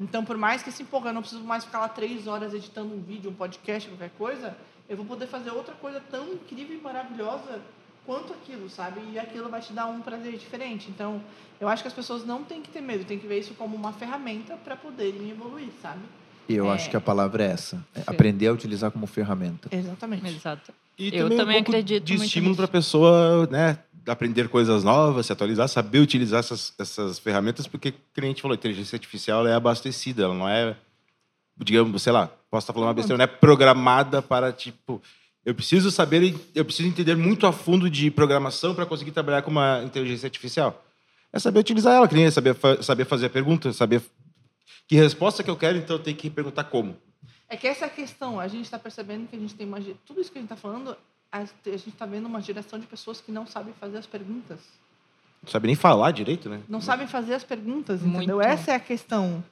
Então, 0.00 0.24
por 0.24 0.36
mais 0.36 0.60
que 0.60 0.72
se 0.72 0.82
empolgar, 0.82 1.10
eu 1.10 1.14
não 1.14 1.22
preciso 1.22 1.44
mais 1.44 1.64
ficar 1.64 1.78
lá 1.78 1.88
três 1.88 2.26
horas 2.26 2.52
editando 2.52 2.92
um 2.92 3.00
vídeo, 3.00 3.30
um 3.30 3.34
podcast, 3.34 3.88
qualquer 3.88 4.10
coisa, 4.18 4.56
eu 4.88 4.96
vou 4.96 5.06
poder 5.06 5.28
fazer 5.28 5.52
outra 5.52 5.74
coisa 5.74 6.02
tão 6.10 6.32
incrível 6.32 6.76
e 6.76 6.80
maravilhosa 6.80 7.62
quanto 8.06 8.32
aquilo, 8.32 8.68
sabe? 8.68 9.00
E 9.12 9.18
aquilo 9.18 9.48
vai 9.48 9.60
te 9.60 9.72
dar 9.72 9.86
um 9.86 10.00
prazer 10.00 10.36
diferente. 10.36 10.88
Então, 10.90 11.20
eu 11.60 11.68
acho 11.68 11.82
que 11.82 11.88
as 11.88 11.94
pessoas 11.94 12.24
não 12.24 12.44
têm 12.44 12.60
que 12.60 12.68
ter 12.70 12.80
medo, 12.80 13.04
têm 13.04 13.18
que 13.18 13.26
ver 13.26 13.38
isso 13.40 13.54
como 13.54 13.76
uma 13.76 13.92
ferramenta 13.92 14.56
para 14.56 14.76
poderem 14.76 15.30
evoluir, 15.30 15.68
sabe? 15.80 16.02
E 16.48 16.54
eu 16.54 16.70
É. 16.70 16.74
acho 16.74 16.90
que 16.90 16.96
a 16.96 17.00
palavra 17.00 17.42
é 17.44 17.50
essa. 17.52 17.82
é 17.94 18.02
aprender 18.06 18.48
a 18.48 18.52
utilizar 18.52 18.90
como 18.90 19.06
ferramenta. 19.06 19.68
Exatamente. 19.72 20.26
Exato. 20.28 20.72
E 20.98 21.16
Eu 21.16 21.26
um 21.26 21.30
também 21.30 21.56
pouco 21.64 21.70
acredito 21.70 22.04
de 22.04 22.14
estímulo 22.14 22.54
para 22.54 22.66
a 22.66 22.68
pessoa, 22.68 23.46
né, 23.50 23.78
aprender 24.06 24.48
coisas 24.48 24.84
novas, 24.84 25.24
se 25.26 25.32
atualizar, 25.32 25.66
saber 25.68 25.98
utilizar 26.00 26.40
essas, 26.40 26.74
essas 26.78 27.18
ferramentas, 27.18 27.66
porque, 27.66 27.92
como 28.14 28.26
a 28.26 28.28
gente 28.28 28.42
falou, 28.42 28.52
a 28.54 28.58
inteligência 28.58 28.94
artificial 28.96 29.40
ela 29.40 29.50
é 29.50 29.54
abastecida, 29.54 30.24
ela 30.24 30.34
não 30.34 30.46
é, 30.48 30.76
digamos, 31.56 32.02
sei 32.02 32.12
lá, 32.12 32.28
posso 32.50 32.64
estar 32.64 32.72
falando 32.74 32.88
uma 32.88 32.94
besteira, 32.94 33.16
não 33.16 33.24
é 33.24 33.26
programada 33.26 34.20
para, 34.20 34.52
tipo, 34.52 35.00
eu 35.44 35.54
preciso 35.54 35.90
saber, 35.90 36.34
eu 36.54 36.64
preciso 36.64 36.88
entender 36.88 37.16
muito 37.16 37.46
a 37.46 37.52
fundo 37.52 37.88
de 37.90 38.10
programação 38.10 38.74
para 38.74 38.86
conseguir 38.86 39.10
trabalhar 39.12 39.42
com 39.42 39.50
uma 39.50 39.82
inteligência 39.84 40.26
artificial. 40.26 40.82
É 41.32 41.38
saber 41.38 41.58
utilizar 41.60 41.94
ela, 41.94 42.06
que 42.08 42.14
nem 42.14 42.24
é 42.26 42.30
saber, 42.30 42.54
fa- 42.54 42.82
saber 42.82 43.04
fazer 43.04 43.26
a 43.26 43.30
pergunta, 43.30 43.72
saber 43.72 44.00
que 44.86 44.96
resposta 44.96 45.42
que 45.42 45.50
eu 45.50 45.56
quero, 45.56 45.78
então 45.78 45.96
eu 45.96 46.02
tenho 46.02 46.16
que 46.16 46.30
perguntar 46.30 46.64
como. 46.64 46.96
É 47.48 47.56
que 47.56 47.66
essa 47.66 47.84
é 47.84 47.88
a 47.88 47.90
questão. 47.90 48.38
A 48.40 48.48
gente 48.48 48.64
está 48.64 48.78
percebendo 48.78 49.26
que 49.28 49.36
a 49.36 49.38
gente 49.38 49.54
tem 49.54 49.66
uma. 49.66 49.78
Tudo 50.06 50.20
isso 50.20 50.30
que 50.30 50.38
a 50.38 50.40
gente 50.40 50.50
está 50.52 50.56
falando, 50.56 50.96
a 51.30 51.40
gente 51.40 51.88
está 51.88 52.06
vendo 52.06 52.26
uma 52.26 52.40
geração 52.40 52.78
de 52.78 52.86
pessoas 52.86 53.20
que 53.20 53.30
não 53.32 53.46
sabem 53.46 53.74
fazer 53.80 53.98
as 53.98 54.06
perguntas. 54.06 54.58
Não 55.42 55.50
sabe 55.50 55.66
nem 55.66 55.76
falar 55.76 56.10
direito, 56.10 56.48
né? 56.48 56.60
Não 56.68 56.80
sabem 56.80 57.06
fazer 57.06 57.34
as 57.34 57.44
perguntas, 57.44 58.00
Muito. 58.00 58.16
entendeu? 58.16 58.40
Essa 58.40 58.72
é 58.72 58.74
a 58.76 58.80
questão. 58.80 59.44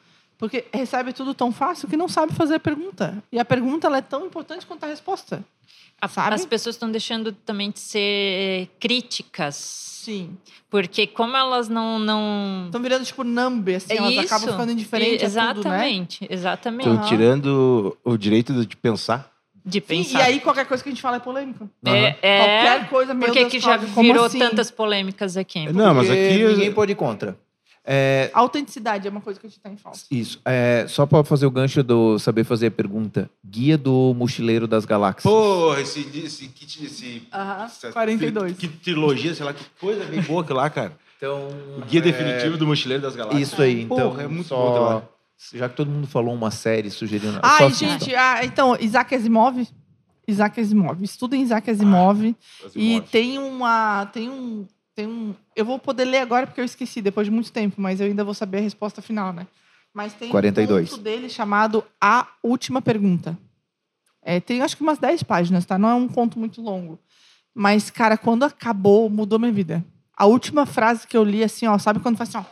Porque 0.43 0.64
recebe 0.74 1.12
tudo 1.12 1.35
tão 1.35 1.52
fácil 1.52 1.86
que 1.89 1.97
não 1.97 2.09
sabe 2.09 2.32
fazer 2.35 2.56
a 2.56 2.59
pergunta. 2.59 3.23
E 3.31 3.39
a 3.39 3.44
pergunta 3.44 3.86
ela 3.86 3.98
é 3.98 4.02
tão 4.02 4.27
importante 4.27 4.66
quanto 4.66 4.82
a 4.82 4.89
resposta. 4.89 5.44
A- 6.01 6.09
Sabe? 6.09 6.35
As 6.35 6.44
pessoas 6.44 6.74
estão 6.74 6.90
deixando 6.90 7.31
também 7.31 7.70
de 7.70 7.78
ser 7.78 8.69
críticas. 8.81 9.55
Sim. 9.55 10.36
Porque 10.69 11.06
como 11.06 11.36
elas 11.36 11.69
não. 11.69 11.97
não... 12.01 12.64
Estão 12.66 12.82
virando 12.82 13.05
tipo 13.05 13.23
number, 13.23 13.77
assim, 13.77 13.93
É 13.93 13.97
elas 13.98 14.10
isso. 14.14 14.20
acabam 14.23 14.51
ficando 14.51 14.73
indiferentes 14.73 15.32
E- 15.36 15.39
a 15.39 15.55
tudo, 15.55 15.69
né? 15.69 15.77
Exatamente, 15.77 16.27
exatamente. 16.28 16.89
Estão 16.90 17.06
tirando 17.09 17.97
o 18.02 18.16
direito 18.16 18.66
de 18.66 18.77
pensar. 18.77 19.31
De 19.64 19.78
Sim, 19.78 19.86
pensar. 19.86 20.19
e 20.19 20.23
aí 20.23 20.40
qualquer 20.40 20.66
coisa 20.66 20.82
que 20.82 20.89
a 20.89 20.93
gente 20.93 21.01
fala 21.01 21.19
é 21.19 21.20
polêmico. 21.20 21.70
É, 21.86 22.16
é... 22.20 22.39
Qualquer 22.39 22.89
coisa, 22.90 23.14
meu 23.14 23.28
Por 23.28 23.32
que, 23.32 23.39
Deus, 23.39 23.52
que 23.52 23.60
já 23.60 23.77
virou 23.77 24.24
assim? 24.24 24.40
tantas 24.40 24.73
polêmicas 24.73 25.36
aqui? 25.36 25.73
Não, 25.73 25.94
mas 25.94 26.09
Porque 26.09 26.20
aqui. 26.20 26.44
ninguém 26.48 26.73
pode 26.73 26.90
ir 26.90 26.97
contra. 26.97 27.39
É, 27.85 28.31
autenticidade 28.33 29.09
é 29.09 29.11
uma 29.11 29.21
coisa 29.21 29.41
que 29.41 29.47
a 29.47 29.49
gente 29.49 29.59
está 29.59 29.69
em 29.69 29.77
falta. 29.77 29.99
isso. 30.11 30.41
É, 30.45 30.87
só 30.89 31.05
para 31.05 31.25
fazer 31.25 31.47
o 31.47 31.51
gancho 31.51 31.83
do 31.83 32.19
saber 32.19 32.45
fazer 32.45 32.69
a 32.69 32.71
pergunta. 32.71 33.29
Guia 33.45 33.77
do 33.77 34.15
Mochileiro 34.17 34.69
das 34.69 34.85
Galáxias. 34.85 35.23
Porra, 35.23 35.81
esse, 35.81 36.01
esse 36.19 36.49
kit, 36.49 36.85
esse. 36.85 37.27
Aham, 37.33 37.65
essa 37.65 37.93
42. 37.93 38.57
Que 38.57 38.69
trilogia, 38.69 39.35
sei 39.35 39.45
lá, 39.45 39.53
que 39.53 39.65
coisa 39.81 40.05
bem 40.05 40.23
boa 40.23 40.43
aquilo 40.43 40.59
lá, 40.59 40.71
cara. 40.71 40.97
Então, 41.17 41.49
O 41.79 41.85
guia 41.87 42.01
é, 42.01 42.03
definitivo 42.03 42.57
do 42.57 42.67
Mochileiro 42.67 43.03
das 43.03 43.15
Galáxias. 43.17 43.49
Isso 43.49 43.63
aí. 43.63 43.83
Então, 43.83 44.11
Porra, 44.11 44.23
é 44.25 44.29
muito 44.29 44.49
só, 44.49 44.57
bom 44.57 44.81
lá. 44.81 45.03
Já 45.55 45.69
que 45.69 45.77
todo 45.77 45.91
mundo 45.91 46.07
falou 46.07 46.35
uma 46.35 46.51
série 46.51 46.91
sugerindo. 46.91 47.35
só 47.35 47.41
Ai, 47.43 47.73
gente, 47.73 48.15
ah, 48.15 48.45
então, 48.45 48.77
Isaac 48.81 49.15
Asimov. 49.15 49.67
Isaac 50.27 50.61
Asimov. 50.61 51.03
Estudem 51.03 51.43
Isaac 51.43 51.69
Asimov. 51.69 52.35
e 52.75 53.01
tem 53.11 53.39
uma. 53.39 54.07
Tem 54.07 54.29
um. 54.29 54.67
Tem 54.94 55.06
um. 55.06 55.35
Eu 55.56 55.64
vou 55.64 55.78
poder 55.78 56.05
ler 56.05 56.19
agora 56.19 56.47
porque 56.47 56.60
eu 56.60 56.64
esqueci 56.64 57.01
depois 57.01 57.27
de 57.27 57.31
muito 57.31 57.52
tempo, 57.52 57.81
mas 57.81 58.01
eu 58.01 58.06
ainda 58.06 58.24
vou 58.24 58.35
saber 58.35 58.59
a 58.59 58.60
resposta 58.60 59.01
final, 59.01 59.32
né? 59.32 59.47
Mas 59.94 60.14
tem 60.14 60.31
42. 60.31 60.89
um 60.89 60.90
conto 60.90 61.02
dele 61.02 61.28
chamado 61.28 61.85
A 62.01 62.28
Última 62.43 62.81
Pergunta. 62.81 63.39
É, 64.23 64.40
tem 64.40 64.62
acho 64.62 64.77
que 64.77 64.82
umas 64.82 64.98
10 64.98 65.23
páginas, 65.23 65.66
tá? 65.66 65.77
Não 65.77 65.89
é 65.89 65.94
um 65.94 66.09
conto 66.09 66.39
muito 66.39 66.62
longo. 66.62 66.98
Mas, 67.55 67.90
cara, 67.90 68.16
quando 68.16 68.44
acabou, 68.44 69.10
mudou 69.10 69.39
minha 69.39 69.52
vida. 69.52 69.85
A 70.16 70.27
última 70.27 70.64
frase 70.64 71.06
que 71.06 71.16
eu 71.16 71.24
li, 71.24 71.43
assim, 71.43 71.66
ó, 71.66 71.77
sabe 71.78 72.01
quando 72.01 72.16
faz 72.16 72.35
assim, 72.35 72.39
ó? 72.39 72.51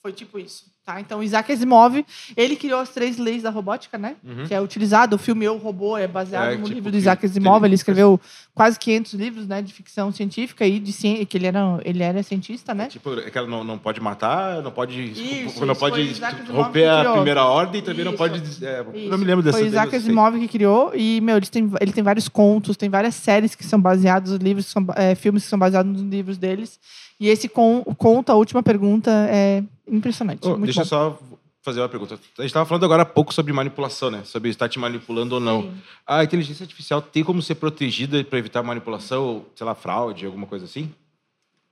Foi 0.00 0.12
tipo 0.12 0.38
isso, 0.38 0.70
tá? 0.86 1.00
Então, 1.00 1.20
Isaac 1.22 1.50
Asimov, 1.52 2.06
ele 2.36 2.54
criou 2.54 2.78
as 2.80 2.90
três 2.90 3.18
leis 3.18 3.42
da 3.42 3.50
robótica, 3.50 3.98
né? 3.98 4.14
Uhum. 4.24 4.46
Que 4.46 4.54
é 4.54 4.60
utilizado. 4.60 5.16
O 5.16 5.18
filme 5.18 5.44
Eu, 5.44 5.56
Robô 5.58 5.98
é 5.98 6.06
baseado 6.06 6.52
É, 6.52 6.56
no 6.56 6.62
tipo, 6.62 6.74
livro 6.74 6.90
do 6.92 6.96
Isaac 6.96 7.26
Asimov. 7.26 7.64
ele- 7.64 7.74
escreveu 7.74 8.20
quase 8.54 8.78
500 8.78 9.12
livros, 9.14 9.46
né? 9.48 9.60
De 9.60 9.72
ficção 9.72 10.12
científica 10.12 10.64
e 10.64 10.78
de 10.78 10.92
ciência, 10.92 11.26
que 11.26 11.36
ele 11.36 11.46
era, 11.46 11.80
ele 11.84 12.02
era 12.02 12.22
cientista, 12.22 12.72
né? 12.72 12.86
Tipo, 12.86 13.18
é 13.18 13.28
que 13.30 13.36
ela 13.36 13.48
não, 13.48 13.64
não 13.64 13.76
pode 13.76 14.00
matar, 14.00 14.62
não 14.62 14.70
pode, 14.70 15.02
Isso, 15.02 15.20
não 15.66 15.72
isso 15.72 15.80
pode 15.80 16.12
romper 16.50 16.88
a 16.88 17.12
primeira 17.14 17.44
ordem 17.44 17.80
e 17.80 17.84
também 17.84 18.04
não 18.04 18.12
Isso. 18.12 18.18
pode. 18.18 18.64
é, 18.64 18.84
não 19.08 19.18
me 19.18 19.24
lembro 19.24 19.42
dessa 19.42 19.58
Foi 19.58 19.66
Isaac 19.66 19.94
Asimov 19.96 20.38
que 20.38 20.46
criou 20.48 20.92
e, 20.94 21.20
meu, 21.20 21.36
ele 21.36 21.46
tem, 21.46 21.68
ele 21.80 21.92
tem 21.92 22.04
vários 22.04 22.28
contos, 22.28 22.76
tem 22.76 22.88
várias 22.88 23.14
séries 23.16 23.54
que 23.56 23.64
são 23.64 23.80
baseados 23.80 24.32
em 24.32 24.38
livros, 24.38 24.66
que 24.66 24.72
são, 24.72 24.86
é, 24.94 25.14
filmes 25.16 25.42
que 25.42 25.48
são 25.50 25.58
baseados 25.58 25.90
nos 25.92 26.02
livros 26.02 26.38
deles. 26.38 26.78
E 27.18 27.28
esse 27.28 27.48
con, 27.48 27.82
conto, 27.96 28.30
a 28.30 28.34
última 28.34 28.62
pergunta, 28.62 29.10
é 29.30 29.62
impressionante. 29.86 30.46
Oh, 30.46 30.50
muito 30.50 30.64
deixa 30.64 30.80
eu 30.80 30.84
bom. 30.84 30.88
só 30.88 31.18
fazer 31.62 31.80
uma 31.80 31.88
pergunta. 31.88 32.14
A 32.14 32.42
gente 32.42 32.46
estava 32.46 32.64
falando 32.64 32.84
agora 32.84 33.02
há 33.02 33.06
pouco 33.06 33.34
sobre 33.34 33.52
manipulação, 33.52 34.10
né? 34.10 34.22
Sobre 34.24 34.50
estar 34.50 34.68
te 34.68 34.78
manipulando 34.78 35.34
ou 35.34 35.40
não. 35.40 35.62
Sim. 35.62 35.74
A 36.06 36.22
inteligência 36.22 36.62
artificial 36.62 37.02
tem 37.02 37.24
como 37.24 37.42
ser 37.42 37.56
protegida 37.56 38.22
para 38.22 38.38
evitar 38.38 38.62
manipulação, 38.62 39.24
ou, 39.24 39.50
sei 39.54 39.66
lá, 39.66 39.74
fraude, 39.74 40.26
alguma 40.26 40.46
coisa 40.46 40.64
assim? 40.64 40.94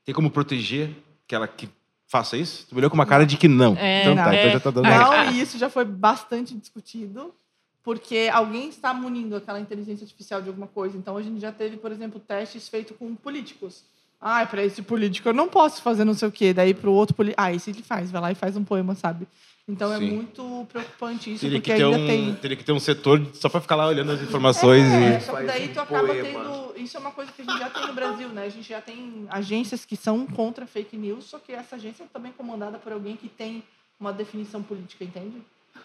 Tem 0.04 0.14
como 0.14 0.30
proteger 0.30 0.90
que 1.28 1.34
ela 1.34 1.46
que 1.46 1.68
faça 2.06 2.36
isso? 2.36 2.66
Tu 2.68 2.74
me 2.74 2.80
olhou 2.80 2.90
com 2.90 2.96
uma 2.96 3.06
cara 3.06 3.24
de 3.24 3.36
que 3.36 3.46
não. 3.48 3.76
É, 3.76 4.02
então 4.02 4.16
tá, 4.16 4.26
não. 4.26 4.34
então 4.34 4.50
já 4.50 4.60
tá 4.60 4.70
dando. 4.70 4.86
É. 4.86 4.98
Não, 4.98 5.32
e 5.32 5.40
isso 5.40 5.58
já 5.58 5.70
foi 5.70 5.84
bastante 5.84 6.54
discutido. 6.54 7.32
porque 7.84 8.30
alguém 8.32 8.70
está 8.70 8.94
munindo 8.94 9.36
aquela 9.36 9.60
inteligência 9.60 10.04
artificial 10.04 10.40
de 10.40 10.48
alguma 10.48 10.66
coisa. 10.66 10.96
Então, 10.96 11.18
a 11.18 11.22
gente 11.22 11.38
já 11.38 11.52
teve, 11.52 11.76
por 11.76 11.92
exemplo, 11.92 12.18
testes 12.18 12.66
feitos 12.66 12.96
com 12.96 13.14
políticos. 13.14 13.84
Ah, 14.26 14.46
para 14.46 14.64
esse 14.64 14.80
político 14.80 15.28
eu 15.28 15.34
não 15.34 15.48
posso 15.48 15.82
fazer 15.82 16.02
não 16.04 16.14
sei 16.14 16.28
o 16.28 16.32
quê. 16.32 16.54
Daí 16.54 16.72
para 16.72 16.88
o 16.88 16.94
outro 16.94 17.14
político. 17.14 17.40
Ah, 17.42 17.52
esse 17.52 17.68
ele 17.70 17.82
faz, 17.82 18.10
vai 18.10 18.22
lá 18.22 18.32
e 18.32 18.34
faz 18.34 18.56
um 18.56 18.64
poema, 18.64 18.94
sabe? 18.94 19.28
Então 19.68 19.92
é 19.92 19.98
Sim. 19.98 20.10
muito 20.10 20.66
preocupante 20.70 21.32
isso, 21.32 21.40
Teria 21.40 21.58
porque 21.58 21.70
que, 21.72 21.76
ter 21.78 21.84
ainda 21.84 21.98
um, 21.98 22.06
tem. 22.06 22.34
teria 22.34 22.56
que 22.56 22.64
ter 22.64 22.72
um 22.72 22.78
setor 22.80 23.26
só 23.34 23.48
para 23.48 23.60
ficar 23.62 23.76
lá 23.76 23.86
olhando 23.86 24.12
as 24.12 24.20
informações 24.22 24.82
É, 24.92 25.16
e. 25.16 25.20
só 25.20 25.26
que 25.32 25.32
Faz 25.32 25.46
daí 25.46 25.68
tu 25.68 25.80
acaba 25.80 26.06
poema. 26.08 26.22
tendo. 26.22 26.74
Isso 26.76 26.96
é 26.96 27.00
uma 27.00 27.10
coisa 27.12 27.30
que 27.32 27.40
a 27.42 27.44
gente 27.44 27.58
já 27.58 27.70
tem 27.70 27.86
no 27.86 27.94
Brasil, 27.94 28.28
né? 28.30 28.44
A 28.44 28.48
gente 28.48 28.68
já 28.68 28.80
tem 28.80 29.26
agências 29.30 29.84
que 29.84 29.96
são 29.96 30.26
contra 30.26 30.66
fake 30.66 30.96
news, 30.96 31.24
só 31.24 31.38
que 31.38 31.52
essa 31.52 31.76
agência 31.76 32.02
é 32.04 32.06
também 32.12 32.32
comandada 32.32 32.78
por 32.78 32.92
alguém 32.92 33.16
que 33.16 33.28
tem 33.28 33.62
uma 33.98 34.12
definição 34.12 34.62
política, 34.62 35.02
entende? 35.04 35.36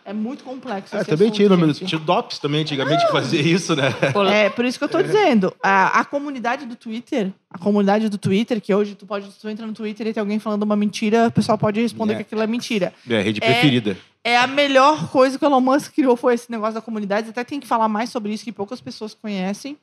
É 0.05 0.13
muito 0.13 0.43
complexo. 0.43 0.95
Esse 0.95 1.05
também 1.05 1.27
assunto, 1.29 1.35
tinha, 1.35 1.49
no- 1.57 1.73
tinha 1.73 1.99
o 1.99 2.03
DOPS 2.03 2.39
também 2.39 2.61
antigamente 2.61 3.05
que 3.05 3.11
fazia 3.11 3.41
isso, 3.41 3.75
né? 3.75 3.93
É, 4.33 4.49
por 4.49 4.65
isso 4.65 4.77
que 4.77 4.83
eu 4.83 4.89
tô 4.89 5.01
dizendo. 5.01 5.53
A, 5.61 5.99
a 5.99 6.05
comunidade 6.05 6.65
do 6.65 6.75
Twitter, 6.75 7.31
a 7.51 7.57
comunidade 7.59 8.09
do 8.09 8.17
Twitter, 8.17 8.59
que 8.59 8.73
hoje 8.73 8.95
tu 8.95 9.05
pode, 9.05 9.31
se 9.31 9.39
tu 9.39 9.47
entra 9.49 9.65
no 9.67 9.73
Twitter 9.73 10.07
e 10.07 10.13
tem 10.13 10.19
alguém 10.21 10.39
falando 10.39 10.63
uma 10.63 10.75
mentira, 10.75 11.27
o 11.27 11.31
pessoal 11.31 11.57
pode 11.57 11.79
responder 11.79 12.13
É. 12.13 12.15
que 12.17 12.21
aquilo 12.23 12.41
é 12.41 12.47
mentira. 12.47 12.91
Minha 13.05 13.21
rede 13.21 13.39
preferida. 13.39 13.95
É 14.23 14.35
a 14.37 14.47
melhor 14.47 15.09
coisa 15.09 15.37
que 15.37 15.45
o 15.45 15.47
Elon 15.47 15.61
Musk 15.61 15.93
criou 15.93 16.15
foi 16.17 16.33
esse 16.33 16.49
negócio 16.51 16.73
da 16.75 16.81
comunidade. 16.81 17.29
Até 17.29 17.43
tem 17.43 17.59
que 17.59 17.67
falar 17.67 17.87
mais 17.87 18.09
sobre 18.09 18.33
isso, 18.33 18.43
que 18.43 18.51
poucas 18.51 18.81
pessoas 18.81 19.13
conhecem. 19.13 19.77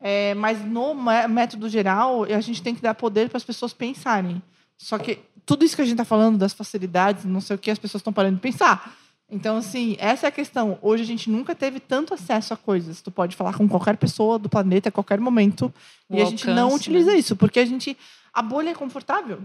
É, 0.00 0.34
mas 0.34 0.62
no 0.64 0.94
mé- 0.94 1.26
método 1.28 1.68
geral, 1.68 2.24
a 2.24 2.40
gente 2.40 2.62
tem 2.62 2.74
que 2.74 2.82
dar 2.82 2.94
poder 2.94 3.28
para 3.28 3.36
as 3.38 3.44
pessoas 3.44 3.72
pensarem. 3.72 4.42
Só 4.76 4.98
que 4.98 5.18
tudo 5.46 5.64
isso 5.64 5.74
que 5.76 5.82
a 5.82 5.84
gente 5.84 5.94
está 5.94 6.04
falando 6.04 6.36
das 6.36 6.52
facilidades, 6.52 7.24
não 7.24 7.40
sei 7.40 7.56
o 7.56 7.58
que, 7.58 7.70
as 7.70 7.78
pessoas 7.78 8.00
estão 8.00 8.12
parando 8.12 8.34
de 8.36 8.40
pensar. 8.42 8.94
Então, 9.28 9.56
assim, 9.56 9.96
essa 9.98 10.26
é 10.26 10.28
a 10.28 10.32
questão. 10.32 10.78
Hoje 10.80 11.02
a 11.02 11.06
gente 11.06 11.28
nunca 11.28 11.54
teve 11.54 11.80
tanto 11.80 12.14
acesso 12.14 12.54
a 12.54 12.56
coisas. 12.56 13.02
Tu 13.02 13.10
pode 13.10 13.34
falar 13.34 13.54
com 13.54 13.68
qualquer 13.68 13.96
pessoa 13.96 14.38
do 14.38 14.48
planeta 14.48 14.88
a 14.88 14.92
qualquer 14.92 15.20
momento. 15.20 15.72
O 16.08 16.16
e 16.16 16.22
a 16.22 16.24
gente 16.24 16.46
não 16.46 16.64
alcance, 16.64 16.82
utiliza 16.82 17.10
né? 17.10 17.18
isso, 17.18 17.34
porque 17.34 17.58
a 17.58 17.66
gente. 17.66 17.96
A 18.32 18.40
bolha 18.40 18.70
é 18.70 18.74
confortável. 18.74 19.40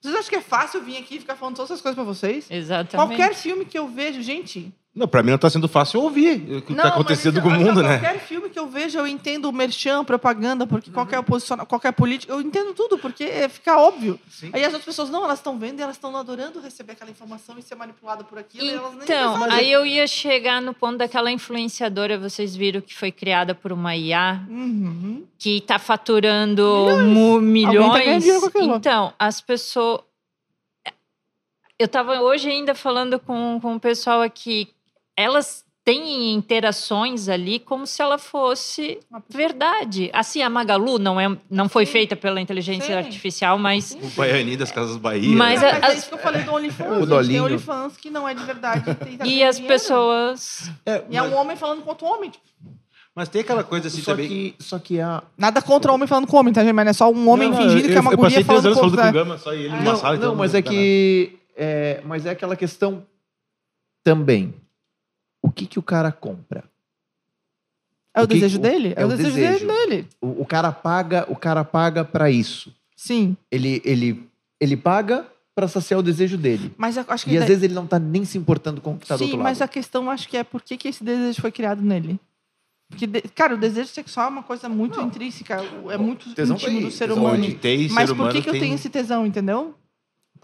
Vocês 0.00 0.14
acham 0.14 0.28
que 0.28 0.36
é 0.36 0.40
fácil 0.40 0.82
vir 0.82 0.98
aqui 0.98 1.16
e 1.16 1.20
ficar 1.20 1.34
falando 1.34 1.56
todas 1.56 1.70
essas 1.70 1.80
coisas 1.80 1.96
para 1.96 2.04
vocês? 2.04 2.46
Exatamente. 2.50 2.94
Qualquer 2.94 3.34
filme 3.34 3.64
que 3.64 3.78
eu 3.78 3.88
vejo, 3.88 4.22
gente. 4.22 4.72
Não, 4.94 5.08
pra 5.08 5.24
mim 5.24 5.32
não 5.32 5.38
tá 5.38 5.50
sendo 5.50 5.66
fácil 5.66 6.00
ouvir 6.00 6.34
o 6.58 6.62
que 6.62 6.72
tá 6.72 6.84
mas 6.84 6.92
acontecendo 6.92 7.32
isso- 7.38 7.42
com 7.42 7.48
o 7.48 7.50
mundo, 7.58 7.82
né? 7.82 7.98
Qualquer 7.98 8.20
filme 8.20 8.48
que 8.48 8.56
eu 8.56 8.68
vejo, 8.68 8.96
eu 8.96 9.08
entendo 9.08 9.46
o 9.46 9.52
merchan, 9.52 10.04
propaganda, 10.04 10.68
porque 10.68 10.88
qualquer 10.88 11.18
oposição, 11.18 11.56
qualquer 11.66 11.92
política, 11.92 12.32
eu 12.32 12.40
entendo 12.40 12.72
tudo, 12.74 12.96
porque 12.96 13.24
é- 13.24 13.48
fica 13.48 13.76
óbvio. 13.76 14.20
Sim. 14.30 14.50
Aí 14.52 14.60
as 14.60 14.68
outras 14.68 14.84
pessoas, 14.84 15.10
não, 15.10 15.24
elas 15.24 15.40
estão 15.40 15.58
vendo 15.58 15.80
e 15.80 15.82
elas 15.82 15.96
estão 15.96 16.16
adorando 16.16 16.60
receber 16.60 16.92
aquela 16.92 17.10
informação 17.10 17.58
e 17.58 17.62
ser 17.62 17.74
manipulada 17.74 18.22
por 18.22 18.38
aquilo, 18.38 18.64
e 18.66 18.70
elas 18.70 18.92
nem 18.94 19.02
Então, 19.02 19.42
aí 19.50 19.72
eu 19.72 19.84
ia 19.84 20.06
chegar 20.06 20.62
no 20.62 20.72
ponto 20.72 20.98
daquela 20.98 21.28
influenciadora, 21.28 22.16
vocês 22.16 22.54
viram 22.54 22.80
que 22.80 22.94
foi 22.94 23.10
criada 23.10 23.52
por 23.52 23.72
uma 23.72 23.96
IA, 23.96 24.42
Uhum. 24.48 25.24
que 25.36 25.56
está 25.58 25.80
faturando 25.80 26.62
Alguém 26.62 27.34
tá 27.34 27.40
milhões. 27.40 28.44
aquilo. 28.44 28.76
Então, 28.76 29.12
as 29.18 29.40
pessoas. 29.40 30.00
Eu 31.76 31.86
estava 31.86 32.20
hoje 32.20 32.48
ainda 32.48 32.72
falando 32.74 33.18
com, 33.18 33.58
com 33.60 33.74
o 33.74 33.80
pessoal 33.80 34.22
aqui. 34.22 34.68
Elas 35.16 35.64
têm 35.84 36.32
interações 36.32 37.28
ali 37.28 37.58
como 37.58 37.86
se 37.86 38.00
ela 38.00 38.16
fosse 38.16 38.98
verdade. 39.28 40.08
Assim, 40.14 40.40
a 40.40 40.48
Magalu 40.48 40.98
não, 40.98 41.20
é, 41.20 41.36
não 41.50 41.68
foi 41.68 41.84
Sim. 41.84 41.92
feita 41.92 42.16
pela 42.16 42.40
inteligência 42.40 42.86
Sim. 42.86 42.94
artificial, 42.94 43.58
mas. 43.58 43.92
O 44.02 44.06
Baiani 44.16 44.56
das 44.56 44.72
Casas 44.72 44.96
Bahia. 44.96 45.36
Mas? 45.36 45.62
É, 45.62 45.72
mas 45.72 45.82
é 45.82 45.86
as- 45.86 45.98
isso 45.98 46.08
que 46.08 46.14
eu 46.14 46.18
falei 46.18 46.42
do 46.42 46.52
OnlyFans. 46.54 47.10
O. 47.10 47.26
Tem 47.28 47.40
OnlyFans 47.40 47.96
que 47.98 48.10
não 48.10 48.26
é 48.28 48.32
de 48.34 48.42
verdade. 48.44 48.84
e 49.08 49.16
tá 49.18 49.26
E 49.26 49.42
as 49.44 49.56
dinheiro. 49.56 49.74
pessoas. 49.74 50.70
É, 50.86 51.04
E 51.10 51.16
é 51.16 51.20
mas, 51.20 51.32
um 51.32 51.36
homem 51.36 51.56
falando 51.56 51.82
com 51.82 51.90
outro 51.90 52.06
homem. 52.06 52.30
Tipo, 52.30 52.44
mas 53.14 53.28
tem 53.28 53.42
aquela 53.42 53.62
coisa 53.62 53.86
assim 53.86 54.00
Só 54.02 54.10
também. 54.12 54.26
que, 54.28 54.54
só 54.58 54.78
que 54.78 54.98
a. 55.00 55.22
nada 55.38 55.60
contra 55.62 55.90
o 55.92 55.94
homem 55.94 56.08
falando 56.08 56.26
com 56.26 56.36
homem, 56.36 56.52
tá, 56.52 56.62
gente? 56.64 56.72
Mas 56.72 56.88
é 56.88 56.92
só 56.94 57.08
um 57.12 57.28
homem 57.28 57.48
Não, 57.50 57.56
não, 57.58 57.62
fingindo 57.62 57.86
eu, 57.86 57.92
que 57.92 57.96
é 57.96 58.00
uma 58.00 58.12
eu 58.12 58.18
passei 58.18 58.42
guria 58.42 58.44
três 58.44 58.46
falando 58.46 58.66
anos 58.66 58.78
com 58.80 58.96
falando 58.96 59.12
com 59.12 59.18
o 59.18 59.24
Gama, 59.24 59.38
só 59.38 59.52
ele 59.52 59.68
Ah, 59.68 59.76
numa 59.76 59.92
Não, 59.92 59.96
sala. 59.96 60.16
não, 60.16 60.34
mas 60.34 60.54
é 60.54 60.62
que. 60.62 61.38
É, 61.56 62.00
mas 62.04 62.26
é 62.26 62.30
aquela 62.30 62.56
questão 62.56 63.06
também. 64.02 64.52
O 65.44 65.50
que, 65.50 65.66
que 65.66 65.78
o 65.78 65.82
cara 65.82 66.10
compra? 66.10 66.64
É 68.14 68.20
o 68.20 68.24
O 68.24 68.28
que- 68.28 68.34
desejo 68.34 68.58
o- 68.58 68.62
dele? 68.62 68.94
É, 68.96 69.02
é 69.02 69.04
o 69.04 69.08
o 69.08 69.10
desejo, 69.10 69.34
desejo. 69.34 69.66
dele. 69.66 70.08
O, 70.20 70.42
o 70.42 70.46
cara 70.46 70.72
paga, 70.72 71.26
o 71.28 71.36
cara 71.36 71.62
paga 71.64 72.02
para 72.04 72.30
isso. 72.30 72.72
Sim. 72.96 73.36
Ele, 73.50 73.82
ele, 73.84 74.26
ele 74.58 74.76
paga 74.76 75.26
para 75.54 75.68
saciar 75.68 76.00
o 76.00 76.02
desejo 76.02 76.38
dele. 76.38 76.72
Mas 76.78 76.96
eu 76.96 77.04
acho 77.08 77.24
que 77.26 77.32
E 77.32 77.34
às 77.36 77.40
daí- 77.40 77.48
vezes 77.48 77.62
ele 77.64 77.74
não 77.74 77.86
tá 77.86 77.98
nem 77.98 78.24
se 78.24 78.38
importando 78.38 78.80
com 78.80 78.94
o 78.94 78.98
que 78.98 79.06
tá 79.06 79.16
do 79.16 79.18
Sim, 79.18 79.24
outro 79.24 79.38
lado. 79.38 79.44
mas 79.44 79.60
a 79.60 79.68
questão 79.68 80.10
acho 80.10 80.28
que 80.28 80.36
é 80.36 80.42
por 80.44 80.62
que, 80.62 80.76
que 80.76 80.88
esse 80.88 81.04
desejo 81.04 81.40
foi 81.42 81.52
criado 81.52 81.82
nele. 81.82 82.18
Porque, 82.88 83.06
de- 83.06 83.22
cara, 83.22 83.54
o 83.54 83.58
desejo 83.58 83.88
sexual 83.88 84.26
é 84.26 84.30
uma 84.30 84.42
coisa 84.42 84.68
muito 84.68 84.98
Não. 84.98 85.08
intrínseca, 85.08 85.56
é 85.90 85.98
muito 85.98 86.32
Tesão 86.34 86.56
íntimo 86.56 86.80
do 86.82 86.90
ser 86.90 87.08
tesão 87.08 87.22
humano. 87.24 87.44
Mas 87.90 88.08
ser 88.08 88.14
por 88.14 88.22
humano 88.22 88.32
que, 88.32 88.42
que 88.42 88.48
eu 88.48 88.58
tenho 88.60 88.74
esse 88.74 88.88
tesão, 88.88 89.26
entendeu? 89.26 89.74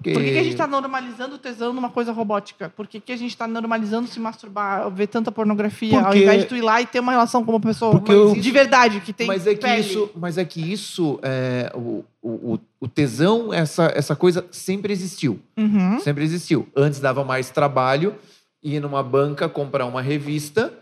Porque- 0.02 0.12
Por 0.14 0.22
que, 0.22 0.32
que 0.32 0.39
a 0.39 0.43
gente 0.43 0.52
está 0.52 0.66
normalizando 0.66 1.35
o 1.35 1.39
tesão 1.39 1.74
numa 1.74 1.90
coisa 1.90 2.10
robótica? 2.10 2.72
Por 2.74 2.86
que, 2.86 2.98
que 2.98 3.12
a 3.12 3.16
gente 3.16 3.31
está 3.32 3.47
normalizando 3.47 4.09
se 4.09 4.18
masturbar, 4.18 4.90
ver 4.90 5.09
tanta 5.09 5.31
pornografia, 5.31 5.98
ao 5.98 6.05
Porque- 6.06 6.22
invés 6.22 6.43
de 6.43 6.48
tu 6.48 6.56
ir 6.56 6.62
lá 6.62 6.81
e 6.81 6.86
ter 6.86 7.01
uma 7.01 7.12
relação 7.12 7.44
com 7.44 7.51
uma 7.52 7.60
pessoa 7.60 8.02
eu- 8.09 8.35
de 8.35 8.51
verdade, 8.51 9.01
que 9.01 9.12
tem 9.12 9.27
mas 9.27 9.47
é 9.47 9.55
que 9.55 9.60
pele? 9.60 9.81
isso, 9.81 10.10
mas 10.16 10.39
é 10.39 10.44
que 10.44 10.72
isso, 10.72 11.18
é, 11.22 11.70
o, 11.74 12.02
o, 12.22 12.55
o- 12.55 12.60
o 12.81 12.89
tesão, 12.89 13.52
essa, 13.52 13.93
essa 13.94 14.16
coisa 14.16 14.47
sempre 14.51 14.90
existiu. 14.93 15.39
Uhum. 15.56 16.01
Sempre 16.01 16.24
existiu. 16.24 16.66
Antes 16.74 16.98
dava 16.98 17.22
mais 17.22 17.51
trabalho 17.51 18.14
ir 18.62 18.81
numa 18.81 19.02
banca 19.02 19.48
comprar 19.51 19.85
uma 19.85 20.01
revista 20.01 20.72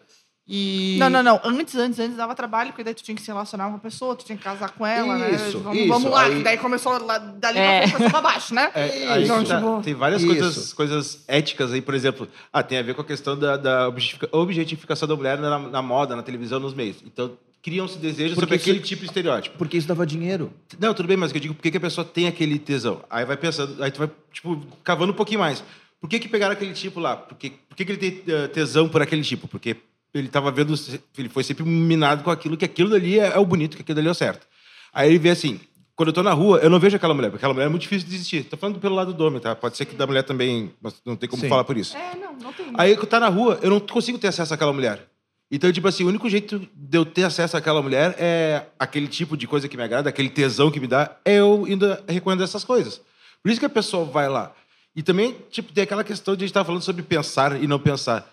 e 0.48 0.96
Não, 0.98 1.10
não, 1.10 1.22
não. 1.22 1.40
Antes, 1.44 1.74
antes, 1.74 1.98
antes 1.98 2.16
dava 2.16 2.34
trabalho, 2.34 2.70
porque 2.70 2.82
daí 2.82 2.94
tu 2.94 3.02
tinha 3.02 3.14
que 3.14 3.20
se 3.20 3.28
relacionar 3.28 3.68
com 3.68 3.76
a 3.76 3.78
pessoa, 3.78 4.16
tu 4.16 4.24
tinha 4.24 4.38
que 4.38 4.42
casar 4.42 4.70
com 4.70 4.86
ela, 4.86 5.18
né? 5.18 5.32
Isso, 5.34 5.58
Vamos, 5.58 5.78
isso. 5.78 5.88
vamos 5.88 6.10
lá, 6.10 6.22
Aí- 6.22 6.36
que 6.36 6.42
daí 6.42 6.56
começou 6.58 6.98
lá, 7.04 7.18
dali 7.18 7.58
É. 7.58 7.80
pra 7.86 7.88
frente, 7.98 8.10
pra 8.10 8.20
baixo, 8.22 8.54
né? 8.54 8.70
É, 8.74 9.08
aí 9.12 9.24
Então, 9.24 9.44
tá. 9.44 9.56
tipo- 9.56 9.82
Tem 9.82 9.94
várias 9.94 10.22
Isso. 10.22 10.30
coisas, 10.34 10.72
coisas 10.72 11.24
éticas 11.28 11.72
aí, 11.72 11.82
por 11.82 11.94
exemplo. 11.94 12.26
Ah, 12.52 12.62
tem 12.62 12.78
a 12.78 12.82
ver 12.82 12.94
com 12.94 13.02
a 13.02 13.04
questão 13.04 13.38
da, 13.38 13.56
da 13.58 13.88
objetifica- 13.88 14.28
objetificação 14.32 15.06
da 15.06 15.14
mulher 15.16 15.38
na, 15.38 15.58
na 15.58 15.82
moda, 15.82 16.16
na 16.16 16.22
televisão, 16.22 16.58
nos 16.58 16.72
meios. 16.72 16.96
Então, 17.04 17.36
criam-se 17.62 17.98
desejos 17.98 18.34
Porque 18.34 18.40
sobre 18.40 18.56
isso- 18.56 18.70
aquele 18.70 18.80
tipo 18.80 19.00
de 19.02 19.08
estereótipo. 19.08 19.58
Porque 19.58 19.76
isso 19.76 19.86
dava 19.88 20.06
dinheiro. 20.06 20.50
Não, 20.80 20.94
tudo 20.94 21.06
bem, 21.06 21.16
mas 21.16 21.34
eu 21.34 21.40
digo, 21.40 21.54
por 21.54 21.62
que, 21.62 21.70
que 21.70 21.76
a 21.76 21.80
pessoa 21.80 22.04
tem 22.04 22.26
aquele 22.26 22.58
tesão? 22.58 23.02
Aí 23.10 23.24
vai 23.26 23.36
pensando, 23.36 23.82
aí 23.82 23.90
tu 23.90 23.98
vai, 23.98 24.10
tipo, 24.32 24.62
cavando 24.82 25.12
um 25.12 25.16
pouquinho 25.16 25.40
mais. 25.40 25.62
Por 26.00 26.08
que, 26.08 26.20
que 26.20 26.28
pegaram 26.28 26.52
aquele 26.52 26.72
tipo 26.72 27.00
lá? 27.00 27.16
Por 27.16 27.36
que, 27.36 27.50
por 27.50 27.76
que, 27.76 27.84
que 27.84 27.90
ele 27.92 27.98
tem 27.98 28.22
eh, 28.34 28.46
tesão 28.46 28.88
por 28.88 29.02
aquele 29.02 29.22
tipo? 29.22 29.48
Porque 29.48 29.76
ele 30.14 30.26
estava 30.26 30.50
vendo, 30.50 30.74
ele 31.16 31.28
foi 31.28 31.42
sempre 31.42 31.64
minado 31.64 32.22
com 32.22 32.30
aquilo, 32.30 32.56
que 32.56 32.64
aquilo 32.64 32.90
dali 32.90 33.18
é, 33.18 33.28
é 33.34 33.38
o 33.38 33.44
bonito, 33.44 33.76
que 33.76 33.82
aquilo 33.82 33.96
dali 33.96 34.08
é 34.08 34.10
o 34.10 34.14
certo. 34.14 34.46
Aí 34.92 35.08
ele 35.08 35.18
vê 35.18 35.30
assim, 35.30 35.60
quando 35.94 36.08
eu 36.08 36.12
tô 36.12 36.22
na 36.22 36.32
rua, 36.32 36.58
eu 36.62 36.70
não 36.70 36.78
vejo 36.78 36.96
aquela 36.96 37.12
mulher, 37.12 37.28
porque 37.28 37.38
aquela 37.38 37.52
mulher 37.52 37.66
é 37.66 37.68
muito 37.68 37.82
difícil 37.82 38.08
de 38.08 38.14
existir. 38.14 38.44
Tô 38.44 38.56
falando 38.56 38.78
pelo 38.78 38.94
lado 38.94 39.12
do 39.12 39.24
homem, 39.24 39.40
tá? 39.40 39.54
Pode 39.54 39.76
ser 39.76 39.84
que 39.84 39.96
da 39.96 40.06
mulher 40.06 40.22
também, 40.22 40.72
mas 40.80 40.94
não 41.04 41.16
tem 41.16 41.28
como 41.28 41.42
Sim. 41.42 41.48
falar 41.48 41.64
por 41.64 41.76
isso. 41.76 41.96
É, 41.96 42.14
não, 42.14 42.32
não 42.34 42.52
tem. 42.52 42.66
Aí 42.74 42.96
que 42.96 43.06
tá 43.06 43.18
na 43.18 43.28
rua, 43.28 43.58
eu 43.62 43.70
não 43.70 43.80
consigo 43.80 44.16
ter 44.18 44.28
acesso 44.28 44.54
àquela 44.54 44.72
mulher. 44.72 45.08
Então, 45.50 45.72
tipo 45.72 45.88
assim, 45.88 46.04
o 46.04 46.08
único 46.08 46.28
jeito 46.28 46.60
de 46.74 46.98
eu 46.98 47.06
ter 47.06 47.24
acesso 47.24 47.56
àquela 47.56 47.82
mulher 47.82 48.14
é 48.18 48.66
aquele 48.78 49.08
tipo 49.08 49.36
de 49.36 49.46
coisa 49.46 49.66
que 49.66 49.76
me 49.76 49.82
agrada, 49.82 50.08
aquele 50.08 50.28
tesão 50.28 50.70
que 50.70 50.78
me 50.78 50.86
dá, 50.86 51.16
é 51.24 51.36
eu 51.36 51.66
indo 51.66 51.86
reconhecendo 52.06 52.44
essas 52.44 52.64
coisas. 52.64 53.00
Por 53.42 53.50
isso 53.50 53.58
que 53.58 53.66
a 53.66 53.70
pessoa 53.70 54.04
vai 54.04 54.28
lá. 54.28 54.52
E 54.94 55.02
também, 55.02 55.36
tipo, 55.50 55.72
tem 55.72 55.84
aquela 55.84 56.04
questão 56.04 56.36
de 56.36 56.44
a 56.44 56.46
gente 56.46 56.50
estar 56.50 56.64
falando 56.64 56.82
sobre 56.82 57.02
pensar 57.02 57.62
e 57.62 57.66
não 57.66 57.78
pensar. 57.78 58.28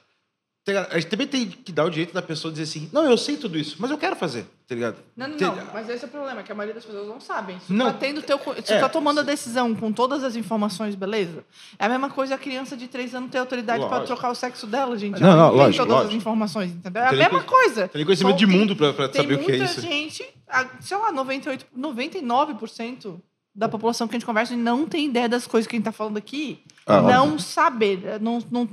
Tem- 0.66 0.76
A 0.78 0.96
gente 0.96 1.06
também 1.08 1.28
tem 1.28 1.46
que 1.46 1.72
dar 1.72 1.86
o 1.86 1.92
direito 1.92 2.12
da 2.12 2.24
pessoa 2.24 2.52
dizer 2.52 2.64
assim, 2.64 2.90
não, 2.92 3.04
eu 3.08 3.16
sei 3.20 3.38
tudo 3.38 3.56
isso, 3.56 3.76
mas 3.78 3.92
eu 3.92 4.00
quero 4.00 4.16
fazer, 4.16 4.48
tá 4.68 4.74
ligado? 4.74 4.96
Não, 5.16 5.28
não, 5.28 5.38
não, 5.38 5.68
mas 5.72 5.88
esse 5.88 6.04
é 6.04 6.08
o 6.08 6.10
problema, 6.10 6.42
que 6.42 6.52
a 6.52 6.56
maioria 6.56 6.74
das 6.74 6.84
pessoas 6.84 7.08
não 7.08 7.22
sabem. 7.22 7.60
Se 7.60 7.72
Não. 7.72 7.86
tá 7.86 7.94
tendo 7.94 8.24
teu, 8.24 8.40
se 8.64 8.74
É. 8.74 8.80
tá 8.80 8.90
tomando 8.90 9.20
a 9.20 9.24
decisão 9.24 9.76
com 9.76 9.92
todas 9.94 10.24
as 10.24 10.36
informações, 10.36 10.96
beleza? 10.96 11.46
É 11.78 11.86
a 11.86 11.90
mesma 11.90 12.10
coisa 12.10 12.34
a 12.34 12.38
criança 12.40 12.76
de 12.76 12.88
3 12.88 13.14
anos 13.14 13.30
ter 13.30 13.38
autoridade 13.38 13.86
para 13.88 14.04
trocar 14.06 14.32
o 14.32 14.36
sexo 14.36 14.66
dela, 14.66 14.98
gente. 14.98 15.22
Não, 15.22 15.38
não, 15.38 15.50
tem 15.50 15.58
lógico, 15.60 15.78
todas 15.86 15.94
as 15.98 16.04
lógico. 16.06 16.18
informações, 16.18 16.72
entendeu? 16.72 17.04
É 17.04 17.06
a 17.06 17.10
Tem 17.10 17.20
mesma 17.20 17.40
que- 17.42 17.46
coisa. 17.48 17.88
Tem 17.88 18.04
conhecimento 18.04 18.34
Só 18.34 18.38
de 18.40 18.48
mundo 18.48 18.76
Tem 18.76 18.88
saber 18.96 19.36
o 19.36 19.38
que 19.38 19.52
é 19.52 19.58
muita 19.58 19.64
isso. 19.66 19.82
gente, 19.82 20.26
a- 20.50 20.66
sei 20.82 20.98
lá, 20.98 21.12
98, 21.12 21.64
99% 21.78 23.22
da 23.54 23.70
população 23.70 24.08
que 24.08 24.16
a 24.16 24.20
gente 24.20 24.26
conversa 24.26 24.56
não 24.58 24.88
tem 24.88 25.06
ideia 25.06 25.30
das 25.30 25.46
coisas 25.48 25.68
que 25.68 25.76
a 25.76 25.78
gente 25.78 25.86
tá 25.86 25.92
falando 25.92 26.18
aqui. 26.18 26.60
Ah, 26.86 27.02
não 27.02 27.40
saber. 27.40 28.20
Não, 28.22 28.40
não, 28.52 28.70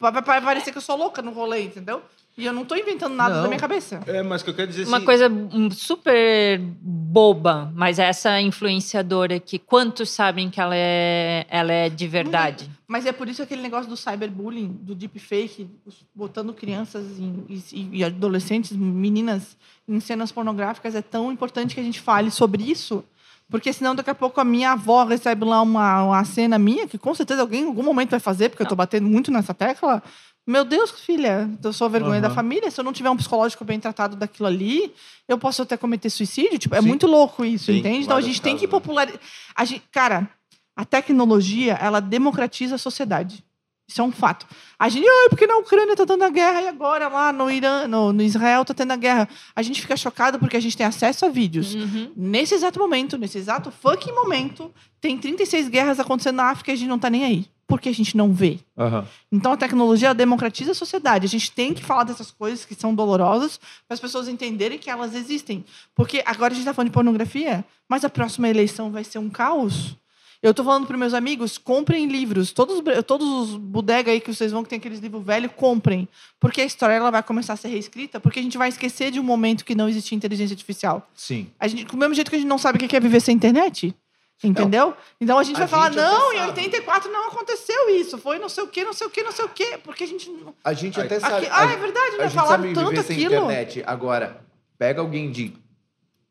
vai 0.00 0.22
parecer 0.42 0.72
que 0.72 0.78
eu 0.78 0.82
sou 0.82 0.96
louca 0.96 1.22
no 1.22 1.30
rolê, 1.30 1.62
entendeu? 1.62 2.02
E 2.36 2.44
eu 2.44 2.52
não 2.52 2.64
tô 2.64 2.74
inventando 2.74 3.14
nada 3.14 3.36
Não. 3.36 3.42
da 3.42 3.48
minha 3.48 3.60
cabeça. 3.60 4.00
É, 4.08 4.20
mas 4.20 4.40
o 4.40 4.44
que 4.44 4.50
eu 4.50 4.54
quero 4.54 4.68
dizer 4.68 4.88
Uma 4.88 4.96
assim... 4.96 5.06
coisa 5.06 5.30
super 5.70 6.58
boba, 6.58 7.70
mas 7.76 8.00
essa 8.00 8.40
influenciadora 8.40 9.36
aqui, 9.36 9.56
quantos 9.56 10.10
sabem 10.10 10.50
que 10.50 10.60
ela 10.60 10.74
é, 10.74 11.46
ela 11.48 11.72
é 11.72 11.88
de 11.88 12.08
verdade? 12.08 12.68
Mas 12.88 13.06
é 13.06 13.12
por 13.12 13.28
isso 13.28 13.40
aquele 13.40 13.62
negócio 13.62 13.88
do 13.88 13.96
cyberbullying, 13.96 14.66
do 14.82 14.96
deepfake, 14.96 15.70
botando 16.12 16.52
crianças 16.52 17.04
em- 17.20 17.44
e, 17.48 17.88
e 17.98 18.04
adolescentes, 18.04 18.72
meninas, 18.72 19.56
em 19.86 20.00
cenas 20.00 20.32
pornográficas, 20.32 20.96
é 20.96 21.02
tão 21.02 21.30
importante 21.30 21.72
que 21.74 21.80
a 21.80 21.84
gente 21.84 22.00
fale 22.00 22.32
sobre 22.32 22.64
isso. 22.64 23.04
Porque 23.50 23.72
senão 23.72 23.94
daqui 23.94 24.10
a 24.10 24.14
pouco 24.14 24.40
a 24.40 24.44
minha 24.44 24.72
avó 24.72 25.04
recebe 25.04 25.44
lá 25.44 25.60
uma, 25.60 26.04
uma 26.04 26.24
cena 26.24 26.58
minha, 26.58 26.86
que 26.88 26.98
com 26.98 27.14
certeza 27.14 27.42
alguém 27.42 27.62
em 27.62 27.66
algum 27.66 27.82
momento 27.82 28.10
vai 28.10 28.20
fazer, 28.20 28.48
porque 28.48 28.62
eu 28.62 28.66
tô 28.66 28.74
batendo 28.74 29.06
muito 29.06 29.30
nessa 29.30 29.52
tecla. 29.52 30.02
Meu 30.46 30.64
Deus, 30.64 30.90
filha, 30.90 31.48
eu 31.62 31.72
sou 31.72 31.86
a 31.86 31.88
vergonha 31.88 32.20
da 32.20 32.26
Aham. 32.28 32.34
família. 32.34 32.70
Se 32.70 32.78
eu 32.78 32.84
não 32.84 32.92
tiver 32.92 33.10
um 33.10 33.16
psicológico 33.16 33.64
bem 33.64 33.80
tratado 33.80 34.16
daquilo 34.16 34.46
ali, 34.46 34.92
eu 35.26 35.38
posso 35.38 35.62
até 35.62 35.76
cometer 35.76 36.10
suicídio. 36.10 36.58
Tipo, 36.58 36.74
é 36.74 36.82
Sim. 36.82 36.88
muito 36.88 37.06
louco 37.06 37.44
isso, 37.44 37.66
Sim, 37.66 37.78
entende? 37.78 38.04
Então 38.04 38.16
a 38.16 38.20
gente 38.20 38.42
tem 38.42 38.56
que 38.56 38.66
casos, 38.66 38.72
né? 38.74 38.80
popularizar. 38.80 39.20
A 39.54 39.64
gente, 39.64 39.84
cara, 39.90 40.28
a 40.76 40.84
tecnologia, 40.84 41.74
ela 41.80 42.00
democratiza 42.00 42.74
a 42.74 42.78
sociedade. 42.78 43.44
Isso 43.86 44.00
é 44.00 44.04
um 44.04 44.10
fato. 44.10 44.46
A 44.78 44.88
gente, 44.88 45.06
ai, 45.06 45.28
porque 45.28 45.46
na 45.46 45.58
Ucrânia 45.58 45.94
tá 45.94 46.04
dando 46.04 46.24
a 46.24 46.30
guerra 46.30 46.62
e 46.62 46.68
agora 46.68 47.06
lá 47.08 47.32
no 47.32 47.50
Irã, 47.50 47.86
no, 47.86 48.12
no 48.12 48.22
Israel 48.22 48.64
tá 48.64 48.72
tendo 48.72 48.92
a 48.92 48.96
guerra. 48.96 49.28
A 49.54 49.62
gente 49.62 49.80
fica 49.80 49.96
chocado 49.96 50.38
porque 50.38 50.56
a 50.56 50.60
gente 50.60 50.76
tem 50.76 50.86
acesso 50.86 51.26
a 51.26 51.28
vídeos. 51.28 51.74
Uhum. 51.74 52.10
Nesse 52.16 52.54
exato 52.54 52.78
momento, 52.78 53.18
nesse 53.18 53.36
exato 53.36 53.70
fucking 53.70 54.12
momento, 54.12 54.72
tem 55.00 55.18
36 55.18 55.68
guerras 55.68 56.00
acontecendo 56.00 56.36
na 56.36 56.44
África 56.44 56.70
e 56.70 56.74
a 56.74 56.76
gente 56.76 56.88
não 56.88 56.98
tá 56.98 57.10
nem 57.10 57.24
aí. 57.24 57.46
Porque 57.66 57.88
a 57.88 57.94
gente 57.94 58.16
não 58.16 58.32
vê. 58.32 58.58
Aham. 58.76 59.06
Então 59.30 59.52
a 59.52 59.56
tecnologia 59.56 60.14
democratiza 60.14 60.72
a 60.72 60.74
sociedade. 60.74 61.26
A 61.26 61.28
gente 61.28 61.52
tem 61.52 61.72
que 61.74 61.84
falar 61.84 62.04
dessas 62.04 62.30
coisas 62.30 62.64
que 62.64 62.74
são 62.74 62.94
dolorosas 62.94 63.58
para 63.86 63.94
as 63.94 64.00
pessoas 64.00 64.28
entenderem 64.28 64.78
que 64.78 64.90
elas 64.90 65.14
existem. 65.14 65.64
Porque 65.94 66.22
agora 66.24 66.52
a 66.52 66.54
gente 66.54 66.60
está 66.60 66.74
falando 66.74 66.88
de 66.88 66.94
pornografia, 66.94 67.64
mas 67.88 68.04
a 68.04 68.10
próxima 68.10 68.48
eleição 68.48 68.90
vai 68.90 69.04
ser 69.04 69.18
um 69.18 69.30
caos. 69.30 69.96
Eu 70.44 70.50
estou 70.50 70.62
falando 70.62 70.86
para 70.86 70.98
meus 70.98 71.14
amigos, 71.14 71.56
comprem 71.56 72.06
livros. 72.06 72.52
Todos, 72.52 72.82
todos 73.06 73.26
os 73.26 73.56
bodega 73.56 74.12
aí 74.12 74.20
que 74.20 74.30
vocês 74.32 74.52
vão 74.52 74.62
que 74.62 74.68
tem 74.68 74.76
aqueles 74.78 75.00
livros 75.00 75.24
velhos, 75.24 75.50
comprem. 75.56 76.06
Porque 76.38 76.60
a 76.60 76.66
história 76.66 76.92
ela 76.92 77.10
vai 77.10 77.22
começar 77.22 77.54
a 77.54 77.56
ser 77.56 77.68
reescrita, 77.68 78.20
porque 78.20 78.40
a 78.40 78.42
gente 78.42 78.58
vai 78.58 78.68
esquecer 78.68 79.10
de 79.10 79.18
um 79.18 79.22
momento 79.22 79.64
que 79.64 79.74
não 79.74 79.88
existia 79.88 80.14
inteligência 80.14 80.52
artificial. 80.52 81.08
Sim. 81.14 81.46
A 81.58 81.66
gente, 81.66 81.86
do 81.86 81.96
mesmo 81.96 82.14
jeito 82.14 82.28
que 82.28 82.36
a 82.36 82.38
gente 82.38 82.46
não 82.48 82.58
sabe 82.58 82.76
o 82.76 82.86
que 82.86 82.94
é 82.94 83.00
viver 83.00 83.20
sem 83.20 83.34
internet. 83.34 83.94
Entendeu? 84.42 84.94
Então 85.18 85.38
a 85.38 85.42
gente 85.44 85.56
a 85.56 85.60
vai 85.60 85.68
falar, 85.68 85.86
gente 85.90 85.96
não, 86.02 86.32
em 86.34 86.36
sabe. 86.36 86.48
84 86.60 87.10
não 87.10 87.28
aconteceu 87.28 87.88
isso. 87.96 88.18
Foi 88.18 88.38
não 88.38 88.50
sei 88.50 88.64
o 88.64 88.66
quê, 88.68 88.84
não 88.84 88.92
sei 88.92 89.06
o 89.06 89.10
quê, 89.10 89.22
não 89.22 89.32
sei 89.32 89.44
o 89.46 89.48
quê. 89.48 89.78
Porque 89.82 90.04
a 90.04 90.06
gente. 90.06 90.28
não- 90.28 90.52
A 90.62 90.74
gente 90.74 91.00
até 91.00 91.16
Aqui- 91.16 91.26
sabe. 91.26 91.48
ah, 91.50 91.64
é 91.72 91.76
verdade, 91.76 92.14
A 92.16 92.18
né? 92.18 92.24
gente 92.24 92.34
Falaram 92.34 92.62
sabe 92.64 92.74
tanto 92.74 92.90
viver 92.90 93.02
sem 93.04 93.16
aquilo. 93.16 93.34
internet. 93.44 93.82
Agora, 93.86 94.44
pega 94.76 95.00
alguém 95.00 95.30
de 95.30 95.54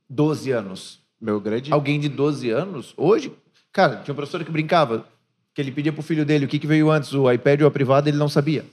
12 0.07 0.52
anos. 0.52 1.02
Meu 1.19 1.40
grande. 1.40 1.73
Alguém 1.73 1.99
de 1.99 2.10
12 2.10 2.49
anos, 2.52 2.94
hoje, 2.98 3.34
cara, 3.74 3.98
tinha 3.98 4.14
um 4.14 4.16
professor 4.16 4.44
que 4.45 4.52
brincava, 4.52 5.06
que 5.54 5.62
ele 5.62 5.72
pedia 5.72 5.91
pro 5.91 6.02
filho 6.02 6.24
dele 6.24 6.45
o 6.45 6.48
que, 6.48 6.60
que 6.60 6.68
veio 6.68 6.90
antes, 6.90 7.14
o 7.14 7.30
iPad 7.30 7.62
ou 7.62 7.68
a 7.68 7.72
privada, 7.72 8.08
ele 8.08 8.18
não 8.18 8.30
sabia. 8.30 8.64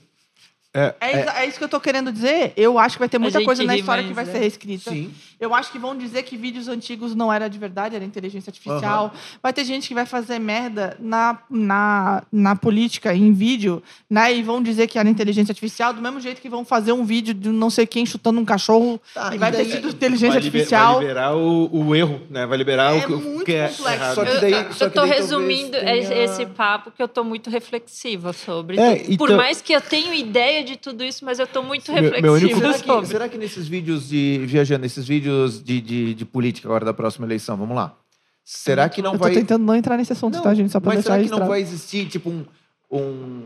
É, 0.73 0.93
exa- 1.01 1.33
é 1.41 1.45
isso 1.47 1.57
que 1.57 1.63
eu 1.63 1.69
tô 1.69 1.79
querendo 1.79 2.11
dizer. 2.13 2.53
Eu 2.55 2.79
acho 2.79 2.95
que 2.95 2.99
vai 2.99 3.09
ter 3.09 3.17
muita 3.19 3.43
coisa 3.43 3.63
na 3.63 3.73
ri, 3.73 3.79
história 3.79 4.01
mas 4.03 4.09
que 4.09 4.15
vai 4.15 4.23
é. 4.23 4.27
ser 4.27 4.37
reescrita. 4.39 4.89
Sim. 4.91 5.11
Eu 5.39 5.53
acho 5.55 5.71
que 5.71 5.79
vão 5.79 5.97
dizer 5.97 6.21
que 6.23 6.37
vídeos 6.37 6.67
antigos 6.67 7.15
não 7.15 7.33
era 7.33 7.49
de 7.49 7.57
verdade, 7.57 7.95
era 7.95 8.05
inteligência 8.05 8.51
artificial. 8.51 9.11
Vai 9.41 9.51
ter 9.51 9.65
gente 9.65 9.87
que 9.87 9.93
vai 9.93 10.05
fazer 10.05 10.37
merda 10.39 10.95
na, 10.99 11.39
na, 11.49 12.23
na 12.31 12.55
política, 12.55 13.13
em 13.13 13.33
vídeo, 13.33 13.81
né? 14.09 14.33
E 14.33 14.43
vão 14.43 14.61
dizer 14.61 14.85
que 14.87 14.99
era 14.99 15.09
inteligência 15.09 15.51
artificial, 15.51 15.93
do 15.93 16.01
mesmo 16.01 16.21
jeito 16.21 16.39
que 16.41 16.47
vão 16.47 16.63
fazer 16.63 16.91
um 16.93 17.03
vídeo 17.03 17.33
de 17.33 17.49
não 17.49 17.69
sei 17.71 17.85
quem 17.87 18.05
chutando 18.05 18.39
um 18.39 18.45
cachorro 18.45 19.01
Tá, 19.13 19.33
e 19.35 19.37
vai 19.39 19.51
ter 19.51 19.65
sido 19.65 19.89
inteligência 19.89 20.29
vai 20.29 20.39
liber- 20.41 20.61
artificial. 20.61 20.93
Vai 20.95 21.01
liberar 21.01 21.35
o, 21.35 21.69
o 21.75 21.95
erro, 21.95 22.21
né? 22.29 22.45
Vai 22.45 22.57
liberar 22.57 22.93
É 22.93 22.97
o 22.99 23.07
que- 23.07 23.13
o 23.13 23.19
muito 23.19 23.45
que 23.45 23.53
é 23.53 23.67
complexo. 23.67 23.89
errado. 23.89 24.15
Só 24.15 24.23
que 24.23 24.29
Eu, 24.31 24.41
daí- 24.41 24.53
eu- 24.53 24.73
só 24.73 24.85
eu 24.85 24.91
tô 24.91 25.01
daí 25.01 25.09
resumindo 25.09 25.71
tenha- 25.71 26.23
esse- 26.23 26.45
papo 26.45 26.91
que 26.91 27.01
eu 27.01 27.07
tô 27.07 27.23
muito 27.23 27.49
reflexiva 27.49 28.31
sobre. 28.31 28.79
É. 28.79 28.95
Por 29.17 29.25
então- 29.25 29.37
mais 29.37 29.59
que 29.61 29.73
eu 29.73 29.81
tenha 29.81 30.13
ideia 30.15 30.60
de 30.63 30.77
tudo 30.77 31.03
isso, 31.03 31.23
mas 31.25 31.39
eu 31.39 31.47
tô 31.47 31.61
muito 31.63 31.91
Meu- 31.91 32.01
reflexiva 32.03 32.21
meu 32.21 32.33
único- 32.33 32.59
Será 32.59 33.01
que, 33.01 33.07
será 33.07 33.29
que 33.29 33.37
nesses 33.37 33.67
vídeos 33.67 34.09
de. 34.09 34.39
Viajando, 34.45 34.81
nesses 34.81 35.07
vídeos 35.07 35.63
de, 35.63 35.79
de, 35.81 36.13
de 36.13 36.25
política 36.25 36.67
agora 36.67 36.85
da 36.85 36.93
próxima 36.93 37.25
eleição, 37.25 37.55
vamos 37.57 37.75
lá. 37.75 37.97
Será 38.43 38.89
que 38.89 39.01
não 39.01 39.13
eu 39.13 39.17
tô 39.19 39.23
vai. 39.25 39.33
tentando 39.33 39.63
não 39.65 39.75
entrar 39.75 39.97
nesse 39.97 40.13
assunto, 40.13 40.35
Não, 40.35 40.41
tá, 40.43 40.53
gente? 40.53 40.71
Só 40.71 40.79
pra 40.79 40.93
mas 40.95 41.03
será 41.03 41.21
que 41.23 41.29
não 41.29 41.47
vai 41.47 41.61
existir, 41.61 42.07
tipo, 42.09 42.29
um, 42.29 42.43
um 42.91 43.43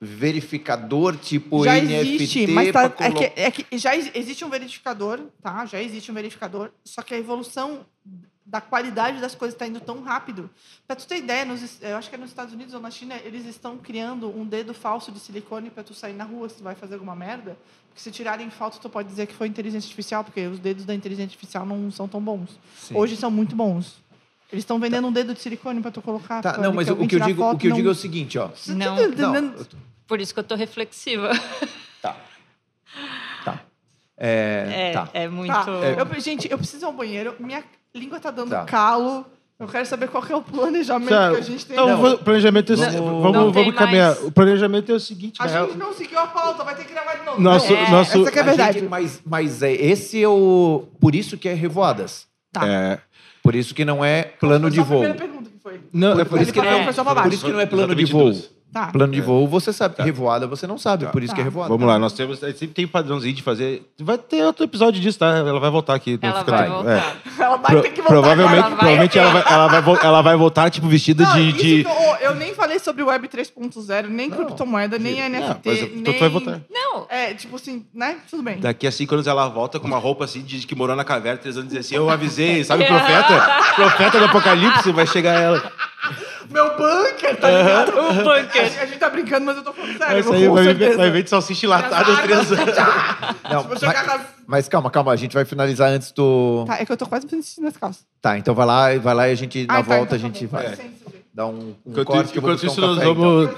verificador 0.00 1.16
tipo 1.16 1.64
já 1.64 1.76
NFT 1.80 1.94
existe, 2.14 2.46
mas 2.48 2.72
tá, 2.72 2.84
é, 2.84 2.88
colo- 2.88 3.14
que, 3.14 3.32
é 3.40 3.50
que 3.50 3.78
já 3.78 3.94
ex- 3.96 4.10
existe 4.14 4.44
um 4.44 4.50
verificador, 4.50 5.20
tá? 5.42 5.64
Já 5.66 5.80
existe 5.82 6.10
um 6.10 6.14
verificador, 6.14 6.70
só 6.84 7.00
que 7.02 7.14
a 7.14 7.18
evolução 7.18 7.80
da 8.46 8.60
qualidade 8.60 9.20
das 9.20 9.34
coisas 9.34 9.54
está 9.54 9.66
indo 9.66 9.80
tão 9.80 10.02
rápido. 10.02 10.50
Pra 10.86 10.94
tu 10.94 11.06
ter 11.06 11.16
ideia, 11.16 11.44
nos, 11.44 11.80
eu 11.82 11.96
acho 11.96 12.08
que 12.10 12.14
é 12.14 12.18
nos 12.18 12.28
Estados 12.28 12.52
Unidos 12.52 12.74
ou 12.74 12.80
na 12.80 12.90
China, 12.90 13.14
eles 13.24 13.46
estão 13.46 13.78
criando 13.78 14.28
um 14.28 14.44
dedo 14.44 14.74
falso 14.74 15.10
de 15.10 15.18
silicone 15.18 15.70
para 15.70 15.82
tu 15.82 15.94
sair 15.94 16.12
na 16.12 16.24
rua 16.24 16.48
se 16.48 16.56
tu 16.56 16.62
vai 16.62 16.74
fazer 16.74 16.94
alguma 16.94 17.16
merda. 17.16 17.56
Porque 17.88 18.02
se 18.02 18.10
tirarem 18.10 18.50
foto, 18.50 18.78
tu 18.80 18.90
pode 18.90 19.08
dizer 19.08 19.26
que 19.26 19.34
foi 19.34 19.46
inteligência 19.48 19.86
artificial, 19.86 20.22
porque 20.24 20.46
os 20.46 20.58
dedos 20.58 20.84
da 20.84 20.94
inteligência 20.94 21.28
artificial 21.28 21.64
não 21.64 21.90
são 21.90 22.06
tão 22.06 22.20
bons. 22.20 22.50
Sim. 22.76 22.96
Hoje 22.96 23.16
são 23.16 23.30
muito 23.30 23.56
bons. 23.56 24.02
Eles 24.52 24.62
estão 24.62 24.78
vendendo 24.78 25.08
um 25.08 25.12
dedo 25.12 25.32
de 25.32 25.40
silicone 25.40 25.80
para 25.80 25.90
tu 25.90 26.02
colocar. 26.02 26.42
Tá, 26.42 26.58
não, 26.58 26.72
mas 26.72 26.88
o 26.90 26.96
que 27.06 27.16
eu 27.16 27.20
digo, 27.20 27.42
o 27.42 27.46
foto, 27.46 27.58
que 27.58 27.66
eu 27.66 27.70
não- 27.70 27.76
digo 27.76 27.88
é 27.88 27.92
o 27.92 27.94
seguinte, 27.94 28.38
ó. 28.38 28.50
Não, 28.68 28.96
Não, 29.08 29.54
por 30.06 30.20
isso 30.20 30.34
que 30.34 30.40
eu 30.40 30.44
tô 30.44 30.54
reflexiva. 30.54 31.30
tá. 32.02 32.14
Tá. 33.44 33.60
É, 34.16 34.90
É, 34.90 34.92
tá. 34.92 35.08
é 35.14 35.28
muito. 35.28 35.52
Tá. 35.52 35.64
Eu- 35.70 36.20
gente, 36.20 36.48
eu 36.50 36.58
preciso 36.58 36.84
ir 36.84 36.86
ao 36.86 36.92
banheiro. 36.92 37.34
Minha 37.40 37.64
língua 37.96 38.18
tá 38.20 38.30
dando 38.30 38.50
Tá. 38.50 38.64
calo. 38.64 39.24
Eu 39.58 39.68
quero 39.68 39.86
saber 39.86 40.08
qual 40.08 40.20
que 40.22 40.32
é 40.32 40.36
o 40.36 40.42
planejamento 40.42 41.08
Sabe, 41.10 41.34
que 41.36 41.40
a 41.40 41.44
gente 41.44 41.64
tem. 41.66 41.76
Então, 41.76 41.88
Não. 41.88 41.96
vou- 41.98 42.18
planejamento 42.18 42.72
é, 42.72 42.74
o 42.74 42.78
Vamos- 42.78 43.22
vamos, 43.22 43.54
vamos, 43.54 43.74
caminhar. 43.76 44.08
mais. 44.16 44.24
O 44.24 44.32
planejamento 44.32 44.90
é 44.90 44.94
o 44.96 45.00
seguinte, 45.00 45.40
A 45.40 45.46
gente 45.46 45.76
não 45.78 45.94
seguiu 45.94 46.18
a 46.18 46.26
pauta, 46.26 46.64
vai 46.64 46.74
ter 46.74 46.84
que 46.84 46.92
gravar 46.92 47.14
de 47.14 47.24
novo. 47.24 47.40
Nosso- 47.40 47.72
Não, 47.72 47.90
nosso- 47.92 48.20
Essa 48.22 48.32
que 48.32 48.38
é 48.38 48.42
a 48.42 48.44
verdade. 48.44 48.80
gente- 48.80 48.88
mas, 48.88 49.22
mas 49.24 49.62
é, 49.62 49.72
esse 49.72 50.20
é 50.20 50.28
o. 50.28 50.84
Por 51.00 51.14
isso 51.14 51.38
que 51.38 51.48
é 51.48 51.54
revoadas. 51.54 52.26
Tá. 52.52 52.66
é, 52.68 52.98
Por 53.42 53.54
isso 53.54 53.74
que 53.74 53.84
não 53.84 54.04
é 54.04 54.22
plano 54.24 54.70
de 54.70 54.78
voo. 54.80 54.86
primeira 55.00 55.14
pergunta 55.14 55.50
que 55.50 55.58
foi. 55.62 55.80
não, 55.92 56.12
é 56.12 56.14
Por, 56.14 56.24
por 56.24 56.28
por 56.30 56.40
isso 56.42 56.52
que 56.52 56.60
é- 56.60 56.70
não, 56.70 56.84
foi 56.84 56.92
só 56.92 57.04
pra 57.04 57.22
por 57.22 57.32
isso 57.32 57.44
que 57.44 57.52
não 57.52 57.60
é 57.60 57.66
plano 57.66 57.94
de 57.94 58.04
voo. 58.06 58.32
Tá. 58.74 58.88
Plano 58.88 59.12
de 59.12 59.20
voo 59.20 59.46
você 59.46 59.72
sabe. 59.72 59.94
Revoada 60.02 60.48
você 60.48 60.66
não 60.66 60.76
sabe. 60.76 61.06
Por 61.06 61.22
isso 61.22 61.30
Tá. 61.30 61.36
que 61.36 61.40
é 61.40 61.44
revoada. 61.44 61.68
Vamos 61.68 61.86
lá, 61.86 61.96
nós 61.96 62.12
temos. 62.12 62.40
Sempre 62.40 62.66
tem 62.68 62.86
padrãozinho 62.88 63.32
de 63.32 63.40
fazer. 63.40 63.88
Vai 64.00 64.18
ter 64.18 64.44
outro 64.44 64.64
episódio 64.64 65.00
disso, 65.00 65.16
tá? 65.18 65.28
Ela 65.28 65.60
vai 65.60 65.70
voltar 65.70 65.94
aqui. 65.94 66.18
não 66.20 66.28
Ela 66.28 66.42
vai 66.42 66.44
tranquilo. 66.44 66.74
voltar. 66.82 67.16
Ela 67.38 67.56
vai 67.56 67.70
Pro- 67.70 67.82
ter 67.82 67.88
que 67.90 68.02
voltar 68.02 68.08
provavelmente, 68.12 68.58
agora. 68.58 68.62
vai. 68.62 68.76
provavelmente 68.78 69.18
ela, 69.18 69.30
vai, 69.30 69.44
ela, 69.52 69.68
vai, 69.80 69.96
ela 70.04 70.22
vai 70.22 70.36
voltar, 70.36 70.70
tipo, 70.70 70.88
vestida 70.88 71.22
Não, 71.24 71.34
de. 71.36 71.52
de- 71.52 71.82
eu, 71.84 72.30
eu 72.30 72.34
nem 72.34 72.52
falei 72.52 72.80
sobre 72.80 73.04
Web 73.04 73.28
3.0, 73.28 74.08
nem 74.08 74.28
criptomoeda, 74.28 74.98
nem 74.98 75.20
Não, 75.20 75.38
NFT, 75.40 75.60
mas 75.68 75.78
eu- 75.80 75.88
nem... 75.90 75.98
então 76.00 76.14
tu 76.14 76.20
vai 76.20 76.28
votar. 76.28 76.60
Não, 76.68 77.06
É, 77.08 77.32
tipo 77.34 77.54
assim, 77.56 77.84
né? 77.94 78.16
Tudo 78.28 78.42
bem. 78.42 78.58
Daqui 78.58 78.86
a 78.86 78.90
cinco 78.90 79.14
anos 79.14 79.26
ela 79.28 79.48
volta 79.48 79.78
com 79.78 79.86
uma 79.86 79.98
roupa 79.98 80.24
assim 80.24 80.42
de 80.42 80.66
que 80.66 80.74
morou 80.74 80.96
na 80.96 81.04
caverna, 81.04 81.38
três 81.38 81.56
anos 81.56 81.72
e 81.72 81.76
diz 81.76 81.86
assim: 81.86 81.94
Eu 81.94 82.10
avisei, 82.10 82.64
sabe 82.64 82.82
o 82.82 82.86
profeta? 82.88 83.74
profeta 83.76 84.18
do 84.18 84.24
apocalipse, 84.24 84.90
vai 84.90 85.06
chegar 85.06 85.34
ela. 85.40 85.62
Meu 86.50 86.76
bunker, 86.76 87.36
tá 87.40 87.50
ligado? 87.50 87.96
o 87.96 88.00
A, 88.00 88.12
bunker. 88.12 88.64
gente- 88.66 88.78
a 88.80 88.86
gente 88.86 88.98
tá 88.98 89.08
brincando, 89.10 89.46
mas 89.46 89.56
eu 89.56 89.62
tô 89.64 89.72
falando 89.72 89.96
sério. 89.98 90.06
Vai 90.06 90.18
eu 90.18 90.22
vou 90.24 90.32
sair, 90.34 90.48
com 90.48 90.54
vai, 90.54 90.74
ver- 90.74 90.96
vai 90.96 91.10
ver 91.10 91.22
de 91.22 91.30
salsicha 91.30 91.66
enlatada 91.66 92.10
aos 92.10 92.20
três 92.20 92.52
anos. 92.52 92.76
Não, 93.50 93.66
mas, 94.46 94.68
calma, 94.68 94.90
calma. 94.90 95.12
A 95.12 95.16
gente 95.16 95.32
vai 95.34 95.44
finalizar 95.44 95.90
antes 95.90 96.12
do. 96.12 96.64
Tá, 96.66 96.78
é 96.80 96.84
que 96.84 96.92
eu 96.92 96.96
tô 96.96 97.06
quase 97.06 97.28
xixi 97.28 97.60
nas 97.60 97.76
calças. 97.76 98.04
Tá, 98.20 98.36
então 98.38 98.54
vai 98.54 98.66
lá, 98.66 98.98
vai 98.98 99.14
lá 99.14 99.28
e 99.28 99.32
a 99.32 99.34
gente, 99.34 99.66
na 99.66 99.74
Ah, 99.74 99.76
tá, 99.78 99.82
volta, 99.96 100.16
então 100.16 100.28
a 100.28 100.32
tá 100.32 100.38
gente 100.38 100.46
vai 100.46 100.68
gente. 100.76 100.90
dar 101.32 101.46
um, 101.46 101.50
um 101.50 101.74
Enquanto, 101.92 102.06
corte 102.06 102.32
que 102.32 102.38
eu 102.38 102.42
vou 102.42 102.52
enquanto 102.52 102.66
buscar 102.66 102.72
isso, 102.72 102.80
um 102.80 102.86
nós 102.86 102.98
café, 102.98 103.10
então. 103.10 103.22
vamos. 103.22 103.50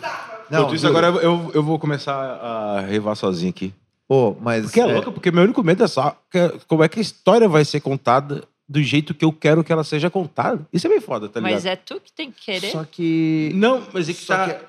Tava. 0.00 0.14
Não, 0.50 0.58
enquanto 0.60 0.74
isso, 0.76 0.86
agora 0.86 1.06
eu, 1.08 1.50
eu 1.54 1.62
vou 1.62 1.78
começar 1.78 2.14
a 2.14 2.80
revar 2.80 3.14
sozinho 3.14 3.50
aqui. 3.50 3.72
Pô, 4.06 4.36
mas... 4.40 4.64
Porque 4.64 4.80
é 4.80 4.84
louco, 4.84 5.12
porque 5.12 5.30
meu 5.30 5.44
único 5.44 5.62
medo 5.62 5.82
é 5.82 5.86
só 5.88 6.14
que- 6.30 6.52
como 6.68 6.84
é 6.84 6.88
que 6.88 6.98
a 6.98 7.02
história 7.02 7.48
vai 7.48 7.64
ser 7.64 7.80
contada 7.80 8.44
do 8.68 8.82
jeito 8.82 9.14
que 9.14 9.24
eu 9.24 9.32
quero 9.32 9.62
que 9.62 9.72
ela 9.72 9.84
seja 9.84 10.08
contada. 10.10 10.66
Isso 10.72 10.86
é 10.86 10.90
bem 10.90 11.00
foda, 11.00 11.28
tá 11.28 11.40
ligado? 11.40 11.52
mas 11.54 11.66
é 11.66 11.76
tu 11.76 12.00
que 12.00 12.12
tem 12.12 12.30
que 12.30 12.40
querer. 12.44 12.70
Só 12.70 12.84
que... 12.84 13.50
Não, 13.54 13.82
mas 13.92 14.08
é 14.08 14.12
que 14.14 14.20
Só 14.24 14.34
tá. 14.36 14.48
que 14.54 14.64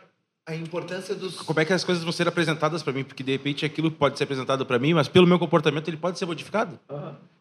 a 0.48 0.56
importância 0.56 1.16
dos... 1.16 1.38
Como 1.42 1.60
é 1.60 1.66
que 1.66 1.74
as 1.74 1.84
coisas 1.84 2.04
vão 2.04 2.12
ser 2.12 2.28
apresentadas 2.28 2.84
pra 2.84 2.92
mim? 2.94 3.04
Porque 3.04 3.24
de 3.24 3.32
repente 3.32 3.66
aquilo 3.66 3.90
pode 3.90 4.18
ser 4.18 4.26
apresentado 4.26 4.66
pra 4.66 4.78
mim, 4.78 4.94
mas 4.94 5.08
pelo 5.08 5.26
meu 5.26 5.40
comportamento 5.40 5.88
ele 5.88 5.98
pode 5.98 6.20
ser 6.20 6.26
modificado. 6.26 6.78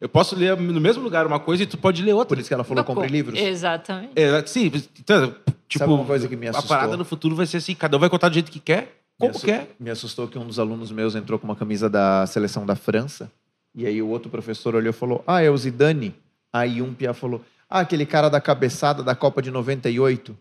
Eu 0.01 0.09
posso 0.09 0.35
ler 0.37 0.57
no 0.57 0.81
mesmo 0.81 1.03
lugar 1.03 1.27
uma 1.27 1.39
coisa 1.41 1.65
e 1.65 1.67
tu 1.67 1.77
pode 1.77 2.03
ler 2.03 2.13
outra. 2.15 2.29
Por 2.29 2.39
isso 2.39 2.49
que 2.49 2.55
ela 2.55 2.65
falou 2.65 2.83
compre 2.85 3.09
livros. 3.09 3.39
Exatamente. 3.39 4.13
É, 4.17 4.47
sim, 4.47 4.71
então, 4.99 5.35
tipo, 5.69 5.81
Sabe 5.81 5.93
uma 5.93 6.05
coisa 6.05 6.29
que 6.29 6.37
me 6.37 6.47
a 6.47 6.51
assustou? 6.51 6.69
parada 6.77 6.97
no 6.97 7.05
futuro 7.05 7.35
vai 7.37 7.47
ser 7.47 7.57
assim, 7.59 7.75
cada 7.75 7.97
um 7.97 8.01
vai 8.01 8.09
contar 8.09 8.29
do 8.31 8.35
jeito 8.35 8.51
que 8.51 8.61
quer, 8.61 8.83
Me 8.83 8.89
como 9.19 9.31
assu- 9.33 9.45
quer. 9.45 9.69
Me 9.79 9.91
assustou 9.91 10.27
que 10.29 10.39
um 10.39 10.47
dos 10.47 10.59
alunos 10.59 10.91
meus 10.91 11.15
entrou 11.15 11.39
com 11.39 11.47
uma 11.47 11.57
camisa 11.57 11.91
da 11.91 12.25
seleção 12.27 12.65
da 12.65 12.75
França. 12.77 13.31
E 13.75 13.87
aí 13.87 14.01
o 14.01 14.09
outro 14.09 14.31
professor 14.31 14.75
olhou 14.77 14.91
e 14.91 14.93
falou: 14.95 15.23
Ah, 15.27 15.43
é 15.43 15.51
o 15.51 15.57
Zidane. 15.59 16.15
Aí 16.55 16.81
um 16.81 16.95
pia 16.95 17.13
falou: 17.13 17.45
Ah, 17.69 17.81
aquele 17.81 18.07
cara 18.07 18.29
da 18.29 18.41
cabeçada 18.41 19.03
da 19.03 19.17
Copa 19.17 19.43
de 19.43 19.51
98. 19.51 20.39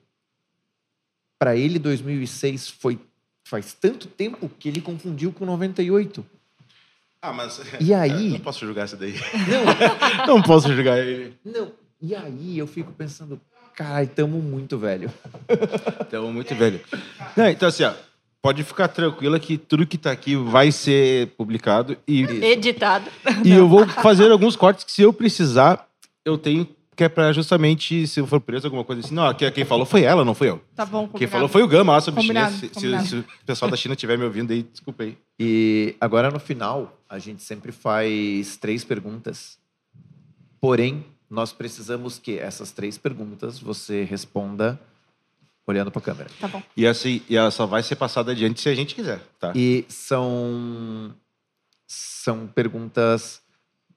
Para 1.40 1.56
ele, 1.56 1.80
2006 1.80 2.70
foi 2.70 3.00
faz 3.44 3.74
tanto 3.74 4.08
tempo 4.08 4.48
que 4.48 4.70
ele 4.70 4.80
confundiu 4.80 5.34
com 5.34 5.44
98. 5.44 6.24
Ah, 7.20 7.34
mas 7.34 7.60
E 7.80 7.94
aí? 7.94 8.30
não 8.30 8.40
posso 8.40 8.66
julgar 8.66 8.86
isso 8.86 8.96
daí. 8.96 9.16
Não, 10.28 10.28
não 10.38 10.42
posso 10.44 10.72
julgar 10.72 11.00
ele. 11.00 11.36
Não. 11.44 11.72
E 12.00 12.14
aí 12.16 12.58
eu 12.60 12.68
fico 12.68 12.92
pensando: 12.92 13.42
Carai, 13.76 14.06
tamo 14.06 14.38
muito 14.40 14.78
velho. 14.78 15.12
Então, 16.08 16.32
muito 16.32 16.54
velho. 16.54 16.80
Não, 17.36 17.48
então, 17.50 17.68
assim, 17.68 17.84
ó, 17.84 17.94
pode 18.40 18.64
ficar 18.64 18.88
tranquila 18.88 19.40
que 19.40 19.58
tudo 19.58 19.88
que 19.88 19.98
tá 19.98 20.12
aqui 20.12 20.36
vai 20.36 20.72
ser 20.72 21.30
publicado 21.30 21.98
e, 22.08 22.22
Editado. 22.22 23.10
e 23.44 23.52
eu 23.52 23.68
vou 23.68 23.88
fazer 23.88 24.30
alguns 24.32 24.56
cortes 24.56 24.84
que, 24.84 24.92
se 24.92 25.02
eu 25.02 25.12
precisar, 25.12 25.88
eu 26.26 26.38
tenho 26.38 26.68
que 26.96 27.04
é 27.04 27.10
pra 27.10 27.34
justamente, 27.34 28.06
se 28.06 28.20
eu 28.20 28.28
for 28.28 28.40
preso, 28.40 28.68
alguma 28.68 28.84
coisa 28.84 29.02
assim. 29.02 29.16
Não, 29.16 29.34
quem 29.34 29.52
quem 29.52 29.66
falou 29.66 29.84
foi 29.84 30.04
ela, 30.04 30.24
não 30.24 30.36
foi 30.36 30.50
eu. 30.50 30.62
Tá 30.76 30.86
bom, 30.86 31.00
Quem 31.02 31.08
combinado. 31.14 31.32
falou 31.32 31.48
foi 31.50 31.64
o 31.64 31.68
Gama 31.68 31.94
lá 31.94 32.02
sobre 32.02 32.22
Combinado, 32.22 32.54
China. 32.56 32.60
Se, 32.62 32.68
se- 32.68 32.74
combinado. 32.76 33.08
se 33.08 33.16
o 33.18 33.26
pessoal 33.48 33.72
da 33.72 33.76
China 33.78 33.96
estiver 33.96 34.16
me 34.16 34.24
ouvindo 34.26 34.52
aí, 34.54 34.62
desculpa 34.62 35.02
aí. 35.02 35.18
E 35.40 35.96
agora 36.00 36.30
no 36.30 36.40
final, 36.40 36.96
a 37.10 37.18
gente 37.18 37.42
sempre 37.42 37.72
faz 37.72 38.58
três 38.58 38.84
perguntas. 38.84 39.58
Porém, 40.62 41.04
nós 41.28 41.52
precisamos 41.52 42.20
que 42.20 42.38
essas 42.38 42.72
três 42.72 42.96
perguntas 42.96 43.58
você 43.60 44.04
responda 44.04 44.80
olhando 45.66 45.90
para 45.90 46.00
a 46.00 46.04
câmera. 46.04 46.30
Tá 46.40 46.48
bom. 46.48 46.62
E, 46.78 46.86
assim, 46.86 47.22
e 47.28 47.36
ela 47.36 47.50
só 47.50 47.66
vai 47.66 47.82
ser 47.82 47.96
passada 47.96 48.32
adiante 48.34 48.62
se 48.62 48.70
a 48.70 48.76
gente 48.76 48.94
quiser, 48.94 49.20
tá? 49.40 49.52
E 49.56 49.84
são 49.90 51.12
são 51.88 52.46
perguntas 52.48 53.42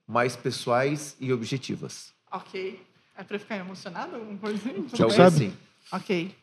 mais 0.09 0.35
pessoais 0.35 1.15
e 1.21 1.31
objetivas. 1.33 2.16
Ok. 2.33 2.81
É 3.19 3.23
pra 3.25 3.39
ficar 3.39 3.57
emocionado? 3.57 4.17
Alguma 4.17 4.39
coisa 4.39 4.57
assim? 4.59 4.87
Bem? 4.97 5.11
sabe. 5.11 5.37
sim. 5.37 5.53
Ok. 5.93 6.35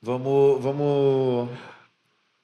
Vamos, 0.00 0.62
vamos, 0.62 1.48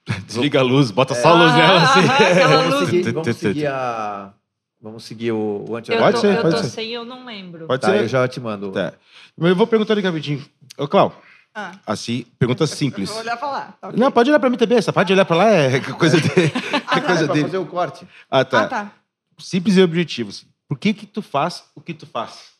Desliga 0.27 0.61
a 0.61 0.63
luz, 0.63 0.91
bota 0.91 1.15
só 1.15 1.29
a 1.31 1.33
luz 1.35 1.53
Ah, 1.53 1.57
nela 1.57 1.83
assim. 1.83 2.01
aquela 2.09 2.57
vamos 2.57 2.75
luz. 2.81 2.91
seguir, 2.91 3.13
vamos 3.13 3.37
seguir 3.37 3.67
a 3.67 4.33
vamos 4.81 5.05
seguir 5.05 5.33
o, 5.33 5.65
o 5.69 5.79
Eu. 5.79 5.99
Pode 5.99 6.15
tô, 6.15 6.21
ser, 6.21 6.37
eu 6.37 6.43
pode 6.43 6.57
tô 6.57 6.63
ser. 6.63 6.69
sem, 6.71 6.91
eu 6.93 7.05
não 7.05 7.25
lembro. 7.27 7.67
Pode 7.67 7.83
Tá, 7.83 7.89
ser. 7.89 8.03
eu 8.03 8.09
já 8.09 8.27
te 8.29 8.41
mando. 8.41 8.71
Tá. 8.73 8.93
Mas 9.37 9.51
eu 9.51 9.57
vou 9.57 9.67
perguntar 9.67 9.95
ali 9.95 10.03
rapidinho. 10.03 10.45
Ô, 10.79 10.87
Clau, 10.89 11.21
Ah, 11.55 11.73
assim, 11.87 12.25
pergunta 12.39 12.65
simples. 12.67 13.09
eu 13.09 13.15
vou 13.17 13.23
olhar 13.25 13.37
pra 13.37 13.51
lá. 13.51 13.75
Tá, 13.81 13.89
ok. 13.89 13.99
Não, 14.01 14.11
pode 14.13 14.31
olhar 14.31 14.39
pra 14.39 14.49
mim 14.51 14.57
também. 14.57 14.79
Essa 14.79 14.93
parte 14.93 15.09
de 15.09 15.13
olhar 15.15 15.25
pra 15.25 15.37
lá 15.37 15.51
é 15.51 15.81
coisa 15.99 16.17
dele. 16.21 16.53
Ah, 16.87 16.99
É 16.99 17.01
coisa 17.01 17.23
é 17.23 17.27
pra 17.27 17.35
dele. 17.35 17.45
fazer 17.47 17.59
o 17.59 17.67
corte. 17.67 18.07
Ah, 18.31 18.45
tá. 18.45 18.63
Ah, 18.63 18.69
tá. 18.69 18.93
Simples 19.39 19.77
e 19.77 19.83
objetivos. 19.83 20.47
Por 20.69 20.79
que 20.79 20.93
que 20.93 21.07
tu 21.07 21.23
faz 21.23 21.65
o 21.75 21.81
que 21.81 21.95
tu 21.95 22.07
faz? 22.07 22.53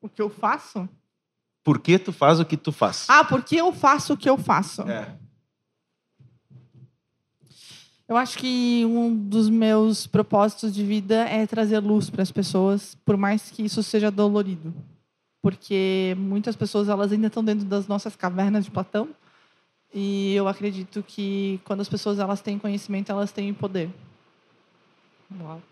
O 0.00 0.08
que 0.08 0.20
eu 0.20 0.28
faço? 0.28 0.86
Por 1.64 1.78
que 1.78 1.98
tu 1.98 2.12
faz 2.12 2.38
o 2.38 2.44
que 2.44 2.56
tu 2.56 2.70
faz? 2.70 3.06
Ah, 3.08 3.24
por 3.24 3.42
que 3.42 3.56
eu 3.56 3.72
faço 3.72 4.12
o 4.12 4.16
que 4.16 4.28
eu 4.28 4.36
faço? 4.36 4.82
É. 4.82 5.16
Eu 8.06 8.16
acho 8.16 8.38
que 8.38 8.84
um 8.86 9.14
dos 9.14 9.48
meus 9.48 10.06
propósitos 10.06 10.74
de 10.74 10.84
vida 10.84 11.14
é 11.28 11.46
trazer 11.46 11.78
luz 11.78 12.10
para 12.10 12.22
as 12.22 12.32
pessoas, 12.32 12.96
por 13.04 13.16
mais 13.16 13.50
que 13.50 13.64
isso 13.64 13.82
seja 13.82 14.10
dolorido. 14.10 14.74
Porque 15.40 16.14
muitas 16.18 16.56
pessoas 16.56 16.88
elas 16.88 17.12
ainda 17.12 17.28
estão 17.28 17.42
dentro 17.42 17.64
das 17.64 17.86
nossas 17.86 18.16
cavernas 18.16 18.64
de 18.64 18.70
Platão. 18.70 19.08
E 19.94 20.34
eu 20.34 20.48
acredito 20.48 21.02
que 21.02 21.60
quando 21.64 21.80
as 21.80 21.88
pessoas 21.88 22.18
elas 22.18 22.40
têm 22.40 22.58
conhecimento, 22.58 23.10
elas 23.10 23.32
têm 23.32 23.54
poder. 23.54 23.90
Uau. 25.40 25.62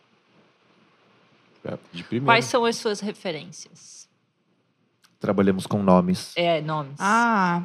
É, 1.64 1.76
De 1.92 2.02
primeiro. 2.04 2.26
Quais 2.26 2.44
são 2.44 2.64
as 2.64 2.76
suas 2.76 3.00
referências? 3.00 4.08
Trabalhamos 5.20 5.66
com 5.66 5.82
nomes. 5.82 6.32
É, 6.36 6.60
nomes. 6.60 6.94
Ah, 6.98 7.62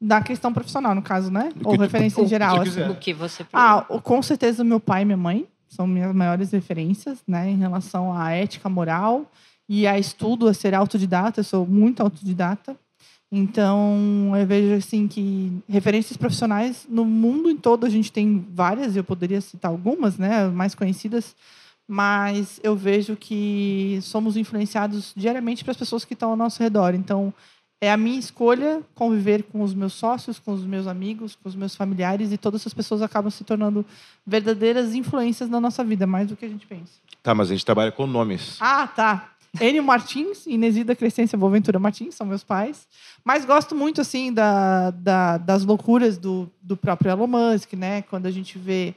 da 0.00 0.20
questão 0.20 0.52
profissional, 0.52 0.94
no 0.94 1.02
caso, 1.02 1.30
né? 1.30 1.50
Que 1.52 1.66
Ou 1.66 1.74
tu- 1.76 1.80
referência 1.80 2.18
ou 2.20 2.24
em 2.24 2.26
o 2.26 2.28
que 2.28 2.34
geral. 2.34 2.56
tu 2.56 2.68
assim. 2.68 2.82
O 2.88 2.94
que 2.96 3.12
você 3.12 3.44
Ah, 3.52 3.82
com 4.02 4.22
certeza 4.22 4.62
meu 4.62 4.78
pai 4.78 5.02
e 5.02 5.04
minha 5.04 5.16
mãe 5.16 5.46
são 5.68 5.86
minhas 5.86 6.14
maiores 6.14 6.52
referências, 6.52 7.18
né, 7.26 7.50
em 7.50 7.56
relação 7.56 8.16
à 8.16 8.30
ética 8.30 8.68
moral 8.68 9.28
e 9.68 9.86
a 9.86 9.98
estudo, 9.98 10.46
a 10.46 10.54
ser 10.54 10.74
autodidata. 10.74 11.40
Eu 11.40 11.44
sou 11.44 11.66
muito 11.66 12.00
autodidata. 12.00 12.76
Então, 13.32 14.30
eu 14.38 14.46
vejo 14.46 14.74
assim 14.74 15.08
que 15.08 15.52
referências 15.68 16.16
profissionais 16.16 16.86
no 16.88 17.04
mundo 17.04 17.50
em 17.50 17.56
todo 17.56 17.84
a 17.84 17.88
gente 17.90 18.12
tem 18.12 18.46
várias, 18.54 18.94
eu 18.94 19.02
poderia 19.02 19.40
citar 19.40 19.72
algumas, 19.72 20.16
né, 20.18 20.46
mais 20.46 20.72
conhecidas, 20.76 21.34
mas 21.88 22.58
eu 22.62 22.74
vejo 22.74 23.16
que 23.16 23.98
somos 24.02 24.36
influenciados 24.36 25.12
diariamente 25.16 25.62
para 25.64 25.72
as 25.72 25.76
pessoas 25.76 26.04
que 26.04 26.14
estão 26.14 26.30
ao 26.30 26.36
nosso 26.36 26.62
redor. 26.62 26.94
Então, 26.94 27.32
é 27.82 27.92
a 27.92 27.96
minha 27.96 28.18
escolha 28.18 28.80
conviver 28.94 29.42
com 29.42 29.62
os 29.62 29.74
meus 29.74 29.92
sócios, 29.92 30.38
com 30.38 30.52
os 30.52 30.64
meus 30.64 30.86
amigos, 30.86 31.36
com 31.36 31.48
os 31.48 31.54
meus 31.54 31.74
familiares 31.76 32.32
e 32.32 32.38
todas 32.38 32.62
essas 32.62 32.72
pessoas 32.72 33.02
acabam 33.02 33.30
se 33.30 33.44
tornando 33.44 33.84
verdadeiras 34.26 34.94
influências 34.94 35.50
na 35.50 35.60
nossa 35.60 35.84
vida, 35.84 36.06
mais 36.06 36.28
do 36.28 36.36
que 36.36 36.46
a 36.46 36.48
gente 36.48 36.66
pensa. 36.66 36.92
Tá, 37.22 37.34
mas 37.34 37.50
a 37.50 37.54
gente 37.54 37.64
trabalha 37.66 37.92
com 37.92 38.06
nomes. 38.06 38.56
Ah, 38.60 38.86
tá. 38.86 39.30
Enio 39.60 39.84
Martins 39.84 40.46
e 40.46 40.52
Inesida 40.54 40.96
Crescência 40.96 41.38
Boaventura 41.38 41.78
Martins 41.78 42.14
são 42.14 42.26
meus 42.26 42.42
pais. 42.42 42.88
Mas 43.24 43.44
gosto 43.44 43.74
muito, 43.74 44.00
assim, 44.00 44.32
da, 44.32 44.90
da- 44.90 45.36
das 45.38 45.64
loucuras 45.64 46.16
do, 46.18 46.50
do 46.62 46.76
próprio 46.76 47.10
Elon 47.12 47.26
Musk, 47.28 47.74
né? 47.74 48.02
Quando 48.02 48.26
a 48.26 48.30
gente 48.32 48.58
vê 48.58 48.94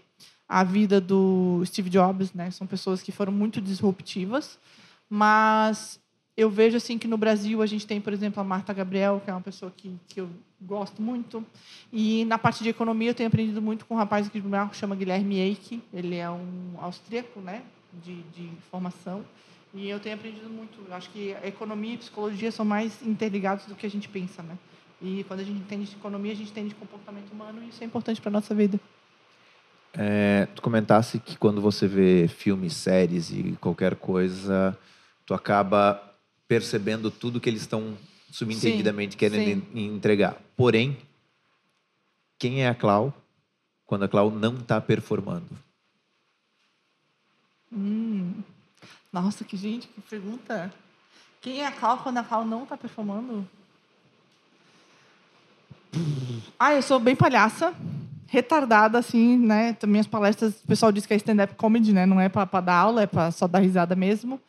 a 0.48 0.64
vida 0.64 1.02
do 1.02 1.62
Steve 1.66 1.90
Jobs, 1.90 2.34
né? 2.34 2.50
São 2.52 2.66
pessoas 2.66 3.02
que 3.02 3.12
foram 3.12 3.32
muito 3.32 3.62
disruptivas. 3.62 4.58
Mas 5.10 6.00
eu 6.36 6.50
vejo, 6.50 6.78
assim, 6.78 6.98
que 6.98 7.08
no 7.08 7.18
Brasil 7.18 7.62
a 7.62 7.66
gente 7.66 7.86
tem, 7.86 8.00
por 8.00 8.14
exemplo, 8.14 8.40
a 8.40 8.44
Marta 8.44 8.74
Gabriel, 8.74 9.22
que 9.24 9.30
é 9.30 9.34
uma 9.34 9.42
pessoa 9.42 9.72
que, 9.76 9.96
que 10.08 10.22
eu 10.22 10.30
gosto 10.62 11.02
muito. 11.02 11.46
E 11.92 12.24
na 12.26 12.38
parte 12.38 12.64
de 12.64 12.70
economia 12.70 13.10
eu 13.10 13.16
tenho 13.16 13.28
aprendido 13.28 13.62
muito 13.62 13.86
com 13.86 13.96
um 13.96 13.98
rapaz 13.98 14.30
que 14.30 14.42
chama 14.74 14.96
Guilherme 14.96 15.40
Eike. 15.40 15.84
Ele 15.94 16.16
é 16.16 16.30
um 16.30 16.76
austríaco, 16.78 17.42
né? 17.42 17.64
De, 18.04 18.22
de 18.24 18.50
formação. 18.72 19.26
E 19.74 19.90
eu 19.90 20.00
tenho 20.00 20.16
aprendido 20.16 20.50
muito. 20.50 20.80
Eu 20.88 20.94
acho 20.94 21.10
que 21.10 21.36
economia 21.44 21.96
e 21.96 21.98
psicologia 21.98 22.52
são 22.52 22.66
mais 22.66 23.02
interligados 23.02 23.66
do 23.66 23.76
que 23.76 23.86
a 23.86 23.90
gente 23.90 24.08
pensa, 24.08 24.42
né? 24.42 24.58
E 25.02 25.24
quando 25.28 25.42
a 25.42 25.44
gente 25.44 25.60
entende 25.60 25.86
de 25.86 25.96
economia, 25.96 26.32
a 26.32 26.36
gente 26.36 26.50
entende 26.50 26.70
de 26.70 26.76
comportamento 26.76 27.32
humano 27.32 27.62
e 27.64 27.70
isso 27.70 27.84
é 27.84 27.86
importante 27.86 28.22
para 28.22 28.32
nossa 28.32 28.56
vida. 28.56 28.80
É, 29.98 30.46
tu 30.56 30.62
comentasse 30.62 31.20
que 31.20 31.36
quando 31.38 31.60
você 31.60 31.88
vê 31.88 32.28
filmes, 32.28 32.74
séries 32.74 33.32
e 33.32 33.58
qualquer 33.60 33.96
coisa, 33.96 34.78
tu 35.26 35.34
acaba 35.34 36.02
percebendo 36.48 37.10
tudo 37.10 37.40
que 37.42 37.50
eles 37.50 37.62
estão 37.62 37.98
subentendidamente 38.32 39.14
Sim, 39.14 39.18
querendo 39.18 39.44
sim. 39.44 39.64
en- 39.74 39.96
entregar. 39.96 40.38
Porém, 40.56 40.98
quem 42.38 42.64
é 42.64 42.70
a 42.70 42.76
Clau 42.76 43.12
quando 43.86 44.04
a 44.04 44.08
Clau 44.08 44.30
não 44.30 44.58
está 44.58 44.80
performando? 44.80 45.48
Hum. 47.74 48.44
Nossa, 49.12 49.44
que 49.44 49.58
gente, 49.58 49.88
que 49.88 50.02
pergunta. 50.02 50.72
Quem 51.42 51.62
é 51.62 51.66
a 51.68 51.72
Cal 51.72 51.98
quando 52.00 52.18
a 52.18 52.24
Cal 52.24 52.46
não 52.46 52.64
está 52.64 52.78
performando? 52.78 53.48
Ah, 56.60 56.74
eu 56.74 56.82
sou 56.82 57.00
bem 57.00 57.16
palhaça, 57.16 57.74
retardada, 58.28 59.00
assim, 59.00 59.38
né? 59.38 59.76
Minhas 59.86 60.08
palestras, 60.08 60.62
o 60.64 60.68
pessoal 60.68 60.92
diz 60.92 61.06
que 61.06 61.14
é 61.14 61.18
stand-up 61.18 61.56
comedy, 61.56 61.94
né? 61.94 62.06
Não 62.06 62.20
é 62.20 62.30
para 62.30 62.62
dar 62.62 62.76
aula, 62.76 63.02
é 63.02 63.08
para 63.08 63.32
só 63.32 63.48
dar 63.48 63.60
risada 63.60 63.96
mesmo. 63.96 64.40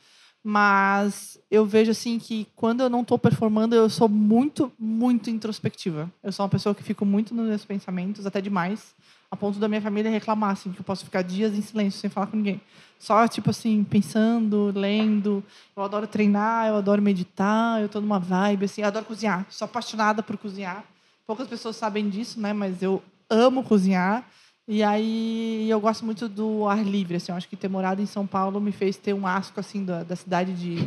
Mas 0.43 1.39
eu 1.51 1.67
vejo, 1.67 1.91
assim, 1.91 2.19
que 2.19 2.47
quando 2.55 2.83
eu 2.83 2.89
não 2.89 3.03
estou 3.03 3.19
performando, 3.19 3.75
eu 3.75 3.91
sou 3.91 4.09
muito, 4.09 4.73
muito 4.79 5.31
introspectiva. 5.31 6.11
Eu 6.23 6.33
sou 6.33 6.45
uma 6.45 6.49
pessoa 6.51 6.75
que 6.75 6.83
fico 6.83 7.05
muito 7.05 7.35
nos 7.35 7.49
meus 7.49 7.65
pensamentos, 7.65 8.25
até 8.25 8.41
demais, 8.41 8.95
a 9.31 9.37
ponto 9.37 9.59
da 9.59 9.69
minha 9.69 9.83
família 9.83 10.11
reclamar, 10.11 10.51
assim, 10.51 10.73
que 10.73 10.81
eu 10.81 10.85
posso 10.85 11.05
ficar 11.05 11.23
dias 11.23 11.55
em 11.55 11.61
silêncio, 11.61 12.01
sem 12.01 12.09
falar 12.09 12.29
com 12.29 12.37
ninguém. 12.37 12.61
Só, 12.99 13.29
tipo 13.29 13.51
assim, 13.51 13.85
pensando, 13.85 14.73
lendo. 14.75 15.45
Eu 15.77 15.83
adoro 15.83 16.07
treinar, 16.07 16.69
eu 16.69 16.77
adoro 16.77 17.03
meditar, 17.03 17.81
eu 17.81 17.87
estou 17.87 18.01
numa 18.01 18.19
vibe, 18.19 18.65
assim, 18.65 18.81
eu 18.81 18.89
adoro 18.89 19.05
cozinhar. 19.05 19.47
Sou 19.51 19.67
apaixonada 19.67 20.23
por 20.23 20.37
cozinhar. 20.37 20.85
Poucas 21.27 21.47
pessoas 21.47 21.77
sabem 21.77 22.09
disso, 22.09 22.41
né? 22.41 22.53
Mas 22.53 22.83
eu 22.83 23.03
amo 23.31 23.63
cozinhar. 23.63 24.27
E 24.67 24.83
aí 24.83 25.67
eu 25.71 25.81
gosto 25.81 26.05
muito 26.05 26.29
do 26.29 26.67
ar 26.69 26.85
livre, 26.85 27.17
assim. 27.17 27.33
Eu 27.33 27.37
acho 27.37 27.49
que 27.49 27.57
ter 27.57 27.69
morado 27.69 28.03
em 28.03 28.07
São 28.07 28.27
Paulo 28.27 28.61
me 28.61 28.71
fez 28.73 28.97
ter 28.97 29.15
um 29.15 29.27
asco, 29.27 29.59
assim, 29.61 29.83
da, 29.85 30.03
da 30.03 30.15
cidade 30.15 30.53
de, 30.53 30.87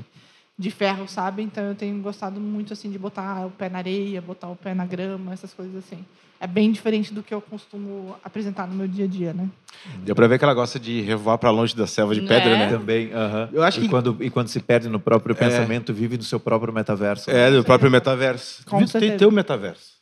de 0.58 0.70
ferro, 0.70 1.08
sabe? 1.08 1.42
Então 1.42 1.64
eu 1.64 1.74
tenho 1.76 2.00
gostado 2.02 2.40
muito, 2.40 2.74
assim, 2.74 2.92
de 2.92 3.00
botar 3.00 3.46
o 3.48 3.50
pé 3.50 3.70
na 3.70 3.80
areia, 3.80 4.22
botar 4.22 4.50
o 4.50 4.56
pé 4.56 4.76
na 4.76 4.86
grama, 4.86 5.34
essas 5.34 5.52
coisas 5.54 5.76
assim. 5.78 6.06
É 6.40 6.46
bem 6.48 6.72
diferente 6.72 7.14
do 7.14 7.22
que 7.24 7.34
eu 7.34 7.40
costumo 7.42 8.16
apresentar 8.24 8.68
no 8.68 8.74
meu 8.76 8.88
dia 8.88 9.06
a 9.06 9.08
dia, 9.08 9.32
né? 9.34 9.48
Deu 10.04 10.16
pra 10.16 10.26
ver 10.28 10.38
que 10.40 10.44
ela 10.44 10.54
gosta 10.56 10.80
de 10.80 11.02
revoar 11.02 11.38
pra 11.38 11.50
longe 11.52 11.76
da 11.76 11.86
selva 11.88 12.14
de 12.16 12.22
pedra, 12.22 12.50
É. 12.52 12.58
né? 12.58 12.70
Também, 12.70 13.12
aham. 13.14 13.50
Eu 13.54 13.64
acho 13.64 13.80
e 13.80 13.84
que- 13.84 13.90
quando 13.90 14.18
e 14.20 14.30
quando 14.30 14.48
se 14.48 14.60
perde 14.60 14.90
no 14.90 15.00
próprio 15.00 15.36
pensamento, 15.36 15.92
vive 15.94 16.18
no 16.18 16.24
seu 16.24 16.40
próprio 16.40 16.72
metaverso. 16.74 17.30
É, 17.32 17.50
do 17.52 17.64
próprio 17.64 17.90
metaverso. 17.92 18.64
Com 18.66 18.84
tu 18.86 19.00
tem 19.00 19.18
teu 19.18 19.32
metaverso. 19.32 20.01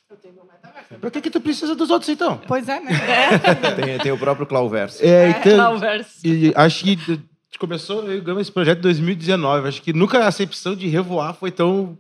Pra 1.00 1.12
que, 1.12 1.22
que 1.22 1.30
tu 1.30 1.40
precisa 1.40 1.76
dos 1.76 1.90
outros, 1.92 2.10
então? 2.10 2.42
Pois 2.48 2.68
é, 2.68 2.80
né? 2.80 2.92
Tem, 3.84 3.98
tem 4.00 4.12
o 4.12 4.18
próprio 4.18 4.48
Clauverso. 4.48 5.04
É, 5.06 5.30
então, 5.30 5.56
Clauverso. 5.56 6.10
e 6.26 6.52
acho 6.56 6.84
que 6.84 6.92
a 7.08 7.12
gente 7.14 7.60
começou 7.60 8.04
esse 8.40 8.52
projeto 8.52 8.80
em 8.80 8.82
2019. 8.82 9.68
Acho 9.68 9.82
que 9.82 9.94
nunca 9.94 10.20
a 10.20 10.28
acepção 10.28 10.76
de 10.76 10.88
revoar 10.88 11.36
foi 11.36 11.52
tão, 11.52 11.96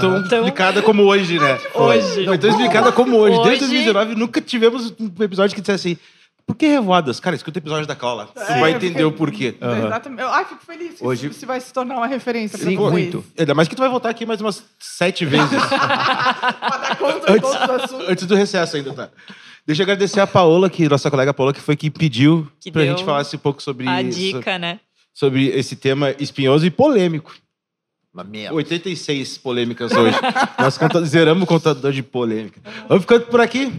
tão 0.00 0.22
explicada 0.24 0.82
como 0.82 1.04
hoje, 1.04 1.38
né? 1.38 1.56
Hoje. 1.74 2.24
Foi 2.24 2.38
tão 2.38 2.50
explicada 2.50 2.90
como 2.90 3.16
hoje. 3.16 3.36
Hoje- 3.36 3.48
Desde 3.48 3.64
2019 3.66 4.14
nunca 4.16 4.40
tivemos 4.40 4.92
um 4.98 5.22
episódio 5.22 5.54
que 5.54 5.60
dissesse 5.60 5.88
assim. 5.90 5.98
Por 6.46 6.56
que 6.56 6.66
revoadas? 6.66 7.18
Cara, 7.20 7.36
escuta 7.36 7.58
o 7.58 7.60
episódio 7.62 7.86
da 7.86 7.94
Cláudia. 7.94 8.26
Tu 8.34 8.40
É, 8.40 8.60
vai 8.60 8.70
entender 8.72 8.88
fiquei- 8.88 9.04
o 9.04 9.12
porquê. 9.12 9.54
Exatamente. 9.86 10.20
Eu, 10.22 10.28
ai, 10.28 10.44
fico 10.44 10.64
feliz 10.64 10.98
que 10.98 11.04
Hoje- 11.06 11.28
isso 11.28 11.46
vai 11.46 11.60
se 11.60 11.72
tornar 11.72 11.96
uma 11.96 12.06
referência 12.06 12.58
Sim, 12.58 12.76
muito. 12.76 13.24
Ainda 13.38 13.54
mais 13.54 13.68
que 13.68 13.74
tu 13.76 13.78
vai 13.80 13.88
voltar 13.88 14.10
aqui 14.10 14.26
mais 14.26 14.40
umas 14.40 14.62
sete 14.78 15.24
vezes. 15.24 15.48
Para 15.70 16.78
dar 16.78 16.96
conta 16.98 17.32
de 17.32 17.40
todos 17.40 17.50
os 17.62 17.70
assuntos. 17.84 18.08
Antes 18.08 18.26
do 18.26 18.34
recesso 18.34 18.76
ainda, 18.76 18.92
tá? 18.92 19.08
Deixa 19.66 19.82
eu 19.82 19.84
agradecer 19.84 20.18
a 20.20 20.26
Paola, 20.26 20.68
que, 20.68 20.88
nossa 20.88 21.08
colega 21.10 21.32
Paola, 21.32 21.52
que 21.52 21.60
foi 21.60 21.76
que 21.76 21.88
pediu 21.90 22.50
Que 22.60 22.70
pra 22.72 22.84
gente 22.84 23.04
falasse 23.04 23.36
um 23.36 23.38
pouco 23.38 23.62
sobre, 23.62 23.86
A 23.88 24.02
dica, 24.02 24.58
né? 24.58 24.80
sobre 25.14 25.46
esse 25.48 25.76
tema 25.76 26.10
espinhoso 26.18 26.66
e 26.66 26.70
polêmico. 26.70 27.32
Uma 28.12 28.24
merda. 28.24 28.54
86 28.56 29.38
polêmicas 29.38 29.92
hoje. 29.92 30.16
Nós 30.58 30.76
conta- 30.76 31.02
zeramos 31.04 31.44
o 31.44 31.46
contador 31.46 31.92
de 31.92 32.02
polêmica. 32.02 32.60
Vamos 32.88 33.04
ficando 33.04 33.26
por 33.26 33.40
aqui. 33.40 33.72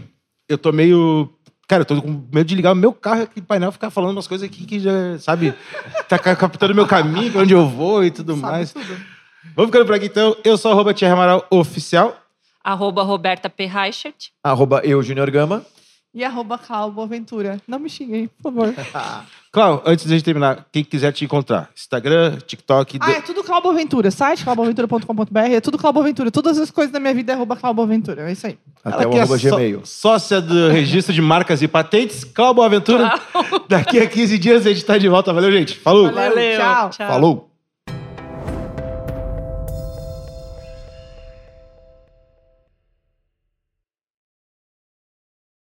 Eu 0.48 0.58
tô 0.58 0.72
meio. 0.72 1.30
Cara, 1.66 1.80
eu 1.82 1.86
tô 1.86 2.00
com 2.02 2.26
medo 2.32 2.44
de 2.46 2.54
ligar 2.54 2.72
o 2.72 2.76
meu 2.76 2.92
carro 2.92 3.22
aqui 3.22 3.40
no 3.40 3.46
painel 3.46 3.70
e 3.70 3.72
ficar 3.72 3.90
falando 3.90 4.10
umas 4.12 4.26
coisas 4.26 4.46
aqui 4.48 4.66
que 4.66 4.78
já, 4.78 5.18
sabe, 5.18 5.54
tá 6.08 6.18
ca- 6.18 6.36
captando 6.36 6.74
meu 6.74 6.86
caminho, 6.86 7.32
pra 7.32 7.40
onde 7.40 7.54
eu 7.54 7.66
vou 7.66 8.04
e 8.04 8.10
tudo 8.10 8.32
Sabe 8.36 8.42
mais. 8.42 8.72
tudo. 8.72 8.96
Vamos 9.56 9.70
ficando 9.70 9.86
por 9.86 9.94
aqui 9.94 10.06
então. 10.06 10.36
Eu 10.44 10.56
sou 10.58 10.70
arroba 10.72 10.92
Thierry 10.92 11.12
Amaral 11.14 11.46
Oficial. 11.50 12.16
Arroba 12.62 13.02
Roberta 13.02 13.48
P. 13.50 13.66
Reichert. 13.66 14.28
Arroba 14.42 14.80
eu, 14.84 15.02
Junior 15.02 15.30
Gama. 15.30 15.64
E 16.14 16.22
arroba 16.22 16.56
Clau 16.56 16.92
Boaventura. 16.92 17.60
Não 17.66 17.78
me 17.78 17.90
xinguem, 17.90 18.28
por 18.28 18.52
favor. 18.52 18.72
Clau, 19.50 19.82
antes 19.84 20.04
de 20.06 20.12
a 20.12 20.16
gente 20.16 20.24
terminar, 20.24 20.66
quem 20.70 20.84
quiser 20.84 21.12
te 21.12 21.24
encontrar, 21.24 21.70
Instagram, 21.76 22.38
TikTok. 22.46 22.98
Ah, 23.00 23.12
é 23.12 23.20
tudo 23.20 23.42
Clau 23.42 23.60
Boaventura. 23.60 24.10
Site 24.10 24.44
clauboaventura.com.br. 24.44 25.38
É 25.38 25.60
tudo 25.60 25.76
Clau 25.78 25.92
Boaventura. 25.92 26.30
Todas 26.30 26.58
as 26.58 26.70
coisas 26.70 26.92
da 26.92 27.00
minha 27.00 27.14
vida 27.14 27.32
é 27.32 27.34
arroba 27.34 27.56
Clau 27.56 27.74
Boaventura. 27.74 28.28
É 28.28 28.32
isso 28.32 28.46
aí. 28.46 28.58
Até 28.84 29.02
Ela 29.04 29.12
o 29.12 29.16
é 29.16 29.20
arroba 29.20 29.38
só- 29.38 29.56
Gmail. 29.56 29.80
Sócia 29.84 30.40
do 30.40 30.68
registro 30.70 31.12
de 31.12 31.20
marcas 31.22 31.62
e 31.62 31.68
patentes, 31.68 32.22
Clau 32.24 32.54
Boaventura. 32.54 33.12
Daqui 33.68 33.98
a 34.00 34.06
15 34.08 34.38
dias 34.38 34.66
a 34.66 34.70
gente 34.72 34.84
tá 34.84 34.96
de 34.98 35.08
volta. 35.08 35.32
Valeu, 35.32 35.50
gente. 35.50 35.76
Falou. 35.78 36.12
Valeu, 36.12 36.58
tchau. 36.58 36.92
Falou! 36.92 37.53